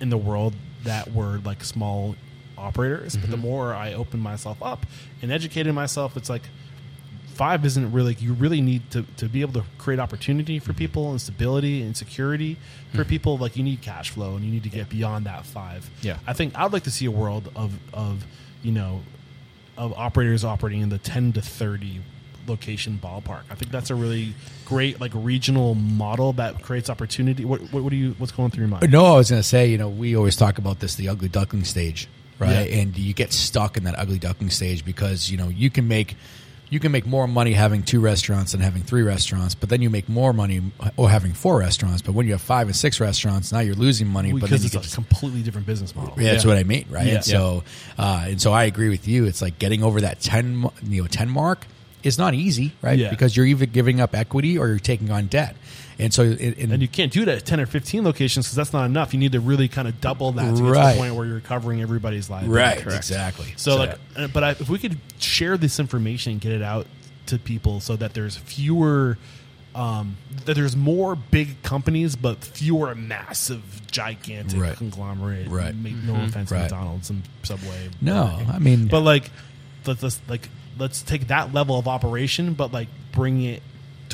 [0.01, 2.15] in the world that were like small
[2.59, 3.17] operators.
[3.17, 3.47] But the mm-hmm.
[3.47, 4.85] more I opened myself up
[5.23, 6.43] and educated myself, it's like
[7.33, 8.19] five isn't really.
[8.21, 11.97] You really need to to be able to create opportunity for people and stability and
[11.97, 12.59] security
[12.93, 13.09] for mm-hmm.
[13.09, 13.39] people.
[13.39, 15.89] Like you need cash flow and you need to get beyond that five.
[16.03, 16.19] Yeah.
[16.27, 18.27] I think I would like to see a world of of
[18.65, 19.03] you know
[19.77, 22.01] of operators operating in the 10 to 30
[22.47, 23.43] location ballpark.
[23.51, 24.35] I think that's a really
[24.65, 27.45] great like regional model that creates opportunity.
[27.45, 28.91] What what, what do you what's going through your mind?
[28.91, 31.29] No, I was going to say, you know, we always talk about this, the ugly
[31.29, 32.09] duckling stage,
[32.39, 32.69] right?
[32.69, 32.81] Yeah.
[32.81, 36.17] And you get stuck in that ugly duckling stage because, you know, you can make
[36.71, 39.91] you can make more money having two restaurants than having three restaurants, but then you
[39.91, 40.63] make more money
[40.97, 42.03] or having four restaurants.
[42.03, 44.33] But when you have five and six restaurants, now you're losing money.
[44.33, 46.15] but because it's a completely different business model.
[46.21, 47.07] yeah, that's what I mean, right?
[47.07, 47.15] Yeah.
[47.17, 47.65] And so,
[47.99, 49.27] uh, and so I agree with you.
[49.27, 51.67] It's like getting over that ten, you know, ten mark
[52.03, 52.99] is not easy, right?
[52.99, 53.11] Yeah.
[53.11, 55.57] Because you're either giving up equity or you're taking on debt,
[55.99, 58.73] and so, it, And you can't do that at 10 or 15 locations because that's
[58.73, 59.13] not enough.
[59.15, 61.41] You need to really kind of double that to get to the point where you're
[61.41, 62.85] covering everybody's liability.
[62.85, 63.53] right, exactly.
[63.57, 66.87] So, like, uh, but I, if we could share this information and get it out
[67.27, 69.17] to people so that there's fewer,
[69.75, 70.17] um,
[70.47, 74.77] that there's more big companies but fewer massive, gigantic Right.
[74.77, 75.49] conglomerate.
[75.49, 75.75] Right.
[75.75, 76.61] Make no offense to Right.
[76.63, 77.89] McDonald's and Subway.
[78.01, 79.31] no, I mean, but like,
[79.87, 80.49] let's, let's like
[80.79, 83.63] let's take that level of operation, but like bring it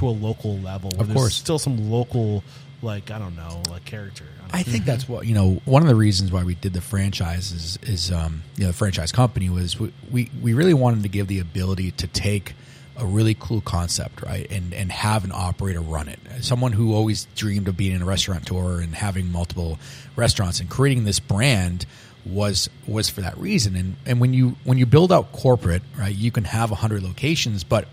[0.00, 0.90] to a local level.
[0.90, 1.34] Where Of there's course.
[1.34, 2.42] still some local,
[2.82, 4.24] like I don't know, like character.
[4.52, 5.60] I I think that's what you know.
[5.64, 8.76] One of the reasons why we did the franchise is, is um, you know, the
[8.76, 12.54] franchise company was we, we we really wanted to give the ability to take
[12.96, 16.18] a really cool concept, right, and and have an operator run it.
[16.40, 19.78] Someone who always dreamed of being in a restaurateur and having multiple
[20.16, 21.86] restaurants and creating this brand
[22.26, 23.76] was was for that reason.
[23.76, 27.62] And and when you when you build out corporate, right, you can have hundred locations,
[27.64, 27.86] but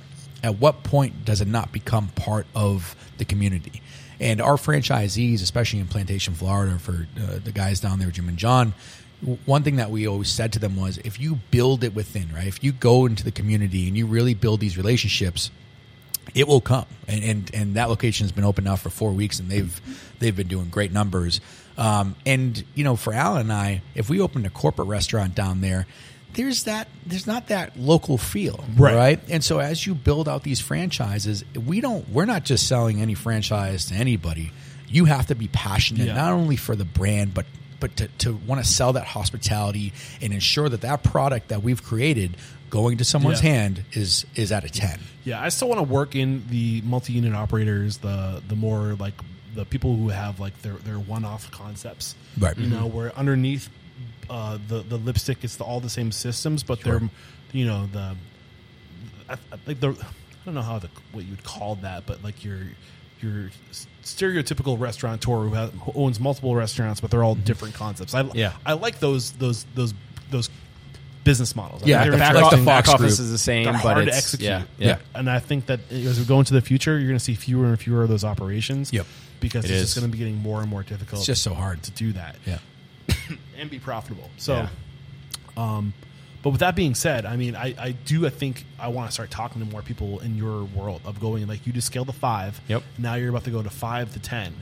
[0.43, 3.81] at what point does it not become part of the community?
[4.19, 8.37] And our franchisees, especially in Plantation, Florida, for uh, the guys down there, Jim and
[8.37, 8.73] John,
[9.45, 12.47] one thing that we always said to them was if you build it within, right?
[12.47, 15.49] If you go into the community and you really build these relationships,
[16.35, 16.85] it will come.
[17.07, 19.81] And, and and that location has been open now for four weeks, and they've
[20.19, 21.41] they've been doing great numbers.
[21.77, 25.61] Um, and you know, for Alan and I, if we opened a corporate restaurant down
[25.61, 25.87] there,
[26.33, 28.95] there's that there's not that local feel, Right.
[28.95, 29.19] right?
[29.29, 33.13] And so as you build out these franchises, we don't we're not just selling any
[33.15, 34.51] franchise to anybody.
[34.87, 36.13] You have to be passionate Yeah.
[36.15, 37.45] not only for the brand, but
[37.79, 41.83] but to, to want to sell that hospitality and ensure that that product that we've
[41.83, 42.35] created
[42.71, 43.51] going to someone's Yeah.
[43.51, 44.99] hand is is at a ten.
[45.23, 49.13] Yeah, I still want to work in the multi-unit operators, the the more like
[49.55, 52.57] the people who have like their their one-off concepts, Right.
[52.57, 52.95] You know, mm-hmm.
[52.97, 53.69] where underneath
[54.29, 56.99] uh, the the lipstick, it's the, all the same systems, but Sure.
[56.99, 57.09] they're
[57.53, 58.15] you know the
[59.29, 59.95] I, I think the I
[60.45, 62.59] don't know how the what you would call that, but like your
[63.21, 63.49] your
[64.03, 68.13] stereotypical restaurateur who, has, who owns multiple restaurants, but they're all different concepts.
[68.13, 68.53] I Yeah.
[68.65, 69.93] I like those those those
[70.29, 70.49] those
[71.23, 71.83] business models.
[71.83, 73.25] I Yeah, think the they're back- back, like off, the back Fox office group.
[73.25, 74.49] is the same, they're but hard to it's execute.
[74.49, 74.97] yeah, Yeah.
[75.13, 77.65] And I think that as we go into the future, you're going to see fewer
[77.65, 78.93] and fewer of those operations.
[78.93, 79.05] Yep.
[79.41, 79.87] Because It it's is.
[79.89, 81.19] just going to be getting more and more difficult.
[81.19, 81.83] It's just so hard.
[81.83, 82.59] to do that Yeah.
[83.57, 84.29] and be profitable.
[84.37, 84.69] So, Yeah.
[85.55, 85.93] um,
[86.43, 88.25] but with that being said, I mean, I, I do.
[88.25, 91.45] I think I want to start talking to more people in your world of going
[91.47, 92.61] like you just scale to five.
[92.67, 92.83] Yep.
[92.97, 94.53] Now you're about to go to five to ten,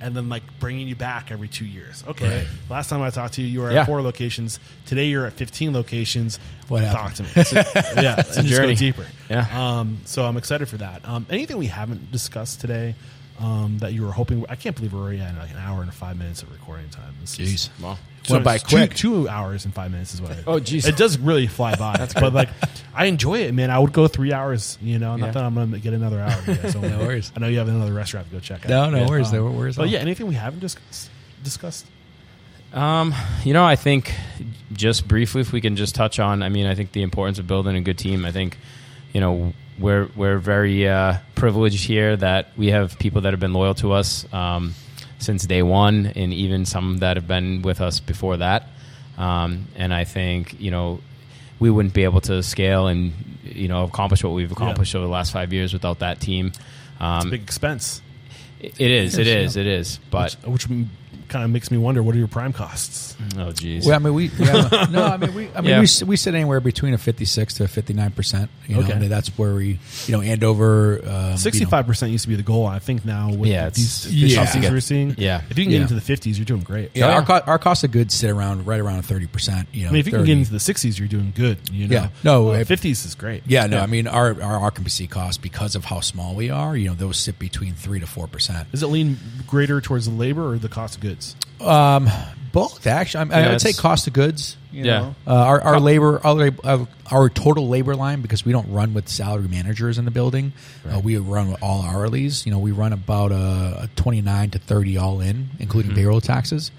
[0.00, 2.02] and then like bringing you back every two years.
[2.06, 2.38] Okay.
[2.38, 2.46] Right.
[2.70, 3.80] Last time I talked to you, you were Yeah.
[3.80, 4.58] at four locations.
[4.86, 6.38] Today you're at fifteen locations.
[6.68, 7.28] What Talk happened?
[7.28, 7.44] to me.
[7.44, 7.56] So-
[8.00, 8.74] yeah, it's a journey.
[8.74, 9.06] Go deeper.
[9.28, 9.46] Yeah.
[9.80, 11.06] Um, so I'm excited for that.
[11.06, 12.94] Um, anything we haven't discussed today
[13.40, 14.46] um, that you were hoping?
[14.48, 17.14] I can't believe we're already at like an hour and five minutes of recording time.
[17.20, 17.98] This is- Jeez.
[18.28, 18.94] Well, Went by it's two- quick.
[18.94, 20.32] Two, hours and five minutes is what.
[20.32, 20.86] I, Oh, geez.
[20.86, 21.96] It does really fly by.
[21.98, 22.48] That's but like,
[22.94, 23.70] I enjoy it, man.
[23.70, 24.78] I would go three hours.
[24.80, 25.32] You know, not Yeah.
[25.32, 26.42] that I'm going to get another hour.
[26.46, 27.30] You guys don't No worries.
[27.36, 28.70] I know you have another restaurant to go check out.
[28.70, 29.08] No, no Yeah.
[29.08, 29.28] worries.
[29.28, 31.10] Um, No worries But yeah, anything we haven't discussed?
[31.42, 31.86] discussed?
[32.72, 34.12] Um, you know, I think
[34.72, 37.46] just briefly, if we can just touch on, I mean, I think the importance of
[37.46, 38.24] building a good team.
[38.24, 38.58] I think,
[39.12, 43.52] you know, we're we're very uh, privileged here that we have people that have been
[43.52, 44.74] loyal to us um,
[45.24, 48.68] since day one, and even some that have been with us before that.
[49.16, 51.00] Um, and I think you know
[51.58, 53.12] we wouldn't be able to scale and
[53.44, 56.52] you know accomplish what we've accomplished over the last five years without that team.
[57.00, 58.02] Um, Big expense.
[58.60, 59.98] it is, it is, it is.
[60.10, 60.88] But which, which
[61.34, 63.16] kind kind of makes me wonder what are your prime costs?
[63.36, 63.84] Oh, geez.
[63.86, 65.80] Well, I mean, we yeah, no, I mean, we, I mean, Yeah.
[65.80, 68.50] we, we sit anywhere between a fifty-six to a fifty-nine percent.
[68.68, 68.92] You know, Okay.
[68.94, 72.28] I mean, that's where we, you know, Andover, um, you know, Sixty-five percent used to
[72.28, 72.66] be the goal.
[72.66, 74.42] I think now with Yeah, it's- these Yeah.
[74.42, 75.42] efficiencies we're seeing, Yeah.
[75.50, 76.92] if you can get into the fifties, you're doing great.
[76.94, 77.24] Yeah, Oh, our, yeah.
[77.26, 79.68] co- our cost of goods sit around right around thirty percent.
[79.72, 81.58] You know, I mean, if you can get into the sixties, you're doing good.
[81.72, 82.08] You know, Yeah.
[82.22, 83.42] No, if- fifties is great.
[83.46, 86.76] yeah, no, I mean our our occupancy costs because of how small we are.
[86.76, 88.68] You know, those sit between three to four percent.
[88.72, 91.23] Is it lean greater towards the labor or the cost of goods?
[91.60, 92.08] Um,
[92.52, 93.30] both actually.
[93.32, 94.56] I, I Yeah, would say cost of goods.
[94.70, 94.98] You Yeah.
[95.00, 95.14] know.
[95.26, 99.08] uh, our our labor, our, uh, our total labor line because we don't run with
[99.08, 100.52] salary managers in the building.
[100.88, 102.44] Uh, we run with all hourlies.
[102.44, 105.98] You know, we run about a, a twenty nine to thirty all in, including Mm-hmm.
[106.00, 106.70] payroll taxes.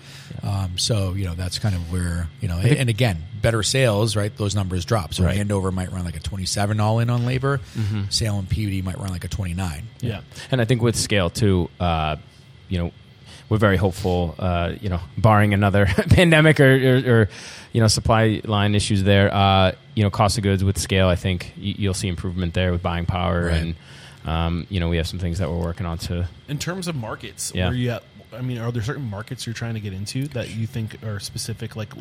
[0.44, 4.16] Um, so you know that's kind of where you know, and, and again, better sales,
[4.16, 4.36] right?
[4.38, 5.14] Those numbers drop.
[5.14, 5.38] So Right.
[5.38, 7.60] Andover might run like a twenty seven all in on labor.
[7.78, 8.04] Mm-hmm.
[8.10, 9.88] Salem PUD might run like a twenty nine.
[10.02, 10.22] Yeah.
[10.52, 12.18] And I think with scale too, uh,
[12.70, 12.92] you know,
[13.50, 14.36] we're very hopeful.
[14.40, 17.30] Uh, you know, barring another pandemic or, or, or
[17.74, 19.34] you know supply line issues there.
[19.34, 22.82] Uh, you know, cost of goods with scale, I think you'll see improvement there with
[22.82, 23.56] buying power, Right.
[23.56, 23.76] and
[24.26, 26.28] um, you know, we have some things that we're working on to.
[26.50, 27.68] In terms of markets, Yeah.
[27.68, 28.04] where you at?
[28.36, 31.20] I mean, are there certain markets you're trying to get into that you think are
[31.20, 31.94] specific, like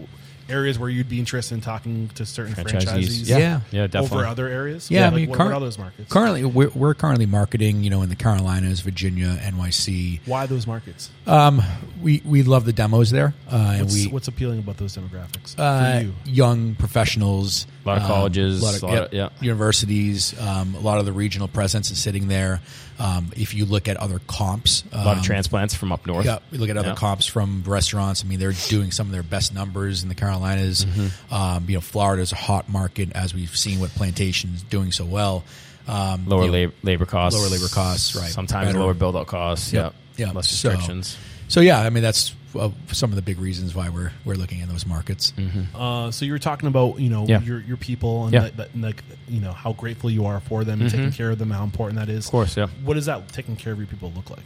[0.49, 2.85] areas where you'd be interested in talking to certain Franchisees.
[2.85, 3.29] franchisees?
[3.29, 3.61] Yeah.
[3.71, 4.19] Yeah, definitely.
[4.19, 4.91] Over other areas?
[4.91, 6.13] Yeah, I Like, mean, what, curr- what are those markets?
[6.13, 10.21] Currently, we're, we're currently marketing, you know, in the Carolinas, Virginia, NYC.
[10.27, 11.11] Why those markets?
[11.27, 11.63] Um,
[12.03, 15.59] we we love the demos there, uh, and What's, we what's appealing about those demographics
[15.59, 16.15] uh, for you?
[16.27, 19.29] young professionals, A lot of um, colleges, a lot of, a lot yep, of- yeah.
[19.41, 22.61] universities, um, a lot of the regional presence is sitting there.
[22.99, 26.25] Um, if you look at other comps, A lot um, of transplants from up north.
[26.27, 26.95] Yeah, we look at other Yeah.
[26.95, 28.25] comps from restaurants.
[28.25, 30.85] I mean, they're doing some of their best numbers in the Carolinas.
[30.85, 31.35] Mm-hmm.
[31.35, 35.43] Um, you know, Florida's a hot market as we've seen with plantations doing so well.
[35.89, 37.39] Um, Lower you know, labor, labor costs.
[37.39, 38.31] Lower labor costs, right.
[38.31, 39.73] Sometimes Better- lower build out costs.
[39.73, 39.95] Yep.
[40.17, 40.27] Yeah.
[40.27, 40.33] Yeah.
[40.33, 41.09] Less restrictions.
[41.09, 41.19] So
[41.61, 44.69] yeah, I mean that's uh, some of the big reasons why we're we're looking in
[44.69, 45.33] those markets.
[45.75, 47.41] Uh, so you were talking about you know Yeah.
[47.43, 48.41] your your people and Yeah.
[48.41, 51.31] that, that, and, like you know how grateful you are for them and taking care
[51.31, 52.27] of them, how important that is.
[52.27, 52.69] Of course, yeah.
[52.85, 54.45] What does that taking care of your people look like?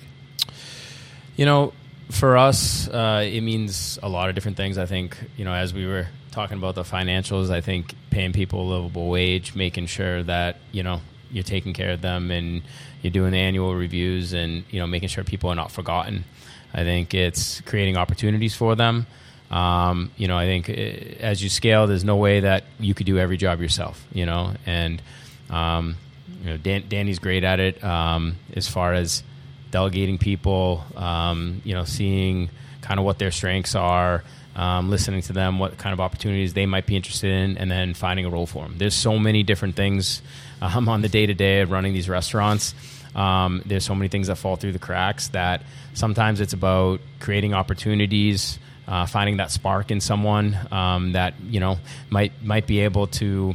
[1.37, 1.73] You know,
[2.11, 4.77] for us, uh, it means a lot of different things.
[4.79, 8.63] I think, you know, as we were talking about the financials, I think paying people
[8.63, 12.63] a livable wage, making sure that, you know, you're taking care of them and
[13.03, 16.25] you're doing the annual reviews and, you know, making sure people are not forgotten.
[16.73, 19.07] I think it's creating opportunities for them.
[19.51, 23.07] Um, you know, I think uh, as you scale, there's no way that you could
[23.07, 25.01] do every job yourself, you know, and,
[25.49, 25.97] um,
[26.43, 29.23] you know, Dan, Danny's great at it um, as far as
[29.71, 32.51] delegating people, um, you know, seeing
[32.83, 34.23] kind of what their strengths are,
[34.55, 37.95] um, listening to them, what kind of opportunities they might be interested in, and then
[37.95, 38.75] finding a role for them.
[38.77, 40.21] There's so many different things
[40.63, 42.75] um, on the day to day of running these restaurants.
[43.19, 45.63] Um, there's so many things that fall through the cracks that
[45.95, 51.79] sometimes it's about creating opportunities, uh, finding that spark in someone um, that you know
[52.11, 53.55] might might be able to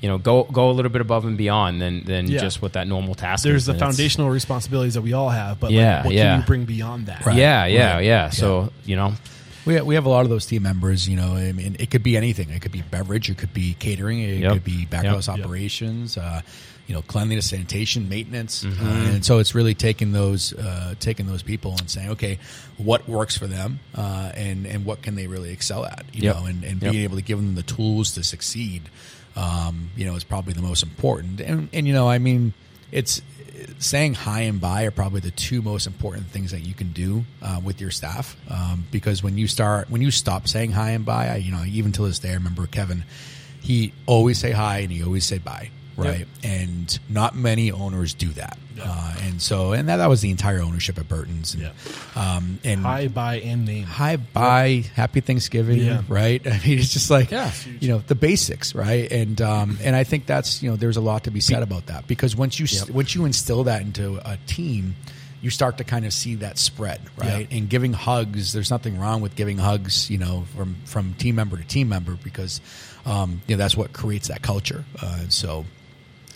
[0.00, 2.38] you know go go a little bit above and beyond than than Yeah.
[2.40, 3.66] just what that normal task There's is.
[3.66, 6.30] the And foundational responsibilities that we all have, but Yeah, like, what yeah.
[6.32, 7.26] can you bring beyond that?
[7.26, 7.36] Right.
[7.36, 8.04] Yeah, yeah, Right.
[8.04, 8.30] yeah.
[8.30, 9.14] So you know,
[9.64, 11.08] We we have a lot of those team members.
[11.08, 12.50] You know, I mean, it could be anything.
[12.50, 13.28] It could be beverage.
[13.30, 14.18] It could be catering.
[14.20, 14.52] It Yep.
[14.54, 15.12] could be back Yep.
[15.14, 16.16] house operations.
[16.18, 16.42] Uh,
[16.86, 18.84] you know, cleanliness, sanitation, maintenance, Mm-hmm.
[18.86, 22.38] uh, and so it's really taking those uh, taking those people and saying, okay,
[22.76, 26.36] what works for them, uh, and and what can they really excel at, you Yep.
[26.36, 26.92] know, and, and Yep.
[26.92, 28.82] being able to give them the tools to succeed,
[29.36, 31.40] um, you know, is probably the most important.
[31.40, 32.52] And and you know, I mean,
[32.90, 33.22] it's
[33.78, 37.24] saying hi and bye are probably the two most important things that you can do
[37.42, 41.04] uh, with your staff um, because when you start when you stop saying hi and
[41.04, 43.04] bye I, you know even to this day i remember kevin
[43.60, 48.28] he always say hi and he always say bye right and not many owners do
[48.28, 51.72] that uh, and so and that, that was the entire ownership at burton's and, Yeah.
[52.16, 53.84] um, and Hi, bye, and name.
[53.84, 56.02] hi bye happy thanksgiving Yeah.
[56.08, 57.52] right i mean it's just like Yeah.
[57.80, 61.00] you know the basics right and um and i think that's you know there's a
[61.02, 62.90] lot to be said about that because once you Yep.
[62.90, 64.94] once you instill that into a team
[65.42, 69.20] you start to kind of see that spread right and giving hugs there's nothing wrong
[69.20, 72.60] with giving hugs you know from from team member to team member because
[73.04, 75.64] um you know that's what creates that culture uh, so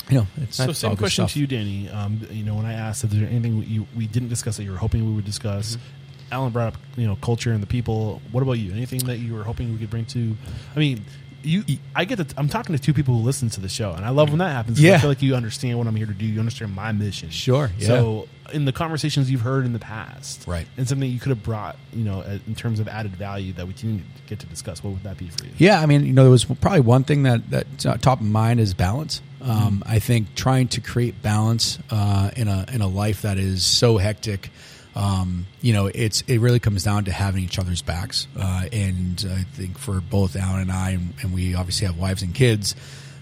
[0.09, 1.33] you know it's So same question stuff.
[1.35, 1.89] to you, Danny.
[1.89, 4.71] Um, you know, when I asked if there's anything you, we didn't discuss that you
[4.73, 6.35] were hoping we would discuss, Mm-hmm.
[6.35, 8.21] Alan brought up you know culture and the people.
[8.33, 8.73] What about you?
[8.73, 10.37] Anything that you were hoping we could bring to?
[10.75, 11.05] I mean,
[11.45, 11.63] you.
[11.95, 12.35] I get that.
[12.37, 14.51] I'm talking to two people who listen to the show, and I love when that
[14.51, 14.79] happens.
[14.81, 16.27] 'cause I feel like you understand what I'm here to do.
[16.27, 17.31] You understand my mission.
[17.31, 17.87] Sure, yeah.
[17.87, 20.67] So in the conversations you've heard in the past, Right.
[20.77, 23.73] and something you could have brought, you know, in terms of added value that we
[23.75, 25.51] didn't get to discuss, what would that be for you?
[25.59, 28.27] Yeah, I mean, you know, there was probably one thing that that's uh, top of
[28.27, 29.21] mind is balance.
[29.43, 33.65] Um, I think trying to create balance uh, in a in a life that is
[33.65, 34.51] so hectic,
[34.97, 38.27] um, you know, it's it really comes down to having each other's backs.
[38.37, 42.35] Uh, and I think for both Alan and I, and, we obviously have wives and
[42.35, 42.75] kids.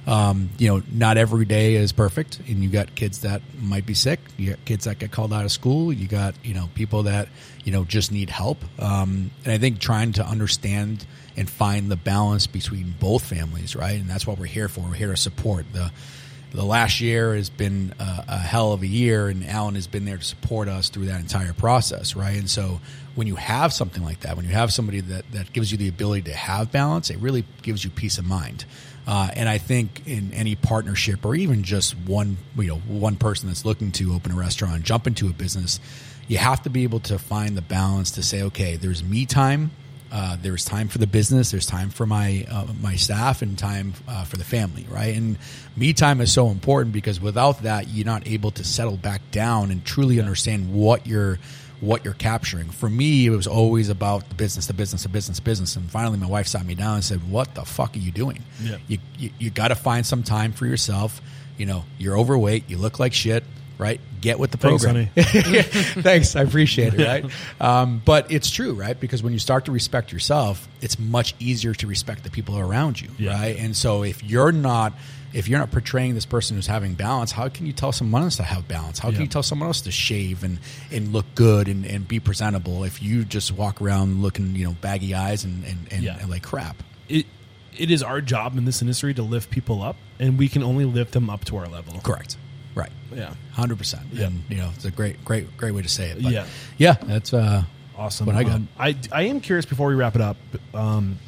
[0.07, 3.95] Um, you know, not every day is perfect, and you got kids that might be
[3.95, 4.21] sick.
[4.37, 5.93] You got kids that get called out of school.
[5.93, 7.29] You got you know people that
[7.65, 8.59] you know just need help.
[8.79, 11.05] Um, and I think trying to understand
[11.37, 14.01] and find the balance between both families, right?
[14.01, 14.81] And that's what we're here for.
[14.81, 15.91] We're here to support the
[16.55, 20.05] the last year has been a, a, hell of a year, and Alan has been
[20.05, 22.39] there to support us through that entire process, right?
[22.39, 22.81] And so,
[23.17, 25.89] when you have something like that, when you have somebody that, that gives you the
[25.89, 28.65] ability to have balance, it really gives you peace of mind.
[29.07, 33.49] Uh, and I think in any partnership, or even just one, you know, one person
[33.49, 35.81] that's looking to open a restaurant, jump into a business,
[36.29, 39.73] you have to be able to find the balance to say, okay, there's me time
[40.15, 43.95] uh, there's time for the business, there's time for my uh, my staff, and time
[44.07, 45.17] uh, for the family, right?
[45.17, 45.37] And
[45.77, 49.73] me time is so important because without that, you're not able to settle back down
[49.73, 51.41] and truly understand what you're
[51.81, 52.71] what you're capturing.
[52.71, 55.75] For me, it was always about the business, the business, the business, business.
[55.75, 58.45] And finally, my wife sat me down and said, "What the fuck are you doing?
[58.63, 58.77] Yeah.
[58.87, 61.21] You you, you got to find some time for yourself.
[61.59, 63.43] You know, you're overweight, you look like shit."
[63.79, 64.01] Right?
[64.21, 65.09] Get with the Thanks, program.
[65.15, 65.23] honey.
[65.63, 67.25] Thanks, I appreciate it, right?
[67.61, 68.99] Um, but it's true, right?
[68.99, 73.01] Because when you start to respect yourself, it's much easier to respect the people around
[73.01, 73.35] you, Yeah.
[73.35, 73.57] right?
[73.59, 74.93] And so if you're not
[75.33, 78.37] if you're not portraying this person who's having balance, how can you tell someone else
[78.37, 79.01] to have balance?
[79.01, 79.23] How can Yeah.
[79.23, 80.61] you tell someone else to shave and,
[80.93, 84.77] and look good and, and be presentable if you just walk around looking, you know,
[84.81, 86.19] baggy eyes and, and, and, Yeah.
[86.21, 86.77] and like crap?
[87.09, 87.27] It
[87.77, 90.85] it is our job in this industry to lift people up, and we can only
[90.85, 91.99] lift them up to our level.
[92.05, 92.37] Correct.
[93.15, 93.29] Right.
[93.29, 93.35] Yeah.
[93.53, 94.03] Hundred percent.
[94.13, 94.27] Yeah.
[94.27, 96.23] And you know, it's a great, great, great way to say it.
[96.23, 96.47] But Yeah.
[96.79, 97.63] yeah, that's uh,
[97.97, 98.27] Awesome.
[98.27, 98.55] What I got.
[98.57, 100.37] Um, I I am curious before we wrap it up.
[100.75, 101.19] Um,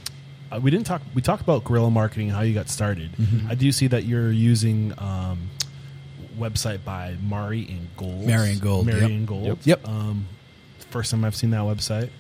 [0.51, 1.01] uh, we didn't talk.
[1.15, 3.13] We talked about guerrilla marketing, how you got started.
[3.13, 3.51] Mm-hmm.
[3.51, 5.49] I do see that you're using um,
[6.39, 8.27] website by Mari and Gold.
[8.27, 9.11] Mari and Gold, Mari yep.
[9.11, 9.45] and Gold.
[9.47, 9.59] Yep.
[9.65, 9.89] Yep.
[9.89, 10.27] Um,
[10.91, 12.11] first time I've seen that website,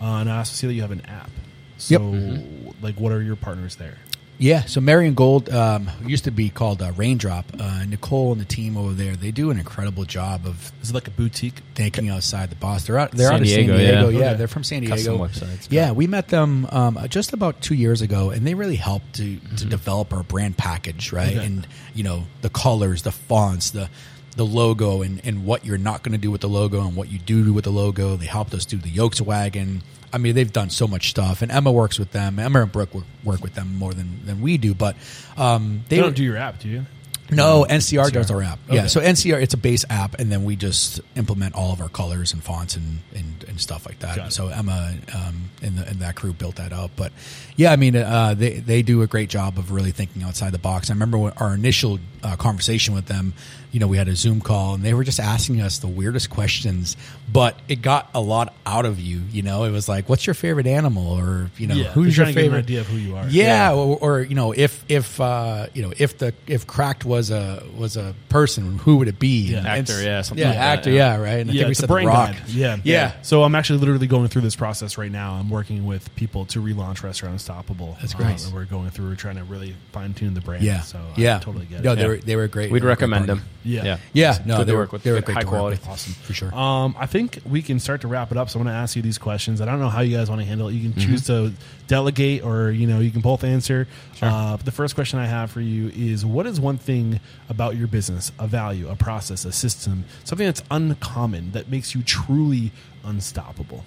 [0.00, 1.30] uh, and I also see that you have an app.
[1.78, 2.74] So, Yep.
[2.82, 3.96] like, what are your partners there?
[4.36, 7.46] Yeah, so Marion Gold um, used to be called uh, Raindrop.
[7.58, 10.94] Uh, Nicole and the team over there, they do an incredible job of Is it
[10.94, 11.60] like a boutique?
[11.76, 12.84] thinking outside the box.
[12.84, 14.08] They're out, they're San out of Diego, San Diego.
[14.08, 14.18] yeah.
[14.18, 14.36] Yeah, Okay.
[14.38, 14.96] they're from San Diego.
[14.96, 15.68] Custom websites.
[15.70, 19.38] Yeah, we met them um, just about two years ago, and they really helped to,
[19.56, 21.36] to develop our brand package, right?
[21.36, 21.46] Okay.
[21.46, 23.88] And you know the colors, the fonts, the
[24.36, 27.08] the logo, and, and what you're not going to do with the logo, and what
[27.08, 28.16] you do with the logo.
[28.16, 29.82] They helped us do the Yolks wagon.
[30.14, 32.38] I mean, they've done so much stuff, and Emma works with them.
[32.38, 34.96] Emma and Brooke work, work with them more than, than we do, but
[35.36, 36.86] um, They they don't do your app, do you?
[37.30, 38.58] no, NCR, does our app.
[38.70, 41.88] Yeah, so NCR, it's a base app, and then we just implement all of our
[41.88, 44.32] colors and fonts and, and, and stuff like that.
[44.32, 46.92] So Emma um, and, the, and that crew built that up.
[46.96, 47.12] But
[47.56, 50.58] yeah, I mean, uh, they they do a great job of really thinking outside the
[50.58, 50.90] box.
[50.90, 53.34] I remember when our initial uh, conversation with them.
[53.70, 56.30] You know, we had a Zoom call, and they were just asking us the weirdest
[56.30, 56.96] questions,
[57.32, 59.22] but it got a lot out of you.
[59.32, 62.24] You know, it was like, "What's your favorite animal?" or you know, Yeah, "Who's your
[62.26, 63.26] trying to get an favorite?" idea of who you are.
[63.28, 67.32] Yeah, Or, or you know, if if uh, you know if the if CRACK'D was
[67.32, 69.48] a was a person, who would it be?
[69.50, 69.58] Yeah.
[69.58, 71.16] And Actor, yeah, something yeah, like that, actor, yeah.
[71.16, 71.40] yeah, right.
[71.40, 72.30] And I yeah, think we it's a said the brain Rock.
[72.30, 72.48] guide.
[72.48, 73.12] Yeah, Yeah.
[73.22, 75.32] So I'm actually literally going through this process right now.
[75.34, 77.96] I'm working with people to relaunch Restaurant Unstoppable.
[78.00, 78.40] That's great.
[78.44, 79.08] And we're going through.
[79.08, 80.62] We're trying to really fine tune the brand.
[80.62, 81.96] Yeah, So yeah, I totally get No, it.
[81.96, 82.13] they Yeah.
[82.16, 82.70] Were they were great.
[82.70, 83.42] We'd They were a great recommend partner.
[83.42, 83.50] them.
[83.64, 83.84] Yeah.
[83.84, 83.96] Yeah.
[84.12, 85.02] Yeah, no, Good they to were work with.
[85.02, 85.76] they were Good, great high to work quality.
[85.80, 85.88] with.
[85.88, 86.54] Awesome for sure.
[86.54, 88.50] Um, I think we can start to wrap it up.
[88.50, 89.60] So I'm going to ask you these questions.
[89.60, 90.72] I don't know how you guys want to handle it.
[90.74, 91.10] You can Mm-hmm.
[91.10, 91.52] choose to
[91.86, 93.86] delegate, or you know, you can both answer.
[94.22, 97.86] Uh, the first question I have for you is: What is one thing about your
[97.88, 102.72] business, a value, a process, a system, something that's uncommon that makes you truly
[103.04, 103.84] unstoppable?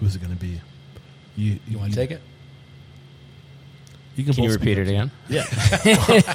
[0.00, 0.60] Who's it going to be?
[1.36, 2.20] You, you want to take it?
[4.16, 5.10] You can, Can you repeat it again?
[5.28, 5.44] Yeah.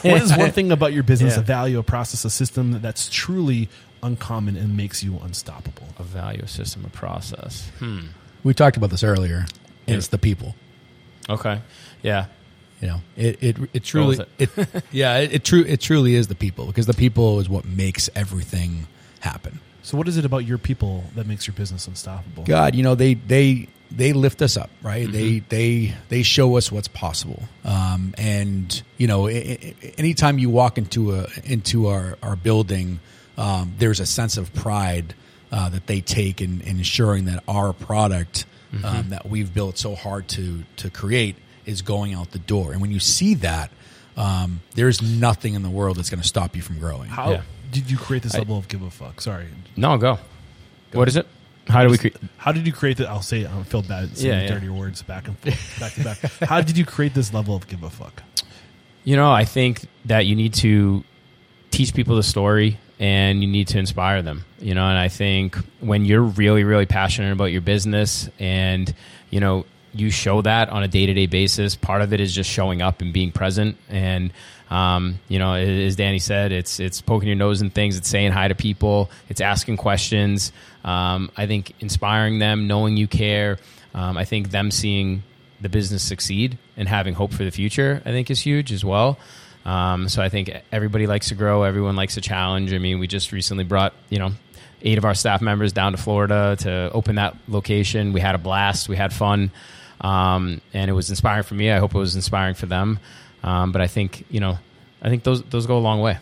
[0.01, 1.41] what is one thing about your business, Yeah.
[1.41, 3.69] a value, a process, a system that's truly
[4.01, 5.87] uncommon and makes you unstoppable?
[5.99, 7.69] A value a system, a process.
[7.79, 8.07] Hmm.
[8.43, 9.45] We talked about this earlier.
[9.85, 9.95] Yeah.
[9.95, 10.55] It's the people.
[11.29, 11.61] Okay.
[12.01, 12.25] Yeah.
[12.81, 16.27] You know, it it it truly with it, yeah it, it true it truly is
[16.27, 18.87] the people because the people is what makes everything
[19.19, 19.59] happen.
[19.81, 22.43] So, what is it about your people that makes your business unstoppable?
[22.43, 25.09] God, you know they they they lift us up, right?
[25.11, 27.43] They they they show us what's possible.
[27.63, 29.31] Um, and you know, I-
[29.81, 32.99] I- anytime you walk into a into our our building,
[33.37, 35.13] um, there's a sense of pride
[35.51, 38.45] uh, that they take in, in ensuring that our product
[38.83, 41.35] um, that we've built so hard to to create
[41.65, 42.71] is going out the door.
[42.73, 43.71] And when you see that,
[44.17, 47.09] um, there's nothing in the world that's going to stop you from growing.
[47.09, 47.41] How Yeah.
[47.71, 49.21] did you create this I- level of give a fuck?
[49.21, 49.47] Sorry.
[49.77, 50.19] No, go.
[50.93, 51.27] What is it?
[51.67, 52.15] How do we create?
[52.37, 53.07] How did you create that?
[53.09, 53.45] I'll say.
[53.45, 54.53] I feel bad saying Yeah, yeah.
[54.53, 56.17] dirtier words back and forth, back to back.
[56.49, 58.23] How did you create this level of give a fuck?
[59.03, 61.03] You know, I think that you need to
[61.71, 64.45] teach people the story and you need to inspire them.
[64.59, 68.93] You know, and I think when you're really, really passionate about your business and,
[69.29, 72.33] you know, you show that on a day to day basis, part of it is
[72.33, 73.77] just showing up and being present.
[73.89, 74.31] And,
[74.69, 78.31] um, you know, as Danny said, it's, it's poking your nose in things, it's saying
[78.31, 80.51] hi to people, it's asking questions.
[80.83, 83.57] Um, I think inspiring them, knowing you care,
[83.93, 85.23] um, I think them seeing
[85.61, 89.17] the business succeed and having hope for the future, I think is huge as well.
[89.65, 91.63] Um, so I think everybody likes to grow.
[91.63, 92.73] Everyone likes a challenge.
[92.73, 94.31] I mean, we just recently brought you know
[94.81, 98.13] eight of our staff members down to Florida to open that location.
[98.13, 98.87] We had a blast.
[98.87, 99.51] We had fun,
[99.99, 101.69] um, and it was inspiring for me.
[101.69, 102.99] I hope it was inspiring for them.
[103.43, 104.57] Um, but I think you know,
[105.01, 106.17] I think those those go a long way.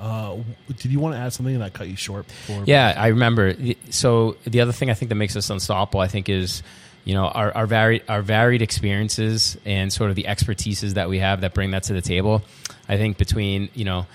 [0.00, 0.36] Uh,
[0.78, 2.26] did you want to add something that cut you short?
[2.26, 3.54] Before Yeah, I remember.
[3.90, 6.62] So the other thing I think that makes us unstoppable, I think, is
[7.04, 11.18] you know our, our varied our varied experiences and sort of the expertises that we
[11.18, 12.42] have that bring that to the table.
[12.88, 14.06] I think between you know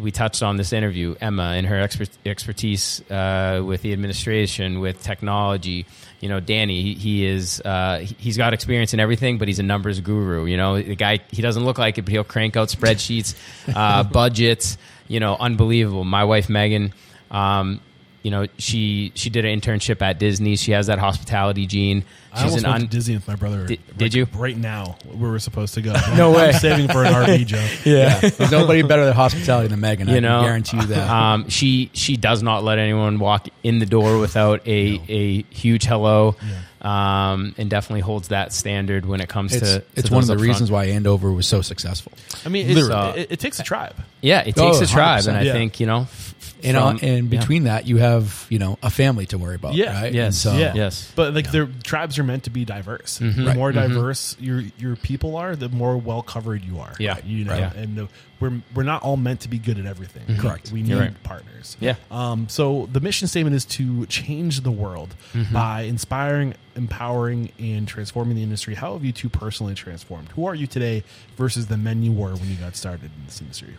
[0.00, 5.02] we touched on this interview, Emma and her expert, expertise uh, with the administration, with
[5.02, 5.86] technology.
[6.20, 9.62] You know, Danny, he, he is uh, he's got experience in everything, but he's a
[9.62, 10.46] numbers guru.
[10.46, 13.34] You know, the guy he doesn't look like it, but he'll crank out spreadsheets,
[13.74, 14.78] uh, budgets.
[15.08, 16.04] You know, unbelievable.
[16.04, 16.92] My wife Megan.
[17.30, 17.80] Um,
[18.26, 20.56] you know, she she did an internship at Disney.
[20.56, 22.04] She has that hospitality gene.
[22.32, 23.66] I almost went to Disney with my brother.
[23.68, 24.26] Did- right- did you?
[24.34, 25.94] Right now, Where we were supposed to go.
[26.16, 26.48] No way.
[26.48, 27.66] I'm saving for an RV, Joe.
[27.84, 30.08] Yeah, there's nobody better at hospitality than Megan.
[30.08, 31.08] I you can know, guarantee you that.
[31.08, 35.84] Um, she she does not let anyone walk in the door without a a huge
[35.84, 36.34] hello,
[36.82, 39.84] um, and definitely holds that standard when it comes it's to.
[39.94, 42.12] it's to one of the reasons why Andover was so successful.
[42.44, 43.20] I mean, it's, Literally.
[43.20, 43.94] it, it takes a tribe.
[44.20, 45.52] Yeah, it Oh, takes a tribe, and I yeah.
[45.52, 46.34] think you know, f-
[46.64, 47.38] And from- on, and yeah.
[47.40, 49.74] between that, you have you know a family to worry about.
[49.74, 50.02] Yeah.
[50.02, 50.12] right?
[50.12, 50.38] Yes.
[50.38, 50.72] So yeah.
[50.74, 51.12] yes.
[51.14, 53.18] But like their tribes are meant to be diverse.
[53.18, 53.40] Mm-hmm.
[53.40, 53.56] The Right.
[53.56, 56.94] more diverse your your people are, the more well covered you are.
[56.98, 57.18] Yeah.
[57.24, 57.74] You know, Right.
[57.76, 58.06] And uh,
[58.40, 60.36] we're we're not all meant to be good at everything.
[60.38, 60.70] Correct.
[60.72, 61.22] We need right.
[61.22, 61.76] partners.
[61.80, 61.94] Yeah.
[62.10, 65.52] Um, so the mission statement is to change the world Mm-hmm.
[65.52, 68.74] by inspiring, empowering, and transforming the industry.
[68.74, 70.28] How have you two personally transformed?
[70.30, 71.02] Who are you today
[71.36, 73.74] versus the men you were when you got started in this industry?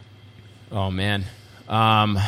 [0.71, 1.23] Oh man,
[1.69, 2.19] um,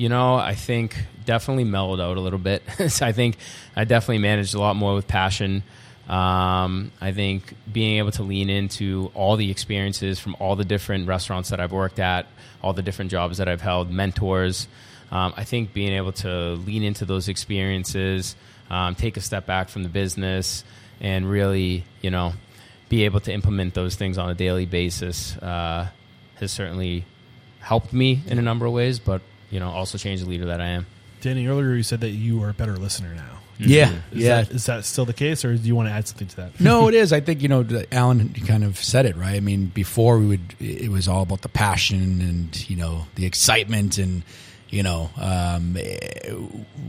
[0.00, 0.96] you know, I think
[1.26, 2.62] definitely mellowed out a little bit.
[2.88, 3.36] So I think
[3.76, 5.62] I definitely managed a lot more with passion.
[6.08, 11.06] Um, I think being able to lean into all the experiences from all the different
[11.06, 12.26] restaurants that I've worked at,
[12.62, 14.68] all the different jobs that I've held, mentors.
[15.12, 18.36] Um, I think being able to lean into those experiences,
[18.70, 20.64] um, take a step back from the business,
[21.02, 22.32] and really, you know,
[22.88, 25.90] be able to implement those things on a daily basis uh,
[26.36, 27.04] has certainly
[27.58, 29.20] helped me in a number of ways, but
[29.50, 30.86] you know, also change the leader that I am.
[31.20, 33.38] Danny, earlier you said that you are a better listener now.
[33.58, 33.70] Mm-hmm.
[33.70, 34.42] yeah, Is yeah.
[34.42, 36.60] That, is that still the case, or do you want to add something to that?
[36.60, 37.12] no, it is.
[37.12, 39.34] I think you know, Alan kind of said it right.
[39.34, 43.26] I mean, before we would, it was all about the passion and you know the
[43.26, 44.22] excitement and
[44.70, 45.10] you know.
[45.20, 45.76] Um,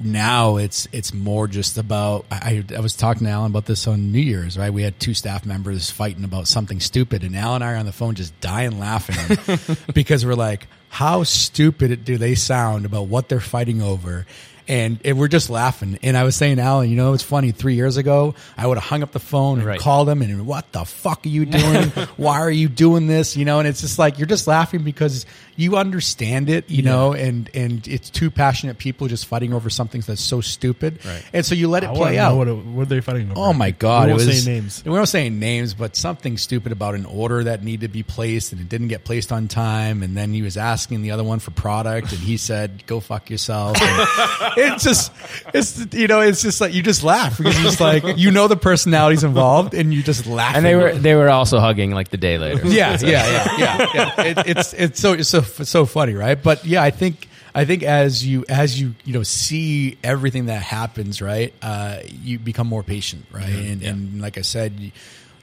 [0.04, 2.26] now it's it's more just about.
[2.32, 4.58] I, I was talking to Alan about this on New Year's.
[4.58, 7.78] Right, we had two staff members fighting about something stupid, and Alan and I are
[7.78, 13.08] on the phone just dying laughing because we're like, how stupid do they sound about
[13.08, 14.26] what they're fighting over?
[14.72, 16.00] And, and we're just laughing.
[16.02, 17.52] And I was saying, Alan, you know, it's funny.
[17.52, 19.80] Three years ago, I would have hung up the phone and Right.
[19.80, 21.90] called him and what the fuck are you doing?
[22.16, 23.36] Why are you doing this?
[23.36, 25.26] You know, and it's just like, you're just laughing because
[25.58, 30.00] you understand it, you know, and, and it's two passionate people just fighting over something
[30.02, 31.04] that's so stupid.
[31.06, 31.24] Right.
[31.34, 32.38] And so you let it I play out.
[32.38, 33.40] What, it- what are they fighting over?
[33.40, 34.06] Oh my god!
[34.08, 34.84] We won't it was say names.
[34.86, 38.54] We don't say names, but something stupid about an order that needed to be placed
[38.54, 40.02] and it didn't get placed on time.
[40.02, 43.30] And then he was asking the other one for product, and he said, "Go fuck
[43.30, 43.78] yourself."
[44.62, 45.12] It's just,
[45.54, 48.56] it's you know, it's just like you just laugh because it's like you know the
[48.56, 50.56] personalities involved, and you just laugh.
[50.56, 52.68] And they were they were also hugging like the day later.
[52.68, 54.22] yeah, yeah, yeah, yeah, yeah.
[54.22, 56.42] It, it's it's so it's so it's so funny, right?
[56.42, 60.62] But yeah, I think I think as you as you you know see everything that
[60.62, 63.50] happens, right, uh, you become more patient, right?
[63.50, 64.80] and and like I said.
[64.80, 64.92] You,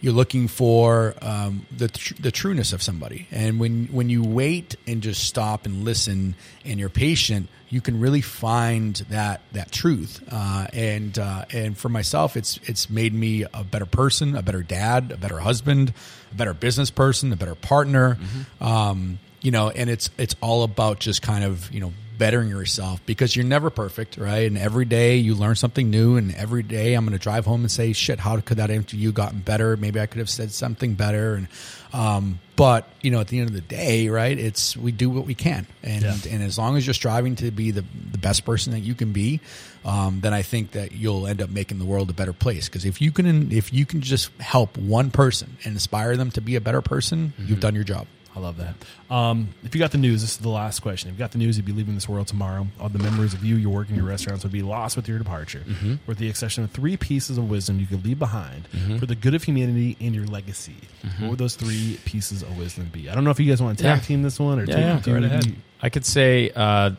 [0.01, 4.77] you're looking for um, the tr- the trueness of somebody, and when when you wait
[4.86, 10.23] and just stop and listen, and you're patient, you can really find that that truth.
[10.31, 14.62] Uh, and uh, and for myself, it's it's made me a better person, a better
[14.62, 15.93] dad, a better husband,
[16.33, 18.18] a better business person, a better partner.
[18.60, 23.01] Um, you know, and it's it's all about just kind of you know bettering yourself
[23.07, 24.47] because you're never perfect, right?
[24.47, 27.61] And every day you learn something new, and every day I'm going to drive home
[27.63, 29.77] and say, "Shit, how could that interview gotten better?
[29.77, 31.49] Maybe I could have said something better." And
[31.93, 34.37] um, but you know, at the end of the day, right?
[34.39, 36.17] It's we do what we can, and Yeah.
[36.31, 39.13] and as long as you're striving to be the the best person that you can
[39.13, 39.41] be,
[39.85, 42.69] um, then I think that you'll end up making the world a better place.
[42.69, 46.41] Because if you can if you can just help one person and inspire them to
[46.41, 48.07] be a better person, you've done your job.
[48.39, 48.75] I love that.
[49.12, 51.08] Um, if you got the news, this is the last question.
[51.10, 52.68] If you got the news, you'd be leaving this world tomorrow.
[52.81, 55.18] All the memories of you, your work, and your restaurants would be lost with your
[55.18, 55.65] departure.
[56.07, 58.68] With the exception of three pieces of wisdom you could leave behind
[59.00, 60.76] for the good of humanity and your legacy.
[61.18, 63.10] What would those three pieces of wisdom be?
[63.10, 64.05] I don't know if you guys want to tag Yeah.
[64.05, 65.57] team this one or Yeah, take yeah, right ahead.
[65.83, 66.92] I could say uh,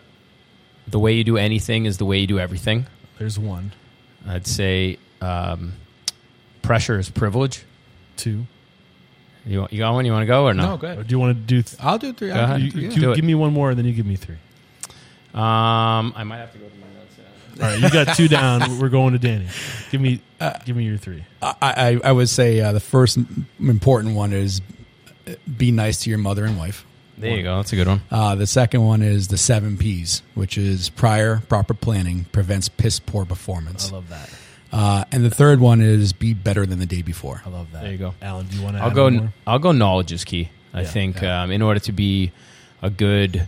[0.90, 2.85] the way you do anything is the way you do everything.
[3.18, 3.72] There's one,
[4.27, 5.74] I'd say um,
[6.61, 7.64] pressure is privilege.
[8.18, 8.45] two.
[9.50, 10.06] You want, you got one?
[10.06, 10.72] You want to go or no?
[10.72, 11.61] No, go Or do you want to do?
[11.64, 12.28] Th- I'll do three.
[12.30, 12.60] Go I'll ahead.
[12.60, 12.95] do you, yeah.
[12.95, 13.16] do- Do it.
[13.16, 14.38] give me one more, and then you give me three.
[15.34, 17.16] Um, I might have to go to my notes.
[17.58, 17.64] yeah.
[17.66, 18.80] All right, you got two down.
[18.80, 19.48] We're going to Danny.
[19.92, 20.22] Give me,
[20.66, 21.24] give me your three.
[21.42, 23.18] I, I, I would say uh, the first
[23.60, 24.61] important one is
[25.28, 26.86] uh, be nice to your mother and wife.
[27.18, 27.58] There you go.
[27.58, 28.02] That's a good one.
[28.10, 33.00] Uh, the second one is the seven P's, which is prior proper planning prevents piss
[33.00, 33.92] poor performance.
[33.92, 34.30] I love that.
[34.72, 37.42] Uh, and the third one is be better than the day before.
[37.46, 37.82] I love that.
[37.84, 38.14] There you go.
[38.22, 38.46] Alan.
[38.48, 38.84] Do you want to?
[38.84, 39.30] I'll go.
[39.48, 39.72] I'll go.
[39.72, 40.50] Knowledge is key.
[40.74, 41.42] I Yeah, think yeah.
[41.44, 42.32] Um, in order to be
[42.84, 43.48] a good,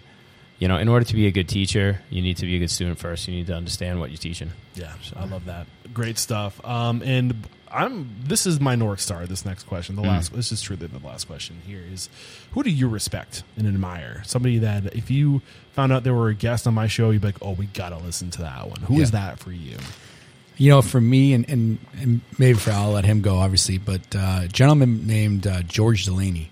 [0.57, 2.71] you know, in order to be a good teacher, you need to be a good
[2.71, 3.27] student first.
[3.27, 4.49] You need to understand what you're teaching.
[4.73, 5.67] Yeah, I love that.
[5.93, 6.59] Great stuff.
[6.65, 8.09] Um, and I'm.
[8.23, 9.27] This is my north star.
[9.27, 10.01] This next question, Mm.
[10.01, 10.33] the last.
[10.33, 11.57] This is truly the last question.
[11.67, 12.09] Here is,
[12.53, 14.23] who do you respect and admire?
[14.25, 15.43] Somebody that if you
[15.73, 17.97] found out they were a guest on my show, you'd be like, oh, we gotta
[17.97, 18.81] listen to that one.
[18.81, 19.19] Who is Yeah.
[19.27, 19.77] that for you?
[20.57, 24.15] You know, for me, and, and, and maybe for I'll let him go, obviously, but
[24.15, 26.51] uh, a gentleman named uh, George Delaney.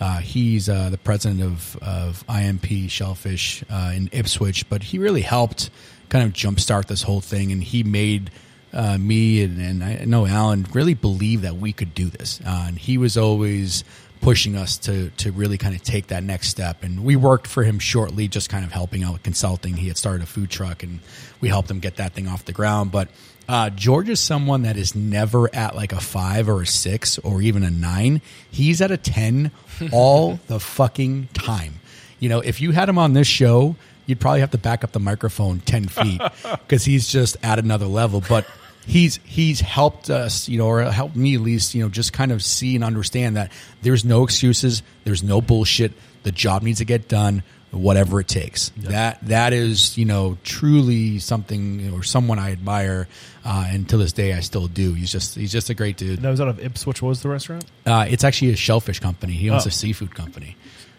[0.00, 5.22] Uh, he's uh, the president of, of IMP Shellfish uh, in Ipswich, but he really
[5.22, 5.70] helped
[6.08, 8.30] kind of jumpstart this whole thing, and he made
[8.72, 12.40] uh, me and, and I know Alan really believe that we could do this.
[12.44, 13.84] And he was always
[14.20, 16.82] pushing us to to really kind of take that next step.
[16.82, 19.76] And we worked for him shortly, just kind of helping out with consulting.
[19.76, 21.00] He had started a food truck, and
[21.40, 22.92] we helped him get that thing off the ground.
[22.92, 23.08] But
[23.48, 27.40] uh, George is someone that is never at like a five or a six or
[27.40, 28.20] even a nine.
[28.50, 29.50] He's at a ten
[29.92, 31.74] all the fucking time.
[32.20, 34.92] You know, if you had him on this show, you'd probably have to back up
[34.92, 38.22] the microphone 10 feet because he's just at another level.
[38.28, 38.46] But
[38.86, 42.32] he's he's helped us, you know, or helped me at least, you know, just kind
[42.32, 43.52] of see and understand that
[43.82, 45.92] there's no excuses, there's no bullshit.
[46.24, 48.70] The job needs to get done, whatever it takes.
[48.78, 53.08] That that is, you know, truly something or someone I admire,
[53.44, 54.94] uh, and to this day I still do.
[54.94, 56.20] He's just he's just a great dude.
[56.20, 57.02] That was out of Ipswich.
[57.02, 57.64] What was the restaurant?
[57.86, 59.32] Uh, it's actually a shellfish company.
[59.34, 59.68] He owns Oh.
[59.68, 60.56] a seafood company.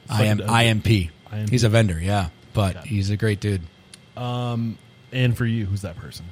[0.09, 1.11] I am IMP.
[1.31, 1.49] IMP.
[1.49, 3.61] He's a vendor, yeah, but Got he's a great dude.
[4.17, 4.77] Um,
[5.11, 6.25] And for you, who's that person?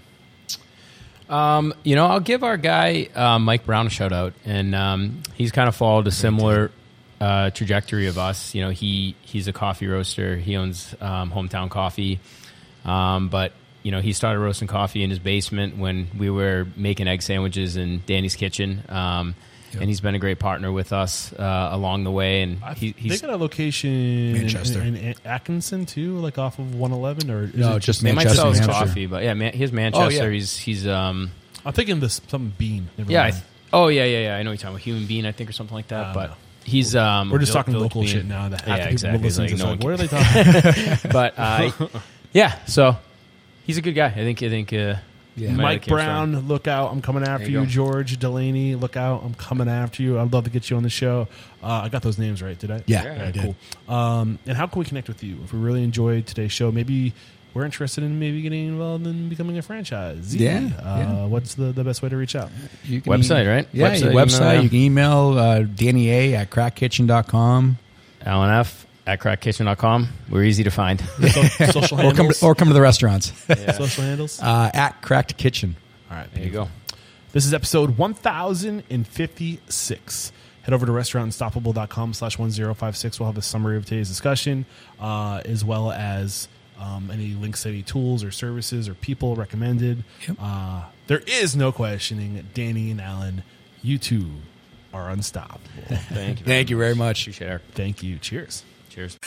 [1.30, 5.24] Um, you know, I'll give our guy uh, Mike Brown a shout out, and um,
[5.36, 6.72] he's kind of followed a similar
[7.20, 8.54] uh, trajectory of us.
[8.56, 10.36] You know, he he's a coffee roaster.
[10.38, 12.20] He owns um, Hometown Coffee,
[12.86, 17.08] um, but you know, he started roasting coffee in his basement when we were making
[17.08, 18.84] egg sandwiches in Danny's kitchen.
[18.90, 19.36] Um,
[19.80, 22.94] And he's been a great partner with us uh, along the way, and I- he,
[22.94, 24.82] they he's got a location in- Manchester.
[24.82, 28.04] in, in Atkinson too, like off of 111, or is No, it just Manchester.
[28.04, 30.24] they might Manchester, sell his coffee, but yeah, man, he has Manchester.
[30.26, 30.30] yeah.
[30.32, 31.32] He's he's um
[31.66, 32.90] I'm thinking this something bean.
[32.98, 33.26] Never yeah.
[33.26, 34.38] I th- oh yeah, yeah, yeah.
[34.38, 36.00] I know you're talking about human being, I think, or something like that.
[36.00, 36.36] I don't but know.
[36.68, 38.10] He's um We're just talking local Bean.
[38.12, 38.50] shit now.
[38.50, 39.18] That half yeah, the people exactly.
[39.18, 40.08] will listen Like, to no like, what are they
[40.94, 41.00] talking?
[41.12, 41.88] but uh,
[42.34, 42.98] yeah, so
[43.66, 44.08] he's a good guy.
[44.08, 44.44] I think.
[44.44, 44.72] I think.
[44.74, 44.96] Uh,
[45.38, 45.52] Yeah.
[45.54, 46.32] Mike have came strong.
[46.32, 46.92] Brown, look out!
[46.92, 47.62] I'm coming after you.
[47.62, 47.66] you.
[47.68, 49.22] George Delaney, look out!
[49.24, 50.18] I'm coming after you.
[50.20, 51.28] I'd love to get you on the show.
[51.62, 52.82] Uh, I got those names right, did I?
[52.88, 53.56] Yeah, Yeah, I did.
[53.88, 53.96] cool.
[53.96, 56.72] Um, and how can we connect with you if we really enjoyed today's show?
[56.72, 57.14] Maybe
[57.58, 60.36] we're interested in maybe getting involved in becoming a franchise.
[60.36, 61.26] Yeah, Uh, yeah.
[61.26, 62.52] What's the, the best way to reach out?
[62.84, 63.68] You can Website, right?
[63.74, 64.54] Yeah, Website, your email, website.
[64.54, 64.62] yeah.
[64.62, 67.78] You can email uh, Danny A at crackkitchen.com
[68.26, 70.08] Alan F at crackkitchen.com.
[70.30, 71.02] We're easy to find.
[71.32, 73.32] So, social or come, to, or come to the restaurants
[73.78, 74.40] social handles.
[74.42, 75.76] uh, at CRACK'D Kitchen.
[76.12, 76.68] All right, there you go.
[77.34, 80.32] This is episode 1056.
[80.64, 83.20] Head over to restaurantunstoppable.com slash 1056.
[83.20, 84.66] We'll have a summary of today's discussion,
[85.00, 86.50] uh, as well as
[86.80, 90.04] um, any links to any tools or services or people recommended.
[90.28, 90.38] Yep.
[90.40, 93.44] Uh, there is no questioning Danny and Alan.
[93.82, 94.28] You two
[94.94, 95.60] are unstoppable.
[95.88, 96.46] Thank you.
[96.48, 97.22] Thank you very much.
[97.24, 97.62] Appreciate it.
[97.74, 98.18] Thank you.
[98.18, 98.64] Cheers.
[98.90, 99.18] Cheers.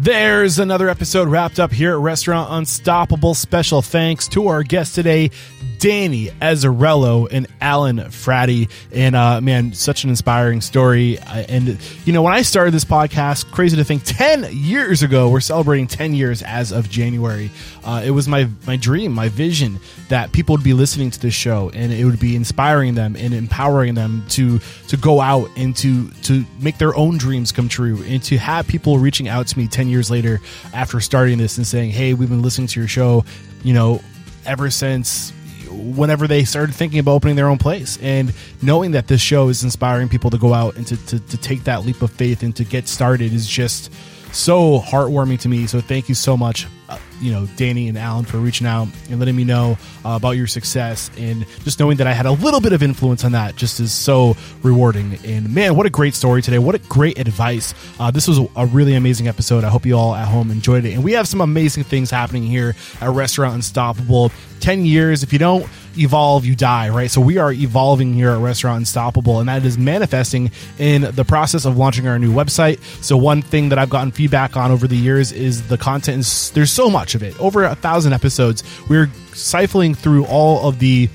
[0.00, 3.34] There's another episode wrapped up here at Restaurant Unstoppable.
[3.34, 5.32] Special thanks to our guests today,
[5.78, 8.70] Danny Azzarello and Alan Frati.
[8.92, 11.18] And uh, man, such an inspiring story.
[11.18, 15.30] Uh, and you know, when I started this podcast, crazy to think, ten years ago,
[15.30, 17.50] we're celebrating ten years as of January.
[17.82, 21.34] Uh, it was my my dream, my vision that people would be listening to this
[21.34, 25.74] show, and it would be inspiring them and empowering them to to go out and
[25.78, 29.58] to to make their own dreams come true, and to have people reaching out to
[29.58, 30.40] me years later
[30.72, 33.24] after starting this and saying, "Hey, we've been listening to your show,
[33.62, 34.02] you know,
[34.46, 35.32] ever since."
[35.70, 37.98] whenever they started thinking about opening their own place.
[38.00, 41.36] And knowing that this show is inspiring people to go out and to, to, to
[41.36, 43.92] take that leap of faith and to get started is just
[44.32, 45.66] so heartwarming to me.
[45.66, 49.18] So thank you so much, uh, you know, Danny and Alan for reaching out and
[49.18, 52.60] letting me know uh, about your success and just knowing that I had a little
[52.60, 55.18] bit of influence on that just is so rewarding.
[55.24, 56.58] And man, what a great story today.
[56.58, 57.74] What a great advice.
[58.00, 59.64] Uh, this was a really amazing episode.
[59.64, 60.94] I hope you all at home enjoyed it.
[60.94, 64.32] And we have some amazing things happening here at Restaurant Unstoppable.
[64.60, 67.10] 10 years, if you don't evolve, you die, right?
[67.10, 71.64] So we are evolving here at Restaurant Unstoppable, and that is manifesting in the process
[71.64, 72.80] of launching our new website.
[73.02, 76.50] So one thing that I've gotten feedback on over the years is the content is
[76.50, 77.38] there's so much of it.
[77.40, 78.62] Over a thousand episodes.
[78.88, 81.08] We're siphoning through all of the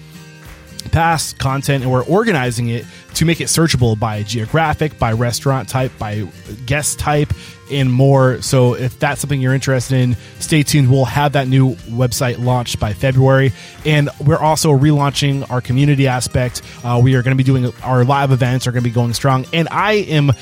[0.92, 5.94] past content and we're organizing it to make it searchable by geographic, by restaurant type,
[5.98, 6.28] by
[6.66, 7.32] guest type,
[7.72, 8.42] and more.
[8.42, 10.92] So if that's something you're interested in, stay tuned.
[10.92, 13.54] We'll have that new website launched by February.
[13.86, 16.62] And we're also relaunching our community aspect.
[16.84, 19.14] Uh, we are going to be doing our live events are going to be going
[19.14, 19.46] strong.
[19.54, 20.34] And I am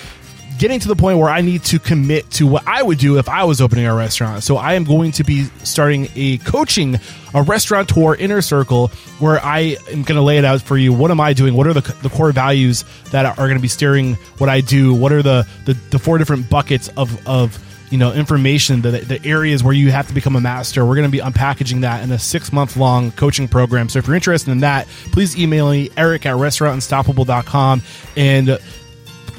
[0.57, 3.27] getting to the point where I need to commit to what I would do if
[3.30, 4.43] I was opening a restaurant.
[4.43, 6.99] So I am going to be starting a coaching,
[7.33, 8.88] a restaurateur inner circle
[9.19, 10.93] where I am going to lay it out for you.
[10.93, 11.53] What am I doing?
[11.53, 14.93] What are the, the core values that are going to be steering what I do?
[14.93, 17.57] What are the, the, the four different buckets of, of,
[17.91, 20.85] you know, information, the, the areas where you have to become a master.
[20.85, 23.89] We're going to be unpackaging that in a six month long coaching program.
[23.89, 27.81] So if you're interested in that, please email me, eric at restaurantunstoppable.com
[28.15, 28.59] and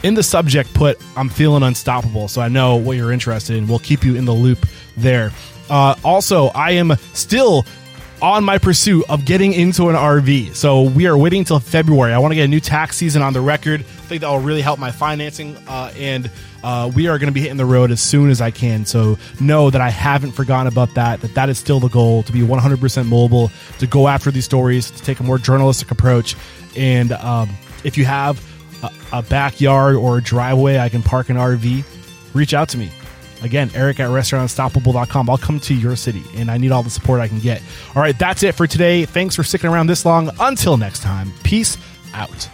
[0.02, 3.66] in the subject put i'm feeling unstoppable so i know what you're interested in.
[3.66, 4.66] We'll keep you in the loop
[4.96, 5.30] there.
[5.70, 7.64] Uh, also i am still
[8.20, 12.12] on my pursuit of getting into an rv so we are waiting until february.
[12.12, 13.80] I want to get a new tax season on the record.
[13.80, 16.30] I think that will really help my financing uh, and
[16.64, 18.84] uh, we are going to be hitting the road as soon as i can.
[18.84, 22.32] So know that i haven't forgotten about that that that is still the goal to
[22.32, 26.36] be 100% mobile to go after these stories to take a more journalistic approach.
[26.76, 27.50] And um,
[27.84, 28.40] if you have
[29.12, 31.84] a, backyard or a driveway I can park an RV,
[32.34, 32.90] reach out to me.
[33.42, 35.28] Again, Eric at restaurantunstoppable.com.
[35.28, 37.60] I'll come to your city and I need all the support I can get.
[37.94, 39.04] All right, that's it for today.
[39.04, 40.30] Thanks for sticking around this long.
[40.38, 41.76] Until next time, peace
[42.14, 42.48] out.